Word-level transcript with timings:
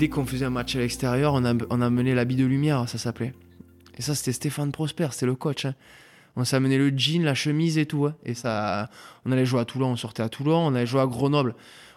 dès 0.00 0.08
qu'on 0.08 0.24
faisait 0.24 0.46
un 0.46 0.50
match 0.50 0.74
à 0.76 0.78
l'extérieur, 0.78 1.34
on, 1.34 1.44
on 1.44 1.80
amenait 1.82 2.14
l'habit 2.14 2.34
de 2.34 2.46
lumière, 2.46 2.88
ça 2.88 2.96
s'appelait. 2.96 3.34
Et 3.98 4.02
ça, 4.02 4.14
c'était 4.14 4.32
Stéphane 4.32 4.72
Prosper, 4.72 5.08
c'était 5.12 5.26
le 5.26 5.34
coach. 5.34 5.66
hein. 5.66 5.74
On 6.36 6.44
s'amenait 6.44 6.78
le 6.78 6.88
jean, 6.96 7.22
la 7.22 7.34
chemise 7.34 7.76
et 7.76 7.84
tout. 7.84 8.06
hein. 8.06 8.14
Et 8.24 8.32
ça, 8.32 8.88
on 9.26 9.32
allait 9.32 9.44
jouer 9.44 9.60
à 9.60 9.66
Toulon, 9.66 9.88
on 9.90 9.96
sortait 9.96 10.22
à 10.22 10.30
Toulon. 10.30 10.56
On 10.68 10.74
allait 10.74 10.86
jouer 10.86 11.02
à 11.02 11.06
Grenoble, 11.06 11.54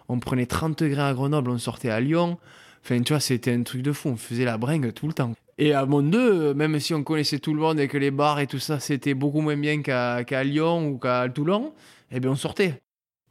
on 0.10 0.20
prenait 0.20 0.46
30 0.46 0.78
degrés 0.84 1.02
à 1.02 1.14
Grenoble, 1.14 1.50
on 1.50 1.58
sortait 1.58 1.90
à 1.90 2.02
Lyon. 2.02 2.38
Enfin, 2.84 3.02
tu 3.02 3.14
vois, 3.14 3.22
c'était 3.22 3.54
un 3.54 3.64
truc 3.64 3.82
de 3.82 3.94
fou. 3.94 4.10
On 4.10 4.18
faisait 4.18 4.44
la 4.44 4.58
bringue 4.58 4.92
tout 4.94 5.08
le 5.08 5.14
temps. 5.14 5.32
Et 5.58 5.74
à 5.74 5.86
Mont 5.86 6.02
2, 6.02 6.54
même 6.56 6.78
si 6.82 6.94
on 6.94 7.04
connaissait 7.04 7.40
tout 7.40 7.54
le 7.54 7.62
monde 7.62 7.80
et 7.80 7.88
que 7.88 7.98
les 7.98 8.12
bars 8.12 8.42
et 8.42 8.48
tout 8.48 8.60
ça, 8.60 8.82
c'était 8.82 9.14
beaucoup 9.14 9.40
moins 9.40 9.56
bien 9.56 9.82
qu'à 9.82 10.44
Lyon 10.44 10.90
ou 10.90 10.98
qu'à 10.98 11.30
Toulon, 11.30 11.74
eh 12.12 12.20
bien, 12.20 12.32
on 12.32 12.36
sortait. 12.36 12.82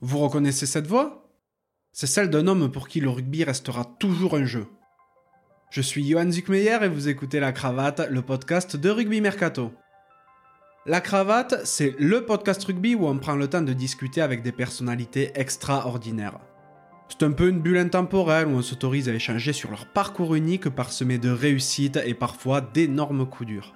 Vous 0.01 0.19
reconnaissez 0.19 0.65
cette 0.65 0.87
voix? 0.87 1.22
C'est 1.95 2.07
celle 2.07 2.31
d'un 2.31 2.47
homme 2.47 2.73
pour 2.73 2.89
qui 2.89 3.01
le 3.01 3.11
rugby 3.11 3.45
restera 3.45 3.85
toujours 3.85 4.35
un 4.35 4.47
jeu. 4.47 4.67
Je 5.71 5.83
suis 5.83 6.09
Johan 6.09 6.31
Zuckmeyer 6.31 6.79
et 6.83 6.89
vous 6.89 7.09
écoutez 7.09 7.39
La 7.39 7.53
Cravate, 7.53 8.09
le 8.11 8.23
podcast 8.23 8.77
de 8.77 8.89
Rugby 8.89 9.21
Mercato. 9.21 9.73
La 10.87 11.03
Cravate, 11.03 11.67
c'est 11.67 11.95
le 11.99 12.25
podcast 12.25 12.65
rugby 12.65 12.95
où 12.95 13.07
on 13.07 13.19
prend 13.19 13.37
le 13.37 13.47
temps 13.47 13.61
de 13.61 13.75
discuter 13.75 14.23
avec 14.23 14.43
des 14.43 14.53
personnalités 14.53 15.33
extraordinaires. 15.35 16.39
C'est 17.11 17.27
un 17.27 17.33
peu 17.33 17.51
une 17.51 17.61
bulle 17.61 17.77
intemporelle 17.77 18.47
où 18.47 18.53
on 18.53 18.63
s'autorise 18.63 19.11
à 19.11 19.13
échanger 19.13 19.53
sur 19.53 19.71
leur 19.71 19.85
parcours 19.85 20.35
unique 20.35 20.71
parsemé 20.71 21.19
de 21.19 21.29
réussites 21.29 22.01
et 22.07 22.15
parfois 22.15 22.63
d'énormes 22.63 23.29
coups 23.29 23.49
durs. 23.49 23.75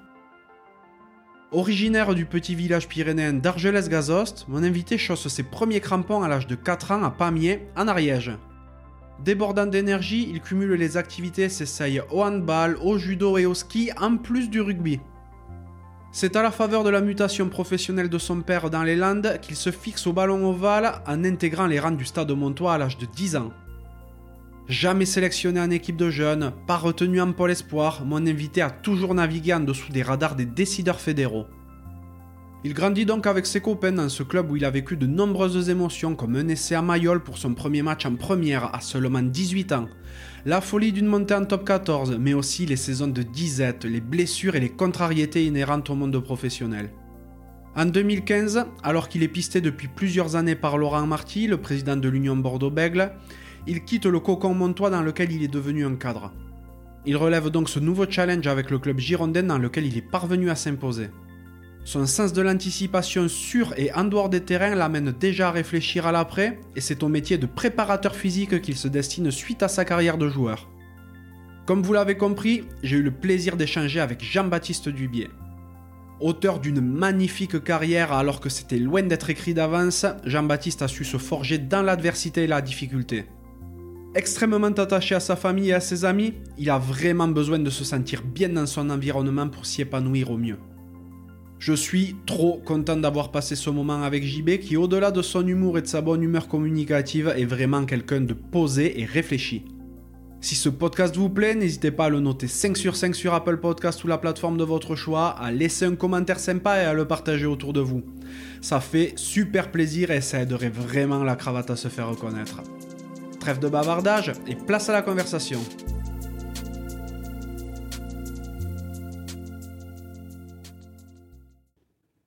Originaire 1.57 2.15
du 2.15 2.27
petit 2.27 2.55
village 2.55 2.87
pyrénéen 2.87 3.33
d'Argelès-Gazost, 3.33 4.45
mon 4.47 4.63
invité 4.63 4.99
chausse 4.99 5.27
ses 5.29 5.43
premiers 5.43 5.81
crampons 5.81 6.23
à 6.23 6.29
l'âge 6.29 6.47
de 6.47 6.55
4 6.55 6.91
ans 6.91 7.03
à 7.03 7.11
Pamiers, 7.11 7.67
en 7.75 7.89
Ariège. 7.89 8.33
Débordant 9.25 9.65
d'énergie, 9.65 10.29
il 10.31 10.43
cumule 10.43 10.75
les 10.75 10.99
activités, 10.99 11.49
s'essaye 11.49 12.03
au 12.11 12.23
handball, 12.23 12.77
au 12.83 12.99
judo 12.99 13.39
et 13.39 13.47
au 13.47 13.55
ski, 13.55 13.91
en 13.99 14.19
plus 14.19 14.51
du 14.51 14.61
rugby. 14.61 15.01
C'est 16.13 16.37
à 16.37 16.43
la 16.43 16.51
faveur 16.51 16.85
de 16.85 16.91
la 16.91 17.01
mutation 17.01 17.49
professionnelle 17.49 18.11
de 18.11 18.19
son 18.19 18.43
père 18.43 18.69
dans 18.69 18.83
les 18.83 18.95
Landes 18.95 19.39
qu'il 19.41 19.57
se 19.57 19.71
fixe 19.71 20.07
au 20.07 20.13
ballon 20.13 20.47
ovale 20.51 21.01
en 21.07 21.25
intégrant 21.25 21.67
les 21.67 21.81
rangs 21.81 21.91
du 21.91 22.05
stade 22.05 22.33
Montois 22.33 22.75
à 22.75 22.79
l'âge 22.79 22.99
de 22.99 23.07
10 23.07 23.37
ans. 23.37 23.53
Jamais 24.69 25.07
sélectionné 25.07 25.61
en 25.61 25.71
équipe 25.71 25.97
de 25.97 26.11
jeunes, 26.11 26.53
pas 26.67 26.77
retenu 26.77 27.21
en 27.21 27.33
pôle 27.33 27.53
espoir, 27.53 28.05
mon 28.05 28.27
invité 28.27 28.63
a 28.63 28.71
toujours 28.71 29.15
navigué 29.15 29.55
en 29.55 29.61
dessous 29.61 29.93
des 29.93 30.03
radars 30.03 30.35
des 30.35 30.45
décideurs 30.45 31.01
fédéraux. 31.01 31.47
Il 32.65 32.75
grandit 32.75 33.07
donc 33.07 33.29
avec 33.29 33.47
ses 33.47 33.61
copains 33.61 33.93
dans 33.93 34.09
ce 34.09 34.25
club 34.25 34.51
où 34.51 34.57
il 34.57 34.65
a 34.65 34.71
vécu 34.71 34.97
de 34.97 35.07
nombreuses 35.07 35.71
émotions 35.71 36.17
comme 36.17 36.35
un 36.35 36.49
essai 36.49 36.75
à 36.75 36.83
Mayol 36.83 37.23
pour 37.23 37.39
son 37.39 37.55
premier 37.55 37.83
match 37.83 38.07
en 38.07 38.17
première 38.17 38.75
à 38.75 38.81
seulement 38.81 39.23
18 39.23 39.71
ans, 39.71 39.87
la 40.45 40.61
folie 40.61 40.91
d'une 40.91 41.07
montée 41.07 41.35
en 41.35 41.45
top 41.45 41.65
14, 41.65 42.17
mais 42.19 42.35
aussi 42.35 42.67
les 42.67 42.75
saisons 42.75 43.07
de 43.07 43.23
disette, 43.23 43.85
les 43.85 44.01
blessures 44.01 44.57
et 44.57 44.61
les 44.61 44.71
contrariétés 44.71 45.47
inhérentes 45.47 45.91
au 45.91 45.95
monde 45.95 46.19
professionnel. 46.19 46.91
En 47.77 47.85
2015, 47.87 48.67
alors 48.83 49.09
qu'il 49.09 49.23
est 49.23 49.29
pisté 49.29 49.61
depuis 49.61 49.87
plusieurs 49.87 50.35
années 50.35 50.57
par 50.57 50.77
Laurent 50.77 51.07
Marty, 51.07 51.47
le 51.47 51.59
président 51.59 51.95
de 51.95 52.09
l'Union 52.09 52.35
Bordeaux-Bègle, 52.35 53.13
il 53.67 53.85
quitte 53.85 54.07
le 54.07 54.21
cocon 54.21 54.55
montois 54.55 54.91
dans 54.91 55.03
lequel 55.03 55.33
il 55.33 55.43
est 55.43 55.49
devenu 55.49 55.85
un 55.85 55.97
cadre. 55.97 56.33
Il 57.05 57.17
relève 57.17 57.51
donc 57.51 57.69
ce 57.69 57.79
nouveau 57.79 58.05
challenge 58.09 58.47
avec 58.47 58.71
le 58.71 58.79
club 58.79 58.99
girondin 58.99 59.45
dans 59.45 59.59
lequel 59.59 59.87
il 59.87 59.97
est 59.97 60.11
parvenu 60.11 60.51
à 60.51 60.57
s'imposer. 60.57 61.11
Son 61.85 62.05
sens 62.07 62.33
de 62.33 62.43
l'anticipation 62.43 63.29
sur 63.29 63.73
et 63.79 63.93
en 63.93 64.05
dehors 64.05 64.29
des 64.29 64.41
terrains 64.41 64.75
l'amène 64.75 65.13
déjà 65.13 65.49
à 65.49 65.53
réfléchir 65.53 66.05
à 66.05 66.11
l'après, 66.11 66.59
et 66.75 66.81
c'est 66.81 67.05
au 67.05 67.09
métier 67.09 67.39
de 67.39 67.47
préparateur 67.47 68.17
physique 68.17 68.61
qu'il 68.61 68.77
se 68.77 68.89
destine 68.89 69.31
suite 69.31 69.63
à 69.63 69.69
sa 69.69 69.85
carrière 69.85 70.19
de 70.19 70.29
joueur. 70.29 70.69
Comme 71.65 71.83
vous 71.83 71.93
l'avez 71.93 72.17
compris, 72.17 72.65
j'ai 72.83 72.97
eu 72.97 73.03
le 73.03 73.13
plaisir 73.13 73.57
d'échanger 73.57 74.01
avec 74.01 74.21
Jean-Baptiste 74.21 74.89
Dubier. 74.89 75.31
Auteur 76.19 76.59
d'une 76.59 76.81
magnifique 76.81 77.63
carrière 77.63 78.13
alors 78.13 78.41
que 78.41 78.49
c'était 78.49 78.79
loin 78.79 79.03
d'être 79.03 79.31
écrit 79.31 79.55
d'avance, 79.55 80.07
Jean-Baptiste 80.25 80.83
a 80.83 80.89
su 80.89 81.05
se 81.05 81.19
forger 81.19 81.59
dans 81.59 81.83
l'adversité 81.83 82.45
et 82.45 82.47
la 82.49 82.63
difficulté. 82.63 83.27
Extrêmement 84.15 84.69
attaché 84.69 85.15
à 85.15 85.21
sa 85.21 85.37
famille 85.37 85.71
et 85.71 85.75
à 85.75 85.81
ses 85.81 86.05
amis, 86.05 86.35
il 86.57 86.71
a 86.71 86.79
vraiment 86.79 87.29
besoin 87.29 87.59
de 87.59 87.71
se 87.71 87.85
sentir 87.85 88.23
bien 88.23 88.49
dans 88.49 88.67
son 88.67 88.89
environnement 88.91 89.49
pour 89.49 89.67
s'y 89.67 89.83
épanouir 89.83 90.31
au 90.31 90.39
mieux. 90.39 90.59
Je 91.59 91.73
suis 91.73 92.17
trop 92.27 92.61
content 92.65 92.97
d'avoir 92.97 93.31
passé 93.31 93.57
ce 93.57 93.71
moment 93.71 94.03
avec 94.03 94.25
JB 94.25 94.59
qui, 94.59 94.77
au-delà 94.77 95.11
de 95.11 95.23
son 95.23 95.47
humour 95.47 95.79
et 95.79 95.83
de 95.83 95.87
sa 95.87 96.03
bonne 96.03 96.23
humeur 96.23 96.49
communicative, 96.49 97.33
est 97.37 97.45
vraiment 97.45 97.85
quelqu'un 97.85 98.21
de 98.21 98.35
posé 98.35 99.01
et 99.01 99.05
réfléchi. 99.05 99.65
Si 100.41 100.55
ce 100.55 100.69
podcast 100.69 101.17
vous 101.17 101.31
plaît, 101.31 101.55
n'hésitez 101.55 101.91
pas 101.91 102.05
à 102.05 102.09
le 102.09 102.21
noter 102.21 102.47
5 102.47 102.77
sur 102.77 102.95
5 102.95 103.15
sur 103.15 103.35
Apple 103.35 103.57
Podcast 103.57 104.05
ou 104.05 104.07
la 104.07 104.19
plateforme 104.19 104.59
de 104.59 104.65
votre 104.65 104.95
choix, 104.95 105.31
à 105.31 105.51
laisser 105.51 105.87
un 105.87 105.97
commentaire 105.97 106.39
sympa 106.39 106.77
et 106.77 106.85
à 106.85 106.93
le 106.93 107.07
partager 107.07 107.47
autour 107.47 107.73
de 107.73 107.81
vous. 107.81 108.03
Ça 108.61 108.81
fait 108.81 109.15
super 109.17 109.71
plaisir 109.73 110.11
et 110.11 110.21
ça 110.21 110.43
aiderait 110.43 110.69
vraiment 110.69 111.25
la 111.25 111.37
cravate 111.37 111.71
à 111.71 111.77
se 111.77 111.89
faire 111.89 112.11
reconnaître. 112.11 112.63
Trêve 113.47 113.61
de 113.61 113.69
bavardage 113.69 114.33
et 114.49 114.57
place 114.57 114.89
à 114.89 114.93
la 114.93 115.03
conversation. 115.03 115.61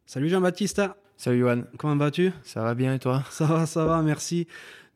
Salut 0.05 0.29
Jean-Baptiste, 0.29 0.81
Salut 1.17 1.39
Johan, 1.39 1.63
comment 1.77 1.97
vas-tu? 1.97 2.31
Ça 2.43 2.61
va 2.61 2.73
bien 2.73 2.93
et 2.93 2.99
toi? 2.99 3.25
Ça 3.31 3.43
va, 3.43 3.65
ça 3.65 3.83
va, 3.83 4.01
merci. 4.01 4.47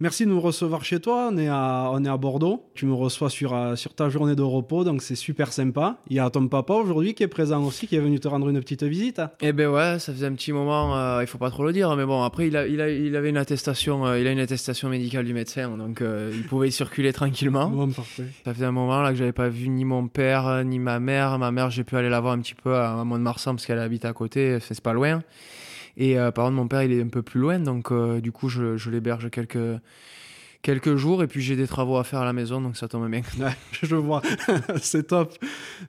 Merci 0.04 0.26
de 0.26 0.32
nous 0.32 0.42
recevoir 0.42 0.84
chez 0.84 1.00
toi. 1.00 1.30
On 1.32 1.38
est 1.38 1.48
à, 1.48 1.90
on 1.94 2.04
est 2.04 2.10
à 2.10 2.18
Bordeaux. 2.18 2.66
Tu 2.74 2.86
me 2.86 2.94
reçois 2.94 3.30
sur, 3.30 3.56
euh, 3.56 3.78
sur 3.78 3.94
ta 3.94 4.10
journée 4.10 4.36
de 4.36 4.42
repos, 4.42 4.84
donc 4.84 5.02
c'est 5.02 5.16
super 5.16 5.54
sympa. 5.54 5.96
Il 6.10 6.18
y 6.18 6.20
a 6.20 6.30
ton 6.30 6.46
papa 6.50 6.74
aujourd'hui 6.74 7.14
qui 7.14 7.24
est 7.24 7.30
présent 7.30 7.64
aussi, 7.64 7.88
qui 7.88 7.96
est 7.96 8.02
venu 8.02 8.20
te 8.20 8.28
rendre 8.28 8.50
une 8.50 8.60
petite 8.60 8.84
visite. 8.84 9.22
Eh 9.40 9.54
ben 9.54 9.70
ouais, 9.70 10.00
ça 10.00 10.12
faisait 10.12 10.28
un 10.28 10.34
petit 10.34 10.52
moment, 10.52 10.94
euh, 10.98 11.22
il 11.22 11.28
faut 11.28 11.38
pas 11.38 11.50
trop 11.50 11.64
le 11.64 11.72
dire, 11.72 11.96
mais 11.96 12.04
bon, 12.04 12.22
après 12.22 12.50
il, 12.50 12.58
a, 12.58 12.68
il, 12.68 12.82
a, 12.82 12.90
il 12.90 13.16
avait 13.16 13.30
une 13.30 13.38
attestation, 13.38 14.06
euh, 14.06 14.20
il 14.20 14.28
a 14.28 14.34
une 14.34 14.42
attestation 14.42 14.90
médicale 14.90 15.24
du 15.24 15.34
médecin, 15.34 15.70
donc 15.78 16.02
euh, 16.02 16.34
il 16.36 16.44
pouvait 16.48 16.68
y 16.68 16.72
circuler 16.74 17.14
tranquillement. 17.14 17.70
Bon, 17.70 17.90
parfait. 17.90 18.26
Ça 18.44 18.54
faisait 18.54 18.66
un 18.66 18.74
moment 18.74 19.02
là 19.02 19.12
que 19.12 19.16
j'avais 19.16 19.32
pas 19.32 19.48
vu 19.48 19.70
ni 19.70 19.86
mon 19.86 20.10
père 20.10 20.66
ni 20.66 20.80
ma 20.80 21.00
mère. 21.00 21.40
Ma 21.40 21.52
mère, 21.54 21.70
j'ai 21.70 21.86
pu 21.86 21.96
aller 21.96 22.10
la 22.10 22.20
voir 22.20 22.34
un 22.34 22.40
petit 22.40 22.56
peu 22.56 22.76
à, 22.76 23.00
à 23.00 23.04
Mont-de-Marsan 23.06 23.56
parce 23.56 23.66
qu'elle 23.66 23.80
habite 23.80 24.04
à 24.04 24.12
côté, 24.12 24.58
c'est 24.60 24.82
pas 24.82 24.92
loin. 24.92 25.22
Et 25.98 26.18
euh, 26.18 26.32
par 26.32 26.46
contre, 26.46 26.56
mon 26.56 26.68
père, 26.68 26.84
il 26.84 26.92
est 26.92 27.02
un 27.02 27.08
peu 27.08 27.22
plus 27.22 27.40
loin, 27.40 27.60
donc 27.60 27.92
euh, 27.92 28.20
du 28.22 28.32
coup, 28.32 28.50
je, 28.50 28.90
l'héberge 28.90 29.30
quelques 29.30 29.80
quelques 30.62 30.96
jours 30.96 31.22
et 31.22 31.28
puis 31.28 31.42
j'ai 31.42 31.58
des 31.58 31.68
travaux 31.68 31.98
à 31.98 32.06
faire 32.06 32.20
à 32.20 32.26
la 32.26 32.32
maison, 32.32 32.62
donc 32.62 32.78
ça 32.78 32.88
tombe 32.88 33.10
bien. 33.10 33.22
Je 33.82 33.98
vois, 33.98 34.22
c'est 34.82 35.08
top. 35.08 35.34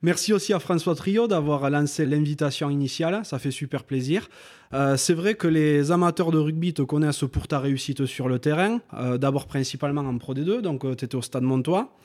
Merci 0.03 0.33
aussi 0.33 0.53
à 0.53 0.59
François 0.59 0.97
Trio 0.97 1.29
d'avoir 1.29 1.71
lancé 1.71 2.05
l'invitation 2.05 2.71
initiale, 2.71 3.21
ça 3.25 3.39
fait 3.39 3.53
super 3.53 3.85
plaisir. 3.85 4.29
Euh, 4.73 4.97
c'est 4.97 5.15
vrai 5.15 5.35
que 5.35 5.47
les 5.47 5.93
amateurs 5.93 6.33
de 6.33 6.39
rugby 6.39 6.75
te 6.75 6.83
connaissent 6.83 7.25
pour 7.31 7.47
ta 7.47 7.61
réussite 7.61 8.05
sur 8.05 8.29
le 8.29 8.41
terrain, 8.41 8.81
d'abord 9.17 9.47
principalement 9.47 10.01
en 10.01 10.19
Pro 10.19 10.35
D2, 10.35 10.61
donc 10.61 10.81
tu 10.97 11.05
étais 11.05 11.15
au 11.15 11.23
Stade 11.23 11.45
Montois. 11.45 11.97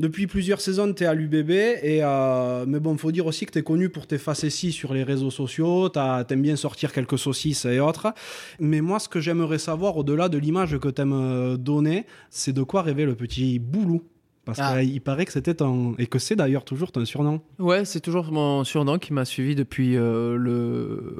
Depuis 0.00 0.26
plusieurs 0.26 0.62
saisons, 0.62 0.94
tu 0.94 1.04
es 1.04 1.06
à 1.06 1.12
l'UBB, 1.12 1.50
et, 1.50 1.98
euh, 2.02 2.64
mais 2.66 2.80
bon, 2.80 2.96
faut 2.96 3.12
dire 3.12 3.26
aussi 3.26 3.44
que 3.44 3.52
tu 3.52 3.58
es 3.58 3.62
connu 3.62 3.90
pour 3.90 4.06
tes 4.06 4.16
facéties 4.16 4.72
sur 4.72 4.94
les 4.94 5.02
réseaux 5.02 5.30
sociaux, 5.30 5.90
t'aimes 5.90 6.40
bien 6.40 6.56
sortir 6.56 6.94
quelques 6.94 7.18
saucisses 7.18 7.66
et 7.66 7.80
autres. 7.80 8.14
Mais 8.58 8.80
moi, 8.80 8.98
ce 8.98 9.10
que 9.10 9.20
j'aimerais 9.20 9.58
savoir, 9.58 9.98
au-delà 9.98 10.30
de 10.30 10.38
l'image 10.38 10.78
que 10.78 10.88
tu 10.88 11.02
aimes 11.02 11.58
donner, 11.58 12.06
c'est 12.30 12.54
de 12.54 12.62
quoi 12.62 12.80
rêvait 12.80 13.04
le 13.04 13.14
petit 13.14 13.58
Boulou. 13.58 14.00
Parce 14.54 14.72
Ah. 14.74 14.82
qu'il 14.82 15.00
paraît 15.00 15.24
que 15.26 15.32
c'était 15.32 15.54
ton. 15.54 15.94
Et 15.98 16.06
que 16.06 16.18
c'est 16.18 16.36
d'ailleurs 16.36 16.64
toujours 16.64 16.92
ton 16.92 17.04
surnom. 17.04 17.40
Ouais, 17.58 17.84
c'est 17.84 18.00
toujours 18.00 18.30
mon 18.32 18.64
surnom 18.64 18.98
qui 18.98 19.12
m'a 19.12 19.24
suivi 19.24 19.54
depuis 19.54 19.96
euh, 19.96 20.36
le 20.36 21.16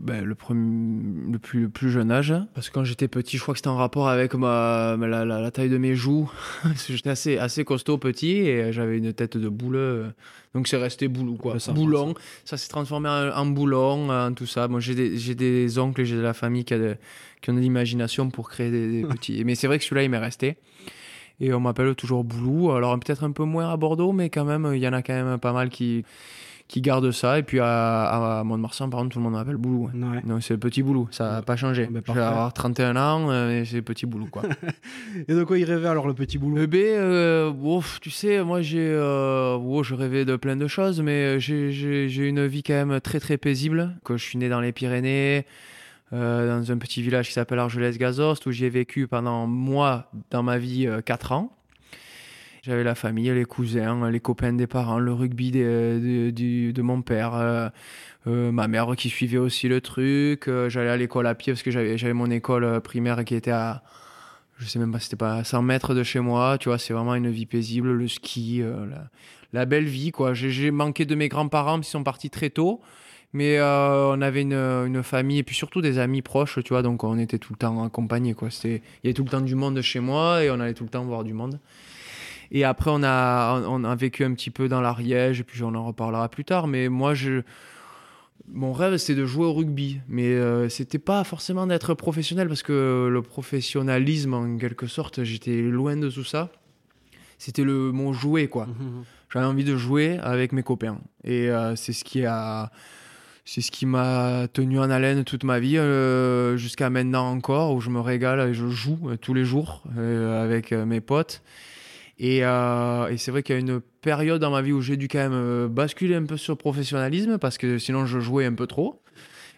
ben, 0.00 0.24
le, 0.24 0.34
plus 0.34 1.62
le 1.62 1.68
plus 1.68 1.90
jeune 1.90 2.10
âge. 2.10 2.34
Parce 2.54 2.68
que 2.68 2.74
quand 2.74 2.84
j'étais 2.84 3.08
petit, 3.08 3.36
je 3.36 3.42
crois 3.42 3.54
que 3.54 3.58
c'était 3.58 3.68
en 3.68 3.76
rapport 3.76 4.08
avec 4.08 4.34
ma, 4.34 4.96
la, 4.98 5.24
la- 5.24 5.40
la 5.40 5.50
taille 5.50 5.68
de 5.68 5.78
mes 5.78 5.94
joues. 5.94 6.30
J'étais 6.88 7.10
assez 7.10 7.38
assez 7.38 7.64
costaud 7.64 7.98
petit 7.98 8.36
et 8.38 8.72
j'avais 8.72 8.98
une 8.98 9.12
tête 9.12 9.36
de 9.36 9.48
bouleux. 9.48 10.06
Donc 10.54 10.66
c'est 10.66 10.76
resté 10.76 11.06
boulou 11.08 11.36
quoi. 11.36 11.60
Ça 11.60 11.72
boulon. 11.72 12.14
Ça 12.44 12.56
s'est 12.56 12.68
transformé 12.68 13.08
en, 13.08 13.30
en 13.36 13.46
boulon, 13.46 14.10
en 14.10 14.32
tout 14.32 14.46
ça. 14.46 14.66
Moi 14.68 14.80
j'ai 14.80 14.94
des 14.94 15.34
des 15.34 15.78
oncles, 15.78 16.00
et 16.00 16.04
j'ai 16.06 16.16
de 16.16 16.20
la 16.22 16.34
famille 16.34 16.64
qui 16.64 16.74
a 16.74 16.78
de- 16.78 16.96
qui 17.40 17.50
ont 17.50 17.54
de 17.54 17.60
l'imagination 17.60 18.28
pour 18.30 18.50
créer 18.50 18.70
des, 18.70 18.90
des 19.02 19.08
petits. 19.08 19.44
Mais 19.44 19.54
c'est 19.54 19.66
vrai 19.66 19.78
que 19.78 19.84
celui-là 19.84 20.02
il 20.02 20.10
m'est 20.10 20.18
resté. 20.18 20.56
Et 21.40 21.52
on 21.54 21.60
m'appelle 21.60 21.94
toujours 21.94 22.24
Boulou. 22.24 22.70
Alors 22.72 22.98
peut-être 22.98 23.24
un 23.24 23.32
peu 23.32 23.44
moins 23.44 23.72
à 23.72 23.76
Bordeaux, 23.76 24.12
mais 24.12 24.30
quand 24.30 24.44
même, 24.44 24.70
il 24.74 24.80
y 24.80 24.88
en 24.88 24.92
a 24.92 25.02
quand 25.02 25.14
même 25.14 25.38
pas 25.38 25.52
mal 25.52 25.70
qui, 25.70 26.04
qui 26.70 26.80
gardent 26.80 27.10
ça. 27.10 27.38
Et 27.38 27.42
puis 27.42 27.58
à, 27.60 28.38
à 28.38 28.44
Mont-de-Marsan, 28.44 28.88
par 28.90 29.00
contre, 29.00 29.12
tout 29.14 29.18
le 29.18 29.24
monde 29.24 29.32
m'appelle 29.32 29.56
Boulou. 29.56 29.90
ouais. 29.92 30.04
Ouais. 30.06 30.22
Donc 30.24 30.42
c'est 30.42 30.54
le 30.54 30.60
petit 30.60 30.82
Boulou, 30.82 31.08
ça 31.10 31.32
n'a 31.32 31.42
pas 31.42 31.56
changé. 31.56 31.88
Ben, 31.90 32.00
je 32.06 32.12
vais 32.12 32.20
avoir 32.20 32.52
31 32.52 32.96
ans 32.96 33.30
euh, 33.30 33.60
et 33.60 33.64
c'est 33.64 33.76
le 33.76 33.82
petit 33.82 34.06
Boulou, 34.06 34.26
quoi. 34.26 34.42
Et 35.28 35.34
de 35.34 35.42
quoi 35.42 35.58
il 35.58 35.64
rêvait 35.64 35.88
alors 35.88 36.06
le 36.06 36.14
petit 36.14 36.38
Boulou 36.38 36.56
Le 36.56 36.66
B, 36.66 36.76
euh, 36.76 37.50
ouf, 37.50 37.98
tu 38.00 38.10
sais, 38.10 38.42
moi 38.44 38.62
j'ai, 38.62 38.88
euh, 38.92 39.56
oh, 39.56 39.82
je 39.82 39.94
rêvais 39.94 40.24
de 40.24 40.36
plein 40.36 40.56
de 40.56 40.68
choses, 40.68 41.00
mais 41.02 41.40
j'ai, 41.40 41.72
j'ai, 41.72 42.08
j'ai 42.08 42.28
une 42.28 42.46
vie 42.46 42.62
quand 42.62 42.74
même 42.86 43.00
très 43.00 43.18
très 43.18 43.36
paisible. 43.36 43.96
Que 44.04 44.16
je 44.16 44.24
suis 44.24 44.38
né 44.38 44.48
dans 44.48 44.60
les 44.60 44.72
Pyrénées, 44.72 45.46
euh, 46.12 46.60
dans 46.60 46.72
un 46.72 46.78
petit 46.78 47.02
village 47.02 47.28
qui 47.28 47.34
s'appelle 47.34 47.58
Argelès-Gazost, 47.58 48.46
où 48.46 48.52
j'ai 48.52 48.70
vécu 48.70 49.06
pendant 49.06 49.46
moi 49.46 50.10
dans 50.30 50.42
ma 50.42 50.58
vie 50.58 50.88
4 51.04 51.32
ans. 51.32 51.56
J'avais 52.62 52.84
la 52.84 52.94
famille, 52.94 53.30
les 53.30 53.46
cousins, 53.46 54.10
les 54.10 54.20
copains 54.20 54.52
des 54.52 54.66
parents, 54.66 54.98
le 54.98 55.14
rugby 55.14 55.50
de, 55.50 56.30
de, 56.30 56.82
mon 56.82 57.00
père, 57.00 57.34
euh, 57.34 57.68
euh, 58.26 58.52
ma 58.52 58.68
mère 58.68 58.94
qui 58.96 59.08
suivait 59.08 59.38
aussi 59.38 59.66
le 59.66 59.80
truc. 59.80 60.46
Euh, 60.46 60.68
j'allais 60.68 60.90
à 60.90 60.96
l'école 60.98 61.26
à 61.26 61.34
pied 61.34 61.54
parce 61.54 61.62
que 61.62 61.70
j'avais 61.70 62.12
mon 62.12 62.30
école 62.30 62.82
primaire 62.82 63.24
qui 63.24 63.34
était 63.34 63.50
à, 63.50 63.82
je 64.58 64.66
sais 64.66 64.78
même 64.78 64.92
pas, 64.92 65.00
c'était 65.00 65.16
pas 65.16 65.36
à 65.36 65.44
100 65.44 65.62
mètres 65.62 65.94
de 65.94 66.02
chez 66.02 66.20
moi. 66.20 66.58
Tu 66.58 66.68
vois, 66.68 66.76
c'est 66.76 66.92
vraiment 66.92 67.14
une 67.14 67.30
vie 67.30 67.46
paisible, 67.46 67.92
le 67.92 68.08
ski, 68.08 68.62
la, 69.54 69.64
belle 69.64 69.86
vie, 69.86 70.10
quoi. 70.10 70.34
J'ai 70.34 70.70
manqué 70.70 71.06
de 71.06 71.14
mes 71.14 71.28
grands-parents, 71.28 71.78
ils 71.78 71.84
sont 71.84 72.04
partis 72.04 72.28
très 72.28 72.50
tôt. 72.50 72.82
Mais 73.32 73.58
euh, 73.58 74.12
on 74.12 74.20
avait 74.22 74.42
une, 74.42 74.54
une, 74.54 75.02
famille 75.04 75.38
et 75.38 75.42
puis 75.44 75.54
surtout 75.54 75.80
des 75.80 75.98
amis 75.98 76.20
proches, 76.20 76.58
tu 76.64 76.72
vois, 76.72 76.82
donc 76.82 77.04
on 77.04 77.16
était 77.16 77.38
tout 77.38 77.52
le 77.52 77.58
temps 77.58 77.84
accompagnés, 77.84 78.34
quoi. 78.34 78.48
Il 78.64 78.70
y 78.70 78.80
avait 79.04 79.14
tout 79.14 79.22
le 79.22 79.30
temps 79.30 79.40
du 79.40 79.54
monde 79.54 79.80
chez 79.82 80.00
moi 80.00 80.42
et 80.42 80.50
on 80.50 80.58
allait 80.58 80.74
tout 80.74 80.82
le 80.84 80.90
temps 80.90 81.04
voir 81.04 81.22
du 81.22 81.32
monde. 81.32 81.60
Et 82.50 82.64
après, 82.64 82.90
on 82.92 83.02
a, 83.04 83.60
on 83.68 83.84
a 83.84 83.94
vécu 83.94 84.24
un 84.24 84.34
petit 84.34 84.50
peu 84.50 84.68
dans 84.68 84.80
l'Ariège 84.80 85.40
et 85.40 85.44
puis 85.44 85.62
on 85.62 85.74
en 85.74 85.86
reparlera 85.86 86.28
plus 86.28 86.44
tard. 86.44 86.66
Mais 86.66 86.88
moi, 86.88 87.14
je, 87.14 87.42
mon 88.52 88.72
rêve, 88.72 88.96
c'est 88.96 89.14
de 89.14 89.24
jouer 89.24 89.46
au 89.46 89.52
rugby. 89.52 90.00
Mais 90.08 90.26
euh, 90.26 90.68
c'était 90.68 90.98
pas 90.98 91.22
forcément 91.24 91.66
d'être 91.66 91.94
professionnel 91.94 92.48
parce 92.48 92.62
que 92.62 93.08
le 93.10 93.22
professionnalisme, 93.22 94.34
en 94.34 94.56
quelque 94.56 94.86
sorte, 94.86 95.22
j'étais 95.22 95.62
loin 95.62 95.96
de 95.96 96.10
tout 96.10 96.24
ça. 96.24 96.50
C'était 97.38 97.64
le 97.64 97.92
mon 97.92 98.12
jouet, 98.12 98.48
quoi. 98.48 98.66
Mmh, 98.66 98.70
mmh, 98.70 98.84
mmh. 98.84 99.04
J'avais 99.32 99.46
envie 99.46 99.64
de 99.64 99.76
jouer 99.76 100.18
avec 100.18 100.52
mes 100.52 100.62
copains. 100.62 100.98
Et 101.24 101.48
euh, 101.48 101.76
c'est 101.76 101.92
ce 101.92 102.04
qui 102.04 102.24
a 102.24 102.70
c'est 103.52 103.62
ce 103.62 103.72
qui 103.72 103.84
m'a 103.84 104.46
tenu 104.52 104.78
en 104.78 104.90
haleine 104.90 105.24
toute 105.24 105.42
ma 105.42 105.58
vie, 105.58 105.76
euh, 105.76 106.56
jusqu'à 106.56 106.88
maintenant 106.88 107.28
encore, 107.28 107.74
où 107.74 107.80
je 107.80 107.90
me 107.90 107.98
régale 107.98 108.48
et 108.48 108.54
je 108.54 108.68
joue 108.68 108.96
euh, 109.06 109.16
tous 109.16 109.34
les 109.34 109.44
jours 109.44 109.82
euh, 109.98 110.44
avec 110.44 110.70
mes 110.70 111.00
potes. 111.00 111.42
Et, 112.20 112.42
et 112.42 113.16
c'est 113.16 113.30
vrai 113.32 113.42
qu'il 113.42 113.56
y 113.56 113.58
a 113.58 113.60
une 113.60 113.80
période 113.80 114.40
dans 114.40 114.52
ma 114.52 114.62
vie 114.62 114.72
où 114.72 114.80
j'ai 114.80 114.96
dû 114.96 115.08
quand 115.08 115.28
même 115.28 115.66
basculer 115.66 116.14
un 116.14 116.26
peu 116.26 116.36
sur 116.36 116.52
le 116.52 116.58
professionnalisme, 116.58 117.38
parce 117.38 117.58
que 117.58 117.78
sinon 117.78 118.06
je 118.06 118.20
jouais 118.20 118.44
un 118.46 118.52
peu 118.52 118.68
trop, 118.68 119.02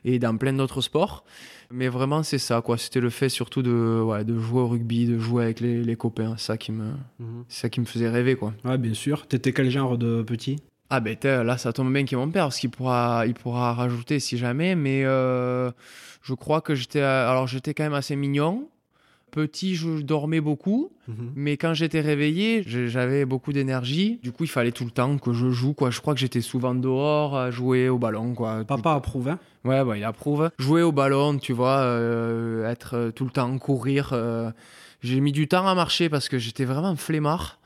et 0.07 0.19
dans 0.19 0.39
plein 0.39 0.55
d'autres 0.55 0.81
sports. 0.81 1.25
Mais 1.71 1.89
vraiment, 1.89 2.23
c'est 2.23 2.39
ça, 2.39 2.63
quoi. 2.63 2.79
C'était 2.79 3.01
le 3.01 3.11
fait 3.11 3.29
surtout 3.29 3.63
de, 3.63 4.01
ouais, 4.01 4.25
de 4.25 4.39
jouer 4.39 4.61
au 4.61 4.69
rugby, 4.69 5.07
de 5.07 5.19
jouer 5.19 5.45
avec 5.45 5.61
les, 5.61 5.83
les 5.83 5.97
copains. 5.97 6.37
Ça 6.37 6.57
qui 6.57 6.71
me, 6.71 6.93
mhm. 7.19 7.45
ça 7.49 7.69
qui 7.69 7.81
me 7.81 7.87
faisait 7.87 8.09
rêver, 8.09 8.37
quoi. 8.37 8.55
Ouais, 8.65 8.79
bien 8.79 8.95
sûr. 8.95 9.27
T'étais 9.27 9.53
quel 9.53 9.71
genre 9.71 9.99
de 9.99 10.23
petit? 10.23 10.59
Ah 10.95 11.01
ben 11.01 11.17
là, 11.25 11.57
ça 11.57 11.73
tombe 11.73 11.91
bien 11.91 12.05
qu'il 12.05 12.19
mon 12.19 12.29
père, 12.31 12.45
parce 12.45 12.59
qu'il 12.59 12.69
pourra, 12.69 13.25
il 13.27 13.33
pourra 13.33 13.73
rajouter 13.73 14.21
si 14.21 14.37
jamais. 14.37 14.75
Mais 14.75 15.05
euh, 15.07 15.71
je 16.21 16.35
crois 16.35 16.61
que 16.61 16.75
j'étais, 16.75 17.01
alors 17.01 17.47
j'étais 17.47 17.73
quand 17.73 17.83
même 17.83 17.95
assez 17.95 18.15
mignon. 18.15 18.69
Petit, 19.31 19.75
je 19.75 20.03
dormais 20.03 20.43
beaucoup, 20.43 20.93
mhm. 21.09 21.33
mais 21.35 21.57
quand 21.57 21.73
j'étais 21.73 22.03
réveillé, 22.03 22.63
j'avais 22.67 23.25
beaucoup 23.25 23.55
d'énergie. 23.55 24.21
Du 24.23 24.33
coup, 24.33 24.45
il 24.45 24.51
fallait 24.51 24.73
tout 24.73 24.85
le 24.85 24.91
temps 24.91 25.17
que 25.17 25.33
je 25.33 25.49
joue. 25.49 25.73
Quoi. 25.73 25.89
Je 25.89 26.03
crois 26.03 26.13
que 26.13 26.21
j'étais 26.21 26.43
souvent 26.43 26.75
dehors 26.75 27.39
à 27.39 27.51
jouer 27.51 27.89
au 27.89 27.97
ballon. 27.97 28.35
Quoi. 28.35 28.63
Papa 28.67 28.93
approuve, 28.93 29.29
hein 29.29 29.39
Ouais, 29.65 29.83
bah, 29.83 29.97
il 29.97 30.05
approuve. 30.05 30.51
Jouer 30.59 30.83
au 30.83 30.93
ballon, 30.93 31.39
tu 31.39 31.55
vois, 31.55 31.79
euh, 31.79 32.71
être 32.71 33.11
tout 33.17 33.25
le 33.25 33.31
temps, 33.31 33.57
courir. 33.57 34.11
Euh, 34.13 34.51
j'ai 35.01 35.21
mis 35.21 35.33
du 35.33 35.49
temps 35.49 35.67
à 35.67 35.75
marcher 35.75 36.11
parce 36.11 36.29
que 36.29 36.37
j'étais 36.37 36.67
vraiment 36.67 36.95
flemmard. 36.97 37.59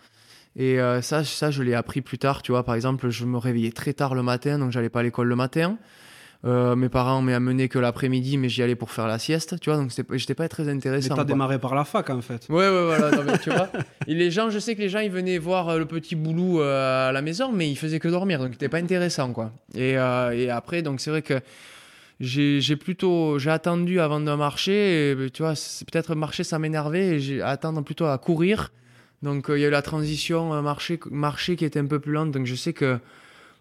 Et 0.56 0.80
euh, 0.80 1.02
ça, 1.02 1.22
ça, 1.22 1.50
je 1.50 1.62
l'ai 1.62 1.74
appris 1.74 2.00
plus 2.00 2.18
tard. 2.18 2.42
Tu 2.42 2.52
vois, 2.52 2.64
par 2.64 2.74
exemple, 2.74 3.10
je 3.10 3.24
me 3.26 3.36
réveillais 3.36 3.72
très 3.72 3.92
tard 3.92 4.14
le 4.14 4.22
matin, 4.22 4.58
donc 4.58 4.72
j'allais 4.72 4.88
pas 4.88 5.00
à 5.00 5.02
l'école 5.02 5.28
le 5.28 5.36
matin. 5.36 5.76
Euh, 6.44 6.76
mes 6.76 6.88
parents 6.88 7.20
m'ont 7.22 7.32
amené 7.32 7.68
que 7.68 7.78
l'après-midi, 7.78 8.38
mais 8.38 8.48
j'y 8.48 8.62
allais 8.62 8.74
pour 8.74 8.90
faire 8.90 9.06
la 9.06 9.18
sieste, 9.18 9.58
tu 9.60 9.70
vois, 9.70 9.78
donc 9.78 9.90
j'étais 10.12 10.34
pas 10.34 10.48
très 10.48 10.68
intéressant. 10.68 11.14
Mais 11.14 11.16
t'as 11.16 11.24
démarré 11.24 11.58
par 11.58 11.74
la 11.74 11.84
fac, 11.84 12.08
en 12.08 12.20
fait. 12.20 12.46
Ouais, 12.48 12.68
ouais, 12.68 13.10
voilà, 13.10 13.38
tu 13.38 13.50
vois. 13.50 13.68
Et 14.06 14.14
les 14.14 14.30
gens, 14.30 14.48
je 14.50 14.58
sais 14.58 14.74
que 14.74 14.80
les 14.80 14.88
gens, 14.88 15.00
ils 15.00 15.10
venaient 15.10 15.38
voir 15.38 15.68
euh, 15.68 15.78
le 15.78 15.86
petit 15.86 16.14
boulot 16.14 16.60
à 16.60 17.10
la 17.12 17.20
maison, 17.20 17.52
mais 17.52 17.68
ils 17.68 17.76
faisaient 17.76 17.98
que 17.98 18.08
dormir, 18.08 18.38
donc 18.38 18.52
c'était 18.52 18.68
pas 18.68 18.78
intéressant, 18.78 19.32
quoi. 19.32 19.52
Et, 19.74 19.92
et 19.92 20.50
après, 20.50 20.82
donc 20.82 21.00
c'est 21.00 21.10
vrai 21.10 21.22
que 21.22 21.40
j'ai 22.20 22.76
plutôt 22.76 23.38
j'ai 23.38 23.50
attendu 23.50 24.00
avant 24.00 24.20
de 24.20 24.34
marcher 24.34 25.10
et, 25.10 25.30
tu 25.30 25.42
vois 25.42 25.52
peut-être 25.52 26.14
marcher 26.14 26.44
ça 26.44 26.58
m'énervait 26.58 27.08
et 27.08 27.20
j'ai 27.20 27.42
attendre 27.42 27.82
plutôt 27.82 28.06
à 28.06 28.16
courir 28.16 28.70
donc 29.26 29.50
euh, 29.50 29.58
il 29.58 29.62
y 29.62 29.64
a 29.64 29.68
eu 29.68 29.70
la 29.70 29.82
transition 29.82 30.54
euh, 30.54 30.62
marché, 30.62 30.98
marché 31.10 31.56
qui 31.56 31.64
était 31.64 31.80
un 31.80 31.86
peu 31.86 31.98
plus 31.98 32.12
lente. 32.12 32.30
Donc 32.30 32.46
je 32.46 32.54
sais 32.54 32.72
que 32.72 32.98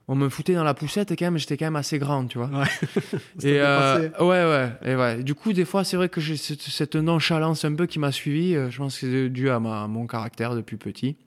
on 0.08 0.16
me 0.16 0.30
foutait 0.30 0.54
dans 0.54 0.64
la 0.64 0.76
poussette 0.76 1.10
quand 1.18 1.26
même, 1.26 1.38
j'étais 1.40 1.58
quand 1.58 1.66
même 1.66 1.76
assez 1.76 1.98
grand, 1.98 2.28
tu 2.28 2.38
vois. 2.38 2.48
Ouais. 2.48 2.68
et 3.44 3.60
euh, 3.60 4.10
ouais, 4.20 4.46
ouais, 4.46 4.72
et 4.86 4.96
ouais. 4.96 5.24
Du 5.24 5.34
coup, 5.34 5.52
des 5.52 5.66
fois, 5.66 5.84
c'est 5.84 5.98
vrai 5.98 6.10
que 6.10 6.22
j'ai 6.22 6.38
cette, 6.38 6.96
nonchalance 6.96 7.66
un 7.66 7.74
peu 7.74 7.88
qui 7.88 7.98
m'a 7.98 8.12
suivi. 8.12 8.54
Je 8.54 8.78
pense 8.78 9.00
que 9.00 9.08
c'est 9.08 9.30
dû 9.30 9.50
à, 9.50 9.60
ma, 9.60 9.88
mon 9.88 10.06
caractère 10.06 10.56
depuis 10.56 10.78
petit. 10.78 11.18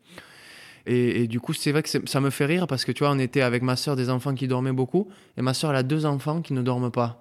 Et, 0.86 1.22
et 1.22 1.26
du 1.26 1.40
coup, 1.40 1.52
c'est 1.52 1.72
vrai 1.72 1.82
que 1.82 1.88
ça 1.88 2.20
me 2.20 2.30
fait 2.30 2.46
rire 2.46 2.68
parce 2.68 2.84
que 2.84 2.92
tu 2.92 3.02
vois, 3.02 3.12
on 3.12 3.18
était 3.18 3.42
avec 3.42 3.62
ma 3.62 3.74
soeur 3.74 3.96
des 3.96 4.08
enfants 4.10 4.34
qui 4.34 4.46
dormaient 4.46 4.72
beaucoup, 4.72 5.08
et 5.36 5.42
ma 5.42 5.54
soeur 5.54 5.70
elle 5.70 5.76
a 5.76 5.82
deux 5.82 6.06
enfants 6.06 6.40
qui 6.40 6.52
ne 6.52 6.62
dorment 6.62 6.92
pas. 6.92 7.20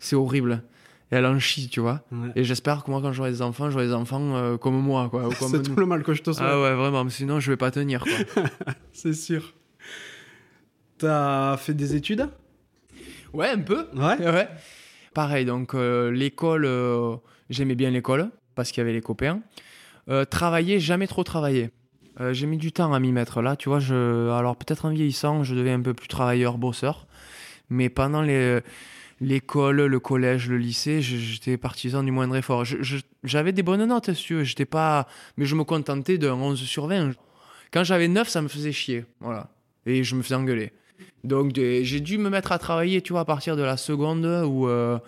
C'est 0.00 0.16
horrible 0.16 0.62
et 1.12 1.14
elle 1.14 1.26
en 1.26 1.38
chie, 1.38 1.68
tu 1.68 1.80
vois. 1.80 2.02
Et 2.34 2.42
j'espère 2.42 2.82
que 2.82 2.90
moi, 2.90 3.00
quand 3.00 3.12
j'aurai 3.12 3.30
des 3.30 3.42
enfants, 3.42 3.70
j'aurai 3.70 3.86
des 3.86 3.92
enfants 3.92 4.34
euh, 4.34 4.56
comme 4.56 4.80
moi, 4.80 5.08
quoi. 5.08 5.28
C'est 5.38 5.62
tout 5.62 5.76
le 5.76 5.86
mal 5.86 6.02
que 6.02 6.14
je 6.14 6.22
te 6.22 6.32
souhaite. 6.32 6.48
Ah 6.48 6.60
ouais, 6.60 6.74
vraiment, 6.74 7.08
sinon 7.08 7.38
je 7.38 7.52
vais 7.52 7.56
pas 7.56 7.70
tenir, 7.70 8.04
quoi. 8.04 8.44
c'est 8.92 9.12
sûr. 9.12 9.54
T'as 10.98 11.56
fait 11.58 11.74
des 11.74 11.94
études? 11.94 12.28
Ouais, 13.32 13.50
un 13.50 13.60
peu. 13.60 13.86
Ouais. 13.94 14.18
ouais. 14.32 14.48
Pareil, 15.14 15.44
donc 15.44 15.74
euh, 15.74 16.10
l'école, 16.10 16.64
euh, 16.64 17.16
j'aimais 17.50 17.76
bien 17.76 17.90
l'école 17.90 18.30
parce 18.54 18.72
qu'il 18.72 18.80
y 18.80 18.84
avait 18.84 18.92
les 18.92 19.02
copains. 19.02 19.42
travailler, 20.30 20.80
jamais 20.80 21.06
trop 21.06 21.22
travailler. 21.22 21.70
j'ai 22.32 22.46
mis 22.46 22.56
du 22.56 22.72
temps 22.72 22.92
à 22.92 22.98
m'y 22.98 23.12
mettre 23.12 23.42
là, 23.42 23.54
tu 23.54 23.68
vois. 23.68 23.78
Je... 23.78 24.30
Alors 24.30 24.56
peut-être 24.56 24.86
en 24.86 24.90
vieillissant, 24.90 25.44
je 25.44 25.54
deviens 25.54 25.74
un 25.74 25.82
peu 25.82 25.94
plus 25.94 26.08
travailleur, 26.08 26.58
bosseur. 26.58 27.06
Mais 27.68 27.90
pendant 27.90 28.22
les 28.22 28.60
l'école, 29.20 29.86
le 29.86 30.00
collège, 30.00 30.48
le 30.48 30.58
lycée, 30.58 31.00
j'étais 31.00 31.56
partisan 31.56 32.02
du 32.02 32.10
moindre 32.10 32.36
effort. 32.36 32.64
J'avais 33.24 33.52
des 33.52 33.62
bonnes 33.62 33.84
notes, 33.84 34.12
si. 34.12 34.44
J'étais 34.44 34.64
pas, 34.64 35.06
mais 35.36 35.46
je 35.46 35.54
me 35.54 35.64
contentais 35.64 36.18
d'un 36.18 36.34
11 36.34 36.60
sur 36.60 36.86
20. 36.86 37.12
Quand 37.72 37.84
j'avais 37.84 38.08
9, 38.08 38.28
ça 38.28 38.42
me 38.42 38.48
faisait 38.48 38.72
chier. 38.72 39.04
Voilà. 39.20 39.48
Et 39.86 40.04
je 40.04 40.14
me 40.14 40.22
faisais 40.22 40.34
engueuler. 40.34 40.72
Donc 41.24 41.54
j'ai 41.54 42.00
dû 42.00 42.18
me 42.18 42.30
mettre 42.30 42.52
à 42.52 42.58
travailler, 42.58 43.02
tu 43.02 43.12
vois, 43.12 43.22
à 43.22 43.24
partir 43.24 43.56
de 43.56 43.62
la 43.62 43.76
seconde 43.76 44.24
où 44.46 44.68
euh, 44.68 44.98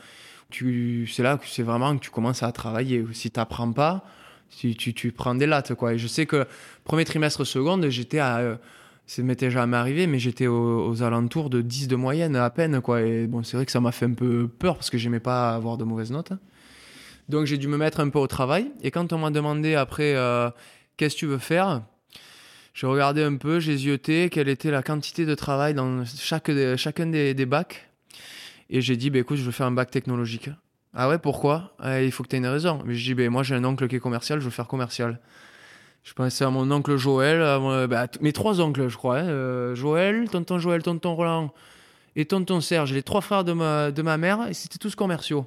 c'est 0.51 1.23
là 1.23 1.39
que 1.39 1.47
c'est 1.47 1.63
vraiment 1.63 1.97
que 1.97 2.05
tu 2.05 2.11
commences 2.11 2.43
à 2.43 2.53
travailler. 2.53 3.05
Si 3.13 3.31
tu 3.31 3.39
n'apprends 3.39 3.73
pas, 3.73 4.05
tu, 4.57 4.75
tu, 4.75 5.13
prends 5.13 5.35
des 5.35 5.47
lattes, 5.47 5.75
quoi. 5.75 5.95
Et 5.95 5.99
je 5.99 6.07
sais 6.07 6.27
que 6.27 6.47
premier 6.85 7.05
trimestre 7.05 7.47
seconde, 7.47 7.88
j'étais 7.88 8.19
à 8.19 8.38
euh, 8.38 8.57
ça 9.09 9.23
m'était 9.23 9.50
jamais 9.50 9.79
arrivé, 9.79 10.07
mais 10.07 10.19
j'étais 10.19 10.47
aux, 10.47 11.03
alentours 11.03 11.49
de 11.49 11.62
10 11.62 11.88
de 11.88 11.97
moyenne 11.97 12.37
à 12.37 12.50
peine, 12.50 12.83
quoi. 12.83 13.00
Et 13.00 13.27
bon, 13.27 13.43
c'est 13.43 13.57
vrai 13.57 13.65
que 13.65 13.73
ça 13.73 13.81
m'a 13.81 13.91
fait 13.91 14.05
un 14.05 14.12
peu 14.12 14.47
peur 14.49 14.77
parce 14.77 14.91
que 14.91 14.99
j'aimais 14.99 15.19
pas 15.19 15.55
avoir 15.55 15.79
de 15.79 15.85
mauvaises 15.85 16.12
notes. 16.12 16.35
Donc 17.31 17.47
j'ai 17.47 17.57
dû 17.57 17.69
me 17.69 17.79
mettre 17.79 18.00
un 18.00 18.11
peu 18.11 18.19
au 18.19 18.27
travail. 18.27 18.71
Et 18.83 18.91
quand 18.91 19.15
on 19.15 19.19
m'a 19.19 19.31
demandé 19.31 19.75
après, 19.75 20.15
euh, 20.15 20.50
qu'est-ce 20.99 21.15
que 21.15 21.21
tu 21.21 21.27
veux 21.27 21.38
faire 21.38 21.81
J'ai 22.75 22.87
regardé 22.87 23.23
un 23.23 23.37
peu, 23.37 23.61
j'ai 23.61 23.79
zioté 23.79 24.29
quelle 24.29 24.49
était 24.49 24.71
la 24.71 24.83
quantité 24.83 25.25
de 25.25 25.35
travail 25.35 25.73
dans 25.73 26.05
chaque, 26.05 26.50
chacun 26.77 27.07
des, 27.07 27.47
bacs. 27.47 27.88
Et 28.69 28.83
j'ai 28.83 28.99
dit, 28.99 29.09
bah, 29.09 29.21
écoute, 29.21 29.38
je 29.38 29.43
veux 29.43 29.53
faire 29.53 29.67
un 29.67 29.73
bac 29.73 29.91
technologique. 29.91 30.50
Ah 30.93 31.09
ouais, 31.09 31.19
pourquoi? 31.19 31.75
Ah, 31.79 32.03
Il 32.03 32.12
faut 32.12 32.25
que 32.25 32.29
tu 32.29 32.37
aies 32.37 32.41
une 32.41 32.47
raison. 32.47 32.83
Mais 32.85 32.93
j'ai 32.93 33.15
dit, 33.15 33.23
bah, 33.23 33.31
moi 33.31 33.43
j'ai 33.43 33.55
un 33.55 33.65
oncle 33.65 33.88
qui 33.88 33.97
est 33.97 34.00
commercial, 34.00 34.38
je 34.38 34.45
veux 34.45 34.50
faire 34.50 34.69
commercial. 34.69 35.19
Je 36.05 36.12
pensais 36.14 36.45
à 36.45 36.50
mon 36.50 36.71
oncle 36.71 36.97
Joël, 36.97 37.43
à 37.43 37.87
bah, 37.87 38.07
mes 38.21 38.33
trois 38.33 38.61
oncles, 38.61 38.88
je 38.88 38.97
crois. 38.97 39.19
Hein. 39.19 39.28
Euh, 39.28 39.75
Joël, 39.75 40.28
tonton 40.31 40.59
Joël, 40.59 40.83
tonton 40.83 41.14
Roland 41.14 41.52
et 42.17 42.25
tonton 42.25 42.61
Serge, 42.61 42.93
les 42.93 43.02
trois 43.02 43.21
frères 43.21 43.45
de 43.45 43.52
ma, 43.52 43.90
de 43.90 44.02
ma 44.02 44.17
mère, 44.17 44.49
et 44.49 44.55
c'était 44.55 44.78
tous 44.78 44.95
commerciaux. 44.95 45.47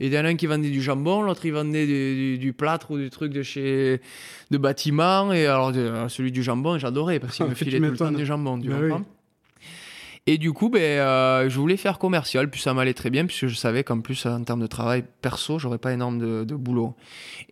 Et 0.00 0.06
il 0.08 0.12
y 0.12 0.18
en 0.18 0.24
a 0.24 0.28
un 0.28 0.36
qui 0.36 0.46
vendait 0.46 0.70
du 0.70 0.82
jambon, 0.82 1.22
l'autre 1.22 1.46
il 1.46 1.52
vendait 1.52 1.86
du, 2.36 2.52
plâtre 2.52 2.90
ou 2.90 2.98
du 2.98 3.10
truc 3.10 3.32
de 3.32 3.42
chez 3.42 4.00
de 4.50 4.58
bâtiment. 4.58 5.32
Et 5.32 5.46
alors 5.46 5.72
celui 6.10 6.32
du 6.32 6.42
jambon, 6.42 6.78
j'adorais 6.78 7.20
parce 7.20 7.36
qu'il 7.36 7.46
me 7.48 7.54
filait 7.54 7.78
tout 7.78 7.84
le 7.84 7.96
temps 7.96 8.10
du 8.10 8.26
jambon. 8.26 8.60
Tu 8.60 8.68
bah 8.68 9.00
et 10.26 10.38
du 10.38 10.54
coup, 10.54 10.70
ben, 10.70 10.80
euh, 10.80 11.50
je 11.50 11.58
voulais 11.60 11.76
faire 11.76 11.98
commercial, 11.98 12.48
puis 12.48 12.58
ça 12.58 12.72
m'allait 12.72 12.94
très 12.94 13.10
bien, 13.10 13.26
puisque 13.26 13.46
je 13.46 13.54
savais 13.54 13.84
qu'en 13.84 14.00
plus, 14.00 14.24
en 14.24 14.42
termes 14.42 14.62
de 14.62 14.66
travail 14.66 15.04
perso, 15.20 15.58
j'aurais 15.58 15.76
pas 15.76 15.92
énorme 15.92 16.18
de, 16.18 16.54
boulot. 16.54 16.94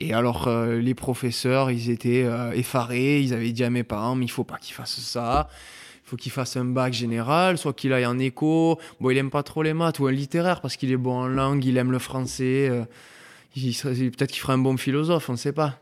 Et 0.01 0.15
alors, 0.15 0.49
euh, 0.49 0.79
les 0.79 0.95
professeurs, 0.95 1.71
ils 1.71 1.91
étaient 1.91 2.25
euh, 2.25 2.53
effarés, 2.53 3.21
ils 3.21 3.35
avaient 3.35 3.53
dit 3.53 3.63
à 3.63 3.69
mes 3.69 3.83
parents, 3.83 4.15
mais 4.15 4.25
il 4.25 4.31
faut 4.31 4.45
pas 4.45 4.57
qu'ils 4.57 4.75
fassent 4.75 5.01
ça, 5.01 5.51
il 6.07 6.09
faut 6.09 6.17
qu'il 6.17 6.33
fasse 6.33 6.57
un 6.57 6.65
bac 6.65 6.95
général, 6.95 7.59
soit 7.59 7.75
qu'il 7.75 7.93
aille 7.93 8.07
en 8.07 8.19
éco. 8.19 8.79
Bon, 9.01 9.11
il 9.11 9.19
aime 9.19 9.31
pas 9.31 9.43
trop 9.43 9.63
les 9.63 9.75
maths, 9.75 9.99
ou 9.99 10.07
un 10.07 10.13
littéraire, 10.13 10.63
parce 10.63 10.77
qu'il 10.77 10.91
est 10.93 10.97
bon 10.97 11.13
en 11.13 11.29
langue, 11.29 11.63
il 11.67 11.77
aime 11.77 11.93
le 11.93 11.99
français, 11.99 12.71
peut-être 13.55 14.33
qu'il 14.33 14.41
fera 14.41 14.55
un 14.55 14.59
bon 14.59 14.79
philosophe, 14.79 15.29
on 15.29 15.33
ne 15.33 15.39
sait 15.39 15.53
pas. 15.53 15.79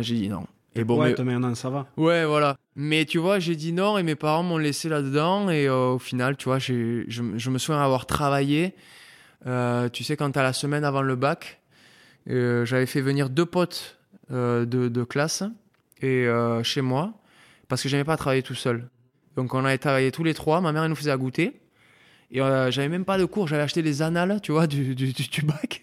J'ai 0.00 0.14
dit 0.14 0.28
non, 0.30 0.46
et 0.78 0.84
bon, 0.84 1.00
ouais, 1.00 1.14
mais... 1.24 1.54
ça 1.56 1.70
va. 1.70 1.88
Ouais, 1.96 2.24
voilà. 2.24 2.56
Mais 2.76 3.04
tu 3.04 3.18
vois, 3.18 3.40
j'ai 3.40 3.56
dit 3.56 3.72
non 3.72 3.98
et 3.98 4.04
mes 4.04 4.14
parents 4.14 4.44
m'ont 4.44 4.58
laissé 4.58 4.88
là-dedans. 4.88 5.50
Et 5.50 5.66
euh, 5.66 5.94
au 5.94 5.98
final, 5.98 6.36
tu 6.36 6.44
vois, 6.44 6.60
je, 6.60 7.04
je, 7.08 7.50
me 7.50 7.58
souviens 7.58 7.82
avoir 7.82 8.06
travaillé. 8.06 8.74
Euh, 9.46 9.88
tu 9.88 10.04
sais, 10.04 10.16
quand 10.16 10.36
à 10.36 10.42
la 10.44 10.52
semaine 10.52 10.84
avant 10.84 11.02
le 11.02 11.16
bac, 11.16 11.60
euh, 12.30 12.64
j'avais 12.64 12.86
fait 12.86 13.00
venir 13.00 13.28
deux 13.28 13.46
potes 13.46 13.98
de, 14.30 14.64
de, 14.64 15.04
classe 15.04 15.42
et 16.00 16.28
chez 16.62 16.80
moi. 16.82 17.14
parce 17.66 17.82
que 17.82 17.88
j'aimais 17.88 18.04
pas 18.04 18.16
travailler 18.16 18.42
tout 18.42 18.54
seul. 18.54 18.88
Donc 19.36 19.54
on 19.54 19.64
avait 19.64 19.78
travaillé 19.78 20.12
tous 20.12 20.22
les 20.22 20.34
trois, 20.34 20.60
ma 20.60 20.70
mère 20.70 20.84
elle 20.84 20.90
nous 20.90 20.96
faisait 20.96 21.10
à 21.10 21.16
goûter. 21.16 21.60
Et 22.30 22.38
j'avais 22.38 22.88
même 22.88 23.06
pas 23.06 23.16
de 23.16 23.24
cours, 23.24 23.48
j'avais 23.48 23.62
acheté 23.62 23.80
les 23.80 24.02
annales, 24.02 24.40
tu 24.42 24.52
vois, 24.52 24.66
du, 24.66 24.94
du, 24.94 25.12
du, 25.12 25.28
du 25.28 25.42
bac 25.42 25.82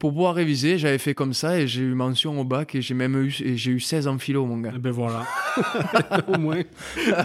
pour 0.00 0.10
pouvoir 0.12 0.34
réviser. 0.34 0.78
J'avais 0.78 0.98
fait 0.98 1.14
comme 1.14 1.32
ça 1.34 1.60
et 1.60 1.68
j'ai 1.68 1.82
eu 1.82 1.94
mention 1.94 2.40
au 2.40 2.44
bac 2.44 2.74
et 2.74 2.82
j'ai 2.82 2.94
même 2.94 3.14
eu, 3.22 3.32
et 3.44 3.56
j'ai 3.56 3.70
eu 3.70 3.78
16 3.80 4.08
en 4.08 4.18
philo, 4.18 4.44
mon 4.46 4.56
gars. 4.58 4.72
Eh 4.74 4.78
ben 4.78 4.90
voilà. 4.90 5.24
au 6.26 6.38
moins, 6.38 6.62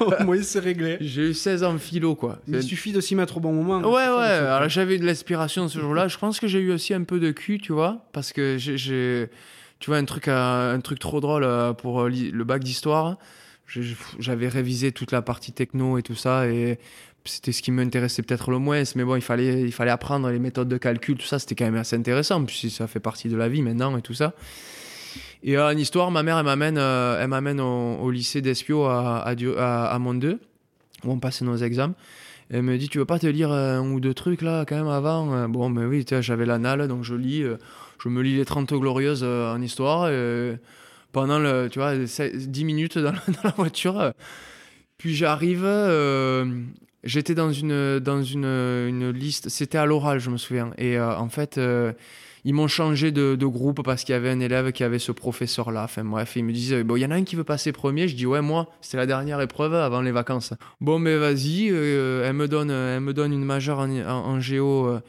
au 0.02 0.24
moins 0.24 0.42
c'est 0.44 0.60
réglé. 0.60 0.98
J'ai 1.02 1.30
eu 1.30 1.34
16 1.34 1.64
en 1.64 1.78
philo, 1.80 2.14
quoi. 2.16 2.40
Il 2.48 2.62
suffit 2.62 2.92
de 2.92 3.02
s'y 3.02 3.16
mettre 3.16 3.38
au 3.38 3.40
bon 3.40 3.54
moment. 3.54 3.80
Ouais, 3.80 3.94
ouais. 4.08 4.24
Alors 4.24 4.70
j'avais 4.70 5.00
de 5.00 5.06
l'inspiration 5.06 5.68
ce 5.70 5.80
jour-là. 5.80 6.08
Je 6.08 6.18
pense 6.18 6.40
que 6.40 6.48
j'ai 6.48 6.60
eu 6.60 6.72
aussi 6.72 6.94
un 6.94 7.04
peu 7.04 7.20
de 7.20 7.32
cul, 7.32 7.58
tu 7.60 7.72
vois, 7.74 8.06
parce 8.14 8.32
que 8.34 8.58
j'ai, 8.60 8.78
j'ai- 8.78 9.30
tu 9.80 9.90
vois, 9.90 9.98
un 9.98 10.06
truc, 10.06 10.28
à- 10.28 10.72
un 10.72 10.80
truc 10.82 11.00
trop 11.00 11.20
drôle 11.22 11.44
euh, 11.46 11.74
pour 11.74 12.02
euh, 12.02 12.10
le 12.10 12.44
bac 12.44 12.64
d'histoire. 12.64 13.18
J'avais 14.20 14.48
révisé 14.48 14.92
toute 14.92 15.12
la 15.12 15.22
partie 15.24 15.52
techno 15.52 15.98
et 15.98 16.04
tout 16.04 16.14
ça 16.14 16.48
et 16.48 16.78
c'était 17.26 17.52
ce 17.52 17.62
qui 17.62 17.72
m'intéressait 17.72 18.22
peut-être 18.24 18.52
le 18.52 18.60
moins. 18.60 18.84
Mais 18.96 19.04
bon, 19.04 19.16
il 19.16 19.22
fallait, 19.22 19.62
il 19.62 19.72
fallait 19.72 19.92
apprendre 19.92 20.30
les 20.30 20.40
méthodes 20.40 20.68
de 20.70 20.78
calcul, 20.78 21.18
tout 21.18 21.26
ça. 21.26 21.40
C'était 21.40 21.56
quand 21.56 21.66
même 21.66 21.76
assez 21.76 21.96
intéressant, 21.96 22.44
puis 22.46 22.70
ça 22.70 22.88
fait 22.88 23.00
partie 23.00 23.30
de 23.30 23.36
la 23.38 23.50
vie 23.50 23.62
maintenant 23.62 23.96
et 23.98 24.02
tout 24.02 24.14
ça. 24.14 24.34
Et 25.44 25.58
euh, 25.58 25.68
en 25.68 25.78
histoire, 25.78 26.10
ma 26.12 26.24
mère, 26.24 26.38
elle 26.40 26.46
m'amène, 26.46 26.78
euh, 26.78 27.20
elle 27.22 27.28
m'amène 27.28 27.60
au, 27.60 28.10
lycée 28.12 28.42
d'Espio 28.42 28.86
à, 28.86 29.22
à, 29.22 29.36
Dieu- 29.36 29.60
à, 29.60 29.86
à 29.88 30.00
Mont 30.00 30.14
2, 30.16 30.40
où 31.04 31.12
on 31.12 31.20
passait 31.20 31.46
nos 31.46 31.58
examens. 31.58 31.94
Elle 32.52 32.62
me 32.64 32.78
dit, 32.78 32.90
tu 32.90 33.00
veux 33.00 33.06
pas 33.06 33.18
te 33.20 33.28
lire 33.28 33.52
euh, 33.52 33.80
un 33.80 33.92
ou 33.92 34.00
deux 34.00 34.14
trucs 34.14 34.42
là, 34.42 34.66
quand 34.68 34.76
même, 34.76 34.88
avant 34.88 35.34
Euh, 35.36 35.48
Bon, 35.48 35.70
mais 35.70 35.86
oui, 35.86 36.06
tu 36.06 36.16
sais, 36.16 36.22
j'avais 36.22 36.46
l'anal, 36.46 36.88
donc 36.88 37.04
je 37.04 37.16
lis, 37.16 37.42
euh, 37.44 37.58
je 38.04 38.10
me 38.10 38.22
lis 38.22 38.36
les 38.36 38.46
30 38.46 38.72
glorieuses 38.74 39.22
euh, 39.24 39.52
en 39.54 39.62
histoire. 39.62 40.06
euh, 40.08 40.56
pendant 41.12 41.40
le, 41.40 41.70
tu 41.72 41.80
vois, 41.80 41.94
10 41.96 42.66
minutes 42.66 42.98
dans, 43.00 43.14
la- 43.44 43.52
voiture. 43.56 44.00
euh. 44.00 44.12
Puis 44.98 45.16
j'arrive, 45.16 45.64
euh, 45.66 46.46
j'étais 47.06 47.36
dans 47.36 47.52
une, 47.52 48.00
dans 48.00 48.24
une, 48.24 48.46
une 48.46 49.12
liste, 49.12 49.50
c'était 49.50 49.78
à 49.78 49.86
l'oral, 49.86 50.20
je 50.20 50.30
me 50.30 50.38
souviens. 50.38 50.72
Et 50.78 50.98
euh, 50.98 51.16
en 51.16 51.30
fait, 51.30 51.58
euh, 51.58 51.94
ils 52.44 52.54
m'ont 52.54 52.68
changé 52.68 53.12
de, 53.12 53.36
groupe 53.46 53.84
parce 53.84 54.04
qu'il 54.04 54.14
y 54.14 54.16
avait 54.16 54.30
un 54.30 54.40
élève 54.40 54.72
qui 54.72 54.84
avait 54.84 55.00
ce 55.00 55.12
professeur-là. 55.12 55.84
Enfin 55.84 56.04
bref, 56.04 56.36
ils 56.36 56.44
me 56.44 56.54
euh, 56.74 56.84
bon, 56.84 56.96
il 56.96 57.02
y 57.02 57.06
en 57.06 57.12
a 57.12 57.16
un 57.16 57.24
qui 57.24 57.36
veut 57.36 57.44
passer 57.44 57.72
premier. 57.72 58.08
Je 58.08 58.16
dis, 58.16 58.26
ouais, 58.26 58.42
moi, 58.42 58.68
c'était 58.82 58.98
la 58.98 59.06
dernière 59.06 59.40
épreuve 59.40 59.74
avant 59.76 60.02
les 60.02 60.12
vacances. 60.12 60.54
Bon, 60.82 61.00
mais 61.00 61.18
vas-y, 61.18 61.70
euh, 61.72 62.28
elle, 62.28 62.34
me 62.34 62.48
donne, 62.48 62.72
elle 62.72 63.02
me 63.02 63.14
donne 63.14 63.34
une 63.34 63.46
majeure 63.46 63.80
en, 63.80 64.40
géo. 64.40 65.00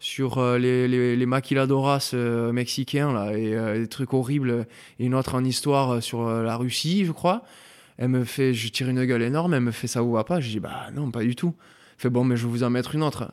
sur 0.00 0.40
les, 0.58 0.86
les, 0.86 1.16
les 1.16 1.26
maquiladoras 1.26 2.14
mexicains 2.52 3.12
là, 3.12 3.36
et 3.36 3.80
des 3.80 3.88
trucs 3.88 4.14
horribles 4.14 4.66
et 5.00 5.06
une 5.06 5.14
autre 5.16 5.34
en 5.34 5.42
histoire 5.42 6.00
sur 6.00 6.24
la 6.28 6.56
Russie 6.56 7.04
je 7.04 7.10
crois 7.10 7.42
elle 7.98 8.08
me 8.08 8.24
fait 8.24 8.54
je 8.54 8.68
tire 8.68 8.88
une 8.88 9.04
gueule 9.04 9.22
énorme 9.22 9.54
elle 9.54 9.60
me 9.60 9.70
fait 9.72 9.86
ça 9.86 10.02
va 10.02 10.24
pas 10.24 10.40
je 10.40 10.48
dis 10.48 10.60
bah 10.60 10.86
non 10.94 11.10
pas 11.10 11.22
du 11.22 11.36
tout 11.36 11.54
elle 11.58 12.02
fait 12.02 12.10
bon 12.10 12.24
mais 12.24 12.36
je 12.36 12.44
vais 12.46 12.50
vous 12.50 12.62
en 12.62 12.70
mettre 12.70 12.94
une 12.94 13.02
autre 13.02 13.32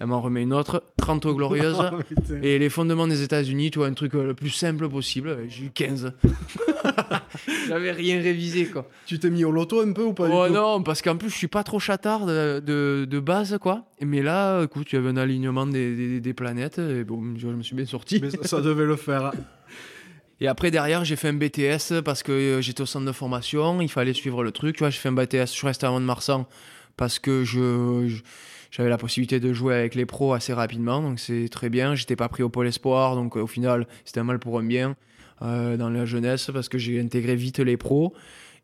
elle 0.00 0.08
m'en 0.08 0.20
remet 0.20 0.42
une 0.42 0.52
autre 0.52 0.82
30 0.98 1.26
glorieuses 1.28 1.76
Oh, 1.92 2.34
et 2.42 2.58
les 2.58 2.68
fondements 2.68 3.06
des 3.06 3.22
États-Unis, 3.22 3.70
tu 3.70 3.78
vois, 3.78 3.86
un 3.86 3.92
truc 3.94 4.14
euh, 4.16 4.24
le 4.26 4.34
plus 4.34 4.50
simple 4.50 4.88
possible. 4.88 5.36
J'ai 5.48 5.66
eu 5.66 5.70
15. 5.70 6.12
J'avais 7.68 7.92
rien 7.92 8.20
révisé, 8.20 8.66
quoi. 8.66 8.88
Tu 9.06 9.18
t'es 9.18 9.30
mis 9.30 9.44
au 9.44 9.52
loto 9.52 9.80
un 9.80 9.92
peu 9.92 10.02
ou 10.04 10.12
pas 10.12 10.26
du 10.26 10.32
Oh 10.34 10.46
tout? 10.48 10.52
non, 10.54 10.82
parce 10.82 11.02
qu'en 11.02 11.16
plus, 11.16 11.30
je 11.30 11.36
suis 11.36 11.46
pas 11.48 11.62
trop 11.62 11.78
chatard 11.78 12.26
de, 12.26 12.60
de, 12.64 13.06
de 13.08 13.20
base, 13.20 13.56
quoi. 13.60 13.84
Mais 14.00 14.22
là, 14.22 14.62
écoute, 14.64 14.88
il 14.92 14.96
y 14.96 14.98
avait 14.98 15.10
un 15.10 15.16
alignement 15.16 15.66
des, 15.66 15.94
des, 15.94 16.20
des 16.20 16.34
planètes, 16.34 16.78
et 16.78 17.04
bon, 17.04 17.22
je 17.36 17.46
me 17.48 17.62
suis 17.62 17.76
bien 17.76 17.86
sorti. 17.86 18.18
Mais 18.20 18.30
ça, 18.30 18.38
ça 18.42 18.60
devait 18.60 18.86
le 18.86 18.96
faire. 18.96 19.30
Et 20.42 20.48
après, 20.48 20.72
derrière, 20.72 21.04
j'ai 21.04 21.14
fait 21.14 21.28
un 21.28 21.34
BTS 21.34 22.02
parce 22.04 22.24
que 22.24 22.32
euh, 22.32 22.60
j'étais 22.60 22.80
au 22.80 22.86
centre 22.86 23.06
de 23.06 23.12
formation, 23.12 23.80
il 23.80 23.88
fallait 23.88 24.12
suivre 24.12 24.42
le 24.42 24.50
truc. 24.50 24.74
Tu 24.74 24.80
vois, 24.80 24.90
j'ai 24.90 24.98
fait 24.98 25.08
un 25.08 25.12
BTS, 25.12 25.46
je 25.46 25.52
suis 25.52 25.68
resté 25.68 25.86
à 25.86 25.90
Mont-de-Marsan 25.90 26.48
parce 26.96 27.20
que 27.20 27.44
je, 27.44 28.18
j'avais 28.72 28.88
la 28.88 28.98
possibilité 28.98 29.38
de 29.38 29.52
jouer 29.52 29.76
avec 29.76 29.94
les 29.94 30.04
pros 30.04 30.32
assez 30.32 30.52
rapidement, 30.52 31.00
donc 31.00 31.20
c'est 31.20 31.48
très 31.48 31.70
bien. 31.70 31.94
J'étais 31.94 32.16
pas 32.16 32.28
pris 32.28 32.42
au 32.42 32.48
pôle 32.48 32.66
espoir, 32.66 33.14
donc 33.14 33.36
euh, 33.36 33.42
au 33.42 33.46
final, 33.46 33.86
c'était 34.04 34.18
un 34.18 34.24
mal 34.24 34.40
pour 34.40 34.58
un 34.58 34.64
bien 34.64 34.96
euh, 35.42 35.76
dans 35.76 35.90
la 35.90 36.06
jeunesse 36.06 36.50
parce 36.52 36.68
que 36.68 36.76
j'ai 36.76 37.00
intégré 37.00 37.36
vite 37.36 37.60
les 37.60 37.76
pros. 37.76 38.12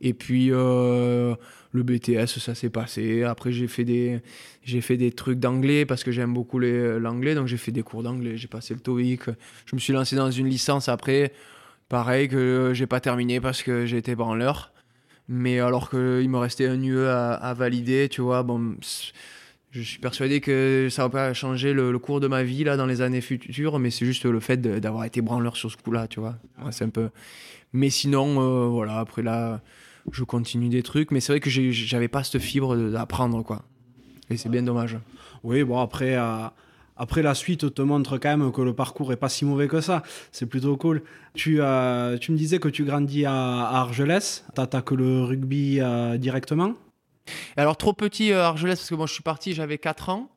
Et 0.01 0.15
puis 0.15 0.49
le 0.49 1.37
BTS, 1.73 2.41
ça 2.41 2.57
s'est 2.57 2.71
passé. 2.71 3.23
Après, 3.23 3.53
j'ai 3.53 3.69
fait 3.69 3.85
des, 3.85 4.21
j'ai 4.65 4.81
fait 4.81 4.97
des 4.97 5.13
trucs 5.13 5.39
d'anglais 5.39 5.87
parce 5.87 6.03
que 6.03 6.11
j'aime 6.11 6.35
beaucoup 6.35 6.59
l'anglais, 6.59 7.37
donc 7.37 7.47
j'ai 7.47 7.57
fait 7.57 7.73
des 7.73 7.83
cours 7.83 8.03
d'anglais. 8.03 8.37
J'ai 8.37 8.49
passé 8.49 8.75
le 8.75 8.81
TOEIC. 8.81 9.23
Je 9.67 9.77
me 9.77 9.81
suis 9.81 9.93
lancé 9.93 10.17
dans 10.17 10.31
une 10.31 10.49
licence 10.49 10.89
après. 10.89 11.33
Pareil 11.89 12.29
que 12.29 12.73
j'ai 12.75 12.87
pas 12.87 13.01
terminé 13.01 13.41
parce 13.41 13.63
que 13.63 13.87
j'ai 13.87 13.97
été 13.97 14.15
branleur. 14.15 14.73
Mais 15.29 15.61
alors 15.61 15.91
qu'il 15.91 16.29
me 16.29 16.39
restait 16.39 16.67
un 16.67 16.81
UE 16.83 17.07
à, 17.07 17.35
à 17.35 17.55
valider, 17.55 18.09
tu 18.09 18.23
vois, 18.23 18.43
bon, 18.43 18.77
je 19.71 19.83
suis 19.83 19.99
persuadé 19.99 20.41
que 20.41 20.89
ça 20.91 21.03
va 21.03 21.09
pas 21.11 21.35
changer 21.35 21.75
le, 21.75 21.93
le 21.93 21.99
cours 21.99 22.21
de 22.21 22.27
ma 22.29 22.43
vie 22.43 22.65
là 22.65 22.79
dans 22.79 22.87
les 22.87 23.03
années 23.03 23.21
futures, 23.21 23.79
mais 23.79 23.91
c'est 23.91 24.07
juste 24.07 24.25
le 24.25 24.41
fait 24.41 24.57
d'avoir 24.57 25.05
été 25.05 25.21
branleur 25.21 25.57
sur 25.57 25.71
ce 25.71 25.77
coup-là, 25.77 26.09
tu 26.09 26.21
vois. 26.21 26.37
Ouais, 26.65 26.73
c'est 26.73 26.85
un 26.85 26.89
peu. 26.89 27.11
Mais 27.75 27.91
sinon, 27.91 28.41
euh, 28.41 28.67
voilà, 28.69 28.99
après 28.99 29.23
là, 29.23 29.61
je 30.11 30.25
continue 30.25 30.71
des 30.71 30.83
trucs, 30.83 31.11
mais 31.11 31.21
c'est 31.21 31.33
vrai 31.33 31.41
que 31.41 31.51
j'avais 31.51 32.09
pas 32.09 32.25
cette 32.25 32.41
fibre 32.41 32.75
d'apprendre, 32.77 33.43
quoi. 33.43 33.63
Et 34.31 34.39
c'est 34.39 34.49
bien 34.49 34.63
dommage. 34.63 34.99
Oui, 35.43 35.63
bon, 35.65 35.79
après, 35.79 36.17
après 36.99 37.23
la 37.23 37.35
suite 37.35 37.73
te 37.73 37.81
montre 37.81 38.19
quand 38.19 38.37
même 38.37 38.53
que 38.53 38.61
le 38.61 38.75
parcours 38.75 39.13
est 39.13 39.17
pas 39.17 39.29
si 39.29 39.45
mauvais 39.45 39.69
que 39.69 39.81
ça. 39.81 40.03
C'est 40.33 40.47
plutôt 40.47 40.77
cool. 40.77 41.03
Tu, 41.35 41.59
euh, 41.61 42.19
me 42.29 42.37
disais 42.37 42.59
que 42.59 42.69
tu 42.69 42.85
grandis 42.85 43.25
à, 43.25 43.33
à 43.33 43.81
Argelès. 43.81 44.45
T'attaques 44.55 44.91
le 44.91 45.23
rugby 45.23 45.79
euh, 45.81 46.19
directement? 46.19 46.75
Alors, 47.57 47.77
trop 47.77 47.93
petit 47.93 48.33
euh, 48.33 48.43
Argelès, 48.43 48.79
parce 48.79 48.91
que 48.91 48.97
moi 48.97 49.07
je 49.07 49.13
suis 49.13 49.23
parti, 49.23 49.55
j'avais 49.55 49.79
4 49.79 50.09
ans. 50.09 50.31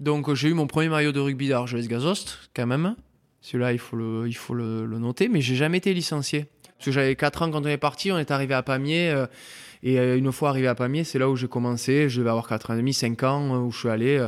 Donc, 0.00 0.32
j'ai 0.34 0.48
eu 0.48 0.54
mon 0.54 0.66
premier 0.66 0.88
maillot 0.88 1.12
de 1.12 1.20
rugby 1.20 1.48
d'Argelès 1.48 1.88
Gazost, 1.88 2.50
quand 2.54 2.66
même. 2.66 2.94
Celui-là, 3.40 3.72
il 3.72 3.78
faut, 3.78 3.96
le, 3.96 4.86
noter, 4.98 5.28
mais 5.28 5.40
j'ai 5.40 5.56
jamais 5.56 5.78
été 5.78 5.94
licencié. 5.94 6.46
Parce 6.76 6.86
que 6.86 6.92
j'avais 6.92 7.16
4 7.16 7.42
ans 7.42 7.50
quand 7.50 7.62
on 7.62 7.68
est 7.68 7.76
parti, 7.78 8.12
on 8.12 8.18
est 8.18 8.30
arrivé 8.30 8.54
à 8.54 8.62
Pamiers. 8.62 9.26
et 9.82 9.96
une 10.16 10.30
fois 10.32 10.50
arrivé 10.50 10.66
à 10.66 10.74
Pamiers, 10.74 11.04
c'est 11.04 11.18
là 11.18 11.28
où 11.30 11.36
j'ai 11.36 11.48
commencé. 11.48 12.08
Je 12.08 12.18
devais 12.18 12.30
avoir 12.30 12.48
4 12.48 12.70
ans 12.70 12.74
et 12.74 12.78
demi, 12.78 12.92
5 12.92 13.22
ans, 13.22 13.64
où 13.64 13.70
je 13.70 13.78
suis 13.78 13.88
allé 13.88 14.26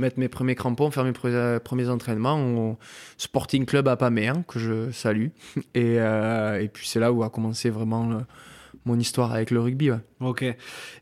mettre 0.00 0.18
mes 0.18 0.28
premiers 0.28 0.56
crampons, 0.56 0.90
faire 0.90 1.04
mes 1.04 1.12
pre- 1.12 1.26
euh, 1.28 1.60
premiers 1.60 1.88
entraînements 1.88 2.40
au 2.42 2.78
Sporting 3.18 3.64
Club 3.66 3.86
à 3.86 3.96
hein, 4.00 4.42
que 4.48 4.58
je 4.58 4.90
salue. 4.90 5.28
Et, 5.74 6.00
euh, 6.00 6.60
et 6.60 6.68
puis, 6.68 6.86
c'est 6.88 6.98
là 7.00 7.12
où 7.12 7.22
a 7.22 7.30
commencé 7.30 7.70
vraiment 7.70 8.06
le- 8.06 8.24
mon 8.86 8.98
histoire 8.98 9.32
avec 9.32 9.50
le 9.50 9.60
rugby. 9.60 9.90
ouais. 9.90 9.98
Ok. 10.20 10.42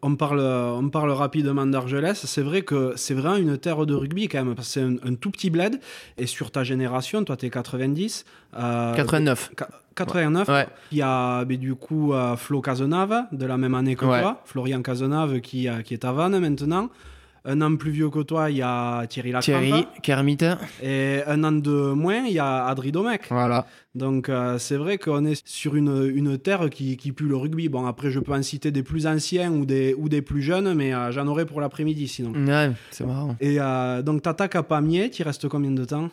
On 0.02 0.16
parle, 0.16 0.40
on 0.40 0.88
parle 0.90 1.12
rapidement 1.12 1.64
d'Argelès. 1.64 2.18
C'est 2.26 2.42
vrai 2.42 2.62
que 2.62 2.92
c'est 2.96 3.14
vraiment 3.14 3.36
une 3.36 3.56
terre 3.56 3.86
de 3.86 3.94
rugby 3.94 4.26
quand 4.28 4.44
même, 4.44 4.56
parce 4.56 4.66
que 4.68 4.74
c'est 4.74 4.82
un, 4.82 4.96
un 5.04 5.14
tout 5.14 5.30
petit 5.30 5.48
bled. 5.48 5.78
Et 6.18 6.26
sur 6.26 6.50
ta 6.50 6.64
génération, 6.64 7.22
toi, 7.22 7.36
t'es 7.36 7.50
90. 7.50 8.24
euh, 8.58 8.94
89. 8.94 9.52
Qua- 9.56 9.68
89. 9.94 10.48
Ouais. 10.48 10.66
Il 10.92 10.98
y 10.98 11.02
a 11.02 11.44
ben, 11.44 11.56
du 11.56 11.74
coup 11.76 12.12
euh, 12.14 12.36
Flo 12.36 12.60
Cazenave, 12.60 13.14
de 13.32 13.46
la 13.46 13.56
même 13.56 13.74
année 13.74 13.94
que 13.96 14.04
Ouais. 14.06 14.22
toi. 14.22 14.42
Florian 14.44 14.82
Cazenave 14.82 15.40
qui, 15.40 15.68
euh, 15.68 15.82
qui 15.82 15.94
est 15.94 16.04
à 16.04 16.12
Vannes 16.12 16.38
maintenant. 16.40 16.88
Un 17.45 17.62
an 17.62 17.76
plus 17.76 17.90
vieux 17.90 18.11
que 18.11 18.21
toi, 18.21 18.50
il 18.50 18.59
y 18.59 18.62
a 18.62 19.07
Thierry 19.07 19.33
Lacrampe. 19.33 19.62
Thierry, 19.62 19.87
Kermit. 20.02 20.38
Et 20.83 21.21
un 21.26 21.45
an 21.45 21.52
de 21.52 21.92
moins, 21.92 22.25
il 22.26 22.33
y 22.33 22.38
a 22.38 22.66
Adri 22.66 22.92
Domecq. 22.92 23.26
Voilà. 23.30 23.66
Donc 23.95 24.28
euh, 24.28 24.59
c'est 24.59 24.76
vrai 24.76 24.99
qu'on 24.99 25.25
est 25.25 25.40
sur 25.47 25.75
une, 25.75 26.11
une 26.14 26.38
terre 26.38 26.68
qui, 26.71 26.97
qui 26.97 27.12
pue 27.12 27.26
le 27.26 27.37
rugby. 27.37 27.68
Bon, 27.68 27.87
après, 27.87 28.11
je 28.11 28.21
peux 28.21 28.33
en 28.33 28.42
citer 28.42 28.71
des 28.71 28.83
plus 28.83 29.07
anciens 29.07 29.50
ou 29.50 29.64
des, 29.64 29.95
ou 29.95 30.09
des 30.09 30.23
plus 30.23 30.42
jeunes, 30.42 30.75
mais 30.75 30.95
euh, 30.95 31.11
j'en 31.11 31.26
aurai 31.26 31.47
pour 31.47 31.61
l'après-midi 31.61 32.09
sinon. 32.09 32.33
Ouais, 32.33 32.71
c'est 32.90 33.07
marrant. 33.07 33.37
Et 33.40 33.57
euh, 33.59 34.02
donc, 34.02 34.23
t'attaques 34.23 34.57
à 34.57 34.62
Pamiers, 34.62 35.11
tu 35.11 35.23
restes 35.23 35.49
combien 35.49 35.71
de 35.71 35.85
temps? 35.85 36.11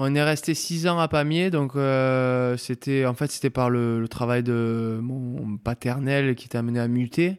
On 0.00 0.12
est 0.12 0.22
resté 0.24 0.54
six 0.54 0.88
ans 0.88 0.98
à 0.98 1.06
Pamiers, 1.06 1.50
donc 1.50 1.76
euh, 1.76 2.56
c'était 2.56 3.06
en 3.06 3.14
fait 3.14 3.30
c'était 3.30 3.48
par 3.48 3.70
le, 3.70 4.00
le 4.00 4.08
travail 4.08 4.42
de 4.42 4.98
mon 5.00 5.56
paternel 5.56 6.34
qui 6.34 6.48
t'a 6.48 6.58
amené 6.58 6.80
à 6.80 6.88
muter. 6.88 7.36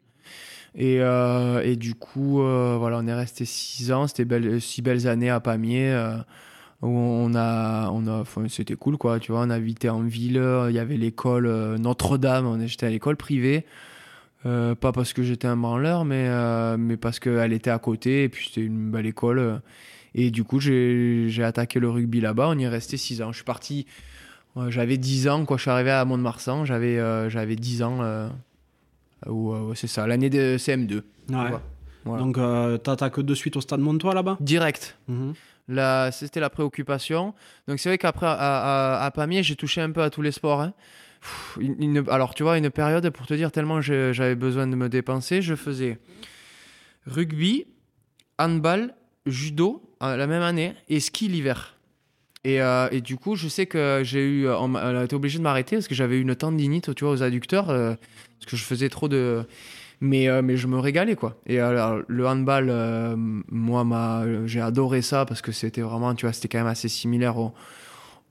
Et, 0.76 1.00
euh, 1.02 1.62
et 1.64 1.76
du 1.78 1.96
coup, 1.96 2.42
euh, 2.42 2.76
voilà, 2.78 2.98
on 3.00 3.08
est 3.08 3.14
resté 3.14 3.46
six 3.46 3.92
ans. 3.92 4.08
C'était 4.08 4.26
belle, 4.26 4.60
six 4.62 4.82
belles 4.82 5.08
années 5.08 5.30
à 5.30 5.40
Pamiers. 5.40 5.92
euh, 5.94 6.18
où 6.82 6.90
on 6.90 7.34
a, 7.36 7.90
on 7.92 8.06
a, 8.08 8.24
c'était 8.50 8.76
cool, 8.76 8.98
quoi. 8.98 9.20
Tu 9.20 9.32
vois, 9.32 9.42
on 9.42 9.50
habitait 9.50 9.90
en 9.90 10.02
ville. 10.02 10.42
Il 10.70 10.76
y 10.76 10.80
avait 10.80 10.98
l'école 10.98 11.48
euh, 11.48 11.78
Notre-Dame. 11.78 12.68
J'étais 12.68 12.86
à 12.88 12.90
l'école 12.90 13.16
privée. 13.18 13.66
Euh, 14.46 14.76
pas 14.76 14.92
parce 14.92 15.14
que 15.14 15.24
j'étais 15.24 15.48
un 15.48 15.58
branleur, 15.58 16.06
mais, 16.06 16.28
euh, 16.28 16.78
mais 16.78 16.98
parce 16.98 17.20
qu'elle 17.20 17.54
était 17.54 17.72
à 17.72 17.80
côté. 17.80 18.24
Et 18.24 18.30
puis 18.30 18.48
c'était 18.48 18.62
une 18.62 18.92
belle 18.92 19.06
école. 19.08 19.40
euh, 19.40 19.58
et 20.14 20.32
du 20.32 20.44
coup, 20.44 20.60
j'ai 20.60 21.44
attaqué 21.44 21.80
le 21.80 21.90
rugby 21.90 22.22
là-bas. 22.22 22.50
On 22.50 22.58
y 22.60 22.64
est 22.64 22.68
resté 22.70 22.98
6 22.98 23.22
ans. 23.22 23.32
Je 23.32 23.38
suis 23.38 23.44
parti, 23.46 23.86
euh, 24.58 24.70
j'avais 24.72 24.98
10 24.98 25.28
ans 25.30 25.46
quand 25.46 25.58
je 25.58 25.64
suis 25.64 25.72
arrivé 25.72 25.92
à 25.92 26.06
Mont-de-Marsan. 26.06 26.66
J'avais 26.66 27.00
euh, 27.00 27.30
j'avais 27.30 27.56
10 27.56 27.84
ans. 27.84 28.30
Euh, 29.28 29.30
ou, 29.32 29.54
euh, 29.54 29.74
c'est 29.76 29.88
ça, 29.88 30.06
l'année 30.08 30.30
de 30.30 30.58
CM2. 30.58 30.94
Ouais. 30.96 31.02
Voilà. 31.30 31.62
Voilà. 32.06 32.24
Donc, 32.24 32.38
euh, 32.38 32.78
t'attaques 32.78 33.20
de 33.20 33.34
suite 33.34 33.56
au 33.58 33.62
stade 33.62 33.80
Montois 33.80 34.14
là-bas? 34.14 34.38
Direct. 34.40 34.98
Mhm. 35.08 35.34
Là, 35.68 36.12
c'était 36.12 36.40
la 36.40 36.52
préoccupation. 36.52 37.34
Donc 37.68 37.80
c'est 37.80 37.90
vrai 37.90 37.98
qu'après, 37.98 38.28
à, 38.28 38.34
à, 38.34 39.04
à 39.06 39.12
Pamiers, 39.12 39.42
j'ai 39.42 39.56
touché 39.56 39.82
un 39.82 39.90
peu 39.92 40.04
à 40.04 40.12
tous 40.12 40.22
les 40.22 40.32
sports. 40.32 40.62
hein. 40.62 40.74
Pff, 41.22 41.58
une- 41.60 41.82
une- 41.98 42.10
alors, 42.10 42.36
tu 42.36 42.44
vois, 42.44 42.60
une 42.60 42.70
période, 42.70 43.10
pour 43.10 43.26
te 43.26 43.34
dire, 43.34 43.52
tellement 43.52 43.82
j'avais 43.82 44.36
besoin 44.36 44.68
de 44.68 44.76
me 44.76 44.90
dépenser, 44.90 45.42
je 45.42 45.56
faisais 45.56 45.98
rugby, 47.08 47.66
handball, 48.38 48.94
judo 49.26 49.82
euh, 50.04 50.16
la 50.18 50.28
même 50.28 50.42
année 50.44 50.74
et 50.90 51.00
ski 51.00 51.28
l'hiver. 51.28 51.75
Et, 52.46 52.62
euh, 52.62 52.88
et 52.92 53.02
du 53.02 53.18
coup, 53.18 53.36
je 53.36 53.48
sais 53.48 53.66
que 53.66 54.02
j'ai 54.04 54.24
eu, 54.24 54.48
on 54.48 54.74
on 54.74 54.76
a 54.76 55.04
été 55.04 55.16
obligé 55.16 55.40
de 55.40 55.44
m'arrêter 55.44 55.76
parce 55.78 55.88
que 55.88 55.96
j'avais 55.96 56.18
eu 56.18 56.22
une 56.22 56.36
tendinite, 56.36 56.94
tu 56.94 57.04
vois, 57.04 57.14
aux 57.14 57.24
adducteurs, 57.24 57.72
euh, 57.72 57.96
parce 58.40 58.52
que 58.52 58.56
je 58.56 58.64
faisais 58.64 58.88
trop 58.88 59.08
de. 59.08 59.44
Mais, 60.00 60.28
euh, 60.30 60.42
mais 60.44 60.56
je 60.56 60.68
me 60.68 60.78
régalais, 60.78 61.16
quoi. 61.16 61.38
Et 61.48 61.60
alors, 61.60 62.02
le 62.08 62.28
handball, 62.28 62.68
euh, 62.70 63.16
moi, 63.18 63.84
m'a- 63.84 64.26
j'ai 64.46 64.62
adoré 64.62 65.02
ça 65.02 65.26
parce 65.26 65.42
que 65.42 65.52
c'était 65.52 65.82
vraiment, 65.82 66.14
tu 66.14 66.26
vois, 66.28 66.34
c'était 66.34 66.48
quand 66.50 66.60
même 66.60 66.68
assez 66.68 66.90
similaire 66.90 67.38
au, 67.38 67.54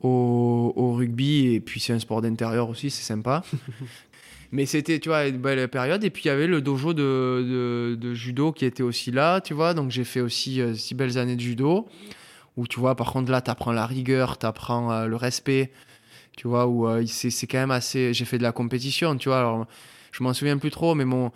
au, 0.00 0.72
au 0.76 0.92
rugby. 0.92 1.54
Et 1.54 1.60
puis, 1.60 1.80
c'est 1.80 1.92
un 1.92 1.98
sport 1.98 2.20
d'intérieur 2.22 2.68
aussi, 2.68 2.90
c'est 2.90 3.02
sympa. 3.02 3.42
Mais 4.52 4.66
c'était, 4.66 5.00
tu 5.00 5.08
vois, 5.08 5.26
une 5.26 5.38
belle 5.38 5.66
période. 5.68 6.04
Et 6.04 6.10
puis, 6.10 6.24
il 6.24 6.28
y 6.28 6.30
avait 6.30 6.46
le 6.46 6.60
dojo 6.60 6.92
de, 6.94 7.02
de, 7.02 7.94
de 7.98 8.14
judo 8.14 8.52
qui 8.52 8.64
était 8.64 8.82
aussi 8.84 9.10
là, 9.10 9.40
tu 9.40 9.54
vois. 9.54 9.74
Donc, 9.74 9.90
j'ai 9.90 10.04
fait 10.04 10.20
aussi 10.20 10.60
euh, 10.60 10.74
six 10.74 10.94
belles 10.94 11.18
années 11.18 11.34
de 11.34 11.40
judo. 11.40 11.88
Où, 12.56 12.66
tu 12.66 12.78
vois, 12.78 12.94
par 12.94 13.12
contre, 13.12 13.30
là, 13.30 13.40
tu 13.40 13.50
apprends 13.50 13.72
la 13.72 13.86
rigueur, 13.86 14.38
tu 14.38 14.46
apprends 14.46 15.06
le 15.06 15.16
respect. 15.16 15.72
Tu 16.36 16.48
vois, 16.48 16.66
où 16.66 16.88
euh, 16.88 17.04
c'est 17.06 17.46
quand 17.46 17.58
même 17.58 17.70
assez. 17.70 18.12
J'ai 18.12 18.24
fait 18.24 18.38
de 18.38 18.42
la 18.42 18.52
compétition, 18.52 19.16
tu 19.16 19.28
vois. 19.28 19.38
Alors, 19.38 19.66
je 20.12 20.22
m'en 20.22 20.32
souviens 20.32 20.58
plus 20.58 20.70
trop, 20.70 20.94
mais 20.94 21.04
mon, 21.04 21.30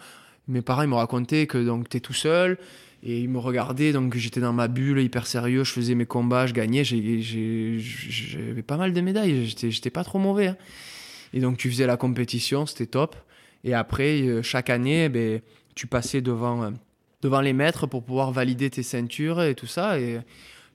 mes 0.49 0.63
parents, 0.63 0.83
ils 0.83 0.89
m'ont 0.89 0.97
raconté 0.97 1.47
que 1.47 1.59
donc, 1.65 1.89
tu 1.89 1.97
es 1.97 2.01
tout 2.01 2.13
seul. 2.13 2.59
Et 3.05 3.21
ils 3.21 3.29
me 3.29 3.39
regardaient, 3.39 3.93
donc 3.93 4.17
j'étais 4.17 4.41
dans 4.41 4.53
ma 4.53 4.67
bulle, 4.67 4.99
hyper 5.01 5.29
sérieux. 5.29 5.63
Je 5.63 5.73
faisais 5.73 5.95
mes 5.95 6.07
combats, 6.07 6.49
je 6.49 6.53
gagnais. 6.53 6.83
J'avais 6.83 8.63
pas 8.63 8.77
mal 8.77 8.93
de 8.93 9.01
médailles. 9.01 9.47
J'étais 9.47 9.91
pas 9.91 10.03
trop 10.03 10.19
mauvais. 10.19 10.49
hein. 10.49 10.57
Et 11.33 11.41
donc, 11.41 11.59
tu 11.59 11.71
faisais 11.71 11.87
la 11.87 11.97
compétition, 11.97 12.67
c'était 12.67 12.87
top. 12.87 13.15
Et 13.63 13.75
après, 13.75 14.23
euh, 14.23 14.43
chaque 14.43 14.71
année, 14.71 15.09
ben, 15.09 15.41
tu 15.75 15.87
passais 15.87 16.21
devant, 16.23 16.65
euh, 16.65 16.71
devant 17.23 17.41
les 17.41 17.53
maîtres 17.53 17.87
pour 17.87 18.03
pouvoir 18.03 18.33
valider 18.33 18.71
tes 18.71 18.83
ceintures 18.83 19.43
et 19.43 19.55
tout 19.55 19.67
ça. 19.67 20.01
Et 20.01 20.19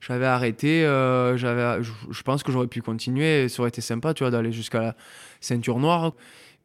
j'avais 0.06 0.26
arrêté. 0.26 0.84
euh, 0.84 1.36
je, 1.36 2.22
pense 2.22 2.42
que 2.42 2.52
j'aurais 2.52 2.66
pu 2.66 2.82
continuer. 2.82 3.48
Ça 3.48 3.62
aurait 3.62 3.70
été 3.70 3.80
sympa, 3.80 4.12
d'aller 4.12 4.52
jusqu'à 4.52 4.80
la 4.80 4.96
ceinture 5.40 5.78
noire. 5.78 6.12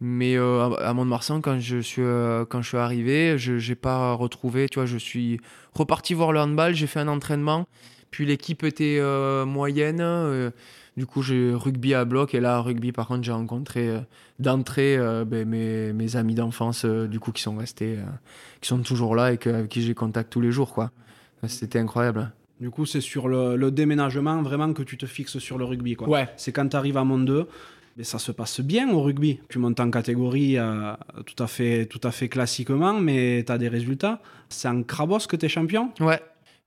Mais 0.02 0.38
euh, 0.38 0.70
à 0.78 0.94
Mont-de-Marsan, 0.94 1.42
quand 1.42 1.60
je 1.60 1.78
suis, 1.80 2.02
euh, 2.02 2.46
quand 2.46 2.62
je 2.62 2.70
suis 2.70 2.78
arrivé, 2.78 3.38
je 3.38 3.54
n'ai 3.54 3.76
pas 3.76 4.14
retrouvé. 4.14 4.68
Tu 4.70 4.80
vois, 4.80 4.86
je 4.86 4.98
suis 4.98 5.40
reparti 5.74 6.14
voir 6.14 6.32
le 6.32 6.40
handball, 6.40 6.74
j'ai 6.74 6.88
fait 6.88 7.00
un 7.00 7.08
entraînement. 7.08 7.68
Puis 8.12 8.26
l'équipe 8.26 8.64
était 8.64 9.00
moyenne. 9.46 10.52
du 10.98 11.06
coup, 11.06 11.22
j'ai 11.22 11.54
rugby 11.54 11.94
à 11.94 12.06
bloc. 12.06 12.34
Et 12.34 12.42
là, 12.42 12.60
rugby, 12.60 12.92
par 12.92 13.08
contre, 13.08 13.24
j'ai 13.24 13.32
rencontré 13.32 13.90
d'entrée 14.40 14.98
ben, 15.26 15.48
mes, 15.48 16.16
amis 16.16 16.36
d'enfance, 16.36 16.86
du 16.86 17.20
coup, 17.20 17.32
qui 17.32 17.42
sont 17.42 17.56
restés, 17.56 18.00
qui 18.62 18.68
sont 18.68 18.80
toujours 18.80 19.16
là 19.16 19.32
et 19.32 19.40
avec 19.48 19.70
qui 19.70 19.82
j'ai 19.82 19.94
contact 19.94 20.32
tous 20.32 20.42
les 20.42 20.52
jours, 20.52 20.74
quoi. 20.74 20.92
C'était 21.48 21.80
incroyable. 21.80 22.32
Du 22.60 22.70
coup, 22.72 22.86
c'est 22.86 23.02
sur 23.02 23.28
le, 23.30 23.56
le 23.56 23.72
déménagement 23.72 24.42
vraiment 24.42 24.74
que 24.74 24.84
tu 24.84 24.98
te 24.98 25.06
fixes 25.06 25.40
sur 25.40 25.58
le 25.58 25.64
rugby. 25.64 25.96
Quoi. 25.96 26.10
Ouais. 26.10 26.30
C'est 26.36 26.52
quand 26.52 26.68
tu 26.68 26.76
arrives 26.76 26.98
à 26.98 27.06
Monde 27.06 27.26
2, 27.26 27.48
mais 27.96 28.04
ça 28.04 28.20
se 28.20 28.34
passe 28.34 28.60
bien 28.60 28.90
au 28.92 29.02
rugby. 29.02 29.40
Tu 29.48 29.60
montes 29.60 29.80
en 29.80 29.90
catégorie 29.90 30.58
euh, 30.58 30.94
tout, 31.26 31.42
à 31.42 31.48
fait, 31.48 31.86
tout 31.86 32.02
à 32.04 32.12
fait 32.12 32.28
classiquement, 32.28 32.94
mais 33.00 33.44
tu 33.46 33.52
as 33.52 33.58
des 33.58 33.70
résultats. 33.70 34.22
C'est 34.50 34.68
en 34.68 34.84
Crabos 34.84 35.20
que 35.28 35.38
tu 35.38 35.46
es 35.46 35.50
champion? 35.50 35.92
Ouais. 36.02 36.20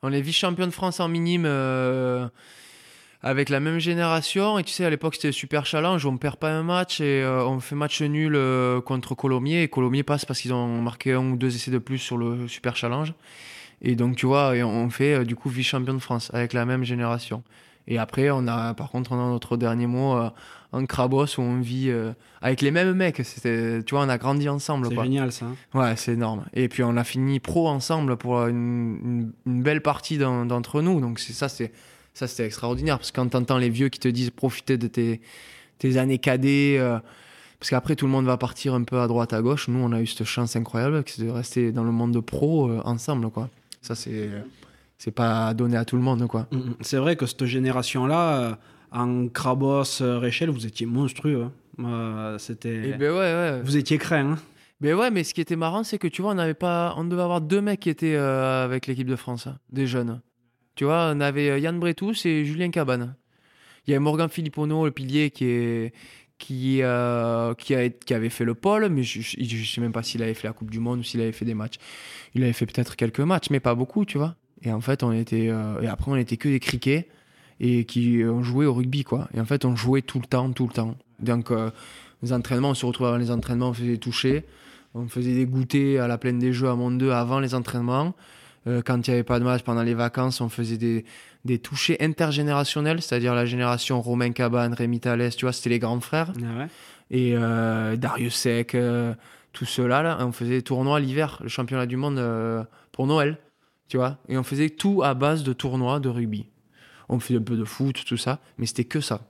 On 0.03 0.13
est 0.13 0.21
vice-champion 0.23 0.67
de 0.67 0.73
France 0.73 0.99
en 0.99 1.09
minime 1.09 1.45
euh, 1.47 2.27
avec 3.21 3.51
la 3.51 3.61
même 3.61 3.79
génération. 3.79 4.59
Et 4.59 4.65
tu 4.65 4.73
sais, 4.73 4.87
à 4.87 4.91
l'époque, 4.91 5.17
c'était 5.17 5.31
super 5.31 5.67
challenge. 5.67 6.07
On 6.07 6.17
perd 6.17 6.37
pas 6.37 6.51
un 6.51 6.63
match 6.63 7.03
et 7.03 7.23
euh, 7.23 7.45
on 7.45 7.61
fait 7.61 7.77
match 7.77 8.01
nul 8.01 8.39
contre 8.87 9.15
Colomiers. 9.15 9.63
Et 9.63 9.69
Colomiers 9.69 10.05
passe 10.05 10.25
parce 10.25 10.41
qu'ils 10.41 10.55
ont 10.55 10.81
marqué 10.81 11.13
un 11.13 11.33
ou 11.33 11.37
deux 11.37 11.55
essais 11.55 11.71
de 11.71 11.78
plus 11.78 11.99
sur 11.99 12.17
le 12.17 12.49
super 12.49 12.76
challenge. 12.76 13.13
Et 13.82 13.97
donc, 13.97 14.16
tu 14.16 14.26
vois, 14.26 14.56
et 14.56 14.62
on 14.62 14.88
fait 14.90 15.14
euh, 15.14 15.25
du 15.25 15.34
coup 15.36 15.49
vice-champion 15.49 15.95
de 15.95 15.99
France 15.99 16.30
avec 16.32 16.52
la 16.52 16.64
même 16.64 16.84
génération. 16.84 17.42
Et 17.88 17.99
après, 17.99 18.30
on 18.30 18.47
a, 18.47 18.75
par 18.75 18.90
contre, 18.90 19.10
on 19.10 19.16
a 19.21 19.28
notre 19.28 19.56
dernier 19.56 19.88
mot 19.88 20.14
euh, 20.16 20.30
en 20.71 20.86
Crabos 20.86 21.26
où 21.38 21.40
on 21.42 21.58
vit 21.60 21.90
euh, 21.90 22.12
avec 22.40 22.60
les 22.60 22.71
mêmes 22.71 22.92
mecs. 22.95 23.21
C'était, 23.25 23.82
tu 23.82 23.97
vois, 23.97 24.04
on 24.04 24.08
a 24.08 24.18
grandi 24.18 24.49
ensemble. 24.49 24.86
C'est 24.90 24.95
génial 25.04 25.32
ça. 25.32 25.47
hein. 25.47 25.56
Ouais, 25.75 25.97
c'est 25.97 26.12
énorme. 26.12 26.45
Et 26.54 26.68
puis 26.68 26.84
on 26.84 26.97
a 26.97 27.02
fini 27.02 27.40
pro 27.40 27.68
ensemble 27.68 28.16
pour 28.16 28.47
une, 28.47 28.99
une- 29.04 29.32
une 29.47 29.62
belle 29.64 29.80
partie 29.80 30.16
d'en- 30.16 30.47
d'entre 30.47 30.80
nous. 30.80 31.00
Donc 31.00 31.18
c'est 31.18 31.32
ça, 31.32 31.49
c'est 31.49 31.73
ça, 32.14 32.28
c'était 32.28 32.47
extraordinaire 32.47 32.99
parce 32.99 33.10
que 33.10 33.16
quand 33.21 33.28
t'entends 33.28 33.58
les 33.58 33.68
vieux 33.71 33.88
qui 33.88 33.99
te 33.99 34.06
disent 34.06 34.30
profiter 34.30 34.78
de 34.78 34.86
tes, 34.86 35.21
tes 35.78 35.97
années 35.97 36.18
cadets, 36.18 36.76
euh, 36.78 37.00
parce 37.58 37.71
qu'après 37.71 37.97
tout 37.97 38.06
le 38.06 38.12
monde 38.12 38.26
va 38.26 38.36
partir 38.36 38.75
un 38.75 38.84
peu 38.84 39.00
à 39.00 39.08
droite 39.08 39.32
à 39.32 39.42
gauche. 39.42 39.66
Nous, 39.66 39.80
on 39.80 39.90
a 39.90 40.00
eu 40.00 40.06
cette 40.06 40.25
chance 40.25 40.54
incroyable 40.54 41.02
de 41.18 41.28
rester 41.30 41.73
dans 41.73 41.82
le 41.84 41.90
monde 41.92 42.12
de 42.12 42.21
pro 42.21 42.68
euh, 42.68 42.80
ensemble, 42.84 43.28
quoi. 43.30 43.49
Ça, 43.82 43.95
c'est 43.95 44.30
c'est 44.99 45.10
pas 45.10 45.52
donné 45.54 45.76
à 45.76 45.84
tout 45.84 45.97
le 45.97 46.02
monde, 46.02 46.26
quoi. 46.28 46.47
Mhm. 46.52 46.75
C'est 46.80 46.97
vrai 46.99 47.16
que 47.16 47.26
cette 47.26 47.45
génération-là, 47.45 48.38
euh, 48.40 48.54
en 48.92 49.26
Crabos, 49.28 50.00
euh, 50.00 50.18
Réchel, 50.18 50.50
vous 50.50 50.64
étiez 50.66 50.86
monstrueux. 50.86 51.42
hein. 51.45 51.52
Euh, 51.84 52.38
C'était... 52.38 52.90
Et 52.90 52.92
ben 52.95 53.10
ouais, 53.10 53.18
ouais. 53.18 53.60
Vous 53.64 53.76
étiez 53.76 53.99
craint. 53.99 54.32
hein. 54.32 54.38
Mais 54.80 54.92
ouais, 54.95 55.10
mais 55.10 55.25
ce 55.25 55.34
qui 55.34 55.40
était 55.40 55.56
marrant, 55.56 55.82
c'est 55.84 55.99
que 55.99 56.08
tu 56.08 56.23
vois, 56.23 56.32
on 56.34 56.38
avait 56.38 56.54
pas, 56.54 56.95
on 56.97 57.04
devait 57.04 57.23
avoir 57.23 57.40
deux 57.40 57.60
mecs 57.60 57.80
qui 57.80 57.90
étaient 57.90 58.14
euh, 58.16 58.64
avec 58.64 58.86
l'équipe 58.86 59.06
de 59.08 59.16
France, 59.16 59.47
hein, 59.47 59.58
des 59.71 59.86
jeunes. 59.86 60.21
Tu 60.76 60.84
vois, 60.84 61.12
on 61.14 61.21
avait 61.21 61.60
Yann 61.60 61.78
Bretous 61.78 62.14
et 62.25 62.45
Julien 62.45 62.71
Cabane. 62.71 63.14
Il 63.86 63.90
y 63.90 63.95
avait 63.95 64.00
Morgan 64.02 64.28
Filippono, 64.28 64.84
le 64.84 64.90
pilier, 64.92 65.30
qui 65.30 65.45
est 65.47 65.92
qui, 66.43 66.83
euh, 66.83 67.55
qui, 67.55 67.73
avait 67.73 68.28
fait 68.28 68.45
le 68.45 68.55
pôle, 68.55 68.89
mais 68.89 69.05
je, 69.05 69.21
je 69.21 69.65
sais 69.65 69.81
même 69.81 69.93
pas 69.93 70.02
s'il 70.02 70.25
avait 70.25 70.35
fait 70.35 70.49
la 70.49 70.52
Coupe 70.52 70.73
du 70.73 70.81
Monde 70.81 70.99
ou 70.99 71.02
s'il 71.05 71.21
avait 71.21 71.31
fait 71.31 71.45
des 71.45 71.55
matchs. 71.55 71.76
Il 72.35 72.43
avait 72.43 72.52
fait 72.52 72.67
peut-être 72.67 72.97
quelques 72.97 73.21
matchs, 73.21 73.50
mais 73.50 73.61
pas 73.61 73.76
beaucoup, 73.76 74.05
tu 74.05 74.19
vois. 74.19 74.35
Et 74.63 74.73
en 74.73 74.81
fait, 74.81 75.05
on 75.05 75.13
était, 75.13 75.49
euh, 75.50 75.81
et 75.83 75.87
après, 75.87 76.11
on 76.11 76.17
était 76.17 76.37
que 76.37 76.49
des 76.49 76.59
criquets 76.59 77.07
et 77.61 77.85
qui 77.85 78.25
ont 78.25 78.43
joué 78.43 78.67
au 78.67 78.75
rugby, 78.75 79.05
quoi. 79.05 79.28
Et 79.35 79.41
en 79.41 79.45
fait, 79.45 79.65
on 79.65 79.76
jouait 79.76 80.02
tout 80.02 80.19
le 80.19 80.26
temps, 80.26 80.50
tout 80.50 80.67
le 80.67 80.73
temps. 80.73 80.97
Donc, 81.21 81.52
euh, 81.52 81.71
les 82.25 82.33
entraînements, 82.33 82.71
on 82.71 82.75
se 82.75 82.85
retrouvait 82.85 83.11
avant 83.11 83.19
les 83.19 83.31
entraînements, 83.31 83.69
on 83.69 83.73
faisait 83.73 83.93
des 83.93 83.99
touchés. 83.99 84.45
On 84.95 85.07
faisait 85.07 85.35
des 85.35 85.47
goûters 85.47 85.99
à 86.02 86.09
la 86.09 86.19
plaine 86.19 86.41
des 86.41 86.52
jeux 86.52 86.69
à 86.69 86.75
Monde 86.75 86.99
2 86.99 87.13
avant 87.13 87.39
les 87.39 87.55
entraînements. 87.55 88.15
Euh, 88.67 88.83
quand 88.85 89.07
il 89.07 89.11
n'y 89.11 89.15
avait 89.15 89.25
pas 89.25 89.39
de 89.39 89.45
match 89.45 89.63
pendant 89.63 89.83
les 89.83 89.95
vacances, 89.95 90.41
on 90.41 90.49
faisait 90.49 90.76
des, 90.76 91.05
des 91.45 91.59
touchés 91.59 91.97
intergénérationnels, 92.00 93.02
c'est-à-dire 93.02 93.35
la 93.35 93.47
génération 93.47 94.00
Romain 94.00 94.31
Cabane, 94.31 94.75
Rémi 94.75 95.00
Thalès, 95.00 95.35
tu 95.35 95.45
vois, 95.45 95.52
c'était 95.52 95.71
les 95.71 95.78
grands 95.78 96.00
frères. 96.00 96.33
Ah 96.39 96.59
ouais. 96.59 96.67
Et 97.11 97.33
euh, 97.35 97.97
Darius 97.97 98.35
Sec, 98.35 98.75
euh, 98.75 99.13
tout 99.52 99.65
cela, 99.65 100.02
là, 100.02 100.19
on 100.21 100.33
faisait 100.33 100.52
des 100.52 100.63
tournois 100.63 101.00
l'hiver, 101.00 101.39
le 101.43 101.49
championnat 101.49 101.87
du 101.87 101.97
monde 101.97 102.19
euh, 102.19 102.63
pour 102.93 103.07
Noël, 103.07 103.39
tu 103.89 103.97
vois. 103.97 104.19
Et 104.28 104.39
on 104.39 104.43
faisait 104.43 104.71
tout 104.71 105.02
à 105.02 105.15
base 105.15 105.43
de 105.43 105.52
tournois 105.52 106.00
de 106.00 106.09
rugby. 106.09 106.47
On 107.09 107.19
faisait 107.19 107.39
un 107.39 107.43
peu 107.43 107.57
de 107.57 107.65
foot, 107.65 108.05
tout 108.07 108.17
ça, 108.17 108.39
mais 108.57 108.67
c'était 108.67 108.85
que 108.85 109.00
ça. 109.00 109.21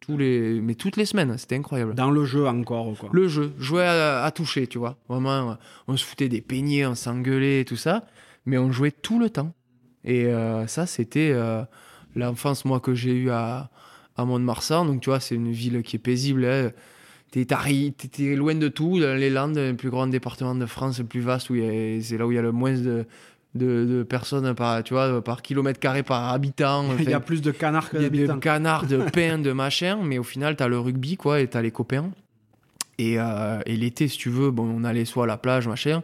Tous 0.00 0.18
les... 0.18 0.60
Mais 0.60 0.74
toutes 0.74 0.96
les 0.96 1.04
semaines, 1.04 1.38
c'était 1.38 1.56
incroyable. 1.56 1.94
Dans 1.94 2.10
le 2.10 2.24
jeu 2.24 2.46
encore, 2.46 2.94
quoi. 2.98 3.10
Le 3.12 3.28
jeu, 3.28 3.52
jouer 3.58 3.84
à, 3.84 4.24
à 4.24 4.30
toucher, 4.32 4.66
tu 4.66 4.78
vois. 4.78 4.96
Vraiment, 5.08 5.56
on 5.86 5.96
se 5.96 6.04
foutait 6.04 6.28
des 6.28 6.40
peignets, 6.40 6.84
on 6.84 6.94
s'engueulait 6.94 7.64
tout 7.64 7.76
ça, 7.76 8.04
mais 8.44 8.58
on 8.58 8.72
jouait 8.72 8.90
tout 8.90 9.18
le 9.18 9.30
temps. 9.30 9.54
Et 10.04 10.26
euh, 10.26 10.66
ça, 10.66 10.86
c'était 10.86 11.30
euh, 11.32 11.62
l'enfance, 12.16 12.64
moi, 12.64 12.80
que 12.80 12.94
j'ai 12.94 13.12
eue 13.12 13.30
à, 13.30 13.70
à 14.16 14.24
Mont-de-Marsan. 14.24 14.86
Donc, 14.86 15.00
tu 15.00 15.10
vois, 15.10 15.20
c'est 15.20 15.34
une 15.34 15.52
ville 15.52 15.82
qui 15.82 15.96
est 15.96 16.00
paisible. 16.00 16.44
Hein. 16.44 16.70
T'es 17.30 17.44
t'es 17.44 18.34
loin 18.34 18.54
de 18.54 18.68
tout, 18.68 18.98
dans 18.98 19.16
les 19.16 19.30
Landes, 19.30 19.56
le 19.56 19.74
plus 19.74 19.90
grand 19.90 20.08
département 20.08 20.54
de 20.54 20.66
France, 20.66 20.98
le 20.98 21.04
plus 21.04 21.20
vaste, 21.20 21.50
où 21.50 21.54
c'est 21.54 22.18
là 22.18 22.26
où 22.26 22.32
il 22.32 22.34
y 22.34 22.38
a 22.38 22.42
le 22.42 22.50
moins 22.50 22.72
de, 22.72 23.06
de, 23.54 23.84
de 23.84 24.02
personnes 24.02 24.52
par, 24.54 24.82
tu 24.82 24.94
vois, 24.94 25.22
par 25.22 25.42
kilomètre 25.42 25.78
carré 25.78 26.02
par 26.02 26.32
habitant. 26.32 26.84
Il 26.98 27.08
y 27.08 27.12
a 27.12 27.20
plus 27.20 27.40
de 27.40 27.52
canards 27.52 27.88
que 27.90 27.98
il 27.98 28.02
y 28.02 28.06
a 28.06 28.10
d'habitants. 28.10 28.40
canards, 28.40 28.86
de 28.86 28.98
pain, 29.12 29.38
de 29.38 29.52
machin, 29.52 29.98
mais 30.02 30.18
au 30.18 30.24
final, 30.24 30.56
t'as 30.56 30.66
le 30.66 30.78
rugby, 30.80 31.16
quoi, 31.16 31.40
et 31.40 31.46
t'as 31.46 31.62
les 31.62 31.70
copains. 31.70 32.10
Et, 32.98 33.14
euh, 33.18 33.60
et 33.64 33.76
l'été, 33.76 34.08
si 34.08 34.18
tu 34.18 34.28
veux, 34.28 34.50
bon, 34.50 34.64
on 34.64 34.82
allait 34.82 35.04
soit 35.04 35.24
à 35.24 35.26
la 35.26 35.36
plage, 35.36 35.68
machin, 35.68 36.02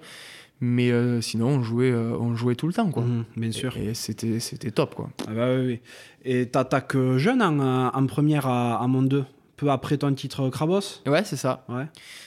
mais 0.61 0.91
euh, 0.91 1.21
sinon, 1.21 1.49
on 1.49 1.63
jouait, 1.63 1.91
euh, 1.91 2.17
on 2.19 2.35
jouait 2.35 2.55
tout 2.55 2.67
le 2.67 2.73
temps, 2.73 2.91
quoi. 2.91 3.03
Mhm, 3.03 3.25
bien 3.37 3.53
sûr. 3.53 3.77
Et, 3.77 3.87
et 3.87 3.95
c'était, 3.95 4.41
c'était 4.41 4.71
top, 4.71 4.95
quoi. 4.95 5.11
Ah 5.29 5.33
bah 5.35 5.49
oui, 5.55 5.67
oui. 5.67 5.81
Et 6.25 6.47
t'attaques 6.49 6.97
jeune 7.17 7.43
en, 7.43 7.89
en 7.89 8.07
première 8.07 8.47
à, 8.47 8.77
à 8.83 8.87
Monde 8.87 9.09
2, 9.09 9.25
peu 9.57 9.71
après 9.71 9.97
ton 9.99 10.13
titre 10.15 10.49
Crabos 10.51 11.03
Ouais, 11.07 11.25
c'est 11.25 11.37
ça. 11.37 11.65
Ouais. 11.69 11.87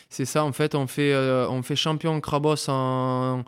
C'est 0.10 0.26
ça, 0.26 0.44
en 0.44 0.52
fait, 0.52 0.76
on 0.76 0.88
fait, 0.88 1.14
euh, 1.14 1.48
on 1.50 1.62
fait 1.64 1.76
champion 1.76 2.20
Crabos 2.22 2.70
en 2.70 3.44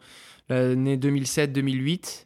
l'année 0.49 0.97
2007-2008. 0.97 2.25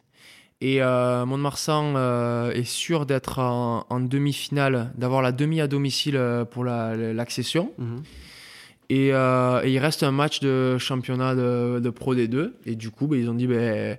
Et 0.62 0.82
euh, 0.82 1.26
Mont-de-Marsan 1.26 1.94
euh, 1.96 2.50
est 2.52 2.64
sûr 2.64 3.04
d'être 3.04 3.40
en, 3.40 3.84
en 3.90 4.00
demi-finale, 4.00 4.90
d'avoir 4.96 5.20
la 5.20 5.30
demi 5.32 5.60
à 5.60 5.66
domicile 5.68 6.18
pour 6.50 6.64
la- 6.64 6.96
l'accession. 6.96 7.72
Et, 8.88 9.12
euh, 9.12 9.62
et 9.64 9.72
il 9.72 9.78
reste 9.78 10.02
un 10.02 10.12
match 10.12 10.40
de 10.40 10.78
championnat 10.78 11.34
de, 11.34 11.80
de 11.80 11.90
Pro 11.90 12.14
D2. 12.14 12.52
Et 12.66 12.76
du 12.76 12.90
coup, 12.90 13.06
ben, 13.08 13.18
ils 13.20 13.28
ont 13.28 13.34
dit, 13.34 13.46
ben, 13.46 13.98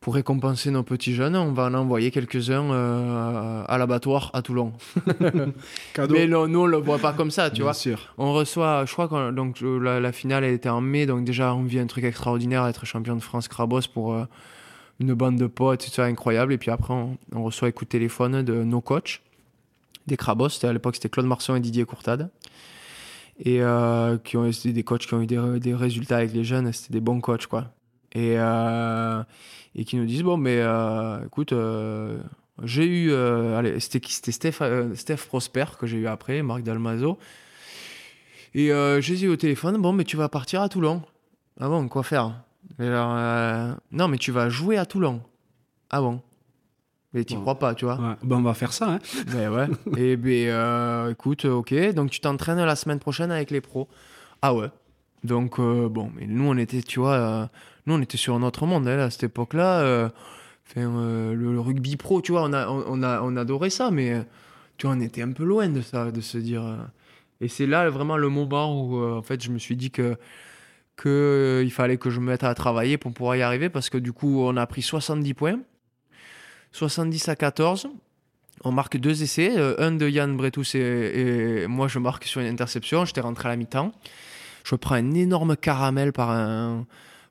pour 0.00 0.14
récompenser 0.16 0.70
nos 0.70 0.82
petits 0.82 1.14
jeunes, 1.14 1.34
on 1.36 1.52
va 1.52 1.64
en 1.66 1.74
envoyer 1.74 2.10
quelques-uns 2.10 2.70
euh, 2.72 3.64
à 3.66 3.78
l'abattoir 3.78 4.30
à 4.34 4.42
Toulon. 4.42 4.72
Cadeau. 5.94 6.14
Mais 6.14 6.26
nous, 6.26 6.36
on 6.60 6.66
le 6.66 6.76
voit 6.76 6.98
pas 6.98 7.12
comme 7.12 7.30
ça, 7.30 7.48
tu 7.50 7.56
Bien 7.56 7.64
vois. 7.64 7.74
sûr. 7.74 8.12
On 8.18 8.32
reçoit, 8.32 8.84
je 8.86 8.92
crois 8.92 9.08
que 9.08 9.30
donc, 9.30 9.62
euh, 9.62 9.78
la, 9.78 10.00
la 10.00 10.12
finale 10.12 10.44
elle 10.44 10.54
était 10.54 10.68
en 10.68 10.80
mai, 10.80 11.06
donc 11.06 11.24
déjà 11.24 11.54
on 11.54 11.62
vit 11.62 11.78
un 11.78 11.86
truc 11.86 12.04
extraordinaire, 12.04 12.66
être 12.66 12.84
champion 12.84 13.14
de 13.16 13.22
France 13.22 13.48
Crabos 13.48 13.80
pour 13.92 14.12
euh, 14.14 14.24
une 15.00 15.14
bande 15.14 15.36
de 15.36 15.46
potes, 15.46 15.84
tout 15.84 15.90
ça 15.90 16.04
incroyable. 16.04 16.52
Et 16.52 16.58
puis 16.58 16.70
après, 16.70 16.92
on, 16.92 17.16
on 17.34 17.42
reçoit 17.44 17.68
un 17.68 17.72
coup 17.72 17.84
de 17.84 17.90
téléphone 17.90 18.42
de 18.42 18.62
nos 18.62 18.80
coachs, 18.80 19.22
des 20.06 20.16
Crabos. 20.16 20.50
C'était- 20.50 20.66
À 20.66 20.72
l'époque, 20.72 20.96
c'était 20.96 21.08
Claude 21.08 21.26
Marson 21.26 21.54
et 21.54 21.60
Didier 21.60 21.84
Courtade. 21.84 22.30
Et 23.38 23.62
euh, 23.62 24.16
qui 24.18 24.36
ont 24.36 24.50
c'était 24.52 24.72
des 24.72 24.84
coachs 24.84 25.06
qui 25.06 25.14
ont 25.14 25.22
eu 25.22 25.26
des, 25.26 25.74
résultats 25.74 26.18
avec 26.18 26.32
les 26.32 26.44
jeunes, 26.44 26.72
c'était 26.72 26.92
des 26.92 27.00
bons 27.00 27.20
coachs, 27.20 27.46
quoi. 27.46 27.72
Et, 28.12 28.36
euh, 28.38 29.22
et 29.74 29.84
qui 29.84 29.96
nous 29.96 30.06
disent 30.06 30.22
Bon, 30.22 30.36
mais 30.36 30.58
euh, 30.58 31.24
écoute, 31.26 31.52
j'ai 32.62 32.86
eu. 32.86 33.12
allez, 33.12 33.80
c'était 33.80 34.00
C'était 34.08 34.32
Steph, 34.32 34.94
Steph 34.94 35.26
Prosper 35.26 35.64
que 35.78 35.86
j'ai 35.86 35.98
eu 35.98 36.06
après, 36.06 36.42
Marc 36.42 36.62
Dalmazo. 36.62 37.18
Et 38.54 38.72
euh, 38.72 39.00
je 39.00 39.12
les 39.12 39.24
ai 39.24 39.26
eu 39.26 39.30
au 39.30 39.36
téléphone, 39.36 39.78
bon, 39.78 39.92
mais 39.92 40.04
tu 40.04 40.16
vas 40.16 40.28
partir 40.28 40.62
à 40.62 40.68
Toulon. 40.68 41.02
Ah 41.58 41.68
bon, 41.68 41.88
quoi 41.88 42.04
faire? 42.04 42.44
Non, 42.78 44.08
mais 44.08 44.18
tu 44.18 44.30
vas 44.30 44.48
jouer 44.48 44.76
à 44.76 44.86
Toulon. 44.86 45.20
Ah 45.90 46.00
bon? 46.00 46.20
Mais 47.14 47.24
t'y 47.24 47.34
Bon. 47.36 47.42
crois 47.42 47.58
pas, 47.58 47.74
tu 47.74 47.84
vois 47.84 47.94
Ouais. 47.96 48.14
Ben, 48.24 48.36
on 48.36 48.42
va 48.42 48.54
faire 48.54 48.72
ça. 48.72 48.90
Hein. 48.94 48.98
Ben 49.32 49.48
ouais. 49.50 49.66
Et 49.96 50.16
ben, 50.16 50.48
euh, 50.48 51.10
écoute, 51.12 51.44
ok, 51.44 51.72
donc 51.94 52.10
tu 52.10 52.20
t'entraînes 52.20 52.58
la 52.64 52.76
semaine 52.76 52.98
prochaine 52.98 53.30
avec 53.30 53.50
les 53.50 53.60
pros. 53.60 53.88
Ah 54.42 54.52
ouais. 54.54 54.66
Donc, 55.22 55.58
euh, 55.58 55.88
bon, 55.88 56.10
mais 56.14 56.26
nous, 56.26 56.44
on 56.44 56.56
était, 56.58 56.82
tu 56.82 56.98
vois, 57.00 57.14
euh, 57.14 57.46
nous, 57.86 57.94
on 57.94 58.00
était 58.02 58.16
sur 58.18 58.34
un 58.34 58.42
autre 58.42 58.66
monde, 58.66 58.86
hein, 58.88 58.98
à 58.98 59.10
cette 59.10 59.22
époque-là. 59.24 59.80
euh, 59.80 60.08
euh, 60.76 61.34
le, 61.34 61.52
le 61.52 61.60
rugby 61.60 61.96
pro, 61.96 62.20
tu 62.20 62.32
vois, 62.32 62.42
on, 62.44 62.52
a, 62.52 62.66
on, 62.68 62.84
on 62.88 63.02
a, 63.02 63.20
on 63.22 63.36
adorait 63.36 63.70
ça, 63.70 63.90
mais 63.90 64.12
euh, 64.12 64.22
tu 64.76 64.86
vois, 64.86 64.96
on 64.96 65.00
était 65.00 65.22
un 65.22 65.30
peu 65.32 65.44
loin 65.44 65.68
de 65.68 65.80
ça, 65.80 66.10
de 66.10 66.20
se 66.20 66.36
dire. 66.38 66.62
euh, 66.64 66.76
et 67.40 67.48
c'est 67.48 67.66
là 67.66 67.88
vraiment 67.90 68.16
le 68.16 68.28
moment 68.28 68.82
où, 68.82 68.98
euh, 68.98 69.14
en 69.18 69.22
fait, 69.22 69.42
je 69.42 69.50
me 69.50 69.58
suis 69.58 69.76
dit 69.76 69.90
que, 69.90 70.16
que 70.96 71.08
euh, 71.08 71.62
il 71.64 71.70
fallait 71.70 71.96
que 71.96 72.10
je 72.10 72.18
me 72.20 72.26
mette 72.26 72.44
à 72.44 72.54
travailler 72.54 72.98
pour 72.98 73.12
pouvoir 73.12 73.36
y 73.36 73.42
arriver, 73.42 73.68
parce 73.68 73.88
que 73.90 73.98
du 73.98 74.12
coup, 74.12 74.40
on 74.42 74.56
a 74.56 74.66
pris 74.66 74.82
70 74.82 75.34
points, 75.34 75.58
70 76.74 77.28
à 77.28 77.36
14. 77.36 77.88
On 78.64 78.70
marque 78.72 78.98
deux 78.98 79.22
essais, 79.22 79.56
euh, 79.56 79.74
un 79.78 79.92
de 79.92 80.08
Yann 80.08 80.36
Bretous 80.36 80.76
et, 80.76 80.80
et 81.62 81.66
moi 81.66 81.88
je 81.88 81.98
marque 81.98 82.24
sur 82.24 82.40
une 82.40 82.46
interception. 82.46 83.04
J'étais 83.04 83.20
rentré 83.22 83.48
à 83.48 83.52
la 83.52 83.56
mi-temps. 83.56 83.92
Je 84.64 84.74
prends 84.74 84.94
un 84.94 85.12
énorme 85.12 85.56
caramel 85.56 86.12
par 86.12 86.30
un 86.30 86.86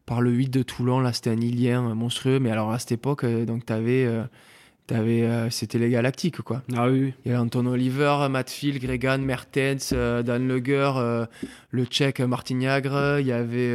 par 0.06 0.21
le 0.21 0.32
8 0.32 0.49
de 0.49 0.63
Toulon. 0.63 0.99
Là, 0.99 1.13
c'était 1.13 1.29
un 1.29 1.39
Ilien 1.39 1.93
monstrueux. 1.95 2.39
Mais 2.39 2.51
alors 2.51 2.71
à 2.71 2.79
cette 2.79 2.91
époque, 2.93 3.23
euh, 3.23 3.45
donc 3.45 3.65
t'avais, 3.65 4.06
euh, 4.06 4.23
t'avais, 4.88 5.23
euh, 5.23 5.49
c'était 5.49 5.77
les 5.79 5.89
Galactiques 5.89 6.41
quoi. 6.41 6.62
Ah 6.75 6.89
oui, 6.89 6.99
oui. 7.01 7.13
Il 7.25 7.32
y 7.32 7.34
avait 7.34 7.41
Anton 7.41 7.65
Oliver, 7.65 8.27
Matt 8.29 8.49
Phil, 8.49 8.79
Gregan, 8.79 9.19
Mertens, 9.19 9.91
euh, 9.93 10.23
Dan 10.23 10.47
Leger, 10.47 11.27
le 11.71 11.86
Tchèque 11.86 12.19
euh, 12.19 12.27
Martignagre. 12.27 13.19
Il 13.19 13.27
y 13.27 13.32
avait 13.32 13.73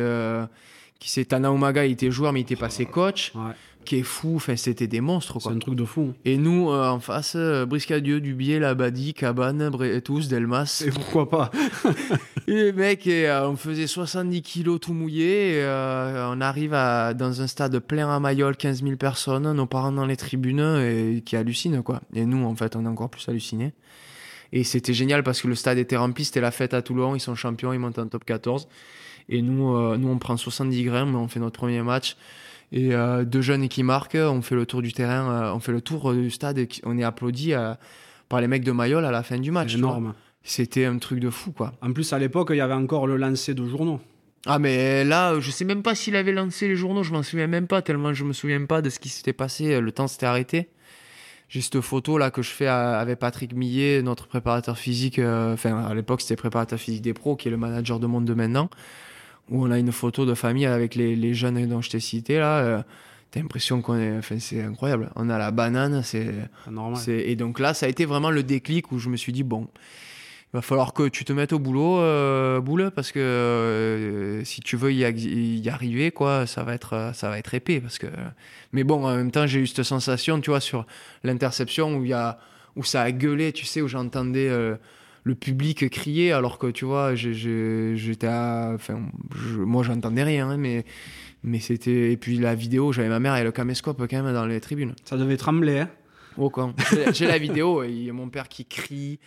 qui 0.98 1.10
c'est 1.10 1.26
Tana 1.26 1.50
Umaga, 1.50 1.86
il 1.86 1.92
était 1.92 2.10
joueur 2.10 2.32
mais 2.32 2.40
il 2.40 2.42
était 2.42 2.56
passé 2.56 2.84
coach. 2.84 3.32
Ouais. 3.34 3.52
Qui 3.88 3.96
est 3.96 4.02
fou. 4.02 4.36
Enfin, 4.36 4.54
c'était 4.54 4.86
des 4.86 5.00
monstres 5.00 5.40
C'est 5.40 5.48
un 5.48 5.58
truc 5.58 5.74
de 5.74 5.86
fou. 5.86 6.12
Et 6.26 6.36
nous, 6.36 6.70
euh, 6.70 6.90
en 6.90 7.00
face, 7.00 7.32
euh, 7.36 7.64
Briscadieu, 7.64 8.20
Dubier, 8.20 8.58
Labadie, 8.58 9.14
Cabane, 9.14 9.70
Bretous, 9.70 10.28
Delmas. 10.28 10.84
Et 10.86 10.90
pourquoi 10.90 11.30
pas? 11.30 11.50
Et 12.46 12.54
les 12.54 12.72
mecs, 12.72 13.06
et, 13.06 13.28
euh, 13.28 13.48
on 13.48 13.56
faisait 13.56 13.86
70 13.86 14.42
kilos 14.42 14.80
tout 14.80 14.92
mouillé. 14.92 15.52
et, 15.52 15.62
euh, 15.62 16.30
on 16.30 16.42
arrive 16.42 16.74
à, 16.74 17.14
dans 17.14 17.40
un 17.40 17.46
stade 17.46 17.78
plein 17.78 18.14
à 18.14 18.20
Mayol, 18.20 18.56
15 18.56 18.82
000 18.82 18.96
personnes, 18.96 19.50
nos 19.52 19.66
parents 19.66 19.92
dans 19.92 20.06
les 20.06 20.16
tribunes, 20.16 20.60
et 20.60 21.22
qui 21.24 21.36
hallucinent, 21.36 21.82
quoi. 21.82 22.00
Et 22.14 22.26
nous, 22.26 22.44
en 22.46 22.54
fait, 22.54 22.76
on 22.76 22.84
a 22.84 22.90
encore 22.90 23.08
plus 23.08 23.26
halluciné. 23.28 23.72
Et 24.52 24.64
c'était 24.64 24.94
génial 24.94 25.22
parce 25.22 25.42
que 25.42 25.48
le 25.48 25.54
stade 25.54 25.78
était 25.78 25.96
rempli, 25.96 26.24
c'était 26.24 26.40
la 26.40 26.50
fête 26.50 26.74
à 26.74 26.82
Toulon, 26.82 27.14
ils 27.14 27.20
sont 27.20 27.34
champions, 27.34 27.72
ils 27.72 27.78
montent 27.78 27.98
en 27.98 28.06
top 28.06 28.24
14. 28.24 28.68
Et 29.28 29.42
nous, 29.42 29.74
euh, 29.74 29.96
nous 29.98 30.08
on 30.08 30.18
prend 30.18 30.36
70 30.36 30.84
grammes, 30.84 31.14
on 31.14 31.28
fait 31.28 31.40
notre 31.40 31.58
premier 31.58 31.82
match. 31.82 32.16
Et 32.72 32.94
euh, 32.94 33.24
deux 33.24 33.40
jeunes 33.40 33.68
qui 33.68 33.82
marquent, 33.82 34.18
on 34.20 34.42
fait 34.42 34.54
le 34.54 34.66
tour 34.66 34.82
du 34.82 34.92
terrain, 34.92 35.30
euh, 35.30 35.54
on 35.54 35.60
fait 35.60 35.72
le 35.72 35.80
tour 35.80 36.12
du 36.12 36.30
stade, 36.30 36.58
et 36.58 36.68
on 36.84 36.98
est 36.98 37.04
applaudi 37.04 37.54
euh, 37.54 37.74
par 38.28 38.40
les 38.40 38.48
mecs 38.48 38.64
de 38.64 38.72
Mayol 38.72 39.04
à 39.04 39.10
la 39.10 39.22
fin 39.22 39.38
du 39.38 39.50
match. 39.50 39.74
Énorme. 39.74 40.14
C'était 40.42 40.84
un 40.84 40.98
truc 40.98 41.20
de 41.20 41.30
fou, 41.30 41.52
quoi. 41.52 41.72
En 41.82 41.92
plus, 41.92 42.12
à 42.12 42.18
l'époque, 42.18 42.48
il 42.50 42.56
y 42.56 42.60
avait 42.60 42.74
encore 42.74 43.06
le 43.06 43.16
lancer 43.16 43.54
de 43.54 43.66
journaux. 43.66 44.00
Ah 44.46 44.58
mais 44.58 45.04
là, 45.04 45.40
je 45.40 45.50
sais 45.50 45.64
même 45.64 45.82
pas 45.82 45.94
s'il 45.94 46.14
avait 46.14 46.32
lancé 46.32 46.68
les 46.68 46.76
journaux, 46.76 47.02
je 47.02 47.12
m'en 47.12 47.22
souviens 47.22 47.48
même 47.48 47.66
pas, 47.66 47.82
tellement 47.82 48.14
je 48.14 48.24
me 48.24 48.32
souviens 48.32 48.64
pas 48.64 48.80
de 48.82 48.88
ce 48.88 49.00
qui 49.00 49.08
s'était 49.08 49.32
passé, 49.32 49.80
le 49.80 49.92
temps 49.92 50.06
s'était 50.06 50.26
arrêté. 50.26 50.68
J'ai 51.48 51.62
cette 51.62 51.80
photo 51.80 52.18
là 52.18 52.30
que 52.30 52.42
je 52.42 52.50
fais 52.50 52.66
avec 52.66 53.18
Patrick 53.18 53.54
Millet, 53.54 54.02
notre 54.02 54.26
préparateur 54.26 54.76
physique, 54.76 55.18
euh, 55.18 55.54
enfin 55.54 55.82
à 55.82 55.94
l'époque 55.94 56.20
c'était 56.20 56.36
préparateur 56.36 56.78
physique 56.78 57.00
des 57.00 57.14
pros, 57.14 57.36
qui 57.36 57.48
est 57.48 57.50
le 57.50 57.56
manager 57.56 57.98
de 57.98 58.06
monde 58.06 58.26
de 58.26 58.34
maintenant, 58.34 58.68
où 59.50 59.64
on 59.66 59.70
a 59.70 59.78
une 59.78 59.92
photo 59.92 60.26
de 60.26 60.34
famille 60.34 60.66
avec 60.66 60.94
les, 60.94 61.16
les 61.16 61.34
jeunes 61.34 61.66
dont 61.66 61.80
je 61.82 61.90
t'ai 61.90 62.00
cité 62.00 62.38
là. 62.38 62.58
euh, 62.58 62.82
T'as 63.30 63.40
l'impression 63.40 63.82
qu'on 63.82 63.98
est, 63.98 64.16
enfin 64.16 64.38
c'est 64.38 64.62
incroyable. 64.62 65.10
On 65.14 65.28
a 65.28 65.36
la 65.36 65.50
banane, 65.50 66.02
c'est 66.02 66.32
normal. 66.70 66.98
c'est- 66.98 67.28
Et 67.28 67.36
donc 67.36 67.58
là, 67.60 67.74
ça 67.74 67.84
a 67.84 67.88
été 67.90 68.06
vraiment 68.06 68.30
le 68.30 68.42
déclic 68.42 68.90
où 68.90 68.98
je 68.98 69.10
me 69.10 69.16
suis 69.18 69.32
dit, 69.32 69.42
bon, 69.42 69.68
il 70.46 70.56
va 70.56 70.62
falloir 70.62 70.94
que 70.94 71.08
tu 71.08 71.26
te 71.26 71.32
mettes 71.34 71.52
au 71.52 71.58
boulot, 71.58 71.98
euh, 71.98 72.58
boule, 72.62 72.90
parce 72.96 73.12
que 73.12 73.18
euh, 73.20 74.44
si 74.44 74.62
tu 74.62 74.76
veux 74.78 74.94
y, 74.94 75.68
arriver, 75.68 76.10
quoi, 76.10 76.46
ça 76.46 76.62
va 76.64 76.72
être, 76.74 77.10
ça 77.14 77.28
va 77.28 77.38
être 77.38 77.52
épais. 77.52 77.80
Parce 77.82 77.98
que... 77.98 78.06
Mais 78.72 78.82
bon, 78.82 79.04
en 79.04 79.14
même 79.14 79.30
temps, 79.30 79.46
j'ai 79.46 79.60
eu 79.60 79.66
cette 79.66 79.82
sensation, 79.82 80.40
tu 80.40 80.48
vois, 80.48 80.60
sur 80.60 80.86
l'interception 81.22 81.96
où, 81.98 82.04
il 82.04 82.10
y 82.10 82.12
a, 82.14 82.38
où 82.76 82.82
ça 82.84 83.02
a 83.02 83.12
gueulé, 83.12 83.52
tu 83.52 83.66
sais, 83.66 83.82
où 83.82 83.88
j'entendais 83.88 84.48
euh, 84.48 84.76
le 85.28 85.34
public 85.34 85.88
crier, 85.90 86.32
alors 86.32 86.58
que, 86.58 86.66
tu 86.68 86.84
vois, 86.84 87.14
j'étais 87.14 88.26
à... 88.26 88.72
Enfin, 88.74 89.00
je- 89.36 89.58
moi, 89.60 89.82
j'entendais 89.82 90.24
rien, 90.24 90.48
hein, 90.50 90.56
mais... 90.56 90.84
Mais 91.44 91.60
c'était. 91.60 92.10
Et 92.12 92.16
puis 92.16 92.36
la 92.38 92.56
vidéo, 92.56 92.92
j'avais 92.92 93.08
ma 93.08 93.20
mère 93.20 93.36
et 93.36 93.44
le 93.44 93.52
caméscope 93.52 94.04
quand 94.10 94.22
même 94.24 94.34
dans 94.34 94.44
les 94.44 94.60
tribunes. 94.60 94.94
Ça 95.04 95.16
devait 95.16 95.36
trembler. 95.36 95.78
Hein 95.78 95.90
Oh, 96.36 96.50
quand. 96.50 96.74
J'ai- 97.12 97.26
la 97.28 97.38
vidéo, 97.38 97.84
il 97.84 98.02
y 98.06 98.10
a 98.10 98.12
mon 98.12 98.28
père 98.28 98.48
qui 98.48 98.64
crie, 98.64 99.20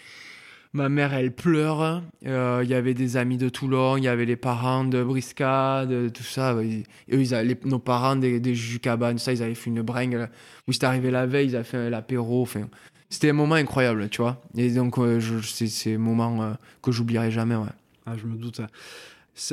ma 0.74 0.90
mère 0.90 1.14
elle 1.14 1.32
pleure, 1.34 2.04
Euh, 2.26 2.60
il 2.66 2.70
y 2.70 2.74
avait 2.74 2.94
des 2.94 3.16
amis 3.16 3.38
de 3.38 3.48
Toulon, 3.48 3.96
il 3.96 4.04
y 4.04 4.10
avait 4.10 4.26
les 4.26 4.36
parents 4.36 4.84
de 4.84 5.02
Briscade, 5.02 6.12
tout 6.12 6.24
ça. 6.24 6.54
Et 6.62 6.84
eux, 7.14 7.22
ils 7.22 7.34
avaient, 7.34 7.46
les- 7.48 7.60
nos 7.64 7.80
parents 7.80 8.18
des, 8.18 8.42
des 8.42 8.56
Jucaban, 8.56 9.18
ça, 9.18 9.32
ils 9.32 9.42
avaient 9.42 9.56
fait 9.56 9.70
une 9.70 9.82
bringue 9.82 10.28
où 10.68 10.74
c'était 10.74 10.88
arrivé 10.88 11.12
la 11.12 11.26
veille, 11.26 11.48
ils 11.48 11.56
avaient 11.56 11.64
fait 11.64 11.90
l'apéro. 11.90 12.42
Enfin, 12.42 12.68
c'était 13.12 13.30
un 13.30 13.34
moment 13.34 13.56
incroyable, 13.56 14.10
tu 14.10 14.21
vois. 14.21 14.41
Et 14.58 14.71
donc, 14.71 14.97
euh, 14.97 15.19
c'est 15.43 15.93
un 15.93 15.97
moment 16.00 16.41
euh, 16.41 16.54
que 16.82 16.91
j'oublierai 16.91 17.30
jamais, 17.30 17.56
ouais. 17.56 17.69
Ah, 18.08 18.13
je 18.17 18.26
me 18.26 18.36
doute. 18.36 18.62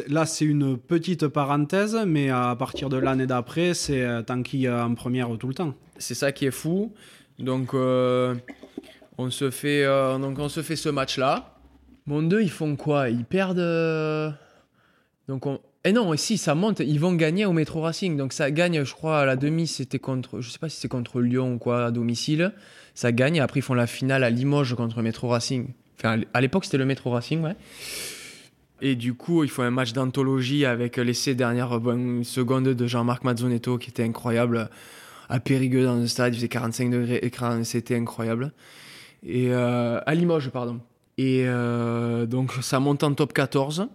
Là, 0.08 0.26
c'est 0.26 0.44
une 0.44 0.78
petite 0.78 1.28
parenthèse, 1.28 1.96
mais 2.06 2.30
à 2.30 2.56
partir 2.58 2.88
de 2.88 2.96
l'année 2.96 3.26
d'après, 3.26 3.74
c'est 3.74 4.02
euh, 4.02 4.22
Tanguy 4.22 4.66
euh, 4.66 4.82
en 4.84 4.94
première 4.94 5.28
tout 5.38 5.48
le 5.48 5.54
temps. 5.54 5.74
C'est 5.98 6.14
ça 6.14 6.32
qui 6.32 6.46
est 6.46 6.50
fou. 6.50 6.92
Donc, 7.38 7.74
euh, 7.74 8.34
on, 9.18 9.30
se 9.30 9.50
fait, 9.50 9.84
euh, 9.84 10.18
donc 10.18 10.38
on 10.38 10.48
se 10.48 10.62
fait 10.62 10.76
ce 10.76 10.88
match-là. 10.88 11.54
Mon 12.06 12.22
deux, 12.22 12.40
ils 12.42 12.50
font 12.50 12.74
quoi? 12.76 13.10
Ils 13.10 13.24
perdent. 13.24 13.58
euh, 13.58 14.30
Donc 15.28 15.46
on... 15.46 15.60
Eh 15.84 15.92
non, 15.92 16.12
et 16.12 16.16
si, 16.16 16.38
ça 16.38 16.54
monte. 16.54 16.80
Ils 16.80 16.98
vont 16.98 17.14
gagner 17.14 17.46
au 17.46 17.52
Metro 17.52 17.80
Racing. 17.80 18.16
Donc 18.16 18.32
ça 18.32 18.50
gagne, 18.50 18.84
je 18.84 18.92
crois, 18.92 19.20
à 19.20 19.24
la 19.24 19.36
demi, 19.36 19.66
c'était 19.66 19.98
contre. 19.98 20.40
Je 20.40 20.50
sais 20.50 20.58
pas 20.58 20.68
si 20.68 20.78
c'est 20.80 20.88
contre 20.88 21.20
Lyon 21.20 21.54
ou 21.54 21.58
quoi, 21.58 21.86
à 21.86 21.90
domicile. 21.90 22.52
Ça 22.98 23.12
gagne. 23.12 23.36
Et 23.36 23.40
après, 23.40 23.60
ils 23.60 23.62
font 23.62 23.74
la 23.74 23.86
finale 23.86 24.24
à 24.24 24.30
Limoges 24.30 24.74
contre 24.74 25.02
Metro 25.02 25.28
Racing. 25.28 25.68
Enfin, 25.96 26.20
à 26.34 26.40
l'époque, 26.40 26.64
c'était 26.64 26.78
le 26.78 26.84
Metro 26.84 27.12
Racing, 27.12 27.40
ouais. 27.44 27.54
Et 28.80 28.96
du 28.96 29.14
coup, 29.14 29.44
il 29.44 29.50
faut 29.50 29.62
un 29.62 29.70
match 29.70 29.92
d'anthologie 29.92 30.64
avec 30.64 30.96
l'essai 30.96 31.36
dernière 31.36 31.80
seconde 32.24 32.64
de 32.64 32.86
Jean-Marc 32.88 33.22
Mazzonetto 33.22 33.78
qui 33.78 33.90
était 33.90 34.02
incroyable 34.02 34.68
à 35.28 35.38
Périgueux 35.38 35.84
dans 35.84 35.94
le 35.94 36.08
stade, 36.08 36.34
il 36.34 36.38
faisait 36.38 36.48
45 36.48 36.90
degrés 36.90 37.30
c'était 37.62 37.94
incroyable. 37.94 38.52
Et 39.24 39.52
euh, 39.52 40.00
à 40.04 40.14
Limoges, 40.16 40.50
pardon. 40.50 40.80
Et 41.18 41.44
euh, 41.46 42.26
donc 42.26 42.50
ça 42.62 42.80
monte 42.80 43.04
en 43.04 43.14
top 43.14 43.32
14. 43.32 43.86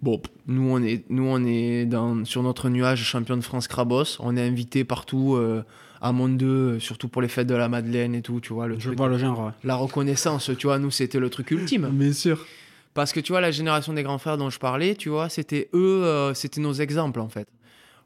Bon, 0.00 0.22
nous 0.46 0.70
on 0.70 0.82
est, 0.82 1.04
nous 1.10 1.26
on 1.26 1.44
est 1.44 1.84
dans, 1.84 2.24
sur 2.24 2.42
notre 2.42 2.70
nuage 2.70 3.02
champion 3.04 3.36
de 3.36 3.42
France 3.42 3.68
Crabos. 3.68 4.16
On 4.20 4.38
est 4.38 4.46
invité 4.46 4.84
partout 4.84 5.34
euh, 5.34 5.64
à 6.04 6.12
Monde 6.12 6.36
2, 6.36 6.78
surtout 6.80 7.08
pour 7.08 7.22
les 7.22 7.28
fêtes 7.28 7.46
de 7.46 7.54
la 7.54 7.68
Madeleine 7.68 8.14
et 8.14 8.22
tout, 8.22 8.40
tu 8.40 8.52
vois. 8.52 8.66
Le 8.66 8.74
Je 8.78 8.86
truc- 8.88 8.98
vois 8.98 9.08
le 9.08 9.16
genre. 9.18 9.46
ouais. 9.46 9.52
La 9.64 9.76
reconnaissance, 9.76 10.50
tu 10.58 10.66
vois, 10.66 10.78
nous 10.78 10.90
c'était 10.90 11.20
le 11.20 11.30
truc 11.30 11.50
ultime. 11.52 11.88
Bien 11.92 12.12
sûr. 12.12 12.44
Parce 12.92 13.12
que 13.12 13.20
tu 13.20 13.32
vois, 13.32 13.40
la 13.40 13.52
génération 13.52 13.92
des 13.94 14.02
grands 14.02 14.18
frères 14.18 14.36
dont 14.36 14.50
je 14.50 14.58
parlais, 14.58 14.96
tu 14.96 15.08
vois, 15.08 15.28
c'était 15.30 15.70
eux, 15.72 16.02
euh, 16.04 16.34
c'était 16.34 16.60
nos 16.60 16.74
exemples 16.74 17.20
en 17.20 17.28
fait. 17.28 17.48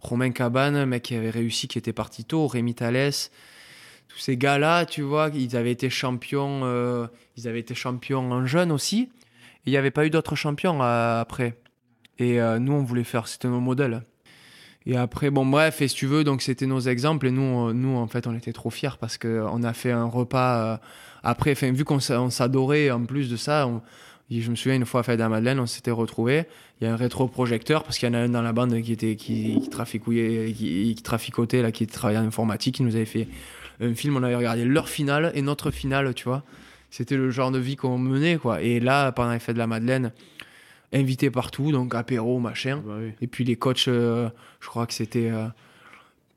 Romain 0.01 0.31
Cabane, 0.31 0.85
mec 0.85 1.03
qui 1.05 1.15
avait 1.17 1.31
réussi, 1.31 1.67
qui 1.69 1.79
était 1.79 1.95
parti 1.95 2.25
tôt, 2.25 2.47
Rémi 2.47 2.75
Thalès, 2.75 3.33
tous 4.09 4.19
ces 4.19 4.37
gars-là, 4.37 4.85
tu 4.85 5.03
vois, 5.03 5.31
ils 5.35 5.57
avaient 5.57 5.73
été 5.73 5.89
champions, 5.91 6.61
euh, 6.65 7.07
ils 7.37 7.49
avaient 7.49 7.61
été 7.61 7.75
champions 7.75 8.31
en 8.31 8.45
jeune 8.47 8.71
aussi. 8.71 9.09
Et 9.65 9.71
il 9.71 9.71
n'y 9.71 9.77
avait 9.79 9.91
pas 9.91 10.07
eu 10.07 10.11
d'autres 10.11 10.37
champions 10.37 10.81
euh, 10.83 11.21
après. 11.21 11.59
Et 12.19 12.39
nous, 12.61 12.73
on 12.73 12.83
voulait 12.83 13.05
faire, 13.05 13.27
c'était 13.29 13.49
nos 13.49 13.61
modèles. 13.61 14.03
Et 14.87 14.97
après, 14.97 15.31
bon, 15.31 15.45
bref, 15.45 15.83
et 15.83 15.89
si 15.89 15.97
tu 15.97 16.07
veux, 16.07 16.23
donc 16.23 16.43
c'était 16.43 16.67
nos 16.67 16.81
exemples. 16.81 17.27
Et 17.27 17.31
nous, 17.33 17.73
nous 17.73 17.97
en 17.97 18.07
fait, 18.07 18.27
on 18.27 18.35
était 18.37 18.53
trop 18.53 18.71
fiers 18.71 18.97
parce 19.01 19.19
qu'on 19.19 19.63
a 19.65 19.73
fait 19.73 19.91
un 19.91 20.05
repas 20.05 20.75
euh, 20.75 20.77
après. 21.25 21.55
Vu 21.55 21.85
qu'on 21.85 21.99
s'a- 22.01 22.21
on 22.21 22.31
s'adorait 22.31 22.91
en 22.93 23.05
plus 23.05 23.29
de 23.29 23.37
ça, 23.37 23.69
je 24.31 24.49
me 24.51 24.55
souviens 24.55 24.77
une 24.77 24.87
fois 24.87 25.01
à 25.01 25.03
Fête 25.03 25.17
de 25.19 25.23
la 25.23 25.29
Madeleine, 25.29 25.59
on 25.59 25.67
s'était 25.67 25.91
retrouvés. 25.91 26.45
Il 26.81 26.85
y 26.87 26.87
a 26.91 26.93
un 26.93 26.97
rétroprojecteur 26.97 27.83
parce 27.83 27.99
qu'il 27.99 28.09
y 28.09 28.11
en 28.13 28.15
a 28.15 28.19
un 28.19 28.29
dans 28.29 28.43
la 28.43 28.53
bande 28.53 28.81
qui 28.81 28.93
était 28.93 29.17
qui, 29.17 29.59
qui 29.61 29.69
traficouillait, 29.71 30.53
qui, 30.53 30.95
qui 30.95 31.03
traficotait 31.03 31.63
là, 31.63 31.73
qui 31.73 31.87
travaillait 31.89 32.21
en 32.21 32.27
informatique, 32.27 32.77
qui 32.77 32.83
nous 32.85 32.95
avait 32.95 33.07
fait 33.07 33.27
un 33.81 33.93
film. 33.95 34.17
On 34.17 34.23
avait 34.23 34.37
regardé 34.37 34.65
leur 34.65 34.89
finale 34.89 35.33
et 35.35 35.43
notre 35.43 35.71
finale, 35.73 36.15
tu 36.15 36.25
vois. 36.25 36.45
C'était 36.91 37.17
le 37.17 37.31
genre 37.31 37.51
de 37.51 37.59
vie 37.59 37.75
qu'on 37.75 37.99
menait, 37.99 38.37
quoi. 38.37 38.63
Et 38.63 38.79
là, 38.79 39.11
pendant 39.11 39.33
les 39.33 39.41
Fêtes 39.41 39.55
de 39.57 39.59
la 39.59 39.67
Madeleine, 39.67 40.13
invité 40.93 41.31
partout, 41.31 41.73
donc 41.73 41.95
apéro, 41.95 42.39
machin. 42.39 42.83
Bah 42.85 42.95
oui. 42.99 43.13
Et 43.21 43.27
puis 43.27 43.45
les 43.45 43.57
coachs, 43.57 43.89
euh, 43.89 44.29
je 44.61 44.69
crois 44.69 44.87
que 44.87 44.95
c'était. 44.95 45.31
euh, 45.31 45.47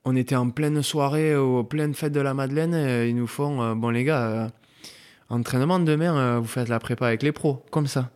on 0.06 0.16
était 0.16 0.36
en 0.36 0.50
pleine 0.50 0.82
soirée, 0.82 1.36
au 1.36 1.64
pleine 1.64 1.94
fête 1.94 2.14
de 2.14 2.22
la 2.22 2.34
Madeleine. 2.34 3.08
ils 3.08 3.16
nous 3.16 3.28
font 3.28 3.62
euh, 3.62 3.76
Bon, 3.76 3.90
les 3.90 4.04
gars, 4.04 4.50
entraînement 5.30 5.80
demain, 5.80 6.40
vous 6.40 6.48
faites 6.48 6.70
la 6.70 6.80
prépa 6.80 7.08
avec 7.08 7.22
les 7.22 7.32
pros, 7.32 7.64
comme 7.70 7.88
ça. 7.88 8.10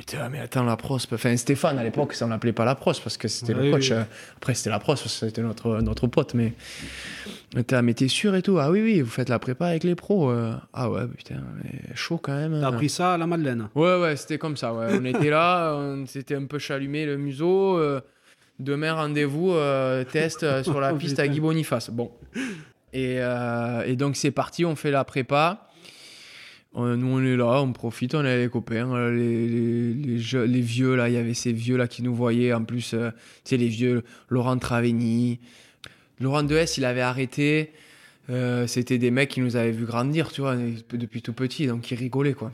Était, 0.00 0.16
Ah, 0.20 0.28
mais 0.28 0.40
attends, 0.40 0.64
la 0.64 0.76
pros. 0.76 0.98
Enfin, 1.12 1.36
Stéphane, 1.36 1.78
à 1.78 1.84
l'époque, 1.84 2.14
ça, 2.14 2.24
on 2.26 2.28
l'appelait 2.28 2.52
pas 2.52 2.64
la 2.64 2.74
pros 2.74 2.92
parce 3.02 3.16
que 3.16 3.28
c'était 3.28 3.54
Oui, 3.54 3.66
le 3.66 3.72
coach. 3.72 3.90
oui. 3.90 3.96
euh, 3.96 4.02
après, 4.36 4.54
c'était 4.54 4.70
la 4.70 4.78
pros 4.78 4.92
parce 4.94 5.02
que 5.02 5.08
c'était 5.08 5.42
notre, 5.42 5.80
notre 5.80 6.06
pote. 6.06 6.34
Mais, 6.34 6.52
Ah, 7.72 7.82
mais 7.82 7.94
t'es 7.94 8.08
sûr 8.08 8.34
et 8.34 8.42
tout? 8.42 8.58
Ah 8.58 8.70
oui, 8.70 8.80
oui, 8.82 9.00
vous 9.00 9.10
faites 9.10 9.28
la 9.28 9.38
prépa 9.38 9.66
avec 9.66 9.84
les 9.84 9.94
pros. 9.94 10.30
euh. 10.30 10.54
Ah 10.72 10.90
ouais, 10.90 11.06
putain, 11.06 11.36
mais 11.62 11.94
chaud 11.94 12.18
quand 12.18 12.34
même. 12.34 12.52
T'as 12.60 12.66
hein. 12.68 12.72
appris 12.72 12.88
ça 12.88 13.14
à 13.14 13.18
la 13.18 13.26
Madeleine? 13.26 13.68
Ouais, 13.74 14.00
ouais, 14.00 14.16
c'était 14.16 14.38
comme 14.38 14.56
ça. 14.56 14.72
Ouais. 14.72 14.86
On 14.98 15.04
était 15.04 15.30
là, 15.30 15.74
on 15.76 16.06
s'était 16.06 16.34
un 16.36 16.46
peu 16.46 16.58
chalumé 16.58 17.04
le 17.06 17.16
museau. 17.18 17.78
euh, 17.78 18.00
demain, 18.58 18.92
rendez-vous, 18.94 19.52
euh, 19.52 20.04
test 20.04 20.62
sur 20.62 20.80
la 20.80 20.92
Oh, 20.94 20.96
piste 20.96 21.18
à 21.18 21.26
Guy 21.28 21.40
Boniface. 21.40 21.90
Bon. 21.90 22.10
Et, 22.94 23.16
euh, 23.20 23.82
et 23.86 23.96
donc, 23.96 24.16
c'est 24.16 24.30
parti, 24.30 24.64
on 24.64 24.76
fait 24.76 24.90
la 24.90 25.04
prépa. 25.04 25.66
Euh, 26.76 26.96
nous, 26.96 27.06
on 27.08 27.22
est 27.22 27.36
là, 27.36 27.60
on 27.62 27.72
profite, 27.72 28.14
on 28.14 28.24
est 28.24 28.38
les 28.38 28.48
copains. 28.48 28.90
euh, 28.94 29.14
Les, 29.14 30.18
les, 30.46 30.60
vieux, 30.60 30.94
là, 30.94 31.08
il 31.08 31.14
y 31.14 31.18
avait 31.18 31.34
ces 31.34 31.52
vieux 31.52 31.76
là 31.76 31.86
qui 31.86 32.02
nous 32.02 32.14
voyaient. 32.14 32.52
En 32.54 32.64
plus, 32.64 32.94
euh, 32.94 33.10
tu 33.44 33.50
sais, 33.50 33.56
les 33.58 33.68
vieux, 33.68 34.04
Laurent 34.30 34.56
Traveni. 34.56 35.38
Laurent 36.20 36.42
Dehes, 36.44 36.74
il 36.78 36.84
avait 36.84 37.00
arrêté. 37.02 37.72
Euh, 38.30 38.66
C'était 38.66 38.98
des 38.98 39.10
mecs 39.10 39.30
qui 39.30 39.40
nous 39.40 39.56
avaient 39.56 39.72
vu 39.72 39.84
grandir, 39.84 40.32
tu 40.32 40.40
vois, 40.40 40.56
depuis 40.92 41.20
tout 41.20 41.32
petit, 41.34 41.66
donc 41.66 41.90
ils 41.90 41.96
rigolaient, 41.96 42.32
quoi. 42.34 42.52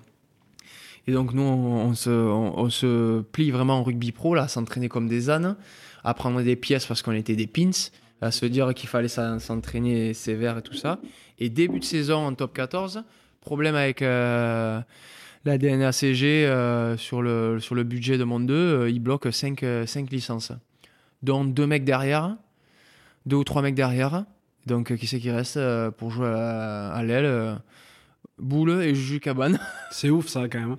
Et 1.06 1.12
donc 1.12 1.32
nous, 1.32 1.42
on, 1.42 1.86
on 1.86 1.94
se, 1.94 2.10
on, 2.10 2.58
on 2.58 2.70
se 2.70 3.20
plie 3.20 3.50
vraiment 3.50 3.78
en 3.78 3.82
rugby 3.84 4.10
pro, 4.12 4.34
là, 4.34 4.42
à 4.42 4.48
s'entraîner 4.48 4.88
comme 4.88 5.08
des 5.08 5.30
ânes, 5.30 5.56
à 6.04 6.12
prendre 6.14 6.42
des 6.42 6.56
pièces 6.56 6.86
parce 6.86 7.02
qu'on 7.02 7.12
était 7.12 7.36
des 7.36 7.46
pins, 7.46 7.70
à 8.20 8.30
se 8.30 8.44
dire 8.46 8.74
qu'il 8.74 8.88
fallait 8.88 9.08
s'en- 9.08 9.38
s'entraîner 9.38 10.12
sévère 10.12 10.58
et 10.58 10.62
tout 10.62 10.74
ça. 10.74 10.98
Et 11.38 11.48
début 11.50 11.78
de 11.78 11.84
saison 11.84 12.26
en 12.26 12.34
top 12.34 12.52
14, 12.54 13.04
problème 13.48 13.76
avec 13.76 14.02
euh, 14.02 14.78
la 15.46 15.56
DNACG 15.56 16.22
euh, 16.22 16.98
sur, 16.98 17.22
le, 17.22 17.60
sur 17.60 17.74
le 17.74 17.82
budget 17.82 18.18
de 18.18 18.24
Monde 18.24 18.46
2, 18.46 18.54
euh, 18.54 18.90
ils 18.90 18.98
bloquent 19.00 19.30
5, 19.30 19.62
licences, 20.10 20.52
dont 21.22 21.44
deux 21.44 21.66
mecs 21.66 21.84
derrière, 21.84 22.36
deux 23.24 23.36
ou 23.36 23.44
trois 23.44 23.62
mecs 23.62 23.74
derrière. 23.74 24.26
Donc 24.66 24.92
euh, 24.92 24.96
qui 24.96 25.06
c'est 25.06 25.18
qui 25.18 25.30
reste 25.30 25.58
pour 25.96 26.10
jouer 26.10 26.28
à, 26.28 26.90
à 26.90 27.02
l'aile 27.02 27.58
Boule 28.36 28.82
et 28.82 28.94
Juju 28.94 29.18
Cabane. 29.18 29.58
C'est 29.90 30.10
ouf 30.10 30.28
ça 30.28 30.46
quand 30.46 30.60
même. 30.60 30.76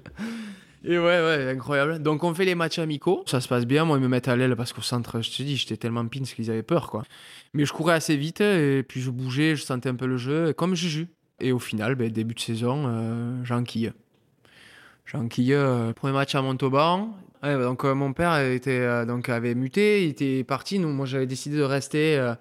Et 0.86 1.00
ouais, 1.00 1.06
ouais, 1.06 1.50
incroyable. 1.50 2.04
Donc 2.04 2.24
on 2.24 2.36
fait 2.36 2.46
les 2.46 2.54
matchs 2.54 2.78
amicaux, 2.78 3.24
ça 3.26 3.42
se 3.42 3.48
passe 3.48 3.66
bien. 3.66 3.84
Moi, 3.84 3.98
ils 3.98 4.04
me 4.04 4.08
mettent 4.08 4.28
à 4.28 4.36
l'aile 4.36 4.56
parce 4.56 4.74
qu'au 4.74 4.84
centre, 4.84 5.22
je 5.22 5.30
te 5.32 5.42
dis, 5.42 5.58
j'étais 5.58 5.76
tellement 5.76 6.06
pins 6.06 6.22
qu'ils 6.22 6.52
avaient 6.52 6.64
peur, 6.64 6.92
quoi. 6.92 7.04
Mais 7.56 7.66
je 7.66 7.74
courais 7.74 7.96
assez 7.96 8.16
vite 8.16 8.42
et 8.42 8.84
puis 8.88 9.02
je 9.02 9.10
bougeais, 9.10 9.56
je 9.56 9.64
sentais 9.64 9.90
un 9.90 9.96
peu 9.96 10.06
le 10.06 10.18
jeu, 10.18 10.54
comme 10.54 10.76
Juju. 10.76 11.08
Et 11.40 11.52
au 11.52 11.60
final, 11.60 11.96
ben, 11.96 12.12
début 12.12 12.36
de 12.36 12.40
saison, 12.40 12.84
euh, 12.88 13.44
j'enquille. 13.44 13.94
J'enquille, 15.06 15.54
euh, 15.54 15.94
premier 15.94 16.14
match 16.14 16.36
à 16.36 16.42
Montauban. 16.42 17.14
Ouais, 17.42 17.58
donc 17.58 17.86
euh, 17.86 17.94
mon 17.96 18.12
père 18.12 18.38
était, 18.40 18.80
euh, 18.80 19.06
donc, 19.06 19.30
avait 19.30 19.56
muté, 19.56 20.04
il 20.04 20.10
était 20.10 20.44
parti. 20.44 20.78
Nous, 20.80 20.90
moi, 20.90 21.06
j'avais 21.06 21.26
décidé 21.26 21.58
de 21.58 21.64
rester 21.64 22.18
euh, 22.18 22.34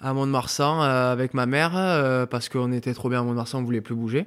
à 0.00 0.14
Mont-de-Marsan 0.14 0.80
avec 0.80 1.34
ma 1.34 1.46
mère 1.46 2.26
parce 2.28 2.48
qu'on 2.48 2.72
était 2.72 2.94
trop 2.94 3.08
bien 3.08 3.20
à 3.20 3.22
Mont-de-Marsan, 3.22 3.60
on 3.60 3.64
voulait 3.64 3.80
plus 3.80 3.94
bouger. 3.94 4.26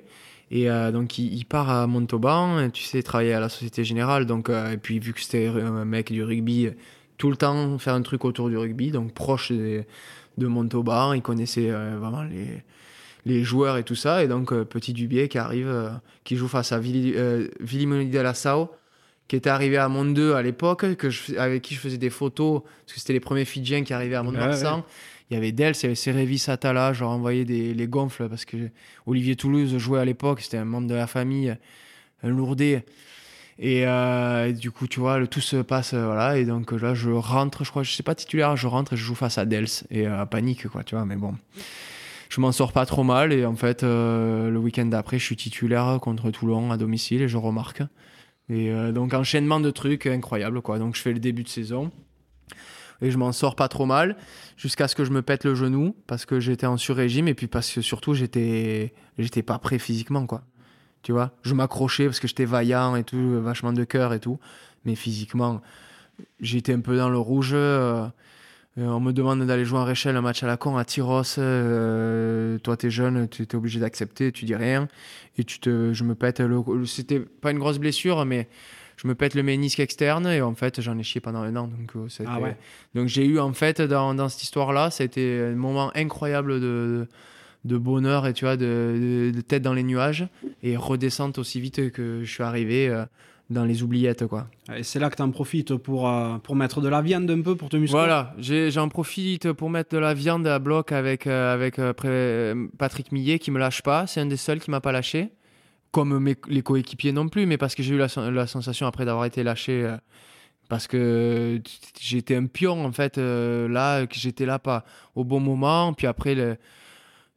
Et 0.51 0.69
donc 0.93 1.17
il, 1.17 1.43
part 1.43 1.69
à 1.69 1.85
Montauban, 1.85 2.69
tu 2.69 2.83
sais, 2.83 3.03
travailler 3.03 3.33
à 3.33 3.41
la 3.41 3.49
Société 3.49 3.83
Générale. 3.83 4.25
Donc, 4.25 4.49
et 4.49 4.77
puis 4.77 4.99
vu 4.99 5.11
que 5.11 5.19
c'était 5.19 5.47
un 5.47 5.83
mec 5.83 6.13
du 6.13 6.23
rugby, 6.23 6.69
tout 7.17 7.29
le 7.29 7.35
temps 7.35 7.77
faire 7.77 7.93
un 7.93 8.03
truc 8.03 8.23
autour 8.23 8.47
du 8.47 8.57
rugby, 8.57 8.91
donc 8.91 9.13
proche 9.13 9.51
de 9.51 10.47
Montauban, 10.47 11.11
il 11.11 11.21
connaissait 11.21 11.69
vraiment 11.71 12.23
les, 12.23 12.63
les 13.25 13.43
joueurs 13.43 13.77
et 13.77 13.83
tout 13.83 13.95
ça. 13.95 14.23
Et 14.23 14.27
donc 14.27 14.51
euh, 14.51 14.63
Petit 14.63 14.93
Dubier 14.93 15.27
qui 15.27 15.37
arrive, 15.37 15.67
euh, 15.67 15.89
qui 16.23 16.35
joue 16.35 16.47
face 16.47 16.71
à 16.71 16.79
Vili, 16.79 17.13
euh, 17.15 17.47
Villimoni 17.59 18.09
de 18.09 18.19
Lassau, 18.19 18.71
qui 19.27 19.35
était 19.35 19.49
arrivé 19.49 19.77
à 19.77 19.89
Mont 19.89 20.05
2 20.05 20.33
à 20.33 20.41
l'époque, 20.41 20.95
que 20.95 21.09
je, 21.09 21.35
avec 21.37 21.61
qui 21.61 21.75
je 21.75 21.79
faisais 21.79 21.97
des 21.97 22.09
photos, 22.09 22.61
parce 22.61 22.93
que 22.93 22.99
c'était 22.99 23.13
les 23.13 23.19
premiers 23.19 23.45
Fidjiens 23.45 23.83
qui 23.83 23.93
arrivaient 23.93 24.15
à 24.15 24.23
Mont-de-Marsan. 24.23 24.77
Ouais, 24.77 24.83
Il 25.31 25.33
y 25.33 25.37
avait 25.37 25.51
Dels, 25.51 25.73
il 25.75 25.83
y 25.83 25.85
avait 25.87 25.95
Serevi 25.95 26.37
Satala, 26.37 26.93
je 26.93 27.01
leur 27.01 27.09
envoyais 27.09 27.45
des, 27.45 27.73
les 27.73 27.87
gonfles 27.87 28.29
parce 28.29 28.45
que 28.45 28.69
Olivier 29.07 29.35
Toulouse 29.35 29.75
jouait 29.77 29.99
à 29.99 30.05
l'époque, 30.05 30.41
c'était 30.41 30.57
un 30.57 30.65
membre 30.65 30.87
de 30.87 30.95
la 30.95 31.07
famille, 31.07 31.55
un 32.23 32.29
lourdé. 32.29 32.83
Et, 33.57 33.87
euh, 33.87 34.47
et 34.49 34.53
du 34.53 34.71
coup, 34.71 34.87
tu 34.87 34.99
vois, 34.99 35.17
le 35.17 35.27
tout 35.27 35.41
se 35.41 35.57
passe, 35.57 35.93
euh, 35.93 36.05
voilà. 36.05 36.37
Et 36.37 36.45
donc 36.45 36.71
là, 36.71 36.93
je 36.93 37.09
rentre, 37.09 37.63
je 37.63 37.69
crois, 37.69 37.83
je 37.83 37.91
sais 37.91 38.03
pas 38.03 38.15
titulaire, 38.15 38.57
je 38.57 38.67
rentre 38.67 38.93
et 38.93 38.97
je 38.97 39.03
joue 39.03 39.15
face 39.15 39.37
à 39.37 39.45
Dels. 39.45 39.67
Et 39.89 40.07
euh, 40.07 40.25
panique, 40.25 40.67
quoi, 40.67 40.83
tu 40.83 40.95
vois, 40.95 41.05
mais 41.05 41.15
bon. 41.15 41.35
Je 42.29 42.41
m'en 42.41 42.51
sors 42.51 42.71
pas 42.71 42.85
trop 42.85 43.03
mal. 43.03 43.33
Et 43.33 43.45
en 43.45 43.55
fait, 43.55 43.83
euh, 43.83 44.49
le 44.49 44.57
week-end 44.59 44.85
d'après, 44.85 45.19
je 45.19 45.23
suis 45.25 45.35
titulaire 45.35 45.99
contre 46.01 46.31
Toulon 46.31 46.71
à 46.71 46.77
domicile 46.77 47.21
et 47.21 47.27
je 47.27 47.37
remarque. 47.37 47.81
Et 48.49 48.71
euh, 48.71 48.91
donc, 48.91 49.13
enchaînement 49.13 49.59
de 49.59 49.71
trucs 49.71 50.05
incroyable, 50.05 50.61
quoi. 50.61 50.79
Donc, 50.79 50.95
je 50.95 51.01
fais 51.01 51.13
le 51.13 51.19
début 51.19 51.43
de 51.43 51.49
saison. 51.49 51.91
Et 53.01 53.11
je 53.11 53.17
m'en 53.17 53.31
sors 53.31 53.55
pas 53.55 53.67
trop 53.67 53.85
mal 53.85 54.15
jusqu'à 54.55 54.87
ce 54.87 54.95
que 54.95 55.03
je 55.03 55.11
me 55.11 55.21
pète 55.21 55.43
le 55.43 55.53
genou 55.53 55.95
parce 56.07 56.25
que 56.25 56.39
j'étais 56.39 56.65
en 56.65 56.77
sur-régime 56.77 57.27
et 57.27 57.33
puis 57.33 57.47
parce 57.47 57.69
que 57.69 57.81
surtout 57.81 58.13
j'étais 58.13 58.93
j'étais 59.19 59.43
pas 59.43 59.59
prêt 59.59 59.79
physiquement 59.79 60.25
quoi. 60.25 60.43
Tu 61.01 61.11
vois, 61.11 61.31
je 61.43 61.53
m'accrochais 61.53 62.05
parce 62.05 62.21
que 62.21 62.27
j'étais 62.29 62.45
vaillant 62.45 62.95
et 62.95 63.03
tout, 63.03 63.41
vachement 63.41 63.73
de 63.73 63.83
cœur 63.83 64.13
et 64.13 64.21
tout, 64.21 64.39
mais 64.85 64.95
physiquement 64.95 65.61
j'étais 66.39 66.71
un 66.73 66.79
peu 66.79 66.95
dans 66.95 67.09
le 67.09 67.17
rouge. 67.17 67.51
euh, 67.53 68.07
euh, 68.77 68.87
on 68.87 68.99
me 68.99 69.11
demande 69.13 69.45
d'aller 69.45 69.63
jouer 69.65 69.79
en 69.79 69.85
Réchelle 69.85 70.15
un 70.17 70.21
match 70.21 70.43
à 70.43 70.47
la 70.47 70.57
con 70.57 70.75
à 70.77 70.83
Tyros. 70.85 71.23
euh, 71.37 72.57
toi, 72.59 72.75
t'es 72.77 72.89
jeune, 72.89 73.27
tu 73.29 73.43
es 73.43 73.55
obligé 73.55 73.79
d'accepter, 73.79 74.31
tu 74.31 74.45
dis 74.45 74.55
rien. 74.55 74.87
Et 75.37 75.43
tu 75.43 75.59
te, 75.59 75.93
je 75.93 76.03
me 76.03 76.15
pète 76.15 76.39
le. 76.39 76.61
C'était 76.85 77.19
pas 77.19 77.51
une 77.51 77.59
grosse 77.59 77.77
blessure, 77.79 78.25
mais 78.25 78.47
je 78.97 79.07
me 79.07 79.15
pète 79.15 79.33
le 79.35 79.43
ménisque 79.43 79.79
externe 79.79 80.27
et 80.27 80.41
en 80.41 80.55
fait, 80.55 80.81
j'en 80.81 80.97
ai 80.97 81.03
chié 81.03 81.21
pendant 81.21 81.41
un 81.41 81.55
an. 81.55 81.67
Donc, 81.67 81.91
euh, 81.95 82.07
Ah 82.25 82.39
ouais. 82.39 82.55
donc 82.95 83.07
j'ai 83.07 83.25
eu 83.25 83.39
en 83.39 83.53
fait 83.53 83.81
dans, 83.81 84.13
dans 84.13 84.29
cette 84.29 84.43
histoire-là, 84.43 84.89
c'était 84.91 85.49
un 85.51 85.55
moment 85.55 85.91
incroyable 85.95 86.59
de, 86.61 87.07
de 87.65 87.77
bonheur 87.77 88.27
et 88.27 88.33
tu 88.33 88.45
vois, 88.45 88.55
de, 88.57 89.29
de- 89.31 89.31
de 89.35 89.41
tête 89.41 89.61
dans 89.63 89.73
les 89.73 89.83
nuages 89.83 90.27
et 90.63 90.77
redescente 90.77 91.37
aussi 91.37 91.59
vite 91.59 91.91
que 91.91 92.21
je 92.23 92.31
suis 92.31 92.43
arrivé 92.43 92.87
euh, 92.89 93.05
dans 93.49 93.63
les 93.63 93.83
oubliettes 93.83 94.25
quoi. 94.25 94.47
Et 94.75 94.81
c'est 94.83 94.99
là 94.99 95.09
que 95.09 95.15
t'en 95.15 95.29
profites 95.29 95.75
pour, 95.75 96.09
euh, 96.09 96.37
pour 96.39 96.55
mettre 96.55 96.81
de 96.81 96.87
la 96.89 97.01
viande 97.01 97.29
un 97.29 97.41
peu 97.41 97.55
pour 97.55 97.69
te 97.69 97.77
muscler. 97.77 97.97
Voilà, 97.99 98.33
j'ai- 98.39 98.71
j'en 98.71 98.89
profite 98.89 99.51
pour 99.53 99.69
mettre 99.69 99.91
de 99.93 99.99
la 99.99 100.13
viande 100.15 100.47
à 100.47 100.57
bloc 100.59 100.91
avec, 100.91 101.27
euh, 101.27 101.53
avec 101.53 101.77
euh, 101.79 102.67
Patrick 102.77 103.11
Millet 103.11 103.37
qui 103.39 103.51
me 103.51 103.59
lâche 103.59 103.81
pas. 103.83 104.07
C'est 104.07 104.19
un 104.21 104.25
des 104.25 104.37
seuls 104.37 104.59
qui 104.59 104.71
m'a 104.71 104.81
pas 104.81 104.91
lâché. 104.91 105.29
Comme 105.91 106.17
mes, 106.19 106.35
les 106.49 106.61
coéquipiers 106.61 107.11
non 107.13 107.29
plus, 107.29 107.45
mais 107.45 107.57
parce 107.57 107.73
que 107.75 107.81
j'ai 107.83 107.93
eu 107.95 107.97
la, 107.97 108.07
la 108.31 108.47
sensation 108.47 108.87
après 108.87 109.05
d'avoir 109.05 109.25
été 109.25 109.43
lâché. 109.43 109.83
euh, 109.83 109.95
parce 110.67 110.87
que 110.87 111.61
j'étais 112.01 112.35
un 112.35 112.47
pion 112.47 112.83
en 112.83 112.91
fait 112.91 113.19
euh, 113.19 113.67
là, 113.69 114.07
que 114.07 114.15
j'étais 114.15 114.47
là 114.47 114.57
pas 114.57 114.83
au 115.13 115.23
bon 115.23 115.39
moment. 115.39 115.93
Puis 115.93 116.07
après, 116.07 116.33
le- 116.33 116.57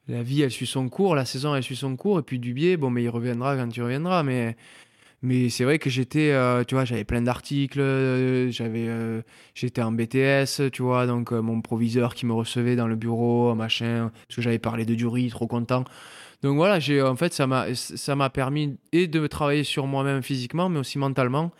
la 0.07 0.23
vie 0.23 0.41
elle 0.41 0.49
suit 0.49 0.65
son 0.65 0.89
cours, 0.89 1.13
la 1.13 1.25
saison 1.25 1.53
elle 1.55 1.61
suit 1.61 1.75
son 1.75 1.95
cours. 1.95 2.17
Et 2.19 2.23
puis 2.23 2.39
Dubier, 2.39 2.75
bon, 2.75 2.89
mais 2.89 3.03
il 3.03 3.09
reviendra 3.09 3.55
quand 3.55 3.69
il 3.77 3.81
reviendra. 3.83 4.23
Mais 4.23 4.57
mais 5.21 5.49
c'est 5.49 5.65
vrai 5.65 5.79
que 5.79 5.89
j'étais, 5.89 6.31
euh, 6.31 6.63
tu 6.63 6.75
vois, 6.75 6.85
j'avais 6.85 7.03
plein 7.03 7.21
d'articles, 7.21 7.81
euh, 7.81 8.49
j'avais, 8.51 8.87
euh, 8.87 9.21
j'étais 9.53 9.81
en 9.81 9.91
BTS, 9.91 10.71
tu 10.71 10.81
vois, 10.81 11.07
donc 11.07 11.31
mon 11.31 11.61
proviseur 11.61 12.15
qui 12.15 12.25
me 12.25 12.33
recevait 12.33 12.75
dans 12.77 12.87
le 12.87 12.95
bureau, 12.95 13.53
machin, 13.53 14.11
parce 14.27 14.37
que 14.37 14.41
j'avais 14.41 14.59
parlé 14.59 14.85
de 14.85 14.95
Dury, 14.95 15.29
trop 15.29 15.47
content. 15.47 15.83
Donc 16.41 16.55
voilà, 16.55 16.79
j'ai, 16.79 17.01
en 17.01 17.17
fait, 17.17 17.33
ça 17.33 17.47
m'a, 17.47 17.75
ça 17.75 18.15
m'a 18.15 18.29
permis 18.29 18.77
et 18.93 19.07
de 19.07 19.27
travailler 19.27 19.65
sur 19.65 19.87
moi-même 19.87 20.23
physiquement, 20.23 20.69
mais 20.69 20.79
aussi 20.79 20.97
mentalement. 20.97 21.51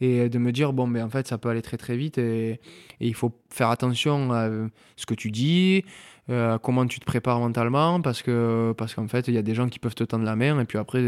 et 0.00 0.28
de 0.28 0.38
me 0.38 0.52
dire 0.52 0.72
bon 0.74 0.86
ben 0.88 1.04
en 1.04 1.08
fait 1.08 1.26
ça 1.26 1.38
peut 1.38 1.48
aller 1.48 1.62
très 1.62 1.78
très 1.78 1.96
vite 1.96 2.18
et 2.18 2.60
il 3.00 3.14
faut 3.14 3.32
faire 3.48 3.70
attention 3.70 4.30
à 4.30 4.50
ce 4.96 5.06
que 5.06 5.14
tu 5.14 5.30
dis 5.30 5.84
euh, 6.28 6.58
comment 6.58 6.86
tu 6.86 6.98
te 6.98 7.04
prépares 7.04 7.38
mentalement 7.38 8.00
parce 8.00 8.20
que 8.20 8.74
parce 8.76 8.96
qu'en 8.96 9.06
fait 9.06 9.28
il 9.28 9.34
y 9.34 9.38
a 9.38 9.42
des 9.42 9.54
gens 9.54 9.68
qui 9.68 9.78
peuvent 9.78 9.94
te 9.94 10.02
tendre 10.02 10.24
la 10.24 10.34
main 10.34 10.58
et 10.58 10.64
puis 10.64 10.76
après 10.76 11.00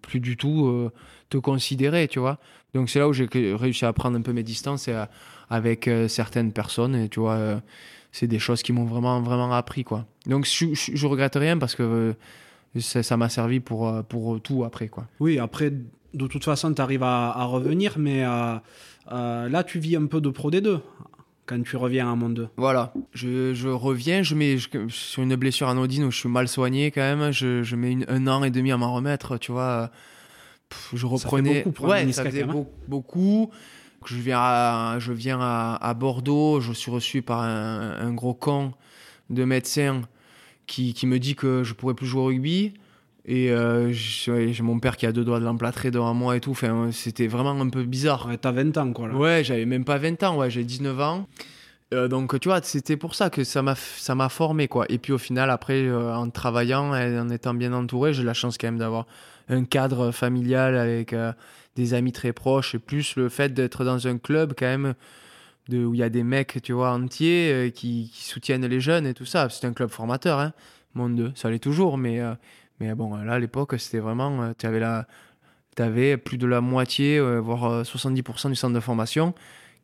plus 0.00 0.20
du 0.20 0.36
tout 0.36 0.66
euh, 0.66 0.92
te 1.28 1.38
considérer 1.38 2.06
tu 2.06 2.20
vois. 2.20 2.38
Donc 2.72 2.88
c'est 2.88 3.00
là 3.00 3.08
où 3.08 3.12
j'ai 3.12 3.28
réussi 3.32 3.84
à 3.84 3.92
prendre 3.92 4.16
un 4.16 4.22
peu 4.22 4.32
mes 4.32 4.44
distances 4.44 4.88
avec 5.50 5.88
euh, 5.88 6.06
certaines 6.06 6.52
personnes 6.52 6.94
et 6.94 7.08
tu 7.08 7.18
vois 7.18 7.60
c'est 8.12 8.28
des 8.28 8.38
choses 8.38 8.62
qui 8.62 8.72
m'ont 8.72 8.84
vraiment 8.84 9.20
vraiment 9.20 9.52
appris 9.52 9.82
quoi. 9.82 10.06
Donc 10.26 10.46
je, 10.46 10.66
je, 10.72 11.06
regrette 11.08 11.34
rien 11.34 11.58
parce 11.58 11.74
que 11.74 12.14
ça 12.78 13.16
m'a 13.16 13.28
servi 13.28 13.58
pour 13.58 14.04
pour 14.04 14.40
tout 14.40 14.62
après 14.62 14.86
quoi. 14.86 15.08
Oui, 15.18 15.40
après, 15.40 15.72
de 15.72 16.26
toute 16.28 16.44
façon, 16.44 16.72
tu 16.72 16.80
arrives 16.80 17.02
à, 17.02 17.44
revenir, 17.44 17.94
mais 17.98 18.20
là, 18.20 19.64
tu 19.66 19.80
vis 19.80 19.96
un 19.96 20.06
peu 20.06 20.20
de 20.20 20.28
Pro 20.28 20.52
D2 20.52 20.78
quand 21.46 21.62
tu 21.62 21.76
reviens 21.76 22.10
à 22.10 22.14
Monde 22.14 22.34
2. 22.34 22.48
Voilà, 22.56 22.92
je, 23.12 23.52
je 23.54 23.68
reviens, 23.68 24.22
je 24.22 24.34
mets 24.34 24.56
je- 24.58 24.68
sur 24.88 25.22
une 25.22 25.36
blessure 25.36 25.68
anodine 25.68 26.04
où 26.04 26.10
je 26.10 26.18
suis 26.18 26.28
mal 26.28 26.48
soigné 26.48 26.90
quand 26.90 27.00
même, 27.00 27.30
je, 27.32 27.62
je 27.62 27.76
mets 27.76 27.92
une- 27.92 28.06
un 28.08 28.26
an 28.26 28.42
et 28.44 28.50
demi 28.50 28.72
à 28.72 28.76
m'en 28.76 28.94
remettre, 28.94 29.38
tu 29.38 29.52
vois. 29.52 29.90
Pff, 30.68 30.90
je 30.94 31.06
reprenais. 31.06 31.58
beaucoup 31.58 31.72
pour 31.72 31.86
un 31.86 31.88
ouais, 32.06 32.12
ça 32.12 32.24
faisait 32.24 32.46
beaucoup. 32.88 33.50
Je 34.06 34.16
viens, 34.16 34.38
à, 34.38 34.96
je 34.98 35.12
viens 35.12 35.38
à, 35.40 35.76
à 35.80 35.94
Bordeaux, 35.94 36.60
je 36.60 36.72
suis 36.72 36.90
reçu 36.90 37.22
par 37.22 37.40
un, 37.40 37.96
un 38.00 38.12
gros 38.12 38.34
con 38.34 38.72
de 39.30 39.44
médecin 39.44 40.02
qui, 40.66 40.92
qui 40.94 41.06
me 41.06 41.18
dit 41.18 41.34
que 41.34 41.62
je 41.64 41.72
pourrais 41.74 41.94
plus 41.94 42.06
jouer 42.06 42.20
au 42.20 42.26
rugby. 42.26 42.74
Et 43.26 43.50
euh, 43.50 43.90
j'ai 43.92 44.62
mon 44.62 44.78
père 44.78 44.96
qui 44.96 45.06
a 45.06 45.12
deux 45.12 45.24
doigts 45.24 45.40
de 45.40 45.44
l'emplâtrer 45.44 45.90
devant 45.90 46.12
moi 46.12 46.36
et 46.36 46.40
tout. 46.40 46.50
Enfin, 46.50 46.90
c'était 46.92 47.26
vraiment 47.26 47.58
un 47.58 47.70
peu 47.70 47.84
bizarre. 47.84 48.26
Ouais, 48.26 48.36
t'as 48.36 48.52
20 48.52 48.76
ans, 48.76 48.92
quoi. 48.92 49.08
Là. 49.08 49.14
Ouais, 49.14 49.42
j'avais 49.42 49.64
même 49.64 49.84
pas 49.84 49.96
20 49.96 50.22
ans, 50.24 50.36
ouais, 50.36 50.50
j'ai 50.50 50.64
19 50.64 51.00
ans. 51.00 51.26
Euh, 51.94 52.08
donc, 52.08 52.38
tu 52.38 52.48
vois, 52.48 52.60
c'était 52.62 52.98
pour 52.98 53.14
ça 53.14 53.30
que 53.30 53.42
ça 53.42 53.62
m'a 53.62 53.76
ça 53.76 54.14
m'a 54.14 54.28
formé, 54.28 54.68
quoi. 54.68 54.84
Et 54.90 54.98
puis, 54.98 55.12
au 55.12 55.18
final, 55.18 55.48
après, 55.50 55.86
euh, 55.86 56.14
en 56.14 56.28
travaillant 56.28 56.94
et 56.94 57.18
en 57.18 57.30
étant 57.30 57.54
bien 57.54 57.72
entouré, 57.72 58.12
j'ai 58.12 58.24
la 58.24 58.34
chance 58.34 58.58
quand 58.58 58.66
même 58.66 58.78
d'avoir 58.78 59.06
un 59.48 59.64
cadre 59.64 60.10
familial 60.10 60.76
avec 60.76 61.14
des 61.76 61.94
amis 61.94 62.12
très 62.12 62.32
proches 62.32 62.74
et 62.74 62.78
plus 62.78 63.16
le 63.16 63.28
fait 63.28 63.52
d'être 63.52 63.84
dans 63.84 64.06
un 64.06 64.16
club, 64.16 64.54
quand 64.58 64.66
même, 64.66 64.94
de, 65.68 65.84
où 65.84 65.94
il 65.94 66.00
y 66.00 66.02
a 66.02 66.08
des 66.08 66.22
mecs, 66.22 66.62
tu 66.62 66.72
vois, 66.72 66.92
entiers 66.92 67.70
qui, 67.74 68.10
qui 68.12 68.24
soutiennent 68.24 68.66
les 68.66 68.80
jeunes 68.80 69.06
et 69.06 69.12
tout 69.12 69.26
ça. 69.26 69.48
C'est 69.50 69.66
un 69.66 69.74
club 69.74 69.90
formateur, 69.90 70.38
hein, 70.38 70.54
Monde 70.94 71.14
2. 71.14 71.32
Ça 71.34 71.50
l'est 71.50 71.58
toujours, 71.58 71.98
mais, 71.98 72.22
mais 72.80 72.94
bon, 72.94 73.16
là, 73.16 73.34
à 73.34 73.38
l'époque, 73.38 73.74
c'était 73.78 74.00
vraiment. 74.00 74.52
tu 74.54 74.66
avais 74.66 74.80
la. 74.80 75.06
T'avais 75.74 76.16
plus 76.16 76.38
de 76.38 76.46
la 76.46 76.60
moitié, 76.60 77.18
euh, 77.18 77.40
voire 77.40 77.64
euh, 77.64 77.82
70% 77.82 78.48
du 78.48 78.54
centre 78.54 78.74
de 78.74 78.78
formation 78.78 79.34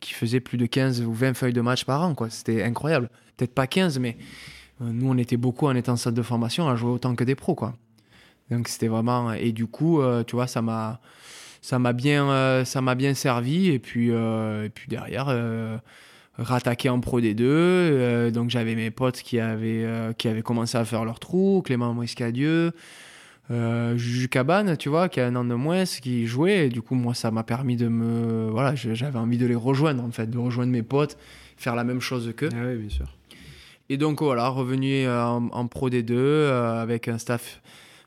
qui 0.01 0.15
faisait 0.15 0.41
plus 0.41 0.59
de 0.59 0.67
15 0.67 1.03
ou 1.03 1.13
20 1.13 1.35
feuilles 1.35 1.53
de 1.53 1.61
match 1.61 1.85
par 1.85 2.03
an. 2.03 2.15
C'était 2.31 2.63
incroyable. 2.63 3.11
Peut-être 3.37 3.55
pas 3.55 3.67
15, 3.67 3.99
mais 3.99 4.17
euh, 4.81 4.91
nous, 4.91 5.09
on 5.11 5.17
était 5.19 5.37
beaucoup 5.37 5.67
en 5.67 5.77
étant 5.77 5.93
en 5.93 5.97
centre 5.97 6.17
de 6.17 6.23
formation 6.23 6.69
à 6.69 6.75
jouer 6.75 6.91
autant 6.91 7.15
que 7.15 7.25
des 7.25 7.35
pros. 7.35 7.55
Quoi. 7.55 7.75
Donc 8.51 8.69
c'était 8.69 8.89
vraiment... 8.89 9.33
Et 9.33 9.53
du 9.53 9.67
coup, 9.67 10.01
euh, 10.01 10.25
tu 10.25 10.37
vois, 10.37 10.47
ça 10.47 10.63
m'a... 10.63 11.01
Ça 11.63 11.79
m'a 11.79 11.93
bien, 11.93 12.31
euh, 12.31 12.65
ça 12.65 12.81
bien 12.95 13.13
servi 13.13 13.69
et 13.69 13.79
puis, 13.79 14.11
euh, 14.11 14.65
et 14.65 14.71
puis 14.71 14.89
derrière 14.89 15.27
rattaquer 16.41 16.89
en 16.89 17.01
Pro 17.01 17.21
D2 17.21 17.43
euh, 17.43 18.31
donc 18.31 18.51
j'avais 18.51 18.75
mes 18.75 18.91
potes 18.91 19.23
qui 19.23 19.39
avaient, 19.39 19.85
euh, 19.85 20.13
qui 20.13 20.27
avaient 20.29 20.43
commencé 20.43 20.77
à 20.77 20.85
faire 20.85 21.05
leur 21.05 21.21
trou 21.21 21.63
Clément 21.65 21.95
Moiscadieu 21.95 22.73
euh, 23.51 23.97
Juju 23.97 24.29
Cabane, 24.29 24.77
tu 24.77 24.89
vois, 24.89 25.09
qui 25.09 25.21
a 25.21 25.27
un 25.27 25.35
an 25.35 25.45
de 25.45 25.55
moins, 25.55 25.85
qui 25.85 26.27
jouait. 26.27 26.67
Et 26.67 26.69
du 26.69 26.83
coup, 26.83 26.95
moi, 26.95 27.15
ça 27.15 27.31
m'a 27.31 27.43
permis 27.43 27.77
de 27.77 27.89
me. 27.89 28.49
Voilà, 28.51 28.75
j'avais 28.75 29.19
envie 29.19 29.39
de 29.39 29.47
les 29.47 29.55
rejoindre, 29.55 30.05
en 30.05 30.11
fait, 30.11 30.29
de 30.29 30.39
rejoindre 30.39 30.71
mes 30.71 30.83
potes, 30.83 31.19
faire 31.57 31.75
la 31.75 31.85
même 31.85 32.01
chose 32.01 32.33
qu'eux. 32.37 32.49
Ah 32.53 32.67
oui, 32.69 32.77
bien 32.77 32.91
sûr. 32.91 33.07
Et 33.89 33.97
donc, 33.97 34.23
voilà, 34.23 34.49
revenu 34.49 35.05
euh, 35.07 35.25
en, 35.25 35.49
en 35.49 35.67
Pro 35.67 35.91
D2 35.91 36.13
euh, 36.13 36.81
avec 36.81 37.09
un 37.09 37.19
staff 37.19 37.61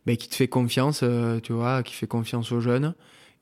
ben, 0.05 0.15
qui 0.15 0.29
te 0.29 0.35
fait 0.35 0.47
confiance, 0.47 1.03
tu 1.43 1.51
vois, 1.51 1.83
qui 1.83 1.93
fait 1.93 2.07
confiance 2.07 2.51
aux 2.51 2.61
jeunes. 2.61 2.95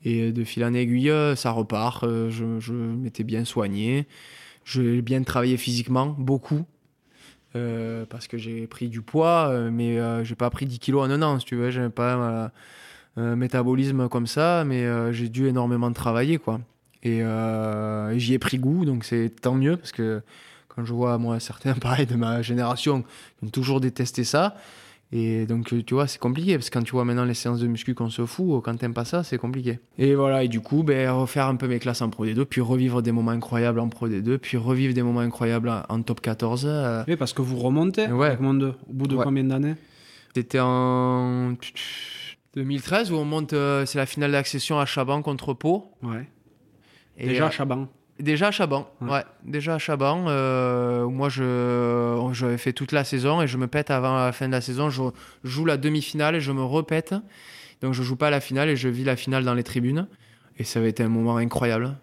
Et 0.04 0.32
de 0.32 0.42
fil 0.42 0.64
en 0.64 0.74
aiguille, 0.74 1.12
ça 1.36 1.52
repart. 1.52 2.04
Je 2.04 2.58
je 2.58 2.72
m'étais 2.72 3.22
bien 3.22 3.44
soigné. 3.44 4.08
J'ai 4.64 5.02
bien 5.02 5.22
travaillé 5.22 5.56
physiquement, 5.56 6.06
beaucoup. 6.18 6.64
Euh, 7.54 8.06
parce 8.08 8.28
que 8.28 8.38
j'ai 8.38 8.66
pris 8.66 8.88
du 8.88 9.02
poids, 9.02 9.48
euh, 9.50 9.70
mais 9.70 9.98
euh, 9.98 10.24
j'ai 10.24 10.34
pas 10.34 10.48
pris 10.48 10.64
10 10.64 10.78
kilos 10.78 11.06
en 11.06 11.10
un 11.10 11.20
an, 11.22 11.38
si 11.38 11.44
tu 11.44 11.56
veux. 11.56 11.70
J'ai 11.70 11.88
pas 11.90 12.14
euh, 12.14 12.48
un 13.16 13.36
métabolisme 13.36 14.08
comme 14.08 14.26
ça, 14.26 14.64
mais 14.64 14.86
j'ai 15.12 15.28
dû 15.28 15.48
énormément 15.48 15.92
travailler, 15.92 16.38
quoi. 16.38 16.60
Et 17.02 17.22
j'y 18.16 18.34
ai 18.34 18.38
pris 18.38 18.58
goût, 18.58 18.84
donc 18.84 19.04
c'est 19.04 19.30
tant 19.40 19.54
mieux, 19.54 19.76
parce 19.76 19.92
que 19.92 20.22
quand 20.68 20.84
je 20.84 20.92
vois, 20.92 21.18
moi, 21.18 21.40
certains, 21.40 21.74
pareil, 21.80 22.06
de 22.06 22.16
ma 22.16 22.42
génération, 22.42 23.02
qui 23.02 23.46
ont 23.46 23.50
toujours 23.50 23.80
détesté 23.80 24.24
ça. 24.24 24.56
Et 25.14 25.44
donc, 25.44 25.70
euh, 25.74 25.82
tu 25.84 25.92
vois, 25.92 26.06
c'est 26.06 26.18
compliqué, 26.18 26.54
parce 26.54 26.70
que 26.70 26.78
quand 26.78 26.84
tu 26.84 26.92
vois 26.92 27.04
maintenant 27.04 27.24
les 27.26 27.34
séances 27.34 27.60
de 27.60 27.66
muscu 27.66 27.94
qu'on 27.94 28.08
se 28.08 28.24
fout, 28.24 28.62
quand 28.64 28.74
t'aimes 28.76 28.94
pas 28.94 29.04
ça, 29.04 29.22
c'est 29.22 29.36
compliqué. 29.36 29.78
Et 29.98 30.14
voilà, 30.14 30.42
et 30.42 30.48
du 30.48 30.60
coup, 30.60 30.82
ben, 30.82 31.10
refaire 31.10 31.48
un 31.48 31.56
peu 31.56 31.68
mes 31.68 31.78
classes 31.78 32.00
en 32.00 32.08
Pro 32.08 32.24
D2, 32.24 32.46
puis 32.46 32.62
revivre 32.62 33.02
des 33.02 33.12
moments 33.12 33.32
incroyables 33.32 33.78
en 33.78 33.88
Pro 33.90 34.08
D2, 34.08 34.38
puis 34.38 34.56
revivre 34.56 34.94
des 34.94 35.02
moments 35.02 35.20
incroyables 35.20 35.70
en- 35.90 36.00
top 36.02 36.22
14. 36.22 36.64
euh, 36.66 37.04
Oui, 37.06 37.16
parce 37.16 37.34
que 37.34 37.42
vous 37.42 37.58
remontez 37.58 38.06
Ouais. 38.06 38.28
avec 38.28 38.40
Monde 38.40 38.60
2. 38.60 38.68
Au 38.68 38.74
bout 38.92 39.06
de 39.06 39.16
Ouais. 39.16 39.24
combien 39.24 39.44
d'années? 39.44 39.74
C'était 40.34 40.60
en 40.60 41.52
2013 42.54 43.12
où 43.12 43.16
on 43.16 43.24
monte, 43.26 43.52
euh, 43.52 43.84
c'est 43.84 43.98
la 43.98 44.06
finale 44.06 44.32
d'accession 44.32 44.78
à 44.78 44.86
Chaban 44.86 45.20
contre 45.20 45.52
Pau. 45.52 45.90
Ouais. 46.02 46.26
Et, 47.18 47.28
Déjà, 47.28 47.48
euh, 47.48 47.50
Chaban. 47.50 47.88
Déjà 48.22 48.48
à 48.48 48.50
Chaban, 48.52 48.88
Ouais. 49.00 49.10
ouais. 49.10 49.24
Déjà 49.44 49.74
à 49.74 49.78
Chaban, 49.78 50.26
euh, 50.28 51.08
moi 51.08 51.28
je 51.28 52.30
j'avais 52.32 52.56
fait 52.56 52.72
toute 52.72 52.92
la 52.92 53.02
saison 53.02 53.42
et 53.42 53.48
je 53.48 53.58
me 53.58 53.66
pète 53.66 53.90
avant 53.90 54.14
la 54.16 54.30
fin 54.32 54.46
de 54.46 54.52
la 54.52 54.60
saison. 54.60 54.90
Je 54.90 55.02
joue 55.42 55.64
la 55.64 55.76
demi-finale 55.76 56.36
et 56.36 56.40
je 56.40 56.52
me 56.52 56.62
repète. 56.62 57.14
Donc 57.80 57.94
je 57.94 58.02
joue 58.04 58.14
pas 58.14 58.30
la 58.30 58.40
finale 58.40 58.68
et 58.68 58.76
je 58.76 58.88
vis 58.88 59.02
la 59.02 59.16
finale 59.16 59.44
dans 59.44 59.54
les 59.54 59.64
tribunes. 59.64 60.06
Et 60.56 60.62
ça 60.64 60.78
avait 60.78 60.90
été 60.90 61.02
un 61.02 61.08
moment 61.08 61.36
incroyable. 61.36 61.96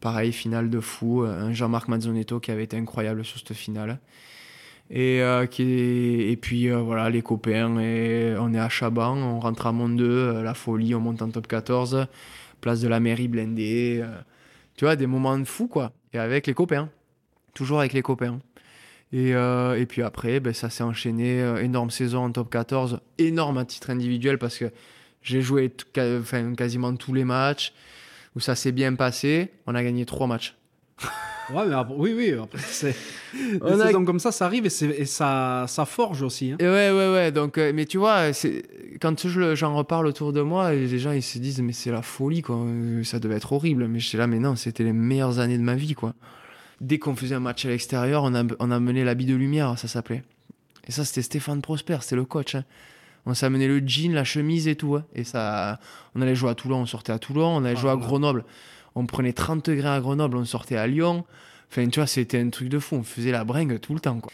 Pareil, 0.00 0.32
finale 0.32 0.70
de 0.70 0.78
fou. 0.78 1.22
Un 1.22 1.52
Jean-Marc 1.52 1.88
Mazzonetto 1.88 2.38
qui 2.38 2.52
avait 2.52 2.64
été 2.64 2.76
incroyable 2.76 3.24
sur 3.24 3.38
cette 3.38 3.54
finale. 3.56 3.98
Et, 4.90 5.22
euh, 5.22 5.46
qui 5.46 5.64
et 6.30 6.36
puis 6.36 6.68
euh, 6.70 6.76
voilà, 6.78 7.10
les 7.10 7.22
copains. 7.22 7.80
Et 7.80 8.34
on 8.38 8.54
est 8.54 8.60
à 8.60 8.68
Chaban, 8.68 9.16
on 9.16 9.40
rentre 9.40 9.66
à 9.66 9.72
Monde 9.72 9.96
2, 9.96 10.04
euh, 10.08 10.42
la 10.44 10.54
folie, 10.54 10.94
on 10.94 11.00
monte 11.00 11.20
en 11.22 11.30
top 11.30 11.48
14. 11.48 12.06
Place 12.60 12.80
de 12.80 12.86
la 12.86 13.00
mairie 13.00 13.26
blindée. 13.26 14.00
euh, 14.04 14.08
tu 14.76 14.84
vois, 14.84 14.96
des 14.96 15.06
moments 15.06 15.38
de 15.38 15.44
fou, 15.44 15.68
quoi. 15.68 15.92
Et 16.12 16.18
avec 16.18 16.46
les 16.46 16.54
copains. 16.54 16.90
Toujours 17.54 17.80
avec 17.80 17.92
les 17.92 18.02
copains. 18.02 18.40
Et, 19.12 19.34
euh, 19.34 19.84
puis 19.86 20.02
après, 20.02 20.40
ben, 20.40 20.52
ça 20.52 20.70
s'est 20.70 20.82
enchaîné. 20.82 21.40
euh, 21.40 21.62
énorme 21.62 21.90
saison 21.90 22.24
en 22.24 22.32
top 22.32 22.50
14. 22.50 23.00
Énorme 23.18 23.58
à 23.58 23.64
titre 23.64 23.90
individuel 23.90 24.38
parce 24.38 24.58
que 24.58 24.70
j'ai 25.22 25.40
joué 25.40 25.72
quasiment 26.56 26.94
tous 26.96 27.14
les 27.14 27.24
matchs 27.24 27.72
où 28.34 28.40
ça 28.40 28.54
s'est 28.54 28.72
bien 28.72 28.94
passé. 28.94 29.52
On 29.66 29.74
a 29.74 29.82
gagné 29.82 30.04
trois 30.04 30.26
matchs. 30.26 30.56
Ouais, 31.52 31.66
mais 31.66 31.74
après- 31.74 31.94
oui, 31.96 32.14
oui. 32.16 32.32
Après, 32.42 32.58
c'est... 32.58 32.94
Des 33.34 33.80
a- 33.82 33.86
saisons 33.86 34.04
comme 34.04 34.18
ça, 34.18 34.32
ça 34.32 34.46
arrive 34.46 34.64
et, 34.66 34.70
ça, 35.04 35.66
ça 35.68 35.84
forge 35.84 36.22
aussi. 36.22 36.52
hein. 36.52 36.56
Et 36.58 36.64
ouais, 36.64 36.90
ouais, 36.90 37.12
ouais. 37.12 37.32
Donc, 37.32 37.58
euh, 37.58 37.72
mais 37.74 37.84
tu 37.84 37.98
vois, 37.98 38.30
quand 39.00 39.26
je 39.28 39.54
j'en 39.54 39.74
reparle 39.76 40.06
autour 40.06 40.32
de 40.32 40.40
moi, 40.40 40.72
les 40.72 40.98
gens 40.98 41.12
ils 41.12 41.22
se 41.22 41.38
disent, 41.38 41.60
mais 41.60 41.72
c'est 41.74 41.90
la 41.90 42.00
folie, 42.00 42.40
quoi. 42.40 42.56
Euh, 42.56 43.04
Ça 43.04 43.18
devait 43.18 43.34
être 43.36 43.52
horrible. 43.52 43.86
Mais 43.88 43.98
j'étais 44.00 44.16
là, 44.16 44.26
mais 44.26 44.38
non, 44.38 44.56
c'était 44.56 44.84
les 44.84 44.92
meilleures 44.94 45.38
années 45.38 45.58
de 45.58 45.62
ma 45.62 45.74
vie, 45.74 45.92
quoi. 45.94 46.14
Dès 46.80 46.98
qu'on 46.98 47.14
faisait 47.14 47.34
un 47.34 47.40
match 47.40 47.66
à 47.66 47.68
l'extérieur, 47.68 48.22
on 48.24 48.34
a, 48.34 48.42
on 48.58 48.70
a 48.70 48.80
mené 48.80 49.04
l'habit 49.04 49.26
de 49.26 49.34
lumière, 49.34 49.78
ça 49.78 49.86
s'appelait. 49.88 50.22
Et 50.86 50.92
ça, 50.92 51.04
c'était 51.04 51.22
Stéphane 51.22 51.60
Prosper, 51.60 51.98
c'était 52.00 52.16
le 52.16 52.24
coach. 52.24 52.54
hein. 52.54 52.64
On 53.26 53.32
s'amenait 53.34 53.68
le 53.68 53.78
jean, 53.86 54.12
la 54.12 54.24
chemise 54.24 54.66
et 54.68 54.76
tout. 54.76 54.96
hein. 54.96 55.04
Et 55.14 55.24
ça, 55.24 55.78
on 56.14 56.20
allait 56.22 56.34
jouer 56.34 56.50
à 56.50 56.54
Toulon, 56.54 56.78
on 56.80 56.86
sortait 56.86 57.12
à 57.12 57.18
Toulon. 57.18 57.56
On 57.56 57.64
allait 57.64 57.74
Ah, 57.76 57.80
jouer 57.80 57.90
à. 57.90 57.96
Grenoble. 57.96 58.44
On 58.94 59.06
prenait 59.06 59.32
30 59.32 59.70
degrés 59.70 59.88
à 59.88 60.00
Grenoble, 60.00 60.36
on 60.36 60.44
sortait 60.44 60.76
à 60.76 60.86
Lyon. 60.86 61.24
Enfin, 61.70 61.88
tu 61.88 61.98
vois, 61.98 62.06
c'était 62.06 62.38
un 62.38 62.50
truc 62.50 62.68
de 62.68 62.78
fou. 62.78 62.96
On 62.96 63.02
faisait 63.02 63.32
la 63.32 63.44
bringue 63.44 63.80
tout 63.80 63.94
le 63.94 64.00
temps, 64.00 64.20
quoi. 64.20 64.32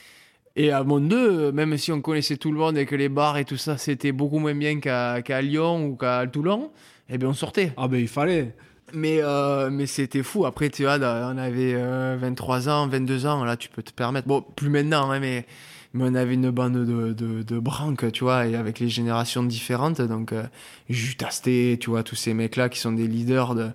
Et 0.57 0.73
à 0.73 0.83
Monde 0.83 1.09
2, 1.09 1.53
même 1.53 1.77
si 1.79 1.93
on 1.93 2.01
connaissait 2.01 2.37
tout 2.37 2.51
le 2.51 2.59
monde 2.59 2.77
et 2.77 2.85
que 2.85 2.97
les 2.97 3.09
bars 3.09 3.39
et 3.39 3.45
tout 3.45 3.57
ça, 3.57 3.79
c'était 3.79 4.13
beaucoup 4.13 4.39
moins 4.39 4.55
bien 4.55 4.81
qu'à 4.81 5.23
qu'à 5.23 5.41
Lyon 5.41 5.87
ou 5.87 5.97
qu'à 5.97 6.27
Toulon, 6.27 6.71
eh 7.09 7.19
bien, 7.19 7.29
on 7.29 7.35
sortait. 7.35 7.73
Ah 7.77 7.89
ben, 7.89 8.01
il 8.01 8.09
fallait. 8.09 8.55
Mais, 8.93 9.19
euh, 9.23 9.71
mais 9.71 9.87
c'était 9.87 10.25
fou. 10.25 10.45
Après, 10.47 10.69
tu 10.69 10.83
vois, 10.83 10.97
on 10.99 11.39
avait 11.39 11.75
euh, 11.75 12.19
23 12.21 12.69
ans, 12.69 12.89
22 12.89 13.27
ans, 13.27 13.45
là, 13.45 13.57
tu 13.57 13.69
peux 13.69 13.83
te 13.83 13.93
permettre. 13.93 14.27
Bon, 14.27 14.43
plus 14.43 14.69
maintenant, 14.69 15.11
hein, 15.11 15.21
mais, 15.21 15.47
mais 15.95 16.05
on 16.09 16.15
avait 16.15 16.35
une 16.35 16.51
bande 16.51 16.85
de, 16.85 17.13
de, 17.13 17.43
de 17.43 17.59
branques, 17.59 18.11
tu 18.13 18.25
vois, 18.25 18.47
et 18.47 18.57
avec 18.57 18.81
les 18.81 18.89
générations 18.89 19.45
différentes. 19.45 20.01
Donc, 20.01 20.33
euh, 20.33 20.43
Jutasté, 20.89 21.79
tu 21.81 21.91
vois, 21.91 22.03
tous 22.03 22.17
ces 22.17 22.35
mecs-là 22.35 22.69
qui 22.69 22.81
sont 22.81 22.93
des 22.93 23.07
leaders 23.07 23.55
de, 23.55 23.71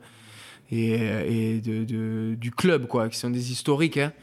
et, 0.72 0.93
et 0.93 1.61
de, 1.61 1.84
de- 1.84 2.36
du 2.36 2.51
club, 2.51 2.88
quoi, 2.88 3.09
qui 3.09 3.18
sont 3.18 3.30
des 3.30 3.51
historiques. 3.51 3.97
Hein. 3.97 4.13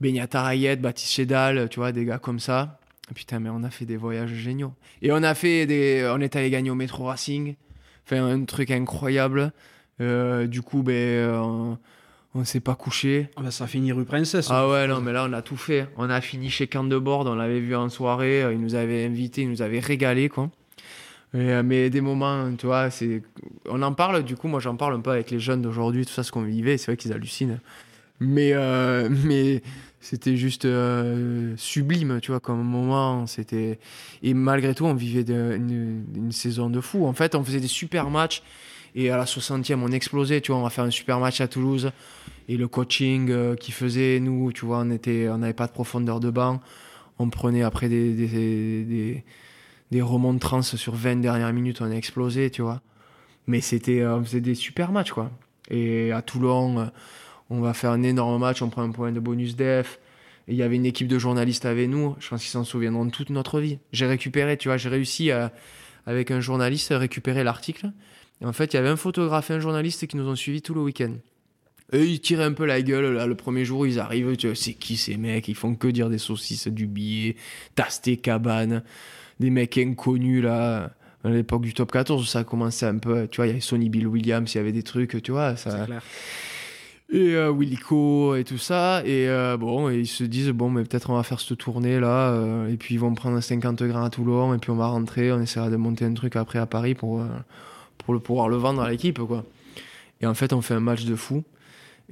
Benyata 0.00 0.42
Rayet, 0.42 0.76
Baptiste 0.76 1.12
Chédal, 1.12 1.68
tu 1.68 1.78
vois, 1.80 1.92
des 1.92 2.04
gars 2.04 2.18
comme 2.18 2.40
ça. 2.40 2.78
Putain, 3.14 3.38
mais 3.38 3.50
on 3.50 3.62
a 3.62 3.70
fait 3.70 3.84
des 3.84 3.96
voyages 3.96 4.32
géniaux. 4.32 4.72
Et 5.02 5.12
on 5.12 5.22
a 5.22 5.34
fait 5.34 5.66
des. 5.66 6.10
On 6.14 6.20
est 6.20 6.36
allé 6.36 6.50
gagner 6.50 6.70
au 6.70 6.74
Métro 6.74 7.04
Racing. 7.04 7.54
Enfin, 8.06 8.24
un 8.26 8.44
truc 8.44 8.70
incroyable. 8.70 9.52
Euh, 10.00 10.46
du 10.46 10.62
coup, 10.62 10.82
ben, 10.82 10.92
euh, 10.94 11.38
on, 11.38 11.78
on 12.34 12.44
s'est 12.44 12.60
pas 12.60 12.74
couché. 12.74 13.28
Ah 13.36 13.42
bah, 13.42 13.50
ça 13.50 13.66
finit 13.66 13.92
rue 13.92 14.04
Princesse. 14.04 14.48
Ah 14.50 14.68
ouais, 14.68 14.86
non, 14.88 15.00
mais 15.00 15.12
là, 15.12 15.26
on 15.28 15.32
a 15.32 15.42
tout 15.42 15.56
fait. 15.56 15.86
On 15.96 16.10
a 16.10 16.20
fini 16.20 16.50
chez 16.50 16.66
Camp 16.66 16.84
de 16.84 16.98
Bord, 16.98 17.26
on 17.26 17.34
l'avait 17.34 17.60
vu 17.60 17.76
en 17.76 17.88
soirée, 17.88 18.42
euh, 18.42 18.52
il 18.52 18.60
nous 18.60 18.74
avait 18.74 19.04
invités, 19.04 19.42
il 19.42 19.50
nous 19.50 19.62
avait 19.62 19.80
régalé, 19.80 20.28
quoi. 20.28 20.50
Euh, 21.34 21.62
mais 21.64 21.90
des 21.90 22.00
moments, 22.00 22.54
tu 22.56 22.66
vois, 22.66 22.88
on 23.66 23.82
en 23.82 23.92
parle, 23.92 24.22
du 24.22 24.36
coup, 24.36 24.48
moi 24.48 24.60
j'en 24.60 24.76
parle 24.76 24.94
un 24.94 25.00
peu 25.00 25.10
avec 25.10 25.30
les 25.30 25.40
jeunes 25.40 25.62
d'aujourd'hui, 25.62 26.06
tout 26.06 26.12
ça, 26.12 26.22
ce 26.22 26.30
qu'on 26.30 26.42
vivait, 26.42 26.78
c'est 26.78 26.86
vrai 26.86 26.96
qu'ils 26.96 27.12
hallucinent. 27.12 27.58
Mais, 28.20 28.52
euh, 28.52 29.08
mais 29.24 29.62
c'était 30.00 30.36
juste 30.36 30.64
euh, 30.64 31.54
sublime, 31.56 32.20
tu 32.20 32.30
vois, 32.30 32.40
comme 32.40 32.62
moment. 32.62 33.24
Et 34.22 34.34
malgré 34.34 34.74
tout, 34.74 34.84
on 34.84 34.94
vivait 34.94 35.22
une, 35.22 36.30
saison 36.30 36.70
de 36.70 36.80
fou. 36.80 37.06
En 37.06 37.12
fait, 37.12 37.34
on 37.34 37.44
faisait 37.44 37.60
des 37.60 37.68
super 37.68 38.10
matchs. 38.10 38.42
Et 38.96 39.10
à 39.10 39.16
la 39.16 39.24
60e, 39.24 39.80
on 39.82 39.90
explosait, 39.90 40.40
tu 40.40 40.52
vois, 40.52 40.60
on 40.60 40.64
va 40.64 40.70
faire 40.70 40.84
un 40.84 40.90
super 40.90 41.18
match 41.18 41.40
à 41.40 41.48
Toulouse. 41.48 41.90
Et 42.48 42.56
le 42.56 42.68
coaching 42.68 43.30
euh, 43.30 43.56
qu'il 43.56 43.74
faisait, 43.74 44.20
nous, 44.20 44.52
tu 44.52 44.66
vois, 44.66 44.80
on 44.80 44.90
était, 44.90 45.28
on 45.30 45.38
n'avait 45.38 45.54
pas 45.54 45.66
de 45.66 45.72
profondeur 45.72 46.20
de 46.20 46.30
banc. 46.30 46.60
On 47.18 47.30
prenait 47.30 47.62
après 47.62 47.88
des, 47.88 49.24
des 49.90 50.02
remontrances 50.02 50.76
sur 50.76 50.94
20 50.94 51.16
dernières 51.16 51.52
minutes, 51.52 51.80
on 51.80 51.90
a 51.90 51.94
explosé, 51.94 52.50
tu 52.50 52.62
vois. 52.62 52.80
Mais 53.46 53.60
c'était, 53.60 54.00
euh, 54.00 54.16
on 54.16 54.24
faisait 54.24 54.40
des 54.40 54.54
super 54.54 54.92
matchs, 54.92 55.12
quoi. 55.12 55.30
Et 55.70 56.12
à 56.12 56.22
Toulon, 56.22 56.80
euh, 56.80 56.86
on 57.50 57.60
va 57.60 57.74
faire 57.74 57.90
un 57.90 58.02
énorme 58.02 58.40
match, 58.40 58.62
on 58.62 58.70
prend 58.70 58.82
un 58.82 58.90
point 58.90 59.12
de 59.12 59.20
bonus 59.20 59.56
def. 59.56 60.00
Et 60.48 60.52
il 60.52 60.58
y 60.58 60.62
avait 60.62 60.76
une 60.76 60.86
équipe 60.86 61.08
de 61.08 61.18
journalistes 61.18 61.64
avec 61.64 61.88
nous, 61.88 62.16
je 62.18 62.28
pense 62.28 62.42
qu'ils 62.42 62.50
s'en 62.50 62.64
souviendront 62.64 63.08
toute 63.08 63.30
notre 63.30 63.60
vie. 63.60 63.78
J'ai 63.92 64.06
récupéré, 64.06 64.56
tu 64.56 64.68
vois, 64.68 64.76
j'ai 64.76 64.88
réussi 64.90 65.30
à, 65.30 65.52
avec 66.06 66.30
un 66.30 66.40
journaliste 66.40 66.92
à 66.92 66.98
récupérer 66.98 67.44
l'article. 67.44 67.92
Et 68.40 68.46
en 68.46 68.52
fait, 68.52 68.72
il 68.72 68.76
y 68.76 68.78
avait 68.78 68.88
un 68.88 68.96
photographe 68.96 69.50
et 69.50 69.54
un 69.54 69.60
journaliste 69.60 70.06
qui 70.06 70.16
nous 70.16 70.28
ont 70.28 70.36
suivis 70.36 70.60
tout 70.60 70.74
le 70.74 70.82
week-end. 70.82 71.14
Eux, 71.92 72.06
ils 72.06 72.20
tiraient 72.20 72.44
un 72.44 72.52
peu 72.52 72.64
la 72.64 72.82
gueule, 72.82 73.14
là, 73.14 73.26
le 73.26 73.34
premier 73.34 73.64
jour, 73.64 73.86
ils 73.86 74.00
arrivent, 74.00 74.36
tu 74.36 74.46
vois, 74.46 74.56
c'est 74.56 74.74
qui 74.74 74.96
ces 74.96 75.16
mecs? 75.16 75.48
Ils 75.48 75.54
font 75.54 75.74
que 75.74 75.88
dire 75.88 76.10
des 76.10 76.18
saucisses, 76.18 76.68
du 76.68 76.86
billet, 76.86 77.36
tasté, 77.74 78.16
cabane, 78.16 78.82
des 79.40 79.50
mecs 79.50 79.78
inconnus, 79.78 80.42
là. 80.42 80.90
À 81.24 81.30
l'époque 81.30 81.62
du 81.62 81.72
top 81.72 81.90
14, 81.90 82.28
ça 82.28 82.40
a 82.40 82.44
commencé 82.44 82.84
un 82.84 82.98
peu, 82.98 83.26
tu 83.28 83.36
vois, 83.36 83.46
il 83.46 83.48
y 83.48 83.52
avait 83.52 83.60
Sonny 83.60 83.88
Bill 83.88 84.06
Williams, 84.06 84.52
il 84.54 84.58
y 84.58 84.60
avait 84.60 84.72
des 84.72 84.82
trucs, 84.82 85.22
tu 85.22 85.32
vois, 85.32 85.56
ça... 85.56 85.86
Clair. 85.86 86.02
Et 87.12 87.34
euh, 87.36 87.50
Willico 87.50 88.34
et 88.34 88.44
tout 88.44 88.58
ça. 88.58 89.02
Et 89.04 89.28
euh, 89.28 89.56
bon, 89.56 89.88
et 89.90 89.98
ils 90.00 90.06
se 90.06 90.24
disent, 90.24 90.48
bon, 90.50 90.70
mais 90.70 90.82
peut-être 90.84 91.10
on 91.10 91.14
va 91.16 91.22
faire 91.22 91.38
cette 91.38 91.58
tournée 91.58 92.00
là. 92.00 92.30
euh, 92.30 92.68
et 92.68 92.76
puis 92.76 92.94
ils 92.94 92.98
vont 92.98 93.14
prendre 93.14 93.38
50 93.40 93.82
grammes 93.84 94.04
à 94.04 94.10
Toulon. 94.10 94.54
Et 94.54 94.58
puis 94.58 94.70
on 94.70 94.76
va 94.76 94.86
rentrer. 94.86 95.30
On 95.30 95.40
essaiera 95.40 95.68
de 95.70 95.76
monter 95.76 96.06
un 96.06 96.14
truc 96.14 96.34
après 96.34 96.58
à 96.58 96.66
Paris 96.66 96.94
pour, 96.94 97.20
euh, 97.20 97.26
pour 97.98 98.14
le, 98.14 98.20
pouvoir 98.20 98.48
le 98.48 98.56
vendre 98.56 98.80
à 98.82 98.90
l'équipe, 98.90 99.18
quoi. 99.20 99.44
Et 100.22 100.26
en 100.26 100.34
fait, 100.34 100.52
on 100.54 100.62
fait 100.62 100.74
un 100.74 100.80
match 100.80 101.04
de 101.04 101.14
fou. 101.14 101.44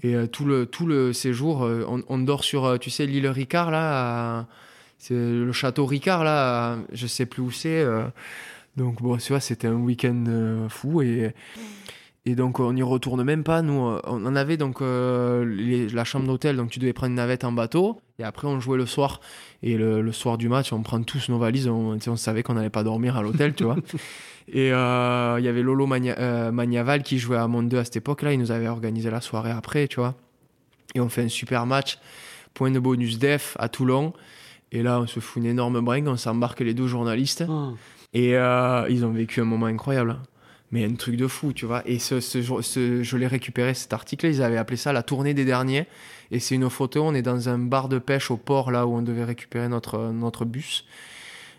Et 0.02 0.14
tout, 0.28 0.44
le, 0.44 0.66
tout 0.66 0.86
le 0.86 1.12
séjour, 1.12 1.62
on, 1.62 2.02
on 2.08 2.18
dort 2.18 2.44
sur, 2.44 2.78
tu 2.78 2.90
sais, 2.90 3.06
l'île 3.06 3.26
Ricard 3.28 3.70
là. 3.70 4.38
à- 4.40 4.46
c'est 5.02 5.14
le 5.14 5.50
château 5.52 5.84
Ricard 5.86 6.22
là. 6.24 6.76
je 6.92 7.06
sais 7.06 7.26
plus 7.26 7.42
où 7.42 7.50
c'est. 7.50 7.80
euh. 7.82 8.04
donc 8.76 9.02
bon, 9.02 9.16
tu 9.16 9.32
vois, 9.32 9.40
c'était 9.40 9.66
un 9.66 9.74
week-end 9.74 10.24
euh, 10.28 10.68
fou. 10.68 11.02
Et. 11.02 11.34
Et 12.24 12.36
donc 12.36 12.60
on 12.60 12.72
n'y 12.72 12.84
retourne 12.84 13.24
même 13.24 13.42
pas. 13.42 13.62
Nous, 13.62 13.84
euh, 13.84 14.00
on 14.04 14.24
en 14.26 14.36
avait 14.36 14.56
donc 14.56 14.80
euh, 14.80 15.44
les- 15.44 15.88
la 15.88 16.04
chambre 16.04 16.24
d'hôtel, 16.28 16.54
donc 16.56 16.70
tu 16.70 16.78
devais 16.78 16.92
prendre 16.92 17.10
une 17.10 17.16
navette 17.16 17.42
en 17.42 17.50
bateau. 17.50 18.00
Et 18.20 18.22
après 18.22 18.46
on 18.46 18.60
jouait 18.60 18.78
le 18.78 18.86
soir. 18.86 19.20
Et 19.64 19.76
le, 19.76 20.02
le 20.02 20.12
soir 20.12 20.38
du 20.38 20.48
match, 20.48 20.72
on 20.72 20.82
prend 20.84 21.02
tous 21.02 21.28
nos 21.30 21.38
valises. 21.38 21.66
On, 21.66 21.98
savait 22.16 22.44
qu'on 22.44 22.54
n'allait 22.54 22.70
pas 22.70 22.84
dormir 22.84 23.16
à 23.16 23.22
l'hôtel, 23.22 23.54
tu 23.54 23.64
vois. 23.64 23.74
Et 24.48 24.72
euh, 24.72 25.36
il 25.40 25.44
y 25.44 25.48
avait 25.48 25.62
Lolo 25.62 25.84
Magna- 25.86 26.16
euh, 26.20 26.52
Magnaval 26.52 27.02
qui 27.02 27.18
jouait 27.18 27.38
à 27.38 27.48
Monde 27.48 27.68
2 27.68 27.78
à 27.78 27.84
cette 27.84 27.96
époque-là. 27.96 28.32
Il 28.32 28.38
nous 28.38 28.52
avait 28.52 28.68
organisé 28.68 29.10
la 29.10 29.20
soirée 29.20 29.50
après, 29.50 29.88
tu 29.88 29.98
vois. 29.98 30.14
Et 30.94 31.00
on 31.00 31.08
fait 31.08 31.22
un 31.22 31.28
super 31.28 31.66
match. 31.66 31.98
Point 32.54 32.70
de 32.70 32.78
bonus 32.78 33.18
def 33.18 33.56
à 33.58 33.68
Toulon. 33.68 34.12
Et 34.72 34.82
là, 34.82 35.00
on 35.00 35.06
se 35.06 35.20
fout 35.20 35.42
une 35.42 35.48
énorme 35.50 35.80
bringue. 35.80 36.08
On 36.08 36.16
s'embarque 36.16 36.60
les 36.60 36.74
deux 36.74 36.86
journalistes. 36.88 37.44
Ah. 37.48 37.70
Et 38.14 38.36
euh, 38.36 38.86
ils 38.90 39.04
ont 39.04 39.10
vécu 39.12 39.40
un 39.40 39.44
moment 39.44 39.66
incroyable. 39.66 40.16
Mais 40.70 40.84
un 40.86 40.94
truc 40.94 41.16
de 41.16 41.26
fou, 41.26 41.52
tu 41.52 41.66
vois. 41.66 41.82
Et 41.86 41.98
ce, 41.98 42.20
ce 42.20 42.40
jour- 42.40 42.64
ce- 42.64 43.02
je 43.02 43.16
l'ai 43.18 43.26
récupéré, 43.26 43.74
cet 43.74 43.92
article, 43.92 44.26
ils 44.26 44.42
avaient 44.42 44.56
appelé 44.56 44.78
ça 44.78 44.92
la 44.94 45.02
tournée 45.02 45.34
des 45.34 45.44
derniers. 45.44 45.86
Et 46.30 46.38
c'est 46.40 46.54
une 46.54 46.70
photo, 46.70 47.02
on 47.04 47.12
est 47.14 47.20
dans 47.20 47.50
un 47.50 47.58
bar 47.58 47.90
de 47.90 47.98
pêche 47.98 48.30
au 48.30 48.38
port, 48.38 48.70
là 48.70 48.86
où 48.86 48.94
on 48.94 49.02
devait 49.02 49.24
récupérer 49.24 49.68
notre, 49.68 50.10
notre 50.12 50.46
bus. 50.46 50.86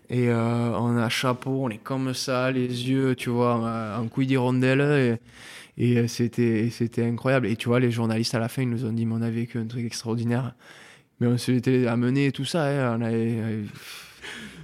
Et 0.10 0.30
euh, 0.30 0.72
on 0.80 0.98
a 0.98 1.10
chapeau, 1.10 1.60
on 1.64 1.70
est 1.70 1.78
comme 1.78 2.16
ça, 2.16 2.50
les 2.52 2.90
yeux, 2.90 3.16
tu 3.16 3.30
vois, 3.30 3.56
en 4.00 4.04
en 4.04 4.08
couille 4.08 4.26
d'hirondelle. 4.26 5.20
Et, 5.78 6.02
et 6.02 6.08
c'était, 6.08 6.70
c'était 6.72 7.06
incroyable. 7.06 7.46
Et 7.46 7.56
tu 7.56 7.68
vois, 7.68 7.80
les 7.80 7.92
journalistes 7.92 8.34
à 8.34 8.40
la 8.40 8.48
fin, 8.50 8.64
ils 8.64 8.70
nous 8.70 8.84
ont 8.86 8.92
dit, 8.94 9.06
mais 9.06 9.14
on 9.16 9.22
a 9.22 9.30
vécu 9.30 9.60
un 9.60 9.66
truc 9.68 9.86
extraordinaire. 9.86 10.56
Mais 11.24 11.30
on 11.30 11.38
s'était 11.38 11.88
amené 11.88 12.26
et 12.28 12.32
tout 12.34 12.44
ça, 12.44 12.66
hein, 12.66 12.98
on 13.00 13.02
avait... 13.02 13.38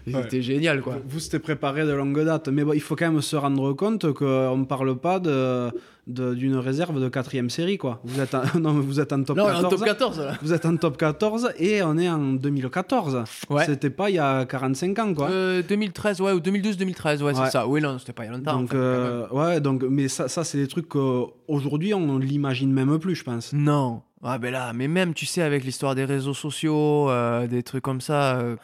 C'était 0.06 0.42
génial, 0.42 0.82
quoi. 0.82 0.98
Vous, 1.08 1.20
c'était 1.20 1.40
préparé 1.40 1.86
de 1.86 1.92
longue 1.92 2.26
date. 2.26 2.50
Mais 2.50 2.64
bon, 2.66 2.74
il 2.74 2.82
faut 2.82 2.96
quand 2.98 3.10
même 3.12 3.22
se 3.22 3.36
rendre 3.38 3.72
compte 3.74 4.12
qu'on 4.12 4.58
ne 4.58 4.66
parle 4.66 4.98
pas 4.98 5.20
de- 5.20 5.70
d'une 6.10 6.58
réserve 6.58 7.00
de 7.02 7.08
quatrième 7.08 7.50
série, 7.50 7.78
quoi. 7.78 8.00
Vous 8.04 8.20
êtes 8.20 8.34
en, 8.36 8.42
non, 8.60 8.74
vous 8.74 9.00
êtes 9.00 9.14
en 9.14 9.24
top 9.24 9.38
Non, 9.38 9.46
14. 9.46 9.66
en 9.66 9.70
top 9.70 9.84
14, 9.86 10.20
là. 10.20 10.34
Vous 10.42 10.54
êtes 10.54 10.66
en 10.66 10.76
top 10.76 10.98
14 10.98 11.52
et 11.58 11.82
on 11.84 11.98
est 11.98 12.10
en 12.10 12.20
2014. 12.34 13.24
Ouais. 13.50 13.66
C'était 13.66 13.90
pas 13.90 14.10
il 14.10 14.16
y 14.16 14.20
a 14.20 14.46
45 14.46 15.00
ans, 15.00 15.14
quoi. 15.14 15.30
Euh, 15.30 15.62
2013, 15.68 16.22
ouais, 16.22 16.32
ou 16.32 16.40
2012-2013, 16.40 17.22
ouais, 17.22 17.24
Ouais. 17.24 17.34
c'est 17.46 17.52
ça. 17.52 17.68
Oui, 17.68 17.80
non, 17.82 17.98
c'était 18.00 18.14
pas 18.14 18.24
il 18.26 18.28
y 18.28 18.34
a 18.34 18.38
longtemps. 18.38 18.52
en 18.56 18.60
donc, 18.62 18.72
fait, 18.72 18.76
euh, 18.78 19.28
ouais, 19.30 19.62
donc, 19.62 19.84
mais 19.84 20.08
ça, 20.08 20.28
ça 20.28 20.44
c'est 20.44 20.58
des 20.58 20.68
trucs 20.68 20.88
qu'aujourd'hui, 20.90 21.94
on 21.94 22.18
ne 22.18 22.20
l'imagine 22.20 22.72
même 22.74 22.98
plus, 23.00 23.16
je 23.16 23.24
pense. 23.24 23.54
Non. 23.54 24.02
Ah, 24.24 24.38
ben 24.38 24.52
là, 24.52 24.74
mais 24.74 24.88
même, 24.88 25.14
tu 25.14 25.26
sais, 25.26 25.42
avec 25.42 25.64
l'histoire 25.64 25.96
des 25.96 26.04
réseaux 26.06 26.34
sociaux, 26.34 27.10
euh, 27.10 27.48
des 27.48 27.64
trucs 27.64 27.84
comme 27.84 28.02
ça, 28.02 28.38
euh, 28.40 28.56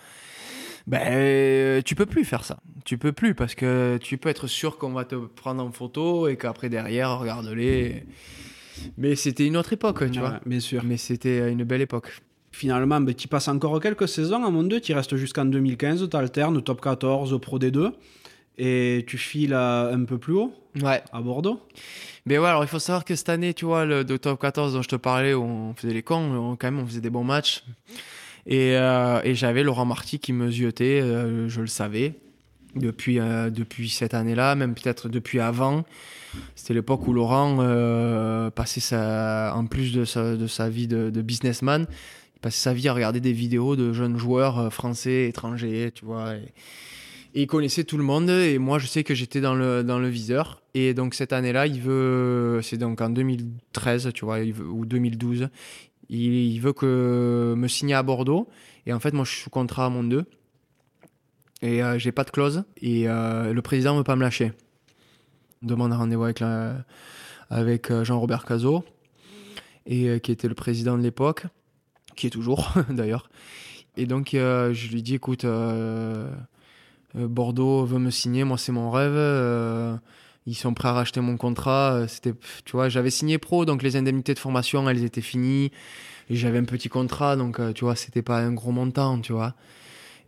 ben, 0.88 1.02
euh, 1.12 1.82
tu 1.84 1.96
peux 1.96 2.06
plus 2.06 2.26
faire 2.26 2.44
ça. 2.44 2.58
Tu 2.86 2.98
peux 2.98 3.12
plus 3.12 3.34
parce 3.36 3.56
que 3.56 3.98
tu 4.02 4.18
peux 4.18 4.30
être 4.30 4.48
sûr 4.48 4.78
qu'on 4.78 4.92
va 4.94 5.06
te 5.06 5.16
prendre 5.16 5.64
en 5.64 5.72
photo 5.72 6.28
et 6.28 6.38
qu'après, 6.38 6.70
derrière, 6.70 7.20
regarde-les. 7.20 8.04
Mais 8.98 9.16
c'était 9.16 9.48
une 9.48 9.58
autre 9.58 9.74
époque, 9.74 10.00
tu 10.12 10.20
Ouais, 10.20 10.28
vois. 10.28 10.40
Bien 10.46 10.60
sûr. 10.60 10.84
Mais 10.86 10.98
c'était 10.98 11.52
une 11.52 11.64
belle 11.64 11.82
époque. 11.82 12.22
Finalement, 12.52 13.02
ben, 13.02 13.14
tu 13.14 13.28
passes 13.28 13.48
encore 13.48 13.80
quelques 13.82 14.08
saisons 14.08 14.44
en 14.44 14.52
Monde 14.52 14.70
2, 14.70 14.80
tu 14.80 14.94
restes 14.94 15.16
jusqu'en 15.18 15.46
2015, 15.46 16.08
tu 16.10 16.16
alternes 16.16 16.62
top 16.62 16.80
14, 16.80 17.38
Pro 17.42 17.58
D2, 17.60 17.92
et 18.58 19.04
tu 19.08 19.18
files 19.18 19.54
à- 19.54 19.88
un 19.88 20.04
peu 20.06 20.18
plus 20.18 20.34
haut, 20.34 20.54
Ouais. 20.82 21.02
à 21.12 21.22
Bordeaux. 21.22 21.60
Mais 22.26 22.38
ouais, 22.38 22.48
alors 22.48 22.64
il 22.64 22.68
faut 22.68 22.80
savoir 22.80 23.04
que 23.04 23.16
cette 23.16 23.30
année, 23.30 23.54
tu 23.54 23.66
vois, 23.66 23.84
le 23.86 24.04
de 24.06 24.16
top 24.16 24.40
14 24.40 24.74
dont 24.74 24.82
je 24.82 24.88
te 24.88 24.96
parlais, 24.96 25.34
on 25.34 25.74
faisait 25.76 25.94
les 25.94 26.04
cons, 26.04 26.16
on- 26.34 26.56
quand 26.56 26.68
même, 26.72 26.80
on 26.80 26.86
faisait 26.86 27.02
des 27.02 27.10
bons 27.10 27.24
matchs. 27.26 27.64
Et, 28.48 28.78
euh, 28.78 29.20
et 29.24 29.36
j'avais 29.36 29.64
Laurent 29.64 29.86
Marty 29.86 30.20
qui 30.20 30.32
me 30.32 30.50
ziotait, 30.52 31.02
euh, 31.02 31.50
je 31.50 31.62
le 31.62 31.68
savais, 31.68 32.14
depuis, 32.76 33.20
euh, 33.20 33.50
depuis 33.50 33.90
cette 33.90 34.14
année-là, 34.14 34.56
même 34.56 34.76
peut-être 34.76 35.10
depuis 35.10 35.40
avant. 35.40 35.86
C'était 36.56 36.74
l'époque 36.74 37.08
où 37.08 37.14
Laurent 37.14 37.58
euh, 37.60 38.50
passait 38.50 38.82
sa, 38.82 39.54
en 39.56 39.66
plus 39.66 39.94
de 39.94 40.06
sa, 40.06 40.36
de 40.36 40.48
sa 40.48 40.70
vie 40.70 40.88
de, 40.88 41.10
businessman, 41.22 41.88
il 42.36 42.40
passait 42.42 42.62
sa 42.62 42.74
vie 42.74 42.88
à 42.88 42.94
regarder 42.94 43.22
des 43.22 43.32
vidéos 43.32 43.76
de 43.76 43.94
jeunes 43.94 44.18
joueurs 44.18 44.60
euh, 44.60 44.70
français, 44.70 45.28
étrangers, 45.28 45.92
tu 45.94 46.06
vois. 46.06 46.36
Et, 46.36 46.54
il 47.38 47.48
connaissait 47.48 47.84
tout 47.84 47.98
le 47.98 48.04
monde 48.04 48.30
et 48.30 48.58
moi 48.60 48.80
je 48.80 48.88
sais 48.88 49.04
que 49.04 49.14
j'étais 49.14 49.42
dans 49.42 49.56
le, 49.56 49.84
dans 49.84 50.00
le 50.00 50.08
viseur. 50.08 50.62
Et 50.74 50.94
donc 50.94 51.14
cette 51.14 51.34
année-là, 51.34 51.68
il 51.68 51.82
veut, 51.82 52.62
c'est 52.64 52.78
donc 52.78 53.02
en 53.02 53.10
2013, 53.10 54.12
tu 54.14 54.24
vois, 54.24 54.40
ou 54.40 54.86
2012, 54.86 55.50
il, 56.08 56.60
veut 56.60 56.72
que 56.72 57.54
me 57.58 57.68
signer 57.68 57.94
à 57.94 58.04
Bordeaux. 58.04 58.48
Et 58.86 58.94
en 58.94 59.02
fait, 59.02 59.14
moi 59.14 59.26
je 59.26 59.32
suis 59.32 59.42
sous 59.42 59.50
contrat 59.50 59.88
à 59.88 59.90
Monde 59.90 60.08
2 60.08 60.26
et 61.62 61.82
euh, 61.82 61.98
j'ai 61.98 62.12
pas 62.12 62.24
de 62.24 62.32
clause 62.32 62.64
et 62.82 63.08
euh, 63.08 63.54
le 63.54 63.62
président 63.62 63.96
veut 63.98 64.04
pas 64.04 64.16
me 64.16 64.22
lâcher. 64.22 64.54
Demande 65.62 65.94
un 65.94 65.98
rendez-vous 65.98 66.26
avec, 66.26 66.44
avec 67.50 67.92
euh, 67.92 68.04
Jean-Robert 68.04 68.46
Cazot 68.46 68.84
et 69.86 70.20
qui 70.20 70.32
était 70.32 70.48
le 70.48 70.56
président 70.56 70.98
de 70.98 71.04
l'époque, 71.04 71.46
qui 72.16 72.28
est 72.28 72.32
toujours 72.32 72.74
d'ailleurs. 72.90 73.30
Et 73.98 74.06
donc 74.06 74.30
je 74.34 74.92
lui 74.92 75.04
dis 75.04 75.16
écoute. 75.16 75.46
Bordeaux 77.14 77.86
veut 77.86 78.00
me 78.00 78.10
signer, 78.10 78.44
moi 78.44 78.58
c'est 78.58 78.74
mon 78.74 78.92
rêve. 78.92 80.00
ils 80.48 80.56
sont 80.56 80.74
prêts 80.74 80.90
à 80.90 80.94
racheter 80.94 81.22
mon 81.22 81.38
contrat. 81.38 82.06
C'était, 82.10 82.34
tu 82.66 82.74
vois, 82.74 82.90
j'avais 82.90 83.12
signé 83.12 83.38
pro, 83.38 83.64
donc 83.64 83.84
les 83.84 83.96
indemnités 83.96 84.34
de 84.34 84.40
formation, 84.40 84.90
elles 84.90 85.06
étaient 85.06 85.22
finies. 85.22 85.72
J'avais 86.30 86.58
un 86.58 86.66
petit 86.66 86.90
contrat, 86.90 87.38
donc 87.38 87.62
tu 87.76 87.86
vois, 87.86 87.96
c'était 87.96 88.24
pas 88.24 88.40
un 88.40 88.52
gros 88.52 88.72
montant, 88.72 89.22
tu 89.22 89.32
vois. 89.32 89.54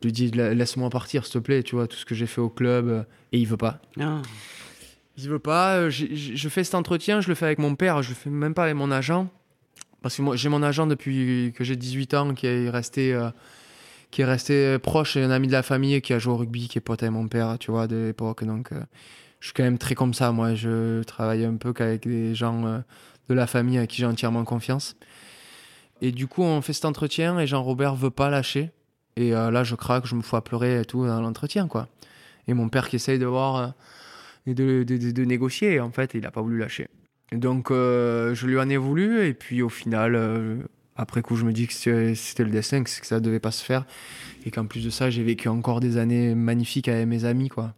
Je 0.02 0.08
lui 0.08 0.12
dis 0.12 0.32
La- 0.32 0.54
laisse-moi 0.54 0.90
partir, 0.90 1.26
s'il 1.26 1.34
te 1.34 1.40
plaît, 1.40 1.64
tu 1.64 1.76
vois, 1.76 1.88
tout 1.88 1.98
ce 1.98 2.06
que 2.06 2.16
j'ai 2.16 2.28
fait 2.28 2.42
au 2.42 2.50
club. 2.50 2.88
euh, 2.88 3.04
et 3.32 3.40
il 3.40 3.48
veut 3.48 3.58
pas. 3.58 3.80
Ah. 4.00 4.22
Il 5.18 5.30
veut 5.30 5.40
pas. 5.40 5.78
euh, 5.78 5.90
je 5.90 6.50
fais 6.50 6.64
cet 6.64 6.76
entretien, 6.76 7.22
je 7.22 7.28
le 7.30 7.36
fais 7.36 7.46
avec 7.46 7.60
mon 7.60 7.76
père, 7.76 8.04
je 8.04 8.10
le 8.10 8.16
fais 8.16 8.30
même 8.30 8.54
pas 8.54 8.64
avec 8.64 8.76
mon 8.76 8.92
agent. 8.92 9.28
Parce 10.04 10.16
que 10.16 10.22
moi, 10.22 10.36
j'ai 10.36 10.48
mon 10.50 10.62
agent 10.62 10.86
depuis 10.88 11.52
que 11.56 11.64
j'ai 11.64 11.76
18 11.76 12.14
ans 12.14 12.34
qui 12.36 12.46
est 12.46 12.70
resté, 12.70 13.14
euh, 13.14 13.30
qui 14.12 14.22
est 14.22 14.26
resté 14.26 14.78
proche 14.78 15.18
et 15.18 15.24
un 15.24 15.32
ami 15.32 15.48
de 15.48 15.52
la 15.54 15.64
famille 15.64 16.00
qui 16.02 16.14
a 16.14 16.20
joué 16.20 16.34
au 16.34 16.38
rugby, 16.38 16.68
qui 16.68 16.78
est 16.78 16.82
pote 16.82 17.02
avec 17.02 17.12
mon 17.14 17.28
père, 17.28 17.58
tu 17.60 17.72
vois, 17.72 17.88
de 17.88 17.96
l'époque. 18.08 18.44
Donc, 18.46 18.72
euh, 18.72 18.80
je 19.40 19.48
suis 19.48 19.54
quand 19.54 19.64
même 19.64 19.80
très 19.80 19.96
comme 19.96 20.14
ça. 20.14 20.32
Moi, 20.32 20.54
je 20.54 21.02
travaille 21.04 21.44
un 21.46 21.56
peu 21.56 21.74
qu'avec 21.74 22.08
des 22.08 22.36
gens 22.36 22.66
euh, 22.68 22.80
de 23.30 23.34
la 23.34 23.48
famille 23.48 23.80
à 23.80 23.88
qui 23.88 23.98
j'ai 23.98 24.06
entièrement 24.06 24.44
confiance. 24.46 24.96
Et 26.02 26.12
du 26.12 26.28
coup, 26.28 26.44
on 26.44 26.62
fait 26.62 26.74
cet 26.74 26.86
entretien 26.86 27.40
et 27.40 27.48
Jean-Robert 27.48 27.96
veut 27.96 28.12
pas 28.12 28.30
lâcher. 28.30 28.70
Et 29.18 29.34
euh, 29.34 29.50
là, 29.50 29.64
je 29.64 29.76
craque, 29.76 30.06
je 30.06 30.16
me 30.16 30.22
fous 30.22 30.36
à 30.36 30.44
pleurer 30.44 30.82
et 30.82 30.86
tout 30.86 31.06
dans 31.06 31.20
l'entretien, 31.20 31.68
quoi. 31.68 31.90
Et 32.48 32.54
mon 32.54 32.70
père 32.70 32.88
qui 32.88 32.96
essaye 32.98 33.18
de 33.18 33.26
voir 33.26 33.56
euh, 33.56 33.68
et 34.46 34.54
de, 34.54 35.24
négocier, 35.26 35.80
en 35.80 35.92
fait, 35.92 36.12
il 36.14 36.22
n'a 36.22 36.32
pas 36.32 36.42
voulu 36.42 36.60
lâcher. 36.60 36.88
Donc, 37.34 37.72
euh, 37.72 38.36
je 38.36 38.46
lui 38.46 38.60
en 38.60 38.70
ai 38.70 38.78
voulu, 38.78 39.26
et 39.26 39.34
puis 39.34 39.62
au 39.62 39.70
final, 39.70 40.66
après 40.96 41.22
coup, 41.22 41.36
je 41.36 41.44
me 41.44 41.52
dis 41.52 41.68
que 41.68 41.74
c'était 41.74 42.44
le 42.44 42.52
destin, 42.52 42.84
que 42.84 42.90
ça 42.90 43.20
devait 43.20 43.42
pas 43.42 43.52
se 43.52 43.66
faire, 43.66 43.86
et 44.46 44.52
qu'en 44.52 44.68
plus 44.68 44.86
de 44.86 44.92
ça, 44.92 45.10
j'ai 45.10 45.24
vécu 45.24 45.50
encore 45.50 45.80
des 45.80 45.98
années 45.98 46.36
magnifiques 46.36 46.88
avec 46.88 47.08
mes 47.08 47.26
amis, 47.26 47.50
quoi. 47.50 47.74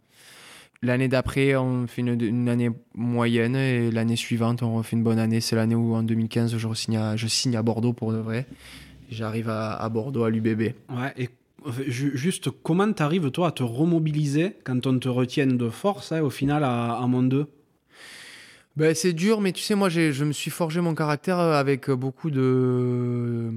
L'année 0.81 1.07
d'après, 1.07 1.55
on 1.55 1.87
fait 1.87 2.01
une, 2.01 2.47
année 2.47 2.69
moyenne, 2.93 3.55
et 3.55 3.91
l'année 3.91 4.15
suivante, 4.15 4.61
on 4.61 4.75
refait 4.75 4.95
une 4.95 5.03
bonne 5.03 5.19
année. 5.19 5.41
C'est 5.41 5.55
l'année 5.55 5.75
où, 5.75 5.95
en 5.95 6.03
2015, 6.03 6.57
je 6.57 6.73
signe 6.73 6.97
à, 6.97 7.15
je 7.15 7.27
signe 7.27 7.55
à 7.55 7.63
Bordeaux 7.63 7.93
pour 7.93 8.11
de 8.13 8.17
vrai. 8.17 8.45
J'arrive 9.09 9.49
à, 9.49 9.73
à 9.75 9.89
Bordeaux, 9.89 10.23
à 10.23 10.29
l'UBB. 10.29 10.73
Ouais, 10.89 11.13
et 11.17 11.29
euh, 11.65 11.71
ju- 11.87 12.11
juste, 12.15 12.49
comment 12.63 12.91
t'arrives, 12.93 13.31
toi, 13.31 13.47
à 13.47 13.51
te 13.51 13.63
remobiliser 13.63 14.55
quand 14.63 14.85
on 14.87 14.97
te 14.99 15.09
retienne 15.09 15.57
de 15.57 15.69
force, 15.69 16.11
hein, 16.11 16.21
au 16.21 16.29
final, 16.29 16.63
à, 16.63 16.93
à 16.97 17.07
Monde 17.07 17.29
2 17.29 17.47
Ben, 18.77 18.95
c'est 18.95 19.13
dur, 19.13 19.41
mais 19.41 19.51
tu 19.51 19.61
sais, 19.61 19.75
moi, 19.75 19.89
j'ai- 19.89 20.13
je 20.13 20.23
me 20.23 20.31
suis 20.31 20.51
forgé 20.51 20.79
mon 20.79 20.95
caractère 20.95 21.39
euh, 21.39 21.53
avec 21.59 21.89
beaucoup 21.89 22.29
de. 22.31 23.51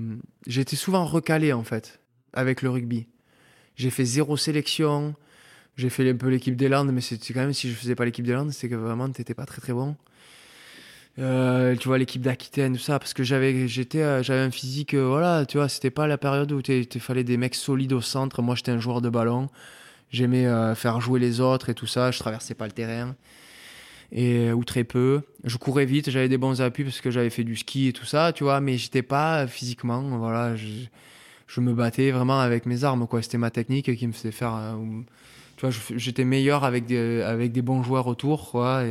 J'ai 0.47 0.63
été 0.63 0.75
souvent 0.75 1.05
recalé, 1.05 1.53
en 1.53 1.63
fait, 1.63 2.01
avec 2.33 2.63
le 2.63 2.71
rugby. 2.71 3.07
J'ai 3.77 3.91
fait 3.91 4.05
zéro 4.05 4.37
sélection. 4.37 5.15
J'ai 5.77 5.89
fait 5.91 6.09
un 6.11 6.17
peu 6.17 6.29
l'équipe 6.29 6.57
des 6.57 6.69
Landes, 6.69 6.93
mais 6.93 7.01
c'est 7.01 7.23
c'est 7.23 7.33
quand 7.35 7.41
même, 7.41 7.53
si 7.55 7.71
je 7.71 7.75
faisais 7.75 7.95
pas 7.95 8.05
l'équipe 8.05 8.27
des 8.27 8.33
Landes, 8.33 8.53
c'est 8.53 8.69
que 8.69 8.75
vraiment, 8.75 9.09
t'étais 9.11 9.35
pas 9.35 9.47
très 9.47 9.61
très 9.63 9.73
bon. 9.73 9.97
Euh, 11.19 11.77
tu 11.77 11.89
vois, 11.89 11.99
l'équipe 11.99 12.23
d'Aquitaine, 12.23 12.75
tout 12.75 12.83
ça, 12.83 12.99
parce 12.99 13.13
que 13.13 13.23
j'avais 13.23 13.69
j'étais, 13.69 14.01
euh, 14.03 14.23
j'avais 14.23 14.41
un 14.41 14.51
physique, 14.51 14.95
euh, 14.95 15.07
voilà, 15.07 15.45
tu 15.45 15.59
vois, 15.59 15.69
c'était 15.69 15.91
pas 15.91 16.07
la 16.07 16.17
période 16.17 16.51
où 16.53 16.61
il 16.67 17.01
fallait 17.01 17.25
des 17.25 17.37
mecs 17.37 17.55
solides 17.55 17.93
au 17.93 18.01
centre. 18.01 18.41
Moi, 18.41 18.55
j'étais 18.55 18.73
un 18.73 18.79
joueur 18.81 19.03
de 19.03 19.11
ballon. 19.11 19.49
J'aimais 20.11 20.47
faire 20.75 21.01
jouer 21.01 21.19
les 21.21 21.41
autres 21.41 21.71
et 21.71 21.75
tout 21.75 21.87
ça. 21.87 22.11
Je 22.11 22.19
traversais 22.19 22.55
pas 22.55 22.67
le 22.67 22.73
terrain 22.73 23.15
et 24.13 24.53
ou 24.53 24.63
très 24.63 24.85
peu. 24.85 25.23
Je 25.45 25.57
courais 25.57 25.87
vite, 25.87 26.11
j'avais 26.11 26.29
des 26.29 26.37
bons 26.37 26.61
appuis 26.61 26.85
parce 26.85 27.01
que 27.01 27.11
j'avais 27.11 27.31
fait 27.31 27.45
du 27.45 27.57
ski 27.57 27.89
et 27.89 27.93
tout 27.93 28.05
ça, 28.05 28.33
tu 28.35 28.45
vois, 28.45 28.61
mais 28.61 28.77
j'étais 28.77 29.03
pas 29.03 29.47
physiquement, 29.47 30.03
voilà, 30.19 30.55
je, 30.55 30.67
je 31.47 31.61
me 31.61 31.73
battais 31.73 32.11
vraiment 32.11 32.41
avec 32.41 32.67
mes 32.67 32.85
armes, 32.85 33.07
quoi. 33.07 33.23
C'était 33.23 33.39
ma 33.39 33.51
technique 33.51 33.95
qui 33.97 34.07
me 34.07 34.13
faisait 34.13 34.33
faire, 34.33 34.77
tu 35.57 35.67
vois, 35.67 35.75
j'étais 35.97 36.25
meilleur 36.25 36.65
avec 36.65 36.85
des, 36.85 37.23
avec 37.23 37.53
des 37.53 37.63
bons 37.63 37.83
joueurs 37.83 38.07
autour, 38.07 38.51
quoi. 38.51 38.85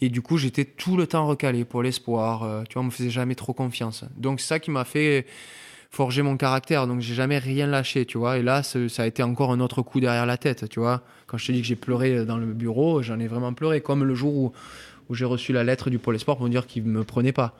Et 0.00 0.08
du 0.08 0.22
coup, 0.22 0.36
j'étais 0.36 0.64
tout 0.64 0.96
le 0.96 1.06
temps 1.06 1.26
recalé 1.26 1.64
pour 1.64 1.82
l'espoir, 1.82 2.42
euh, 2.42 2.62
tu 2.68 2.74
vois, 2.74 2.82
on 2.82 2.86
me 2.86 2.90
faisait 2.90 3.10
jamais 3.10 3.34
trop 3.34 3.52
confiance. 3.52 4.04
Donc 4.16 4.40
c'est 4.40 4.48
ça 4.48 4.58
qui 4.58 4.70
m'a 4.70 4.84
fait 4.84 5.26
forger 5.90 6.22
mon 6.22 6.36
caractère, 6.36 6.86
donc 6.86 7.00
j'ai 7.00 7.14
jamais 7.14 7.38
rien 7.38 7.66
lâché, 7.66 8.04
tu 8.04 8.18
vois. 8.18 8.38
Et 8.38 8.42
là, 8.42 8.62
ça 8.62 9.02
a 9.02 9.06
été 9.06 9.22
encore 9.22 9.52
un 9.52 9.60
autre 9.60 9.82
coup 9.82 10.00
derrière 10.00 10.26
la 10.26 10.36
tête, 10.36 10.68
tu 10.68 10.80
vois. 10.80 11.02
Quand 11.26 11.38
je 11.38 11.46
te 11.46 11.52
dis 11.52 11.60
que 11.60 11.66
j'ai 11.66 11.76
pleuré 11.76 12.24
dans 12.26 12.36
le 12.36 12.52
bureau, 12.52 13.00
j'en 13.02 13.20
ai 13.20 13.28
vraiment 13.28 13.52
pleuré, 13.54 13.80
comme 13.80 14.04
le 14.04 14.14
jour 14.14 14.34
où, 14.34 14.52
j'ai 15.14 15.24
reçu 15.24 15.52
la 15.52 15.62
lettre 15.62 15.90
du 15.90 15.98
Pôle 15.98 16.16
Espoir 16.16 16.36
pour 16.36 16.46
me 16.46 16.50
dire 16.50 16.66
qu'ils 16.66 16.82
me 16.82 17.04
prenaient 17.04 17.32
pas. 17.32 17.56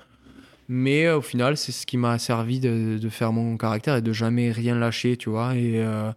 Mais 0.68 1.05
euh, 1.05 1.18
au 1.18 1.22
final, 1.22 1.57
c'est 1.57 1.72
ce 1.72 1.87
qui 1.87 1.99
m'a 1.99 2.18
servi 2.18 2.59
de, 2.59 3.09
faire 3.11 3.32
mon 3.32 3.57
caractère 3.57 3.97
et 3.97 4.03
de 4.03 4.12
jamais 4.12 4.51
rien 4.51 4.74
lâcher, 4.74 5.16
tu 5.16 5.28
vois. 5.28 5.55
Et, 5.55 5.74
euh, 5.76 6.11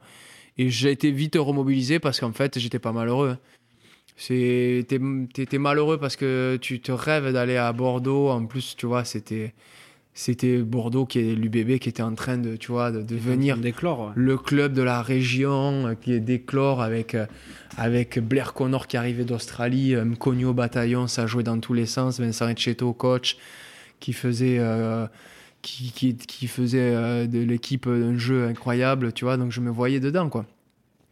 et 0.57 0.69
j'ai 0.69 0.91
été 0.91 1.11
vite 1.11 1.35
remobilisé 1.37 1.99
parce 1.99 2.19
qu'en 2.19 2.31
fait, 2.31 2.57
j'étais 2.57 2.79
pas 2.79 2.93
malheureux. 2.93 3.37
T'es, 4.17 5.57
malheureux 5.59 5.97
parce 5.97 6.15
que 6.15 6.57
tu 6.59 6.79
te 6.79 6.91
rêves 6.91 7.31
d'aller 7.31 7.57
à 7.57 7.71
Bordeaux. 7.71 8.29
En 8.29 8.45
plus, 8.45 8.75
tu 8.75 8.85
vois, 8.85 9.03
c'était, 9.03 9.53
c'était 10.13 10.57
Bordeaux 10.57 11.05
qui 11.05 11.19
est 11.19 11.35
l'UBB 11.35 11.77
qui 11.77 11.89
était 11.89 12.01
en 12.01 12.15
train 12.15 12.37
de, 12.37 12.55
tu 12.55 12.71
vois, 12.71 12.91
de 12.91 13.01
devenir 13.01 13.57
ouais. 13.57 13.73
le 14.15 14.37
club 14.37 14.73
de 14.73 14.81
la 14.81 15.01
région 15.01 15.87
euh, 15.87 15.93
qui 15.93 16.13
est 16.13 16.19
d'éclore 16.19 16.81
avec, 16.81 17.13
euh, 17.13 17.27
avec 17.77 18.17
Blair 18.19 18.53
Connor 18.53 18.87
qui 18.87 18.97
arrivait 18.97 19.23
d'Australie, 19.23 19.93
euh, 19.93 20.03
Mkonyo 20.03 20.49
au 20.49 20.53
bataillon, 20.53 21.05
ça 21.07 21.27
jouait 21.27 21.43
dans 21.43 21.59
tous 21.59 21.73
les 21.73 21.85
sens, 21.85 22.19
Vincent 22.19 22.47
Etcheto 22.47 22.91
coach 22.93 23.37
qui 23.99 24.13
faisait, 24.13 24.57
euh, 24.59 25.07
qui, 25.61 25.91
qui, 25.91 26.15
qui 26.15 26.47
faisait 26.47 26.95
euh, 26.95 27.27
de 27.27 27.39
l'équipe 27.39 27.87
un 27.87 28.17
jeu 28.17 28.47
incroyable, 28.47 29.13
tu 29.13 29.25
vois, 29.25 29.37
donc 29.37 29.51
je 29.51 29.61
me 29.61 29.69
voyais 29.69 29.99
dedans 29.99 30.29
quoi. 30.29 30.45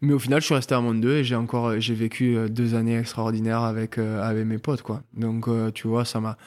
Mais 0.05 0.13
au 0.13 0.19
final, 0.19 0.39
je 0.39 0.45
suis 0.45 0.53
resté 0.53 0.75
à 0.75 0.81
Monde 0.81 1.01
2 1.01 1.15
et 1.17 1.23
j'ai 1.23 1.35
encore 1.35 1.69
euh, 1.69 1.79
j'ai 1.79 1.95
vécu 1.95 2.37
euh, 2.37 2.47
deux 2.47 2.75
années 2.75 2.95
extraordinaires 2.95 3.61
avec, 3.61 3.97
euh, 3.97 4.21
avec 4.21 4.45
mes 4.45 4.59
potes 4.59 4.83
quoi. 4.83 5.01
Donc 5.15 5.49
tu 5.73 5.87
vois, 5.87 6.05
ça 6.05 6.19
m'a 6.19 6.37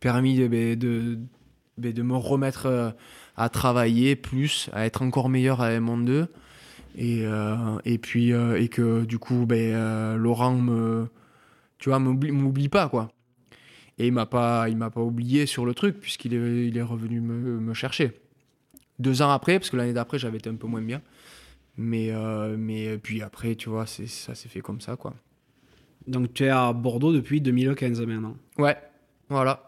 permis 0.00 0.36
de, 0.36 0.48
de, 0.48 1.18
de, 1.78 1.92
de 1.92 2.02
me 2.02 2.16
remettre 2.16 2.94
à 3.36 3.48
travailler 3.48 4.16
plus, 4.16 4.68
à 4.72 4.86
être 4.86 5.02
encore 5.02 5.28
meilleur 5.28 5.60
à 5.60 5.78
Monde 5.78 6.04
2. 6.04 6.26
Et, 6.98 7.24
et 7.84 7.98
puis, 7.98 8.30
et 8.30 8.68
que 8.68 9.04
du 9.04 9.18
coup, 9.18 9.44
ben, 9.46 10.16
Laurent 10.16 10.56
me, 10.56 11.08
tu 11.78 11.90
vois, 11.90 11.98
m'oublie 11.98 12.68
pas, 12.68 12.88
quoi. 12.88 13.10
Et 13.98 14.06
il 14.06 14.12
m'a 14.12 14.26
m'a 14.26 14.90
pas 14.90 15.00
oublié 15.00 15.46
sur 15.46 15.66
le 15.66 15.74
truc, 15.74 16.00
puisqu'il 16.00 16.34
est, 16.34 16.66
il 16.66 16.76
est 16.76 16.82
revenu 16.82 17.20
me, 17.20 17.60
me 17.60 17.74
chercher. 17.74 18.12
Deux 18.98 19.20
ans 19.20 19.30
après, 19.30 19.58
parce 19.58 19.70
que 19.70 19.76
l'année 19.76 19.92
d'après, 19.92 20.18
j'avais 20.18 20.38
été 20.38 20.48
un 20.48 20.54
peu 20.54 20.66
moins 20.66 20.82
bien. 20.82 21.02
Mais, 21.78 22.08
euh, 22.10 22.56
mais 22.58 22.96
puis 22.98 23.22
après, 23.22 23.54
tu 23.54 23.68
vois, 23.68 23.86
c'est, 23.86 24.06
ça 24.06 24.34
s'est 24.34 24.48
fait 24.48 24.60
comme 24.60 24.80
ça, 24.80 24.96
quoi. 24.96 25.14
Donc 26.06 26.32
tu 26.34 26.44
es 26.44 26.48
à 26.48 26.72
Bordeaux 26.72 27.12
depuis 27.12 27.40
2015 27.40 28.00
maintenant. 28.02 28.36
Ouais, 28.58 28.76
voilà. 29.28 29.62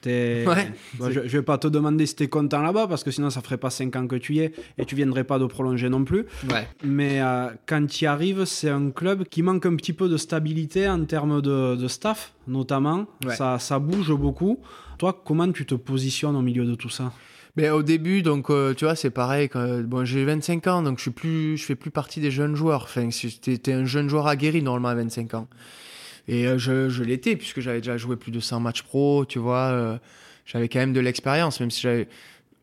T'es- 0.00 0.44
Ouais. 0.48 0.70
Bon, 0.98 1.10
je, 1.10 1.20
je 1.26 1.38
vais 1.38 1.42
pas 1.42 1.56
te 1.56 1.66
demander 1.68 2.04
si 2.04 2.14
t'es 2.16 2.28
content 2.28 2.60
là-bas 2.60 2.86
parce 2.88 3.02
que 3.04 3.10
sinon 3.10 3.30
ça 3.30 3.40
ferait 3.40 3.56
pas 3.56 3.70
5 3.70 3.94
ans 3.96 4.06
que 4.06 4.16
tu 4.16 4.34
y 4.34 4.40
es 4.40 4.52
et 4.76 4.84
tu 4.84 4.94
viendrais 4.96 5.24
pas 5.24 5.38
de 5.38 5.46
prolonger 5.46 5.88
non 5.88 6.04
plus. 6.04 6.26
Ouais. 6.50 6.68
Mais 6.82 7.22
euh, 7.22 7.48
quand 7.66 7.86
tu 7.86 8.04
y 8.04 8.06
arrives, 8.06 8.44
c'est 8.44 8.68
un 8.68 8.90
club 8.90 9.24
qui 9.24 9.40
manque 9.42 9.64
un 9.64 9.76
petit 9.76 9.94
peu 9.94 10.08
de 10.10 10.16
stabilité 10.18 10.88
en 10.88 11.02
termes 11.06 11.40
de, 11.40 11.76
de 11.76 11.88
staff, 11.88 12.34
notamment. 12.46 13.06
Ouais. 13.24 13.34
Ça, 13.36 13.58
ça 13.58 13.78
bouge 13.78 14.12
beaucoup. 14.12 14.58
Toi, 14.98 15.22
comment 15.24 15.50
tu 15.50 15.64
te 15.64 15.74
positionnes 15.74 16.36
au 16.36 16.42
milieu 16.42 16.66
de 16.66 16.74
tout 16.74 16.90
ça? 16.90 17.12
Mais 17.56 17.70
au 17.70 17.82
début, 17.84 18.22
donc, 18.22 18.50
euh, 18.50 18.74
tu 18.74 18.84
vois, 18.84 18.96
c'est 18.96 19.10
pareil. 19.10 19.48
Bon, 19.84 20.04
j'ai 20.04 20.24
25 20.24 20.66
ans, 20.66 20.82
donc 20.82 20.98
je 20.98 21.02
suis 21.02 21.10
plus, 21.12 21.56
je 21.56 21.64
fais 21.64 21.76
plus 21.76 21.92
partie 21.92 22.20
des 22.20 22.32
jeunes 22.32 22.56
joueurs. 22.56 22.82
Enfin, 22.82 23.10
c'était 23.10 23.72
un 23.72 23.84
jeune 23.84 24.08
joueur 24.08 24.26
aguerri 24.26 24.60
normalement 24.60 24.88
à 24.88 24.94
25 24.96 25.34
ans. 25.34 25.48
Et 26.26 26.48
euh, 26.48 26.58
je, 26.58 27.02
l'étais 27.02 27.36
puisque 27.36 27.60
j'avais 27.60 27.78
déjà 27.78 27.96
joué 27.96 28.16
plus 28.16 28.32
de 28.32 28.40
100 28.40 28.58
matchs 28.60 28.82
pro, 28.82 29.24
tu 29.24 29.38
vois. 29.38 29.68
euh, 29.70 29.98
j'avais 30.46 30.68
quand 30.68 30.80
même 30.80 30.92
de 30.92 31.00
l'expérience, 31.00 31.60
même 31.60 31.70
si 31.70 31.86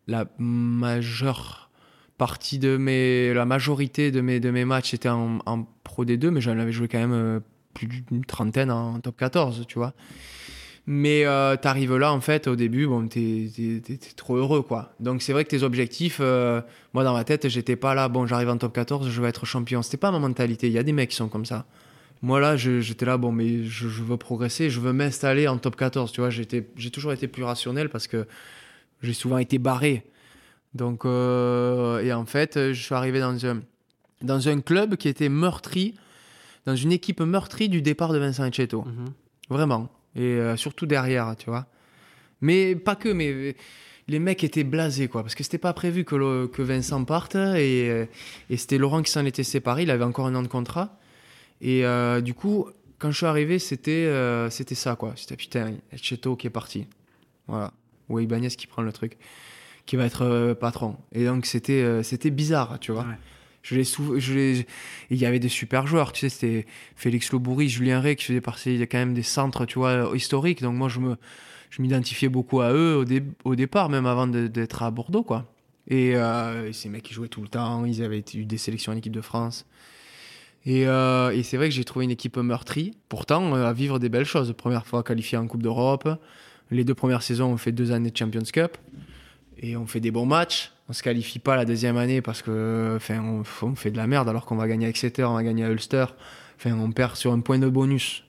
la 0.07 0.25
majeure 0.37 1.69
partie 2.17 2.59
de 2.59 2.77
mes, 2.77 3.33
la 3.33 3.45
majorité 3.45 4.11
de 4.11 4.21
mes, 4.21 4.39
de 4.39 4.51
mes 4.51 4.65
matchs 4.65 4.93
étaient 4.93 5.09
en, 5.09 5.67
pro 5.83 6.05
D2, 6.05 6.29
mais 6.29 6.41
j'en 6.41 6.59
avais 6.59 6.71
joué 6.71 6.87
quand 6.87 6.99
même 6.99 7.41
plus 7.73 7.87
d'une 7.87 8.25
trentaine 8.25 8.69
en 8.69 8.99
top 8.99 9.17
14, 9.17 9.65
tu 9.67 9.79
vois. 9.79 9.93
Mais 10.93 11.23
euh, 11.23 11.55
t'arrives 11.55 11.95
là, 11.95 12.11
en 12.11 12.19
fait, 12.19 12.47
au 12.47 12.57
début, 12.57 12.85
bon, 12.85 13.07
t'es, 13.07 13.49
trop 14.17 14.35
heureux, 14.35 14.61
quoi. 14.61 14.93
Donc 14.99 15.21
c'est 15.21 15.31
vrai 15.31 15.45
que 15.45 15.49
tes 15.49 15.63
objectifs, 15.63 16.17
euh, 16.19 16.61
moi 16.93 17.05
dans 17.05 17.13
ma 17.13 17.23
tête, 17.23 17.47
j'étais 17.47 17.77
pas 17.77 17.95
là, 17.95 18.09
bon, 18.09 18.27
j'arrive 18.27 18.49
en 18.49 18.57
top 18.57 18.73
14, 18.73 19.09
je 19.09 19.21
veux 19.21 19.29
être 19.29 19.45
champion. 19.45 19.81
C'était 19.83 19.95
pas 19.95 20.11
ma 20.11 20.19
mentalité. 20.19 20.67
Il 20.67 20.73
y 20.73 20.77
a 20.77 20.83
des 20.83 20.91
mecs 20.91 21.11
qui 21.11 21.15
sont 21.15 21.29
comme 21.29 21.45
ça. 21.45 21.65
Moi 22.21 22.41
là, 22.41 22.57
j'étais 22.57 23.05
là, 23.05 23.15
bon, 23.15 23.31
mais 23.31 23.63
je, 23.63 23.87
je 23.87 24.03
veux 24.03 24.17
progresser, 24.17 24.69
je 24.69 24.81
veux 24.81 24.91
m'installer 24.91 25.47
en 25.47 25.57
top 25.57 25.77
14, 25.77 26.11
tu 26.11 26.19
vois. 26.19 26.29
J'étais, 26.29 26.67
j'ai 26.75 26.91
toujours 26.91 27.13
été 27.13 27.29
plus 27.29 27.45
rationnel 27.45 27.87
parce 27.87 28.07
que 28.07 28.27
j'ai 29.01 29.13
souvent 29.13 29.37
été 29.37 29.59
barré. 29.59 30.03
Donc, 30.73 31.05
euh, 31.05 32.01
et 32.01 32.11
en 32.11 32.25
fait, 32.25 32.73
je 32.73 32.81
suis 32.81 32.95
arrivé 32.95 33.21
dans 33.21 33.45
un, 33.45 33.61
dans 34.21 34.49
un 34.49 34.59
club 34.59 34.97
qui 34.97 35.07
était 35.07 35.29
meurtri, 35.29 35.95
dans 36.65 36.75
une 36.75 36.91
équipe 36.91 37.21
meurtrie 37.21 37.69
du 37.69 37.81
départ 37.81 38.11
de 38.11 38.17
Vincent 38.17 38.43
Etcheto. 38.43 38.83
Vraiment. 39.49 39.89
Et 40.15 40.21
euh, 40.21 40.55
surtout 40.57 40.85
derrière, 40.85 41.35
tu 41.37 41.49
vois. 41.49 41.67
Mais 42.41 42.75
pas 42.75 42.95
que, 42.95 43.09
mais 43.09 43.55
les 44.07 44.19
mecs 44.19 44.43
étaient 44.43 44.63
blasés, 44.63 45.07
quoi. 45.07 45.21
Parce 45.21 45.35
que 45.35 45.43
c'était 45.43 45.57
pas 45.57 45.73
prévu 45.73 46.03
que, 46.03 46.47
que 46.47 46.61
Vincent 46.61 47.03
parte. 47.05 47.35
Et, 47.35 47.89
euh, 47.89 48.05
et 48.49 48.57
c'était 48.57 48.77
Laurent 48.77 49.01
qui 49.01 49.11
s'en 49.11 49.25
était 49.25 49.43
séparé. 49.43 49.83
Il 49.83 49.91
avait 49.91 50.03
encore 50.03 50.27
un 50.27 50.35
an 50.35 50.41
de 50.41 50.47
contrat. 50.47 50.99
Et 51.61 51.85
euh, 51.85 52.21
du 52.21 52.33
coup, 52.33 52.67
quand 52.99 53.11
je 53.11 53.17
suis 53.17 53.25
arrivé, 53.25 53.59
c'était 53.59 54.09
ça, 54.73 54.95
quoi. 54.95 55.13
C'était 55.15 55.37
putain, 55.37 55.75
Cheto 55.95 56.35
qui 56.35 56.47
est 56.47 56.51
parti. 56.51 56.87
Voilà. 57.47 57.71
Ou 58.09 58.19
Ibanez 58.19 58.49
qui 58.49 58.67
prend 58.67 58.81
le 58.81 58.91
truc. 58.91 59.17
Qui 59.85 59.95
va 59.95 60.05
être 60.05 60.53
patron. 60.53 60.97
Et 61.11 61.25
donc, 61.25 61.45
c'était 61.45 62.03
c'était 62.03 62.29
bizarre, 62.29 62.79
tu 62.79 62.91
vois. 62.91 63.03
Ouais. 63.03 63.17
Je 63.63 63.75
et 63.75 64.65
il 65.11 65.17
y 65.17 65.25
avait 65.25 65.39
des 65.39 65.49
super 65.49 65.85
joueurs, 65.85 66.13
tu 66.13 66.21
sais, 66.21 66.29
c'était 66.29 66.65
Félix 66.95 67.31
Loboury, 67.31 67.69
Julien 67.69 67.99
Rey 67.99 68.15
qui 68.15 68.25
faisaient 68.25 68.41
partie, 68.41 68.73
il 68.73 68.79
y 68.79 68.83
a 68.83 68.87
quand 68.87 68.97
même 68.97 69.13
des 69.13 69.23
centres, 69.23 69.65
tu 69.65 69.77
vois, 69.77 70.11
historiques. 70.15 70.61
Donc 70.61 70.75
moi, 70.75 70.89
je 70.89 70.99
me, 70.99 71.15
je 71.69 71.81
m'identifiais 71.81 72.29
beaucoup 72.29 72.61
à 72.61 72.71
eux 72.73 72.97
au, 72.97 73.49
au 73.49 73.55
départ, 73.55 73.89
même 73.89 74.05
avant 74.05 74.27
d'être 74.27 74.83
à 74.83 74.91
Bordeaux, 74.91 75.23
quoi. 75.23 75.45
Et, 75.87 76.15
euh, 76.15 76.71
ces 76.73 76.89
mecs 76.89 77.03
qui 77.03 77.13
jouaient 77.13 77.27
tout 77.27 77.41
le 77.41 77.47
temps, 77.47 77.85
ils 77.85 78.03
avaient 78.03 78.23
eu 78.33 78.45
des 78.45 78.57
sélections 78.57 78.93
en 78.93 78.95
équipe 78.95 79.13
de 79.13 79.21
France. 79.21 79.65
Et, 80.65 80.85
euh, 80.87 81.31
et 81.31 81.43
c'est 81.43 81.57
vrai 81.57 81.69
que 81.69 81.75
j'ai 81.75 81.83
trouvé 81.83 82.05
une 82.05 82.11
équipe 82.11 82.37
meurtrie. 82.37 82.93
Pourtant, 83.09 83.55
euh, 83.55 83.65
à 83.65 83.73
vivre 83.73 83.99
des 83.99 84.09
belles 84.09 84.25
choses. 84.25 84.53
Première 84.53 84.85
fois 84.85 85.03
qualifié 85.03 85.37
en 85.37 85.47
Coupe 85.47 85.63
d'Europe. 85.63 86.07
Les 86.69 86.83
deux 86.83 86.93
premières 86.93 87.23
saisons, 87.23 87.51
on 87.51 87.57
fait 87.57 87.71
deux 87.71 87.91
années 87.91 88.11
de 88.11 88.17
Champions 88.17 88.43
Cup. 88.53 88.77
Et 89.61 89.77
on 89.77 89.85
fait 89.85 89.99
des 89.99 90.11
bons 90.11 90.25
matchs. 90.25 90.71
On 90.89 90.93
se 90.93 91.03
qualifie 91.03 91.39
pas 91.39 91.55
la 91.55 91.65
deuxième 91.65 91.97
année 91.97 92.21
parce 92.21 92.41
que, 92.41 92.93
enfin, 92.95 93.21
on, 93.23 93.43
on 93.65 93.75
fait 93.75 93.91
de 93.91 93.97
la 93.97 94.07
merde 94.07 94.27
alors 94.27 94.45
qu'on 94.45 94.55
va 94.55 94.67
gagner 94.67 94.87
à 94.87 94.89
Exeter, 94.89 95.23
on 95.23 95.35
va 95.35 95.43
gagner 95.43 95.63
à 95.63 95.69
Ulster. 95.69 96.05
Enfin, 96.57 96.73
on 96.73 96.91
perd 96.91 97.15
sur 97.15 97.31
un 97.31 97.39
point 97.39 97.59
de 97.59 97.69
bonus. 97.69 98.23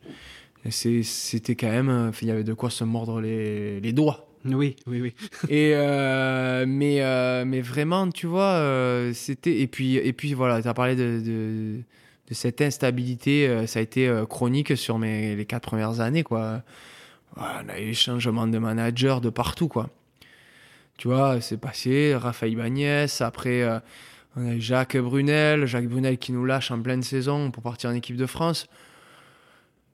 C'était 0.70 1.56
quand 1.56 1.70
même, 1.70 1.88
euh, 1.88 2.10
il 2.20 2.28
y 2.28 2.30
avait 2.30 2.44
de 2.44 2.54
quoi 2.54 2.70
se 2.70 2.84
mordre 2.84 3.20
les, 3.20 3.80
les 3.80 3.92
doigts. 3.92 4.28
Oui, 4.44 4.76
oui, 4.86 5.00
oui. 5.00 5.14
Et 5.48 5.72
euh, 5.74 6.64
mais 6.66 7.00
euh, 7.00 7.44
mais 7.44 7.60
vraiment, 7.60 8.10
tu 8.10 8.26
vois, 8.26 8.54
euh, 8.54 9.12
c'était 9.12 9.60
et 9.60 9.66
puis 9.66 9.96
et 9.96 10.12
puis 10.12 10.34
voilà, 10.34 10.60
tu 10.62 10.68
as 10.68 10.74
parlé 10.74 10.96
de, 10.96 11.20
de 11.24 11.82
de 12.28 12.34
cette 12.34 12.60
instabilité, 12.60 13.66
ça 13.66 13.80
a 13.80 13.82
été 13.82 14.10
chronique 14.28 14.76
sur 14.76 14.98
mes 14.98 15.36
les 15.36 15.44
quatre 15.44 15.68
premières 15.68 16.00
années 16.00 16.22
quoi. 16.22 16.62
Voilà, 17.36 17.62
on 17.64 17.68
a 17.68 17.80
eu 17.80 17.86
des 17.86 17.94
changements 17.94 18.46
de 18.46 18.58
manager 18.58 19.20
de 19.20 19.30
partout 19.30 19.68
quoi. 19.68 19.90
Tu 20.98 21.08
vois, 21.08 21.40
c'est 21.40 21.56
passé 21.56 22.14
Raphaël 22.14 22.52
Ibanez, 22.52 23.06
après 23.20 23.62
euh, 23.62 23.80
on 24.36 24.46
a 24.48 24.58
Jacques 24.58 24.96
Brunel, 24.96 25.66
Jacques 25.66 25.88
Brunel 25.88 26.18
qui 26.18 26.32
nous 26.32 26.44
lâche 26.44 26.70
en 26.70 26.80
pleine 26.80 27.02
saison 27.02 27.50
pour 27.50 27.62
partir 27.62 27.90
en 27.90 27.94
équipe 27.94 28.16
de 28.16 28.26
France. 28.26 28.66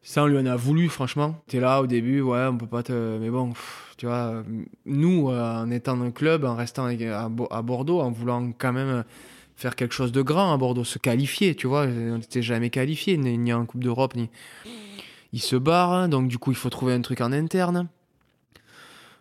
Ça, 0.03 0.23
on 0.23 0.27
lui 0.27 0.39
en 0.39 0.47
a 0.47 0.57
voulu, 0.57 0.89
franchement. 0.89 1.43
T'es 1.49 1.61
là 1.61 1.83
au 1.83 1.87
début, 1.87 2.21
ouais, 2.21 2.47
on 2.47 2.57
peut 2.57 2.67
pas 2.67 2.83
te. 2.83 3.19
Mais 3.19 3.31
bon, 3.31 3.53
tu 3.97 4.07
vois, 4.07 4.43
nous, 4.87 5.31
euh, 5.31 5.63
en 5.63 5.71
étant 5.71 5.97
le 5.97 6.11
club, 6.11 6.45
en 6.45 6.55
restant 6.57 6.87
à, 6.87 7.29
Bo- 7.29 7.49
à 7.51 7.63
Bordeaux, 7.63 8.01
en 8.01 8.11
voulant 8.11 8.53
quand 8.57 8.73
même 8.73 9.05
faire 9.57 9.75
quelque 9.77 9.93
chose 9.93 10.13
de 10.13 10.23
grand 10.23 10.53
à 10.53 10.57
Bordeaux, 10.57 10.85
se 10.85 10.99
qualifier, 10.99 11.55
tu 11.55 11.67
vois, 11.67 11.83
on 11.87 12.19
n'était 12.19 12.43
jamais 12.43 12.71
qualifié, 12.71 13.17
ni, 13.19 13.53
en 13.53 13.67
Coupe 13.67 13.83
d'Europe, 13.83 14.15
ni. 14.15 14.31
Il 15.33 15.41
se 15.43 15.57
barre, 15.57 16.09
donc 16.09 16.29
du 16.29 16.39
coup, 16.39 16.53
il 16.53 16.57
faut 16.57 16.71
trouver 16.71 16.95
un 16.95 17.03
truc 17.03 17.21
en 17.21 17.33
interne. 17.33 17.89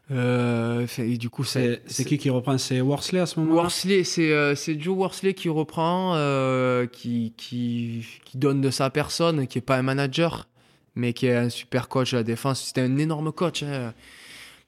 Euh, 0.09 0.87
et 0.99 1.17
du 1.17 1.29
coup, 1.29 1.43
C'est 1.43 1.81
c'est 1.85 2.05
qui 2.05 2.17
qui 2.17 2.29
reprend? 2.29 2.57
C'est 2.57 2.79
Worsley 2.79 3.19
à 3.19 3.25
ce 3.25 3.39
moment-là? 3.41 3.61
Worsley, 3.63 4.03
c'est 4.05 4.31
euh, 4.31 4.55
Joe 4.55 4.95
Worsley 4.95 5.33
qui 5.33 5.49
reprend, 5.49 6.13
euh, 6.15 6.85
qui, 6.87 7.33
qui, 7.35 8.05
qui 8.23 8.37
donne 8.37 8.61
de 8.61 8.69
sa 8.69 8.89
personne, 8.89 9.47
qui 9.47 9.57
est 9.57 9.61
pas 9.61 9.75
un 9.77 9.81
manager, 9.81 10.47
mais 10.95 11.11
qui 11.13 11.27
est 11.27 11.35
un 11.35 11.49
super 11.49 11.89
coach 11.89 12.11
de 12.11 12.17
la 12.17 12.23
défense. 12.23 12.63
C'était 12.63 12.81
un 12.81 12.97
énorme 12.97 13.31
coach. 13.33 13.63
hein. 13.63 13.93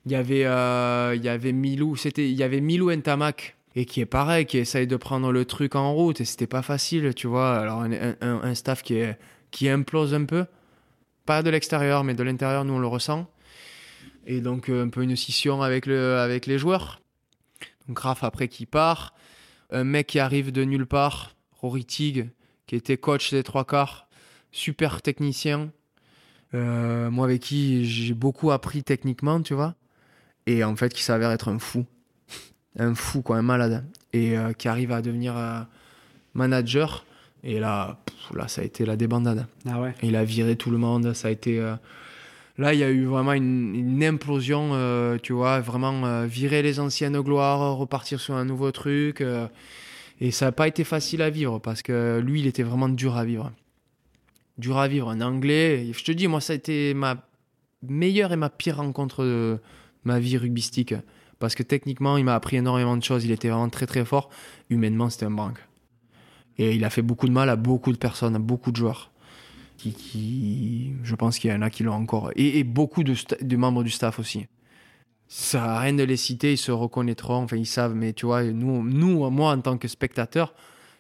Il 0.05 0.11
y 0.11 0.15
avait, 0.15 0.45
euh, 0.45 1.13
il 1.15 1.23
y 1.23 1.29
avait 1.29 1.51
Milou, 1.53 1.95
c'était, 1.95 2.29
il 2.29 2.35
y 2.35 2.43
avait 2.43 2.61
Milou 2.61 2.91
Ntamak, 2.91 3.55
et 3.75 3.85
qui 3.85 4.01
est 4.01 4.05
pareil, 4.05 4.45
qui 4.45 4.57
essaye 4.57 4.87
de 4.87 4.95
prendre 4.97 5.31
le 5.31 5.45
truc 5.45 5.75
en 5.75 5.93
route, 5.93 6.19
et 6.21 6.25
c'était 6.25 6.47
pas 6.47 6.61
facile, 6.61 7.13
tu 7.13 7.27
vois. 7.27 7.57
Alors 7.57 7.79
un, 7.81 7.91
un- 7.93 8.15
un- 8.21 8.41
un 8.43 8.55
staff 8.55 8.81
qui 8.81 8.95
est, 8.95 9.17
qui 9.51 9.69
implose 9.69 10.13
un 10.13 10.23
peu, 10.25 10.45
pas 11.25 11.43
de 11.43 11.49
l'extérieur, 11.49 12.03
mais 12.03 12.13
de 12.13 12.23
l'intérieur, 12.23 12.65
nous 12.65 12.73
on 12.73 12.79
le 12.79 12.87
ressent. 12.87 13.27
Et 14.29 14.41
donc 14.41 14.69
euh, 14.69 14.85
un 14.85 14.89
peu 14.89 15.01
une 15.01 15.15
scission 15.15 15.63
avec 15.63 15.87
le, 15.87 16.17
avec 16.17 16.45
les 16.45 16.59
joueurs. 16.59 17.01
Donc 17.87 17.97
Raph 17.99 18.23
après 18.23 18.47
qui 18.47 18.67
part. 18.67 19.15
Un 19.71 19.83
mec 19.83 20.05
qui 20.05 20.19
arrive 20.19 20.51
de 20.51 20.63
nulle 20.63 20.85
part, 20.85 21.35
Rory 21.59 21.83
Tig, 21.83 22.29
qui 22.67 22.75
était 22.75 22.97
coach 22.97 23.31
des 23.31 23.41
trois 23.41 23.65
quarts, 23.65 24.07
super 24.51 25.01
technicien. 25.01 25.71
Euh, 26.53 27.09
moi 27.09 27.25
avec 27.25 27.41
qui 27.41 27.85
j'ai 27.85 28.13
beaucoup 28.13 28.51
appris 28.51 28.83
techniquement, 28.83 29.41
tu 29.41 29.55
vois. 29.55 29.73
Et 30.45 30.63
en 30.63 30.75
fait 30.75 30.93
qui 30.93 31.01
s'avère 31.01 31.31
être 31.31 31.49
un 31.49 31.57
fou. 31.57 31.85
Un 32.77 32.93
fou 32.93 33.23
quoi, 33.23 33.37
un 33.37 33.41
malade. 33.41 33.83
Et 34.13 34.37
euh, 34.37 34.53
qui 34.53 34.67
arrive 34.67 34.91
à 34.91 35.01
devenir 35.01 35.35
euh, 35.35 35.61
manager. 36.35 37.03
Et 37.43 37.59
là, 37.59 37.97
pff, 38.05 38.37
là, 38.37 38.47
ça 38.47 38.61
a 38.61 38.63
été 38.63 38.85
la 38.85 38.95
débandade. 38.95 39.47
Ah 39.67 39.81
ouais. 39.81 39.95
Et 40.03 40.07
il 40.07 40.15
a 40.15 40.23
viré 40.23 40.55
tout 40.55 40.69
le 40.69 40.77
monde. 40.77 41.13
Ça 41.13 41.29
a 41.29 41.31
été. 41.31 41.59
Là, 42.59 42.73
il 42.73 42.81
y 42.81 42.83
a 42.83 42.89
eu 42.89 43.05
vraiment 43.05 43.31
une, 43.31 44.03
implosion, 44.03 44.71
euh, 44.73 45.17
tu 45.17 45.31
vois, 45.31 45.61
vraiment 45.61 46.05
euh, 46.05 46.25
virer 46.25 46.61
les 46.61 46.81
anciennes 46.81 47.17
gloires, 47.21 47.77
repartir 47.77 48.19
sur 48.19 48.35
un 48.35 48.43
nouveau 48.43 48.73
truc. 48.73 49.21
euh, 49.21 49.47
et 50.19 50.31
ça 50.31 50.47
n'a 50.47 50.51
pas 50.51 50.67
été 50.67 50.83
facile 50.83 51.21
à 51.21 51.29
vivre 51.29 51.59
parce 51.59 51.81
que 51.81 52.19
lui, 52.21 52.41
il 52.41 52.47
était 52.47 52.63
vraiment 52.63 52.89
dur 52.89 53.15
à 53.15 53.23
vivre. 53.23 53.53
Dur 54.57 54.77
à 54.77 54.89
vivre, 54.89 55.07
en 55.07 55.21
anglais. 55.21 55.89
Je 55.93 56.03
te 56.03 56.11
dis, 56.11 56.27
moi, 56.27 56.41
ça 56.41 56.51
a 56.51 56.57
été 56.57 56.93
ma 56.93 57.25
meilleure 57.81 58.33
et 58.33 58.35
ma 58.35 58.49
pire 58.49 58.75
rencontre 58.75 59.23
de 59.23 59.59
ma 60.03 60.19
vie 60.19 60.35
rugbystique. 60.37 60.95
Parce 61.39 61.55
que 61.55 61.63
techniquement, 61.63 62.17
il 62.17 62.25
m'a 62.25 62.35
appris 62.35 62.57
énormément 62.57 62.97
de 62.97 63.03
choses. 63.03 63.23
Il 63.23 63.31
était 63.31 63.47
vraiment 63.47 63.69
très 63.69 63.85
très 63.85 64.03
fort. 64.03 64.29
Humainement, 64.69 65.09
c'était 65.09 65.27
un 65.27 65.31
branque. 65.31 65.65
Et 66.57 66.75
il 66.75 66.83
a 66.83 66.89
fait 66.89 67.03
beaucoup 67.03 67.27
de 67.27 67.31
mal 67.31 67.47
à 67.47 67.55
beaucoup 67.55 67.93
de 67.93 67.97
personnes, 67.97 68.35
à 68.35 68.39
beaucoup 68.39 68.73
de 68.73 68.75
joueurs 68.75 69.11
qui, 69.79 69.93
qui- 69.93 70.93
je 71.03 71.15
pense 71.15 71.39
qu'il 71.39 71.49
y 71.49 71.53
en 71.53 71.61
a 71.61 71.69
qui 71.69 71.83
l'ont 71.83 71.93
encore. 71.93 72.31
Et, 72.35 72.59
et 72.59 72.63
beaucoup 72.63 73.03
de, 73.03 73.15
membres 73.55 73.83
du 73.83 73.89
staff 73.89 74.19
aussi. 74.19 74.45
Ça 75.27 75.59
sert 75.59 75.63
à 75.63 75.79
rien 75.79 75.93
de 75.93 76.03
les 76.03 76.17
citer, 76.17 76.53
ils 76.53 76.57
se 76.57 76.71
reconnaîtront, 76.71 77.35
enfin 77.43 77.55
ils 77.57 77.65
savent, 77.65 77.93
mais 77.95 78.13
tu 78.13 78.25
vois, 78.25 78.43
nous, 78.43 78.83
nous, 78.83 79.29
moi 79.29 79.51
en 79.51 79.61
tant 79.61 79.77
que 79.77 79.87
spectateur, 79.87 80.53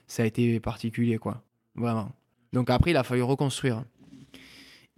ça 0.07 0.23
a 0.23 0.25
été 0.25 0.59
particulier, 0.59 1.17
quoi. 1.17 1.41
Vraiment. 1.75 2.11
Donc 2.53 2.69
après, 2.69 2.91
il 2.91 2.97
a 2.97 3.03
fallu 3.03 3.23
reconstruire. 3.23 3.83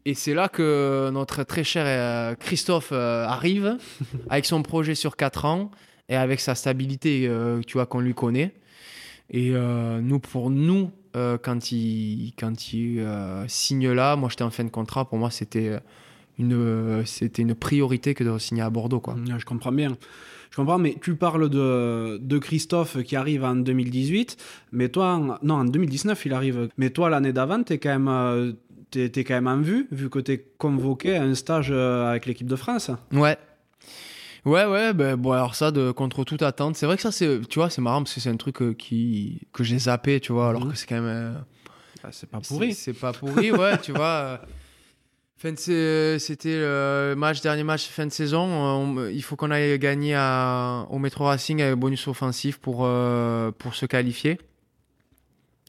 Et 0.04 0.16
c'est 0.16 0.34
là 0.34 0.50
que 0.50 1.10
notre 1.14 1.44
très 1.44 1.64
cher 1.64 1.84
euh, 1.86 2.36
Christophe 2.36 2.90
euh, 2.92 3.26
arrive, 3.26 3.78
avec 4.30 4.46
son 4.46 4.64
projet 4.64 4.96
sur 4.96 5.16
4 5.16 5.46
ans, 5.46 5.72
et 6.10 6.16
avec 6.16 6.40
sa 6.40 6.56
stabilité, 6.56 7.28
euh, 7.28 7.62
tu 7.66 7.74
vois, 7.74 7.86
qu'on 7.86 8.00
lui 8.02 8.14
connaît. 8.14 8.54
Et 9.30 9.52
nous, 9.52 10.20
pour 10.20 10.50
nous, 10.50 10.92
euh, 11.16 11.38
quand 11.42 11.72
il, 11.72 12.34
quand 12.40 12.74
il 12.74 13.00
euh, 13.00 13.48
signe 13.48 13.90
là, 13.92 14.16
moi 14.16 14.30
j'étais 14.30 14.44
en 14.44 14.50
fin 14.52 14.64
de 14.64 14.70
contrat, 14.70 15.06
pour 15.06 15.18
moi 15.18 15.30
c'était 15.32 15.80
une, 16.40 16.54
euh, 16.54 17.04
c'était 17.06 17.42
une 17.42 17.56
priorité 17.56 18.14
que 18.14 18.24
de 18.24 18.38
signer 18.38 18.62
à 18.64 18.70
Bordeaux. 18.70 19.00
Quoi. 19.00 19.16
Je 19.38 19.46
comprends 19.46 19.72
bien. 19.72 19.98
Je 20.50 20.58
comprends, 20.58 20.78
mais 20.80 20.98
tu 21.02 21.16
parles 21.16 21.50
de, 21.50 22.18
de 22.18 22.38
Christophe 22.38 23.02
qui 23.04 23.16
arrive 23.16 23.44
en 23.46 23.56
2018, 23.56 24.36
mais 24.74 24.90
toi, 24.90 25.14
en- 25.14 25.38
non, 25.44 25.56
en 25.56 25.66
2019, 25.66 26.26
il 26.26 26.34
arrive. 26.34 26.68
Mais 26.78 26.90
toi, 26.90 27.10
l'année 27.10 27.32
d'avant, 27.32 27.64
t'es 27.64 27.78
quand 27.78 27.98
même, 27.98 28.56
t'es, 28.90 29.08
t'es 29.08 29.24
quand 29.24 29.36
même 29.36 29.48
en 29.48 29.62
vue, 29.62 29.88
vu 29.92 30.10
que 30.10 30.20
t'es 30.20 30.46
convoqué 30.58 31.16
à 31.16 31.24
un 31.24 31.36
stage 31.36 31.72
avec 31.72 32.26
l'équipe 32.26 32.48
de 32.48 32.58
France. 32.58 32.92
Ouais. 33.14 33.38
Ouais, 34.46 34.66
ouais, 34.66 34.94
ben, 34.94 35.16
bon, 35.18 35.32
alors 35.34 35.54
ça, 35.56 35.70
de, 35.72 35.92
contre 35.92 36.24
toute 36.24 36.42
attente, 36.42 36.76
c'est 36.76 36.86
vrai 36.88 36.96
que 36.96 37.02
ça, 37.04 37.12
c'est, 37.12 37.42
tu 37.48 37.60
vois, 37.60 37.70
c'est 37.70 37.82
marrant 37.82 38.02
parce 38.02 38.16
que 38.16 38.20
c'est 38.20 38.30
un 38.30 38.38
truc 38.38 38.62
euh, 38.64 38.74
qui, 38.74 39.42
que 39.54 39.64
j'ai 39.64 39.78
zappé, 39.78 40.20
tu 40.20 40.32
vois, 40.34 40.50
alors 40.50 40.66
Mhm. 40.66 40.72
que 40.72 40.78
c'est 40.78 40.88
quand 40.88 40.96
même. 40.96 41.06
euh, 41.06 41.34
Bah, 42.02 42.10
c'est 42.12 42.28
pas 42.30 42.40
pourri. 42.40 42.74
C'est 42.74 42.94
c'est 42.94 43.00
pas 43.00 43.14
pourri, 43.14 43.52
ouais, 43.52 43.78
tu 43.80 43.92
vois. 43.92 44.06
euh, 44.06 44.38
Fin 45.38 45.52
de 45.54 45.58
sa- 45.58 46.20
C'était 46.20 46.58
le 46.60 47.16
match, 47.18 47.42
dernier 47.42 47.64
match 47.64 47.88
fin 47.88 48.06
de 48.06 48.12
saison. 48.12 48.46
euh, 48.48 49.06
on- 49.06 49.08
il 49.10 49.22
faut 49.24 49.36
qu'on 49.36 49.50
aille 49.52 49.78
gagner 49.80 50.14
à, 50.16 50.86
au 50.92 50.98
Metro 51.00 51.26
Racing 51.26 51.62
avec 51.62 51.76
bonus 51.80 52.08
offensif 52.08 52.58
pour, 52.60 52.82
euh, 52.86 53.52
pour 53.52 53.74
se 53.76 53.86
qualifier. 53.88 54.40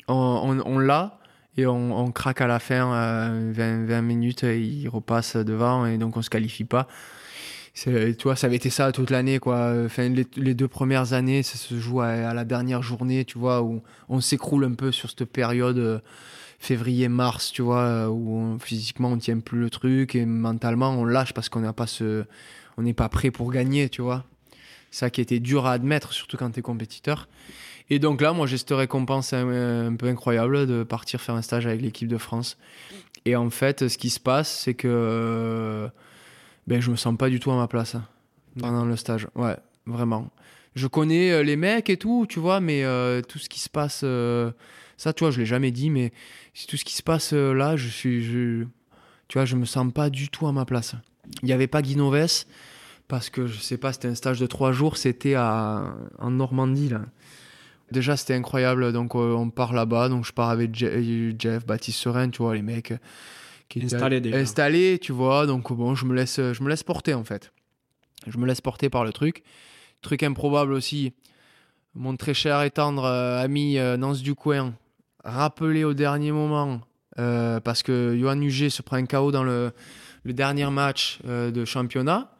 On, 0.08 0.14
on- 0.14 0.62
on 0.66 0.78
l'a 0.78 1.18
et 1.56 1.66
on, 1.66 1.96
on 1.98 2.10
craque 2.10 2.40
à 2.40 2.46
la 2.46 2.58
fin, 2.58 2.92
euh, 2.94 3.52
20, 3.54 3.84
20 3.86 4.02
minutes, 4.02 4.44
et 4.44 4.60
il 4.60 4.88
repasse 4.88 5.36
devant 5.36 5.86
et 5.86 5.96
donc 5.98 6.16
on 6.16 6.22
se 6.22 6.30
qualifie 6.30 6.64
pas. 6.64 6.86
Tu 7.74 8.14
vois, 8.24 8.36
ça 8.36 8.48
avait 8.48 8.56
été 8.56 8.68
ça 8.68 8.92
toute 8.92 9.10
l'année, 9.10 9.38
quoi. 9.38 9.72
Enfin, 9.86 10.08
les, 10.10 10.54
deux 10.54 10.68
premières 10.68 11.14
années, 11.14 11.42
ça 11.42 11.56
se 11.56 11.78
joue 11.78 12.00
à, 12.00 12.34
la 12.34 12.44
dernière 12.44 12.82
journée, 12.82 13.24
tu 13.24 13.38
vois, 13.38 13.62
où 13.62 13.82
on 14.08 14.20
s'écroule 14.20 14.64
un 14.64 14.74
peu 14.74 14.92
sur 14.92 15.08
cette 15.08 15.24
période 15.24 15.78
euh, 15.78 15.98
février-mars, 16.58 17.50
tu 17.50 17.62
vois, 17.62 17.82
euh, 17.82 18.06
où 18.08 18.58
physiquement 18.60 19.08
on 19.08 19.16
tient 19.16 19.38
plus 19.38 19.58
le 19.58 19.70
truc 19.70 20.14
et 20.14 20.26
mentalement 20.26 20.90
on 20.90 21.04
lâche 21.04 21.32
parce 21.32 21.48
qu'on 21.48 21.60
n'a 21.60 21.72
pas 21.72 21.86
ce, 21.86 22.24
on 22.76 22.82
n'est 22.82 22.92
pas 22.92 23.08
prêt 23.08 23.30
pour 23.30 23.50
gagner, 23.50 23.88
tu 23.88 24.02
vois. 24.02 24.24
Ça 24.90 25.08
qui 25.08 25.22
était 25.22 25.40
dur 25.40 25.66
à 25.66 25.72
admettre, 25.72 26.12
surtout 26.12 26.36
quand 26.36 26.50
tu 26.50 26.58
es 26.58 26.62
compétiteur. 26.62 27.26
Et 27.88 27.98
donc 27.98 28.20
là, 28.20 28.34
moi, 28.34 28.46
j'ai 28.46 28.58
cette 28.58 28.70
récompense 28.70 29.32
un, 29.32 29.86
un 29.86 29.96
peu 29.96 30.06
incroyable 30.06 30.66
de 30.66 30.82
partir 30.82 31.22
faire 31.22 31.34
un 31.34 31.42
stage 31.42 31.66
avec 31.66 31.80
l'équipe 31.80 32.08
de 32.08 32.18
France. 32.18 32.58
Et 33.24 33.34
en 33.36 33.50
fait, 33.50 33.88
ce 33.88 33.98
qui 33.98 34.10
se 34.10 34.20
passe, 34.20 34.50
c'est 34.50 34.74
que 34.74 34.88
euh, 34.88 35.88
ben, 36.66 36.80
je 36.80 36.90
me 36.90 36.96
sens 36.96 37.16
pas 37.16 37.28
du 37.28 37.40
tout 37.40 37.50
à 37.50 37.56
ma 37.56 37.68
place 37.68 37.94
hein, 37.94 38.04
pendant 38.58 38.84
le 38.84 38.96
stage. 38.96 39.26
Ouais, 39.34 39.56
vraiment. 39.86 40.30
Je 40.74 40.86
connais 40.86 41.30
euh, 41.32 41.42
les 41.42 41.56
mecs 41.56 41.90
et 41.90 41.96
tout, 41.96 42.26
tu 42.28 42.40
vois, 42.40 42.60
mais 42.60 42.84
euh, 42.84 43.20
tout 43.22 43.38
ce 43.38 43.48
qui 43.48 43.60
se 43.60 43.68
passe, 43.68 44.00
euh, 44.04 44.52
ça, 44.96 45.12
tu 45.12 45.24
vois, 45.24 45.30
je 45.30 45.40
l'ai 45.40 45.46
jamais 45.46 45.70
dit, 45.70 45.90
mais 45.90 46.12
tout 46.68 46.76
ce 46.76 46.84
qui 46.84 46.94
se 46.94 47.02
passe 47.02 47.32
là, 47.32 47.76
je 47.76 47.88
suis, 47.88 48.22
tu 49.28 49.38
vois, 49.38 49.44
je 49.44 49.56
me 49.56 49.64
sens 49.66 49.92
pas 49.92 50.08
du 50.10 50.28
tout 50.28 50.46
à 50.46 50.52
ma 50.52 50.64
place. 50.64 50.94
Il 51.42 51.46
n'y 51.46 51.52
avait 51.52 51.66
pas 51.66 51.82
Guinoves 51.82 52.44
parce 53.08 53.28
que 53.28 53.46
je 53.46 53.58
sais 53.60 53.76
pas, 53.76 53.92
c'était 53.92 54.08
un 54.08 54.14
stage 54.14 54.40
de 54.40 54.46
trois 54.46 54.72
jours, 54.72 54.96
c'était 54.96 55.34
à, 55.34 55.94
en 56.18 56.30
Normandie 56.30 56.88
là. 56.88 57.02
Déjà, 57.90 58.16
c'était 58.16 58.32
incroyable. 58.32 58.90
Donc, 58.94 59.14
on 59.14 59.50
part 59.50 59.74
là-bas. 59.74 60.08
Donc, 60.08 60.24
je 60.24 60.32
pars 60.32 60.48
avec 60.48 60.74
Je- 60.74 61.34
Jeff, 61.38 61.66
Baptiste 61.66 61.98
Serein, 61.98 62.30
tu 62.30 62.38
vois, 62.42 62.54
les 62.54 62.62
mecs 62.62 62.94
qui 63.80 64.18
déjà. 64.18 64.36
Installés, 64.36 64.98
tu 65.00 65.12
vois. 65.12 65.46
Donc, 65.46 65.72
bon, 65.72 65.94
je 65.94 66.04
me 66.06 66.14
laisse, 66.14 66.36
je 66.36 66.62
me 66.62 66.68
laisse 66.68 66.82
porter 66.82 67.14
en 67.14 67.24
fait. 67.24 67.52
Je 68.26 68.38
me 68.38 68.46
laisse 68.46 68.60
porter 68.60 68.88
par 68.90 69.04
le 69.04 69.12
truc. 69.12 69.42
Truc 70.00 70.22
improbable 70.22 70.72
aussi. 70.72 71.12
Mon 71.94 72.16
très 72.16 72.34
cher 72.34 72.62
et 72.62 72.70
tendre 72.70 73.04
euh, 73.04 73.42
ami 73.42 73.78
euh, 73.78 73.96
Nance 73.96 74.22
Ducoin 74.22 74.74
rappelé 75.24 75.84
au 75.84 75.92
dernier 75.92 76.32
moment 76.32 76.80
euh, 77.18 77.60
parce 77.60 77.82
que 77.82 78.16
Johan 78.18 78.40
Huget 78.40 78.70
se 78.70 78.82
prend 78.82 78.96
un 78.96 79.04
KO 79.04 79.30
dans 79.30 79.44
le, 79.44 79.72
le 80.24 80.32
dernier 80.32 80.68
match 80.70 81.20
de 81.24 81.64
championnat. 81.64 82.32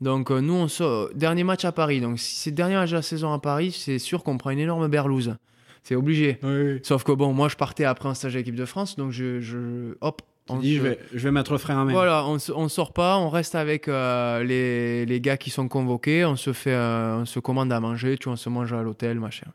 Donc 0.00 0.30
nous, 0.30 0.54
on 0.54 0.68
sort, 0.68 1.08
dernier 1.14 1.42
match 1.42 1.64
à 1.64 1.72
Paris. 1.72 2.00
Donc 2.00 2.20
si 2.20 2.36
c'est 2.36 2.50
le 2.50 2.56
dernier 2.56 2.74
match 2.74 2.90
de 2.90 2.96
la 2.96 3.02
saison 3.02 3.32
à 3.32 3.40
Paris, 3.40 3.72
c'est 3.72 3.98
sûr 3.98 4.22
qu'on 4.22 4.38
prend 4.38 4.50
une 4.50 4.60
énorme 4.60 4.86
berlouse. 4.88 5.34
C'est 5.82 5.96
obligé. 5.96 6.38
Oui, 6.42 6.80
Sauf 6.82 7.02
que 7.02 7.12
bon, 7.12 7.32
moi 7.32 7.48
je 7.48 7.56
partais 7.56 7.84
après 7.84 8.08
un 8.08 8.14
stage 8.14 8.36
à 8.36 8.38
l'équipe 8.38 8.54
de 8.54 8.66
France, 8.66 8.96
donc 8.96 9.10
je, 9.10 9.40
je 9.40 9.96
hop. 10.00 10.22
On 10.48 10.60
se- 10.60 10.66
je 10.66 10.80
vais, 10.80 10.98
je 11.12 11.18
vais 11.18 11.30
mettre 11.32 11.56
frein 11.58 11.80
à 11.80 11.84
main. 11.84 11.92
Voilà, 11.92 12.24
on, 12.26 12.68
sort 12.68 12.92
pas, 12.92 13.18
on 13.18 13.28
reste 13.28 13.54
avec 13.54 13.88
euh, 13.88 14.42
les, 14.44 15.04
les 15.06 15.20
gars 15.20 15.36
qui 15.36 15.50
sont 15.50 15.68
convoqués, 15.68 16.24
on 16.24 16.36
se 16.36 16.52
fait, 16.52 16.72
euh, 16.72 17.18
on 17.20 17.24
se 17.24 17.38
commande 17.40 17.72
à 17.72 17.80
manger, 17.80 18.16
tu 18.18 18.24
vois, 18.24 18.34
on 18.34 18.36
se 18.36 18.48
mange 18.48 18.72
à 18.72 18.82
l'hôtel, 18.82 19.18
machin. 19.20 19.46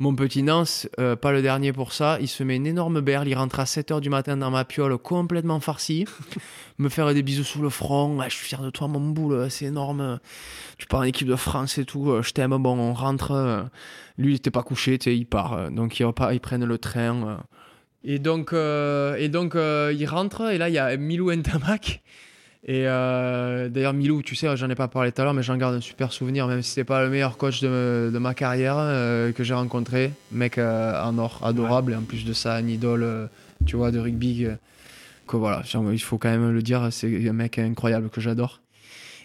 Mon 0.00 0.14
petit 0.14 0.44
Nance, 0.44 0.88
euh, 1.00 1.16
pas 1.16 1.32
le 1.32 1.42
dernier 1.42 1.72
pour 1.72 1.92
ça, 1.92 2.18
il 2.20 2.28
se 2.28 2.44
met 2.44 2.54
une 2.54 2.68
énorme 2.68 3.00
berle, 3.00 3.26
il 3.26 3.34
rentre 3.34 3.58
à 3.58 3.64
7h 3.64 4.00
du 4.00 4.10
matin 4.10 4.36
dans 4.36 4.50
ma 4.52 4.64
piole 4.64 4.96
complètement 4.96 5.58
farci, 5.58 6.04
me 6.78 6.88
faire 6.88 7.12
des 7.12 7.24
bisous 7.24 7.42
sous 7.42 7.60
le 7.62 7.68
front, 7.68 8.20
Ah, 8.20 8.28
je 8.28 8.34
suis 8.36 8.46
fier 8.46 8.62
de 8.62 8.70
toi 8.70 8.86
mon 8.86 9.00
boule, 9.00 9.50
c'est 9.50 9.64
énorme, 9.64 10.20
tu 10.78 10.86
pars 10.86 11.00
en 11.00 11.02
équipe 11.02 11.26
de 11.26 11.34
France 11.34 11.78
et 11.78 11.84
tout, 11.84 12.22
je 12.22 12.30
t'aime, 12.30 12.56
bon 12.58 12.78
on 12.78 12.92
rentre, 12.94 13.68
lui 14.18 14.34
il 14.34 14.36
était 14.36 14.52
pas 14.52 14.62
couché, 14.62 14.98
il 15.06 15.26
part, 15.26 15.68
donc 15.72 15.98
il 15.98 16.04
repart, 16.04 16.32
ils 16.32 16.38
prennent 16.40 16.64
le 16.64 16.78
train. 16.78 17.40
Et 18.04 18.18
donc, 18.18 18.52
euh, 18.52 19.16
et 19.16 19.28
donc 19.28 19.54
euh, 19.54 19.92
il 19.96 20.06
rentre, 20.06 20.50
et 20.50 20.58
là 20.58 20.68
il 20.68 20.74
y 20.74 20.78
a 20.78 20.96
Milou 20.96 21.32
Ntamak. 21.32 22.02
Et 22.64 22.86
euh, 22.86 23.68
d'ailleurs, 23.68 23.94
Milou, 23.94 24.22
tu 24.22 24.34
sais, 24.34 24.54
j'en 24.56 24.68
ai 24.68 24.74
pas 24.74 24.88
parlé 24.88 25.10
tout 25.10 25.22
à 25.22 25.24
l'heure, 25.24 25.32
mais 25.32 25.42
j'en 25.42 25.56
garde 25.56 25.76
un 25.76 25.80
super 25.80 26.12
souvenir, 26.12 26.46
même 26.48 26.60
si 26.60 26.70
c'était 26.70 26.84
pas 26.84 27.02
le 27.02 27.08
meilleur 27.08 27.38
coach 27.38 27.60
de, 27.62 28.10
ma 28.20 28.34
carrière 28.34 28.76
que 29.32 29.42
j'ai 29.42 29.54
rencontré. 29.54 30.12
Mec 30.32 30.58
en 30.58 31.16
or, 31.18 31.40
adorable, 31.44 31.92
et 31.92 31.96
en 31.96 32.02
plus 32.02 32.24
de 32.24 32.32
ça, 32.32 32.56
un 32.56 32.66
idole, 32.66 33.30
tu 33.64 33.76
vois, 33.76 33.90
de 33.90 33.98
rugby. 33.98 34.48
voilà, 35.28 35.62
il 35.92 36.02
faut 36.02 36.18
quand 36.18 36.28
même 36.28 36.50
le 36.50 36.60
dire, 36.60 36.88
c'est 36.90 37.28
un 37.28 37.32
mec 37.32 37.58
incroyable 37.58 38.10
que 38.10 38.20
j'adore. 38.20 38.60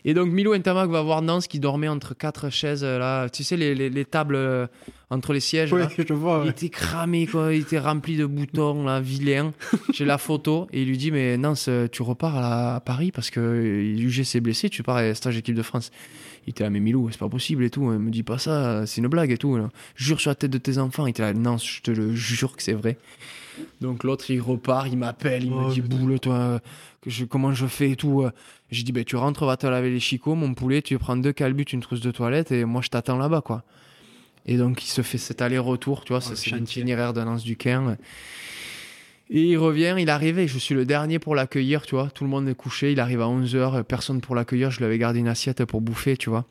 Et 0.05 0.13
donc, 0.13 0.29
Milou 0.29 0.53
Ntamak 0.55 0.89
va 0.89 1.01
voir 1.01 1.21
Nance 1.21 1.47
qui 1.47 1.59
dormait 1.59 1.87
entre 1.87 2.13
quatre 2.13 2.49
chaises, 2.49 2.83
euh, 2.83 2.99
là, 2.99 3.29
tu 3.29 3.43
sais, 3.43 3.55
les, 3.55 3.73
les- 3.73 3.89
les 3.89 4.03
tables 4.05 4.35
euh, 4.35 4.67
entre 5.09 5.31
les 5.31 5.39
sièges. 5.39 5.71
Oui, 5.71 5.79
là. 5.81 5.89
je 5.97 6.13
vois. 6.13 6.41
Il 6.43 6.49
était 6.49 6.69
cramé, 6.69 7.25
quoi. 7.25 7.53
Il 7.53 7.61
était 7.61 7.79
rempli 7.79 8.17
de 8.17 8.25
boutons, 8.25 8.83
là, 8.85 8.99
vilain. 8.99 9.53
J'ai 9.93 10.03
la 10.05 10.17
photo 10.17 10.67
et 10.73 10.81
il 10.81 10.87
lui 10.89 10.97
dit 10.97 11.11
Mais 11.11 11.37
Nance, 11.37 11.69
tu 11.91 12.01
repars 12.01 12.35
à, 12.35 12.75
à 12.75 12.79
Paris 12.81 13.11
parce 13.13 13.29
que 13.29 13.39
UG 13.97 14.23
s'est 14.23 14.41
blessé, 14.41 14.69
tu 14.69 14.83
pars 14.83 14.97
à 14.97 15.13
stage 15.13 15.37
équipe 15.37 15.55
de 15.55 15.61
France. 15.61 15.89
Il 16.45 16.49
était 16.49 16.65
là, 16.65 16.69
mais 16.69 16.81
Milou, 16.81 17.07
c'est 17.09 17.17
pas 17.19 17.29
possible 17.29 17.63
et 17.63 17.69
tout. 17.69 17.83
Me 17.83 18.11
dis 18.11 18.23
pas 18.23 18.37
ça, 18.37 18.85
c'est 18.85 18.99
une 18.99 19.07
blague 19.07 19.31
et 19.31 19.37
tout. 19.37 19.55
là. 19.55 19.69
Jure 19.95 20.19
sur 20.19 20.31
la 20.31 20.35
tête 20.35 20.51
de 20.51 20.57
tes 20.57 20.77
enfants. 20.79 21.07
Il 21.07 21.11
était 21.11 21.21
là, 21.23 21.33
Nance, 21.33 21.65
je 21.65 21.81
te 21.81 21.91
le 21.91 22.13
jure 22.13 22.57
que 22.57 22.61
c'est 22.63 22.73
vrai. 22.73 22.97
Donc 23.81 24.03
l'autre, 24.03 24.29
il 24.31 24.41
repart, 24.41 24.87
il 24.91 24.97
m'appelle, 24.97 25.43
il 25.45 25.53
Oh, 25.53 25.67
me 25.67 25.73
dit 25.73 25.81
putain. 25.81 25.95
Boule, 25.95 26.19
toi, 26.19 26.59
que 27.01 27.09
je, 27.09 27.25
comment 27.25 27.53
je 27.53 27.65
fais 27.67 27.91
et 27.91 27.95
tout. 27.95 28.25
J'ai 28.71 28.83
dit 28.83 28.91
ben, 28.91 29.03
Tu 29.03 29.15
rentres, 29.15 29.45
va 29.45 29.57
te 29.57 29.67
laver 29.67 29.89
les 29.91 29.99
chicots, 29.99 30.35
mon 30.35 30.53
poulet, 30.53 30.81
tu 30.81 30.97
prends 30.97 31.15
deux 31.17 31.33
calbutes, 31.33 31.73
une 31.73 31.81
trousse 31.81 32.01
de 32.01 32.11
toilette 32.11 32.51
et 32.51 32.65
moi 32.65 32.81
je 32.81 32.89
t'attends 32.89 33.17
là-bas, 33.17 33.41
quoi. 33.41 33.63
Et 34.45 34.57
donc 34.57 34.83
il 34.83 34.87
se 34.89 35.01
fait 35.01 35.17
cet 35.17 35.41
aller-retour, 35.41 36.03
tu 36.03 36.13
vois, 36.13 36.21
Oh, 36.25 36.35
c'est 36.35 36.51
l'itinéraire 36.51 37.13
de 37.13 37.21
Nance 37.21 37.43
Duquin. 37.43 37.97
Et 39.29 39.41
il 39.41 39.57
revient, 39.57 39.95
il 39.99 40.09
arrive 40.09 40.37
et 40.37 40.47
je 40.47 40.57
suis 40.59 40.75
le 40.75 40.85
dernier 40.85 41.17
pour 41.17 41.33
l'accueillir, 41.33 41.83
tu 41.85 41.95
vois. 41.95 42.09
Tout 42.09 42.23
le 42.23 42.29
monde 42.29 42.47
est 42.49 42.55
couché, 42.55 42.91
il 42.91 42.99
arrive 42.99 43.21
à 43.21 43.25
11h, 43.25 43.83
personne 43.83 44.21
pour 44.21 44.35
l'accueillir, 44.35 44.69
je 44.69 44.79
lui 44.79 44.85
avais 44.85 44.97
gardé 44.97 45.19
une 45.19 45.27
assiette 45.29 45.63
pour 45.65 45.81
bouffer, 45.81 46.17
tu 46.17 46.29
vois. 46.29 46.45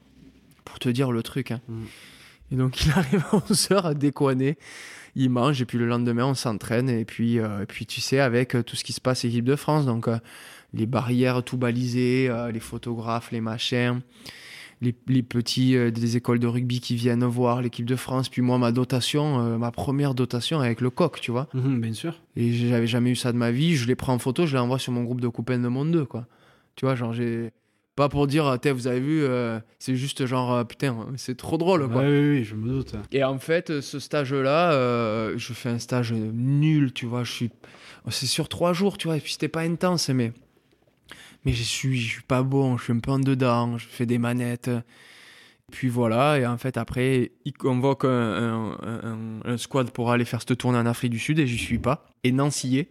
Pour 0.65 0.79
te 0.79 0.89
dire 0.89 1.13
le 1.13 1.23
truc. 1.23 1.51
hein. 1.51 1.61
Mm. 1.69 1.83
Et 2.53 2.57
donc 2.57 2.83
il 2.85 2.91
arrive 2.93 3.25
à 3.33 3.37
11h 3.37 3.87
à 3.87 3.95
déconner, 3.95 4.57
il 5.15 5.31
mange 5.31 5.61
et 5.61 5.65
puis 5.67 5.79
le 5.79 5.87
lendemain 5.87 6.27
on 6.27 6.35
s'entraîne 6.35 6.89
et 6.89 7.05
puis, 7.05 7.39
euh, 7.39 7.63
et 7.63 7.67
puis 7.67 7.87
tu 7.87 8.01
sais 8.01 8.21
avec 8.21 8.55
euh, 8.55 8.63
tout 8.63 8.77
ce 8.77 8.85
qui 8.85 8.93
se 8.93 9.01
passe 9.01 9.25
équipe 9.25 9.45
de 9.45 9.57
France, 9.57 9.87
donc 9.87 10.09
euh, 10.09 10.19
les 10.73 10.87
barrières 10.87 11.43
tout 11.43 11.57
balisées, 11.57 12.29
euh, 12.31 12.51
les 12.51 12.61
photographes, 12.61 13.31
les 13.31 13.41
machins, 13.41 14.01
les, 14.81 14.95
les 15.07 15.23
petits 15.23 15.77
des 15.93 16.17
écoles 16.17 16.39
de 16.41 16.47
rugby 16.47 16.81
qui 16.81 16.97
viennent 16.97 17.25
voir 17.25 17.63
l'équipe 17.63 17.87
de 17.87 17.95
France, 17.95 18.29
puis 18.29 18.43
moi 18.43 18.59
ma 18.59 18.73
dotation, 18.73 19.57
ma 19.59 19.71
première 19.71 20.15
dotation 20.15 20.59
avec 20.61 20.81
le 20.81 20.91
coq, 20.91 21.21
tu 21.21 21.31
vois. 21.31 21.47
Mhm, 21.55 21.81
bien 21.81 21.93
sûr. 21.93 22.21
Et 22.35 22.53
j'avais 22.53 22.89
jamais 22.89 23.11
eu 23.11 23.17
ça 23.17 23.31
de 23.33 23.37
ma 23.37 23.53
vie. 23.53 23.77
Je 23.77 23.87
les 23.87 23.95
prends 23.95 24.15
en 24.15 24.19
photo, 24.19 24.45
je 24.45 24.57
les 24.57 24.61
envoie 24.61 24.81
sur 24.81 24.93
mon 24.93 25.05
groupe 25.05 25.21
de 25.21 25.29
copains 25.29 25.61
de 25.61 25.69
Monde 25.69 25.93
2, 25.93 26.05
quoi. 26.05 26.27
Tu 26.75 26.85
vois, 26.85 26.97
genre, 26.97 27.13
j'ai. 27.13 27.53
Pas 27.95 28.09
pour 28.09 28.27
dire, 28.27 28.59
T'es, 28.61 28.71
vous 28.73 28.87
avez 28.87 29.01
vu, 29.01 29.23
euh, 29.23 29.61
c'est 29.79 29.97
juste 29.97 30.25
genre, 30.25 30.53
euh, 30.55 30.65
putain, 30.65 30.97
c'est 31.17 31.37
trop 31.37 31.59
drôle, 31.59 31.87
quoi. 31.89 32.03
Ouais, 32.03 32.09
oui, 32.09 32.31
oui, 32.39 32.45
je 32.45 32.55
me 32.55 32.67
doute. 32.69 32.95
Et 33.13 33.23
en 33.23 33.39
fait, 33.39 33.81
ce 33.83 33.99
stage-là, 33.99 34.73
euh, 34.73 35.35
je 35.37 35.53
fais 35.53 35.69
un 35.69 35.79
stage 35.79 36.13
nul, 36.13 36.93
tu 36.95 37.05
vois. 37.07 37.23
Je 37.25 37.33
suis. 37.33 37.51
C'est 38.09 38.27
sur 38.27 38.49
trois 38.49 38.73
jours, 38.73 38.97
tu 38.97 39.09
vois, 39.09 39.19
et 39.19 39.21
puis 39.21 39.33
c'était 39.33 39.49
pas 39.49 39.61
intense, 39.61 40.09
mais. 40.09 40.33
Mais 41.45 41.53
je 41.53 41.63
suis, 41.63 41.99
je 42.01 42.09
suis 42.13 42.23
pas 42.23 42.43
bon, 42.43 42.77
je 42.79 42.85
suis 42.85 42.93
un 42.93 42.99
peu 43.01 43.11
en 43.11 43.19
dedans, 43.19 43.77
je 43.77 43.87
fais 43.87 44.07
des 44.07 44.19
manettes. 44.19 44.71
Puis 45.71 45.89
voilà, 45.89 46.39
et 46.39 46.47
en 46.47 46.59
fait, 46.59 46.77
après, 46.77 47.33
il 47.45 47.53
convoque 47.53 48.05
un, 48.05 48.09
un- 48.11 48.77
un- 48.83 49.41
un 49.45 49.57
squad 49.57 49.91
pour 49.91 50.11
aller 50.11 50.25
faire 50.25 50.41
cette 50.41 50.57
tournée 50.59 50.79
en 50.79 50.87
Afrique 50.87 51.11
du 51.11 51.19
Sud, 51.19 51.39
et 51.39 51.47
j'y 51.47 51.59
suis 51.59 51.79
pas. 51.79 52.07
Et 52.25 52.33
Nancy 52.33 52.69
y 52.69 52.79
est. 52.79 52.89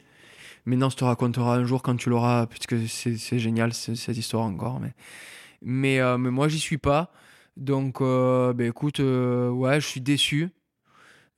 Mais 0.66 0.76
Nance 0.76 0.96
te 0.96 1.04
racontera 1.04 1.56
un 1.56 1.66
jour 1.66 1.82
quand 1.84 1.96
tu 1.98 2.10
l'auras, 2.10 2.48
puisque 2.48 2.76
c'est 2.88 3.40
génial 3.40 3.74
ce- 3.74 3.96
cette 3.96 4.18
histoire 4.18 4.44
encore. 4.46 4.80
Mais, 4.80 4.94
mais, 5.62 6.00
euh, 6.02 6.18
mais 6.18 6.32
moi, 6.32 6.48
j'y 6.50 6.60
suis 6.60 6.78
pas. 6.80 7.12
Donc, 7.58 8.02
euh, 8.02 8.54
ben 8.54 8.68
écoute, 8.68 9.00
euh, 9.02 9.50
ouais, 9.52 9.82
je 9.82 9.88
suis 9.88 10.02
déçu. 10.02 10.50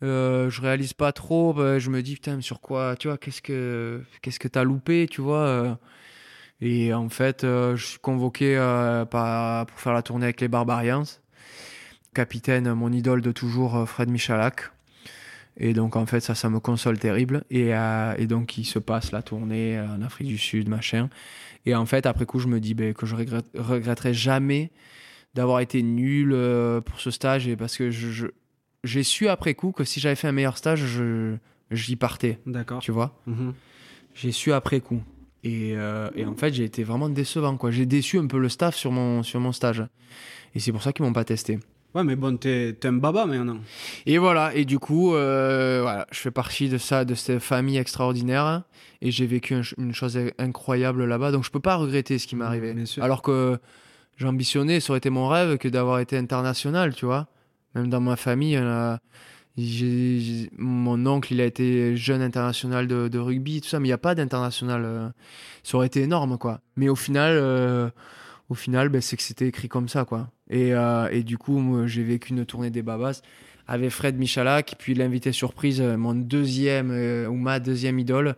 Euh, 0.03 0.49
je 0.49 0.61
réalise 0.61 0.93
pas 0.93 1.11
trop. 1.13 1.53
ben, 1.53 1.79
je 1.79 1.89
me 1.89 2.01
dis, 2.03 2.15
putain, 2.15 2.35
mais 2.37 2.41
sur 2.43 2.61
quoi, 2.61 2.95
tu 2.97 3.07
vois, 3.09 3.17
qu'est-ce 3.17 3.41
que 3.41 4.03
qu'est-ce 4.21 4.39
que 4.39 4.47
t'as 4.49 4.63
loupé, 4.63 5.07
tu 5.09 5.21
vois. 5.21 5.39
euh. 5.47 5.75
et 6.61 6.93
en 6.93 7.09
fait, 7.09 7.43
je 7.43 7.75
suis 7.83 7.99
convoqué 7.99 8.55
pour 9.11 9.79
faire 9.79 9.93
la 9.93 10.01
tournée 10.03 10.25
avec 10.25 10.41
les 10.41 10.47
Barbarians. 10.49 11.03
Capitaine, 12.13 12.73
mon 12.73 12.91
idole 12.91 13.21
de 13.21 13.31
toujours, 13.31 13.87
Fred 13.89 14.09
Michalak. 14.09 14.72
Et 15.57 15.73
donc, 15.73 15.95
en 15.95 16.05
fait, 16.05 16.19
ça, 16.19 16.35
ça 16.35 16.49
me 16.49 16.59
console 16.59 16.97
terrible. 16.97 17.43
Et, 17.49 17.75
euh, 17.75 18.13
et 18.17 18.25
donc, 18.27 18.57
il 18.57 18.65
se 18.65 18.79
passe 18.79 19.11
la 19.11 19.21
tournée 19.21 19.77
euh, 19.77 19.87
en 19.87 20.01
Afrique 20.01 20.27
du 20.27 20.37
Sud, 20.37 20.67
machin. 20.67 21.09
Et 21.65 21.75
en 21.75 21.85
fait, 21.85 22.05
après 22.05 22.25
coup, 22.25 22.39
je 22.39 22.47
me 22.47 22.59
dis 22.59 22.73
ben, 22.73 22.93
que 22.93 23.05
je 23.05 23.15
regrette, 23.15 23.45
regretterai 23.57 24.13
jamais 24.13 24.71
d'avoir 25.33 25.59
été 25.59 25.81
nul 25.83 26.31
euh, 26.33 26.81
pour 26.81 26.99
ce 26.99 27.11
stage. 27.11 27.47
Et 27.47 27.55
parce 27.55 27.77
que 27.77 27.91
je, 27.91 28.27
j'ai 28.83 29.03
su 29.03 29.27
après 29.27 29.53
coup 29.53 29.71
que 29.71 29.83
si 29.83 29.99
j'avais 29.99 30.15
fait 30.15 30.27
un 30.27 30.31
meilleur 30.33 30.57
stage, 30.57 30.85
je, 30.85 31.35
j'y 31.71 31.95
partais. 31.95 32.39
D'accord. 32.45 32.79
Tu 32.81 32.91
vois? 32.91 33.21
Mhm. 33.27 33.53
J'ai 34.15 34.31
su 34.31 34.51
après 34.53 34.79
coup. 34.79 35.01
Et, 35.43 35.73
euh, 35.75 36.09
et 36.15 36.25
en 36.25 36.35
fait, 36.35 36.53
j'ai 36.53 36.63
été 36.63 36.83
vraiment 36.83 37.09
décevant. 37.09 37.57
quoi. 37.57 37.69
J'ai 37.69 37.85
déçu 37.85 38.17
un 38.17 38.27
peu 38.27 38.39
le 38.39 38.49
staff 38.49 38.75
sur 38.75 38.91
mon, 38.91 39.23
sur 39.23 39.39
mon 39.39 39.51
stage. 39.51 39.83
Et 40.55 40.59
c'est 40.59 40.71
pour 40.71 40.81
ça 40.81 40.93
qu'ils 40.93 41.05
m'ont 41.05 41.13
pas 41.13 41.25
testé. 41.25 41.59
Ouais, 41.95 42.03
mais 42.03 42.15
bon, 42.15 42.37
t'es 42.37 42.75
un 42.85 42.93
baba 42.93 43.25
maintenant. 43.25 43.57
Et 44.07 44.17
voilà, 44.17 44.55
et 44.55 44.65
du 44.65 44.79
coup, 44.79 45.13
euh, 45.13 45.79
voilà, 45.83 46.07
je 46.11 46.17
fais 46.19 46.31
partie 46.31 46.67
de 46.69 46.77
ça, 46.79 47.05
de 47.05 47.13
cette 47.13 47.39
famille 47.39 47.77
extraordinaire, 47.77 48.63
et 49.01 49.11
j'ai 49.11 49.27
vécu 49.27 49.53
un- 49.53 49.61
une 49.77 49.93
chose 49.93 50.17
incroyable 50.39 51.05
là-bas, 51.05 51.31
donc 51.31 51.43
je 51.45 51.51
peux 51.51 51.59
pas 51.59 51.75
regretter 51.75 52.17
ce 52.17 52.25
qui 52.25 52.35
m'est 52.35 52.43
Mhm, 52.43 52.47
arrivé. 52.49 52.73
bien 52.73 52.85
sûr. 52.85 53.03
Alors 53.03 53.21
que 53.21 53.59
j'ambitionnais, 54.17 54.79
ça 54.79 54.91
aurait 54.91 54.97
été 54.97 55.11
mon 55.11 55.27
rêve 55.27 55.57
que 55.57 55.67
d'avoir 55.67 55.99
été 55.99 56.17
international, 56.17 56.95
tu 56.95 57.05
vois. 57.05 57.27
Même 57.75 57.89
dans 57.89 58.01
ma 58.01 58.15
famille, 58.15 58.57
mon 60.57 61.05
oncle, 61.05 61.33
il 61.33 61.41
a 61.41 61.45
été 61.45 61.95
jeune 61.95 62.21
international 62.21 62.87
de, 62.87 63.07
de 63.07 63.19
rugby, 63.19 63.61
tout 63.61 63.69
ça, 63.69 63.79
mais 63.79 63.87
il 63.87 63.89
n'y 63.89 63.93
a 63.93 63.97
pas 63.99 64.15
d'international. 64.15 64.83
euh, 64.85 65.09
ça 65.63 65.77
aurait 65.77 65.87
été 65.87 66.01
énorme, 66.01 66.37
quoi. 66.37 66.59
Mais 66.75 66.89
au 66.89 66.95
final, 66.95 67.33
euh, 67.35 67.89
au 68.49 68.55
final, 68.55 68.89
ben, 68.89 69.01
c'est 69.01 69.15
que 69.17 69.23
c'était 69.23 69.47
écrit 69.47 69.69
comme 69.69 69.87
ça, 69.87 70.05
quoi. 70.05 70.29
Et, 70.53 70.73
euh, 70.73 71.07
et 71.11 71.23
du 71.23 71.37
coup, 71.37 71.59
j'ai 71.87 72.03
vécu 72.03 72.31
une 72.33 72.45
tournée 72.45 72.69
des 72.69 72.83
Babas 72.83 73.21
avec 73.67 73.89
Fred 73.89 74.17
Michalak, 74.17 74.75
puis 74.77 74.93
l'invité 74.93 75.31
surprise, 75.31 75.81
euh, 75.81 75.97
mon 75.97 76.13
deuxième 76.13 76.91
euh, 76.91 77.27
ou 77.27 77.33
ma 77.35 77.59
deuxième 77.59 77.97
idole, 77.97 78.35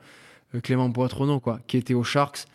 Clément 0.63 0.89
Poitronneau, 0.91 1.39
quoi, 1.39 1.59
qui 1.68 1.78
était 1.78 1.93
aux 1.93 2.03
Sharks. 2.03 2.45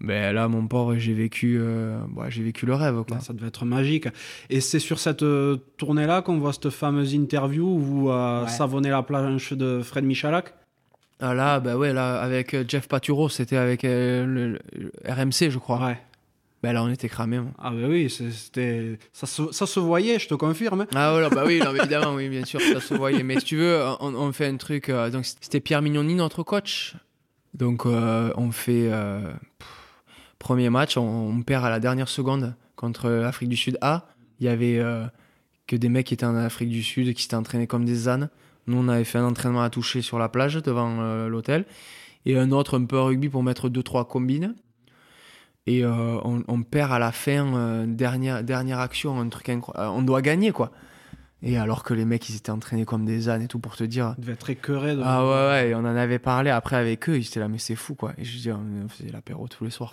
Ben 0.00 0.32
là, 0.34 0.48
mon 0.48 0.66
pauvre, 0.66 0.96
j'ai 0.96 1.12
vécu, 1.12 1.56
euh, 1.60 1.98
ouais, 2.16 2.30
j'ai 2.30 2.42
vécu 2.42 2.66
le 2.66 2.74
rêve, 2.74 3.02
quoi. 3.06 3.20
Ça 3.20 3.32
devait 3.32 3.48
être 3.48 3.64
magique. 3.64 4.08
Et 4.50 4.60
c'est 4.60 4.78
sur 4.78 4.98
cette 4.98 5.22
euh, 5.22 5.56
tournée-là 5.76 6.22
qu'on 6.22 6.38
voit 6.38 6.52
cette 6.52 6.70
fameuse 6.70 7.14
interview 7.14 7.64
où 7.66 7.78
vous 7.78 8.08
euh, 8.10 8.44
Ouais. 8.44 8.48
savonnez 8.48 8.90
la 8.90 9.02
planche 9.02 9.52
de 9.52 9.80
Fred 9.82 10.04
Michalak? 10.04 10.54
Ah 11.20 11.32
là, 11.34 11.60
bah 11.60 11.76
ouais, 11.76 11.92
là, 11.92 12.20
avec 12.20 12.56
Jeff 12.68 12.88
Paturo, 12.88 13.28
c'était 13.28 13.56
avec 13.56 13.84
euh, 13.84 14.26
le, 14.26 14.58
le 14.76 14.92
RMC, 15.08 15.50
je 15.50 15.58
crois. 15.58 15.84
Ouais. 15.84 15.98
Ben 16.64 16.72
là, 16.72 16.82
on 16.82 16.88
était 16.90 17.08
cramés. 17.08 17.38
moi. 17.40 17.50
Ah, 17.58 17.70
bah 17.70 17.86
oui, 17.88 18.08
c'était. 18.10 18.98
Ça 19.12 19.26
se, 19.26 19.52
ça 19.52 19.66
se 19.66 19.78
voyait, 19.80 20.18
je 20.18 20.28
te 20.28 20.34
confirme. 20.34 20.82
hein. 20.82 20.86
Ah 20.94 21.10
voilà, 21.12 21.28
bah 21.28 21.44
oui, 21.46 21.60
non, 21.64 21.72
mais 21.72 21.78
évidemment, 21.82 22.14
oui, 22.14 22.28
bien 22.28 22.44
sûr, 22.44 22.60
ça 22.60 22.80
se 22.80 22.94
voyait. 22.94 23.22
Mais 23.22 23.38
si 23.38 23.44
tu 23.46 23.56
veux, 23.56 23.80
on, 24.00 24.14
on 24.14 24.32
fait 24.32 24.46
un 24.46 24.56
truc. 24.56 24.88
euh, 24.88 25.10
donc 25.10 25.24
c'était 25.26 25.60
Pierre 25.60 25.82
Mignoni, 25.82 26.14
notre 26.14 26.42
coach. 26.42 26.96
Donc 27.54 27.86
euh, 27.86 28.32
on 28.36 28.50
fait 28.50 28.88
euh, 28.90 29.20
pff, 29.58 29.68
premier 30.38 30.70
match, 30.70 30.96
on, 30.96 31.02
on 31.28 31.42
perd 31.42 31.64
à 31.64 31.70
la 31.70 31.80
dernière 31.80 32.08
seconde 32.08 32.54
contre 32.76 33.08
l'Afrique 33.08 33.48
du 33.48 33.56
Sud 33.56 33.78
A. 33.80 34.08
Il 34.40 34.46
y 34.46 34.48
avait 34.48 34.82
que 35.68 35.76
des 35.76 35.88
mecs 35.88 36.06
qui 36.06 36.14
étaient 36.14 36.26
en 36.26 36.34
Afrique 36.36 36.68
du 36.70 36.82
Sud 36.82 37.14
qui 37.14 37.22
s'étaient 37.22 37.36
entraînés 37.36 37.66
comme 37.68 37.84
des 37.84 38.08
ânes. 38.08 38.28
Nous, 38.66 38.76
on 38.76 38.88
avait 38.88 39.04
fait 39.04 39.18
un 39.18 39.24
entraînement 39.26 39.62
à 39.62 39.70
toucher 39.70 40.02
sur 40.02 40.18
la 40.18 40.28
plage 40.28 40.54
devant 40.56 41.26
l'hôtel. 41.28 41.64
Et 42.26 42.36
un 42.36 42.50
autre 42.50 42.78
un 42.78 42.84
peu 42.84 42.98
à 42.98 43.02
rugby 43.04 43.28
pour 43.28 43.42
mettre 43.44 43.68
deux, 43.68 43.82
trois 43.82 44.06
combines. 44.08 44.54
Et 45.66 45.82
euh, 45.84 46.18
on, 46.24 46.42
on 46.46 46.62
perd 46.62 46.92
à 46.92 46.98
la 46.98 47.10
fin, 47.12 47.54
euh, 47.54 47.86
dernière, 47.86 48.44
dernière 48.44 48.80
action, 48.80 49.18
un 49.18 49.28
truc 49.28 49.48
incroyable. 49.48 49.92
On 49.96 50.02
doit 50.02 50.20
gagner, 50.22 50.52
quoi. 50.52 50.70
Et 51.42 51.58
alors 51.58 51.82
que 51.84 51.92
les 51.92 52.04
mecs, 52.06 52.26
ils 52.30 52.36
étaient 52.36 52.50
entraînés 52.50 52.84
comme 52.86 53.04
des 53.04 53.28
ânes 53.28 53.42
et 53.42 53.48
tout 53.48 53.58
pour 53.58 53.76
te 53.76 53.84
dire. 53.84 54.14
Il 54.18 54.22
devait 54.22 54.32
être 54.34 54.48
écœuré. 54.50 54.94
De... 54.94 55.02
Ah 55.04 55.24
ouais, 55.24 55.30
ouais, 55.48 55.68
et 55.70 55.74
on 55.74 55.78
en 55.80 55.84
avait 55.96 56.18
parlé 56.18 56.48
après 56.50 56.76
avec 56.76 57.08
eux. 57.08 57.18
Ils 57.18 57.26
étaient 57.26 57.40
là, 57.40 57.48
mais 57.48 57.58
c'est 57.58 57.76
fou, 57.76 57.94
quoi. 57.94 58.12
Et 58.18 58.24
je 58.24 58.38
dis, 58.38 58.50
on 58.50 58.88
faisait 58.88 59.10
l'apéro 59.10 59.46
tous 59.48 59.64
les 59.64 59.70
soirs. 59.70 59.92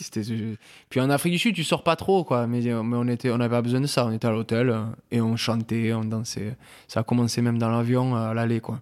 je- 0.00 0.54
Puis 0.90 1.00
en 1.00 1.10
Afrique 1.10 1.32
du 1.34 1.38
Sud, 1.38 1.54
tu 1.54 1.64
sors 1.64 1.82
pas 1.84 1.96
trop, 1.96 2.24
quoi. 2.24 2.46
Mais, 2.46 2.60
mais 2.60 2.72
on 2.74 3.06
était, 3.08 3.30
on 3.30 3.40
avait 3.40 3.50
pas 3.50 3.60
besoin 3.62 3.80
de 3.80 3.86
ça. 3.86 4.06
On 4.06 4.12
était 4.12 4.26
à 4.26 4.30
l'hôtel 4.30 4.70
euh, 4.70 4.84
et 5.10 5.20
on 5.20 5.36
chantait, 5.36 5.92
on 5.92 6.04
dansait. 6.04 6.56
Ça 6.88 7.00
a 7.00 7.02
commencé 7.02 7.42
même 7.42 7.58
dans 7.58 7.68
l'avion 7.70 8.16
euh, 8.16 8.30
à 8.30 8.34
l'aller, 8.34 8.60
quoi. 8.60 8.80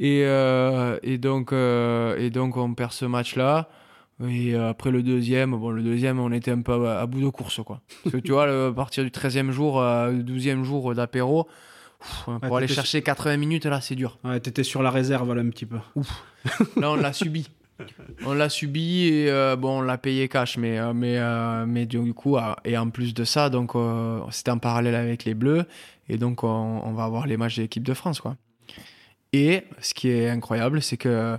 Et, 0.00 0.22
euh, 0.24 0.98
et, 1.04 1.18
donc, 1.18 1.52
euh, 1.52 2.16
et 2.18 2.30
donc, 2.30 2.56
on 2.56 2.74
perd 2.74 2.92
ce 2.92 3.04
match-là. 3.04 3.68
Et 4.26 4.54
euh, 4.54 4.70
après 4.70 4.90
le 4.90 5.02
deuxième, 5.02 5.52
bon, 5.56 5.70
le 5.70 5.82
deuxième, 5.82 6.18
on 6.18 6.32
était 6.32 6.50
un 6.50 6.60
peu 6.62 6.88
à, 6.88 7.06
bout 7.06 7.20
de 7.20 7.28
course, 7.28 7.60
quoi. 7.64 7.80
Parce 8.04 8.16
que 8.16 8.20
tu 8.20 8.32
vois, 8.32 8.46
le- 8.46 8.66
à 8.66 8.72
partir 8.72 9.04
du 9.04 9.10
13e 9.10 9.50
jour, 9.52 9.80
euh, 9.80 10.12
12e 10.12 10.64
jour 10.64 10.92
d'apéro, 10.94 11.44
pff, 12.00 12.24
pour 12.24 12.50
Ouais, 12.50 12.58
aller 12.58 12.68
chercher 12.68 13.00
80 13.02 13.36
minutes, 13.36 13.66
là, 13.66 13.80
c'est 13.80 13.94
dur. 13.94 14.18
Ouais, 14.24 14.40
t'étais 14.40 14.64
sur 14.64 14.82
la 14.82 14.90
réserve 14.90 15.32
là 15.34 15.42
un 15.42 15.50
petit 15.50 15.66
peu. 15.66 15.76
Là, 16.76 16.90
on 16.90 16.96
l'a 16.96 17.12
subi. 17.12 17.48
On 18.26 18.32
l'a 18.34 18.48
subi 18.48 19.04
et 19.06 19.30
euh, 19.30 19.54
bon, 19.54 19.78
on 19.78 19.82
l'a 19.82 19.98
payé 19.98 20.28
cash, 20.28 20.58
mais, 20.58 20.80
euh, 20.80 20.92
mais, 20.92 21.16
euh, 21.18 21.64
mais 21.64 21.86
du 21.86 22.12
coup, 22.12 22.36
euh, 22.36 22.40
et 22.64 22.76
en 22.76 22.90
plus 22.90 23.14
de 23.14 23.22
ça, 23.22 23.50
donc 23.50 23.76
euh, 23.76 24.18
c'était 24.32 24.50
en 24.50 24.58
parallèle 24.58 24.96
avec 24.96 25.24
les 25.24 25.34
Bleus 25.34 25.64
et 26.08 26.16
donc 26.18 26.42
on, 26.42 26.48
on 26.48 26.92
va 26.92 27.04
avoir 27.04 27.28
les 27.28 27.36
matchs 27.36 27.54
de 27.58 27.62
l'équipe 27.62 27.84
de 27.84 27.94
France, 27.94 28.20
quoi. 28.20 28.34
Et 29.32 29.62
ce 29.80 29.94
qui 29.94 30.08
est 30.08 30.28
incroyable, 30.28 30.82
c'est 30.82 30.96
que 30.96 31.38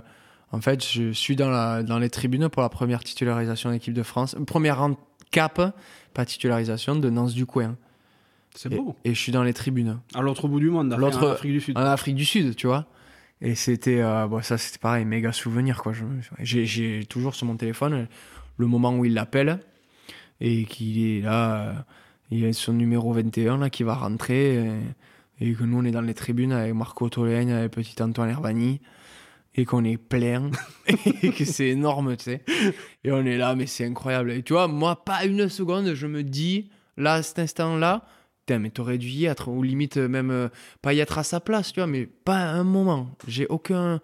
en 0.52 0.60
fait, 0.60 0.84
je 0.84 1.12
suis 1.12 1.36
dans, 1.36 1.48
la, 1.50 1.82
dans 1.82 1.98
les 1.98 2.10
tribunes 2.10 2.48
pour 2.48 2.62
la 2.62 2.68
première 2.68 3.04
titularisation 3.04 3.68
de 3.70 3.74
l'équipe 3.74 3.94
de 3.94 4.02
France, 4.02 4.36
première 4.46 4.78
rang 4.78 4.96
cap, 5.30 5.74
pas 6.14 6.24
titularisation 6.24 6.96
de 6.96 7.08
Nance 7.10 7.34
du 7.34 7.46
Coin. 7.46 7.76
C'est 8.56 8.68
beau. 8.68 8.96
et 9.04 9.14
je 9.14 9.20
suis 9.20 9.30
dans 9.30 9.44
les 9.44 9.52
tribunes 9.54 10.00
À 10.12 10.22
l'autre 10.22 10.48
bout 10.48 10.58
du 10.58 10.70
monde, 10.70 10.92
L'autre- 10.98 11.24
en 11.24 11.30
Afrique 11.32 11.52
du 11.52 11.60
Sud. 11.60 11.78
en 11.78 11.82
Afrique 11.82 12.16
du 12.16 12.24
Sud, 12.24 12.56
tu 12.56 12.66
vois. 12.66 12.86
Et 13.40 13.54
c'était, 13.54 14.00
euh, 14.02 14.26
bon, 14.26 14.42
ça 14.42 14.58
c'était 14.58 14.78
pareil, 14.80 15.04
méga 15.04 15.32
souvenir, 15.32 15.80
quoi. 15.82 15.92
J'ai 16.40 17.04
toujours 17.08 17.34
sur 17.36 17.46
mon 17.46 17.56
téléphone 17.56 18.08
le 18.58 18.66
moment 18.66 18.92
où 18.96 19.04
il 19.04 19.14
l'appelle 19.14 19.60
et 20.40 20.64
qu'il 20.64 20.98
est 21.00 21.20
là, 21.20 21.62
euh, 21.62 21.72
il 22.32 22.44
est 22.44 22.52
son 22.52 22.72
numéro 22.72 23.12
21 23.12 23.56
là 23.58 23.70
qui 23.70 23.82
va 23.84 23.94
rentrer 23.94 24.56
et, 24.56 24.70
et 25.40 25.52
que 25.54 25.62
nous 25.64 25.78
on 25.78 25.84
est 25.84 25.90
dans 25.92 26.00
les 26.00 26.12
tribunes 26.14 26.52
avec 26.52 26.74
Marco 26.74 27.08
Tolègne, 27.08 27.52
avec 27.52 27.70
petit 27.72 28.02
Antoine 28.02 28.30
Herbani 28.30 28.80
et 29.60 29.64
qu'on 29.64 29.84
est 29.84 29.96
plein 29.96 30.50
et 31.22 31.30
que 31.30 31.44
c'est 31.44 31.68
énorme, 31.68 32.16
tu 32.16 32.24
sais. 32.24 32.44
Et 33.04 33.12
on 33.12 33.24
est 33.24 33.36
là, 33.36 33.54
mais 33.54 33.66
c'est 33.66 33.84
incroyable. 33.84 34.32
Et 34.32 34.42
tu 34.42 34.52
vois, 34.52 34.68
moi, 34.68 35.04
pas 35.04 35.24
une 35.24 35.48
seconde, 35.48 35.94
je 35.94 36.06
me 36.06 36.22
dis, 36.22 36.70
là, 36.96 37.14
à 37.14 37.22
cet 37.22 37.38
instant-là, 37.38 38.04
mais 38.58 38.70
t'aurais 38.70 38.98
dû 38.98 39.08
y 39.08 39.26
être, 39.26 39.48
ou 39.48 39.62
limite 39.62 39.96
même 39.96 40.30
euh, 40.30 40.48
pas 40.82 40.94
y 40.94 41.00
être 41.00 41.18
à 41.18 41.22
sa 41.22 41.40
place, 41.40 41.72
tu 41.72 41.80
vois, 41.80 41.86
mais 41.86 42.06
pas 42.06 42.38
un 42.38 42.64
moment. 42.64 43.10
J'ai 43.28 43.46
aucun, 43.46 44.00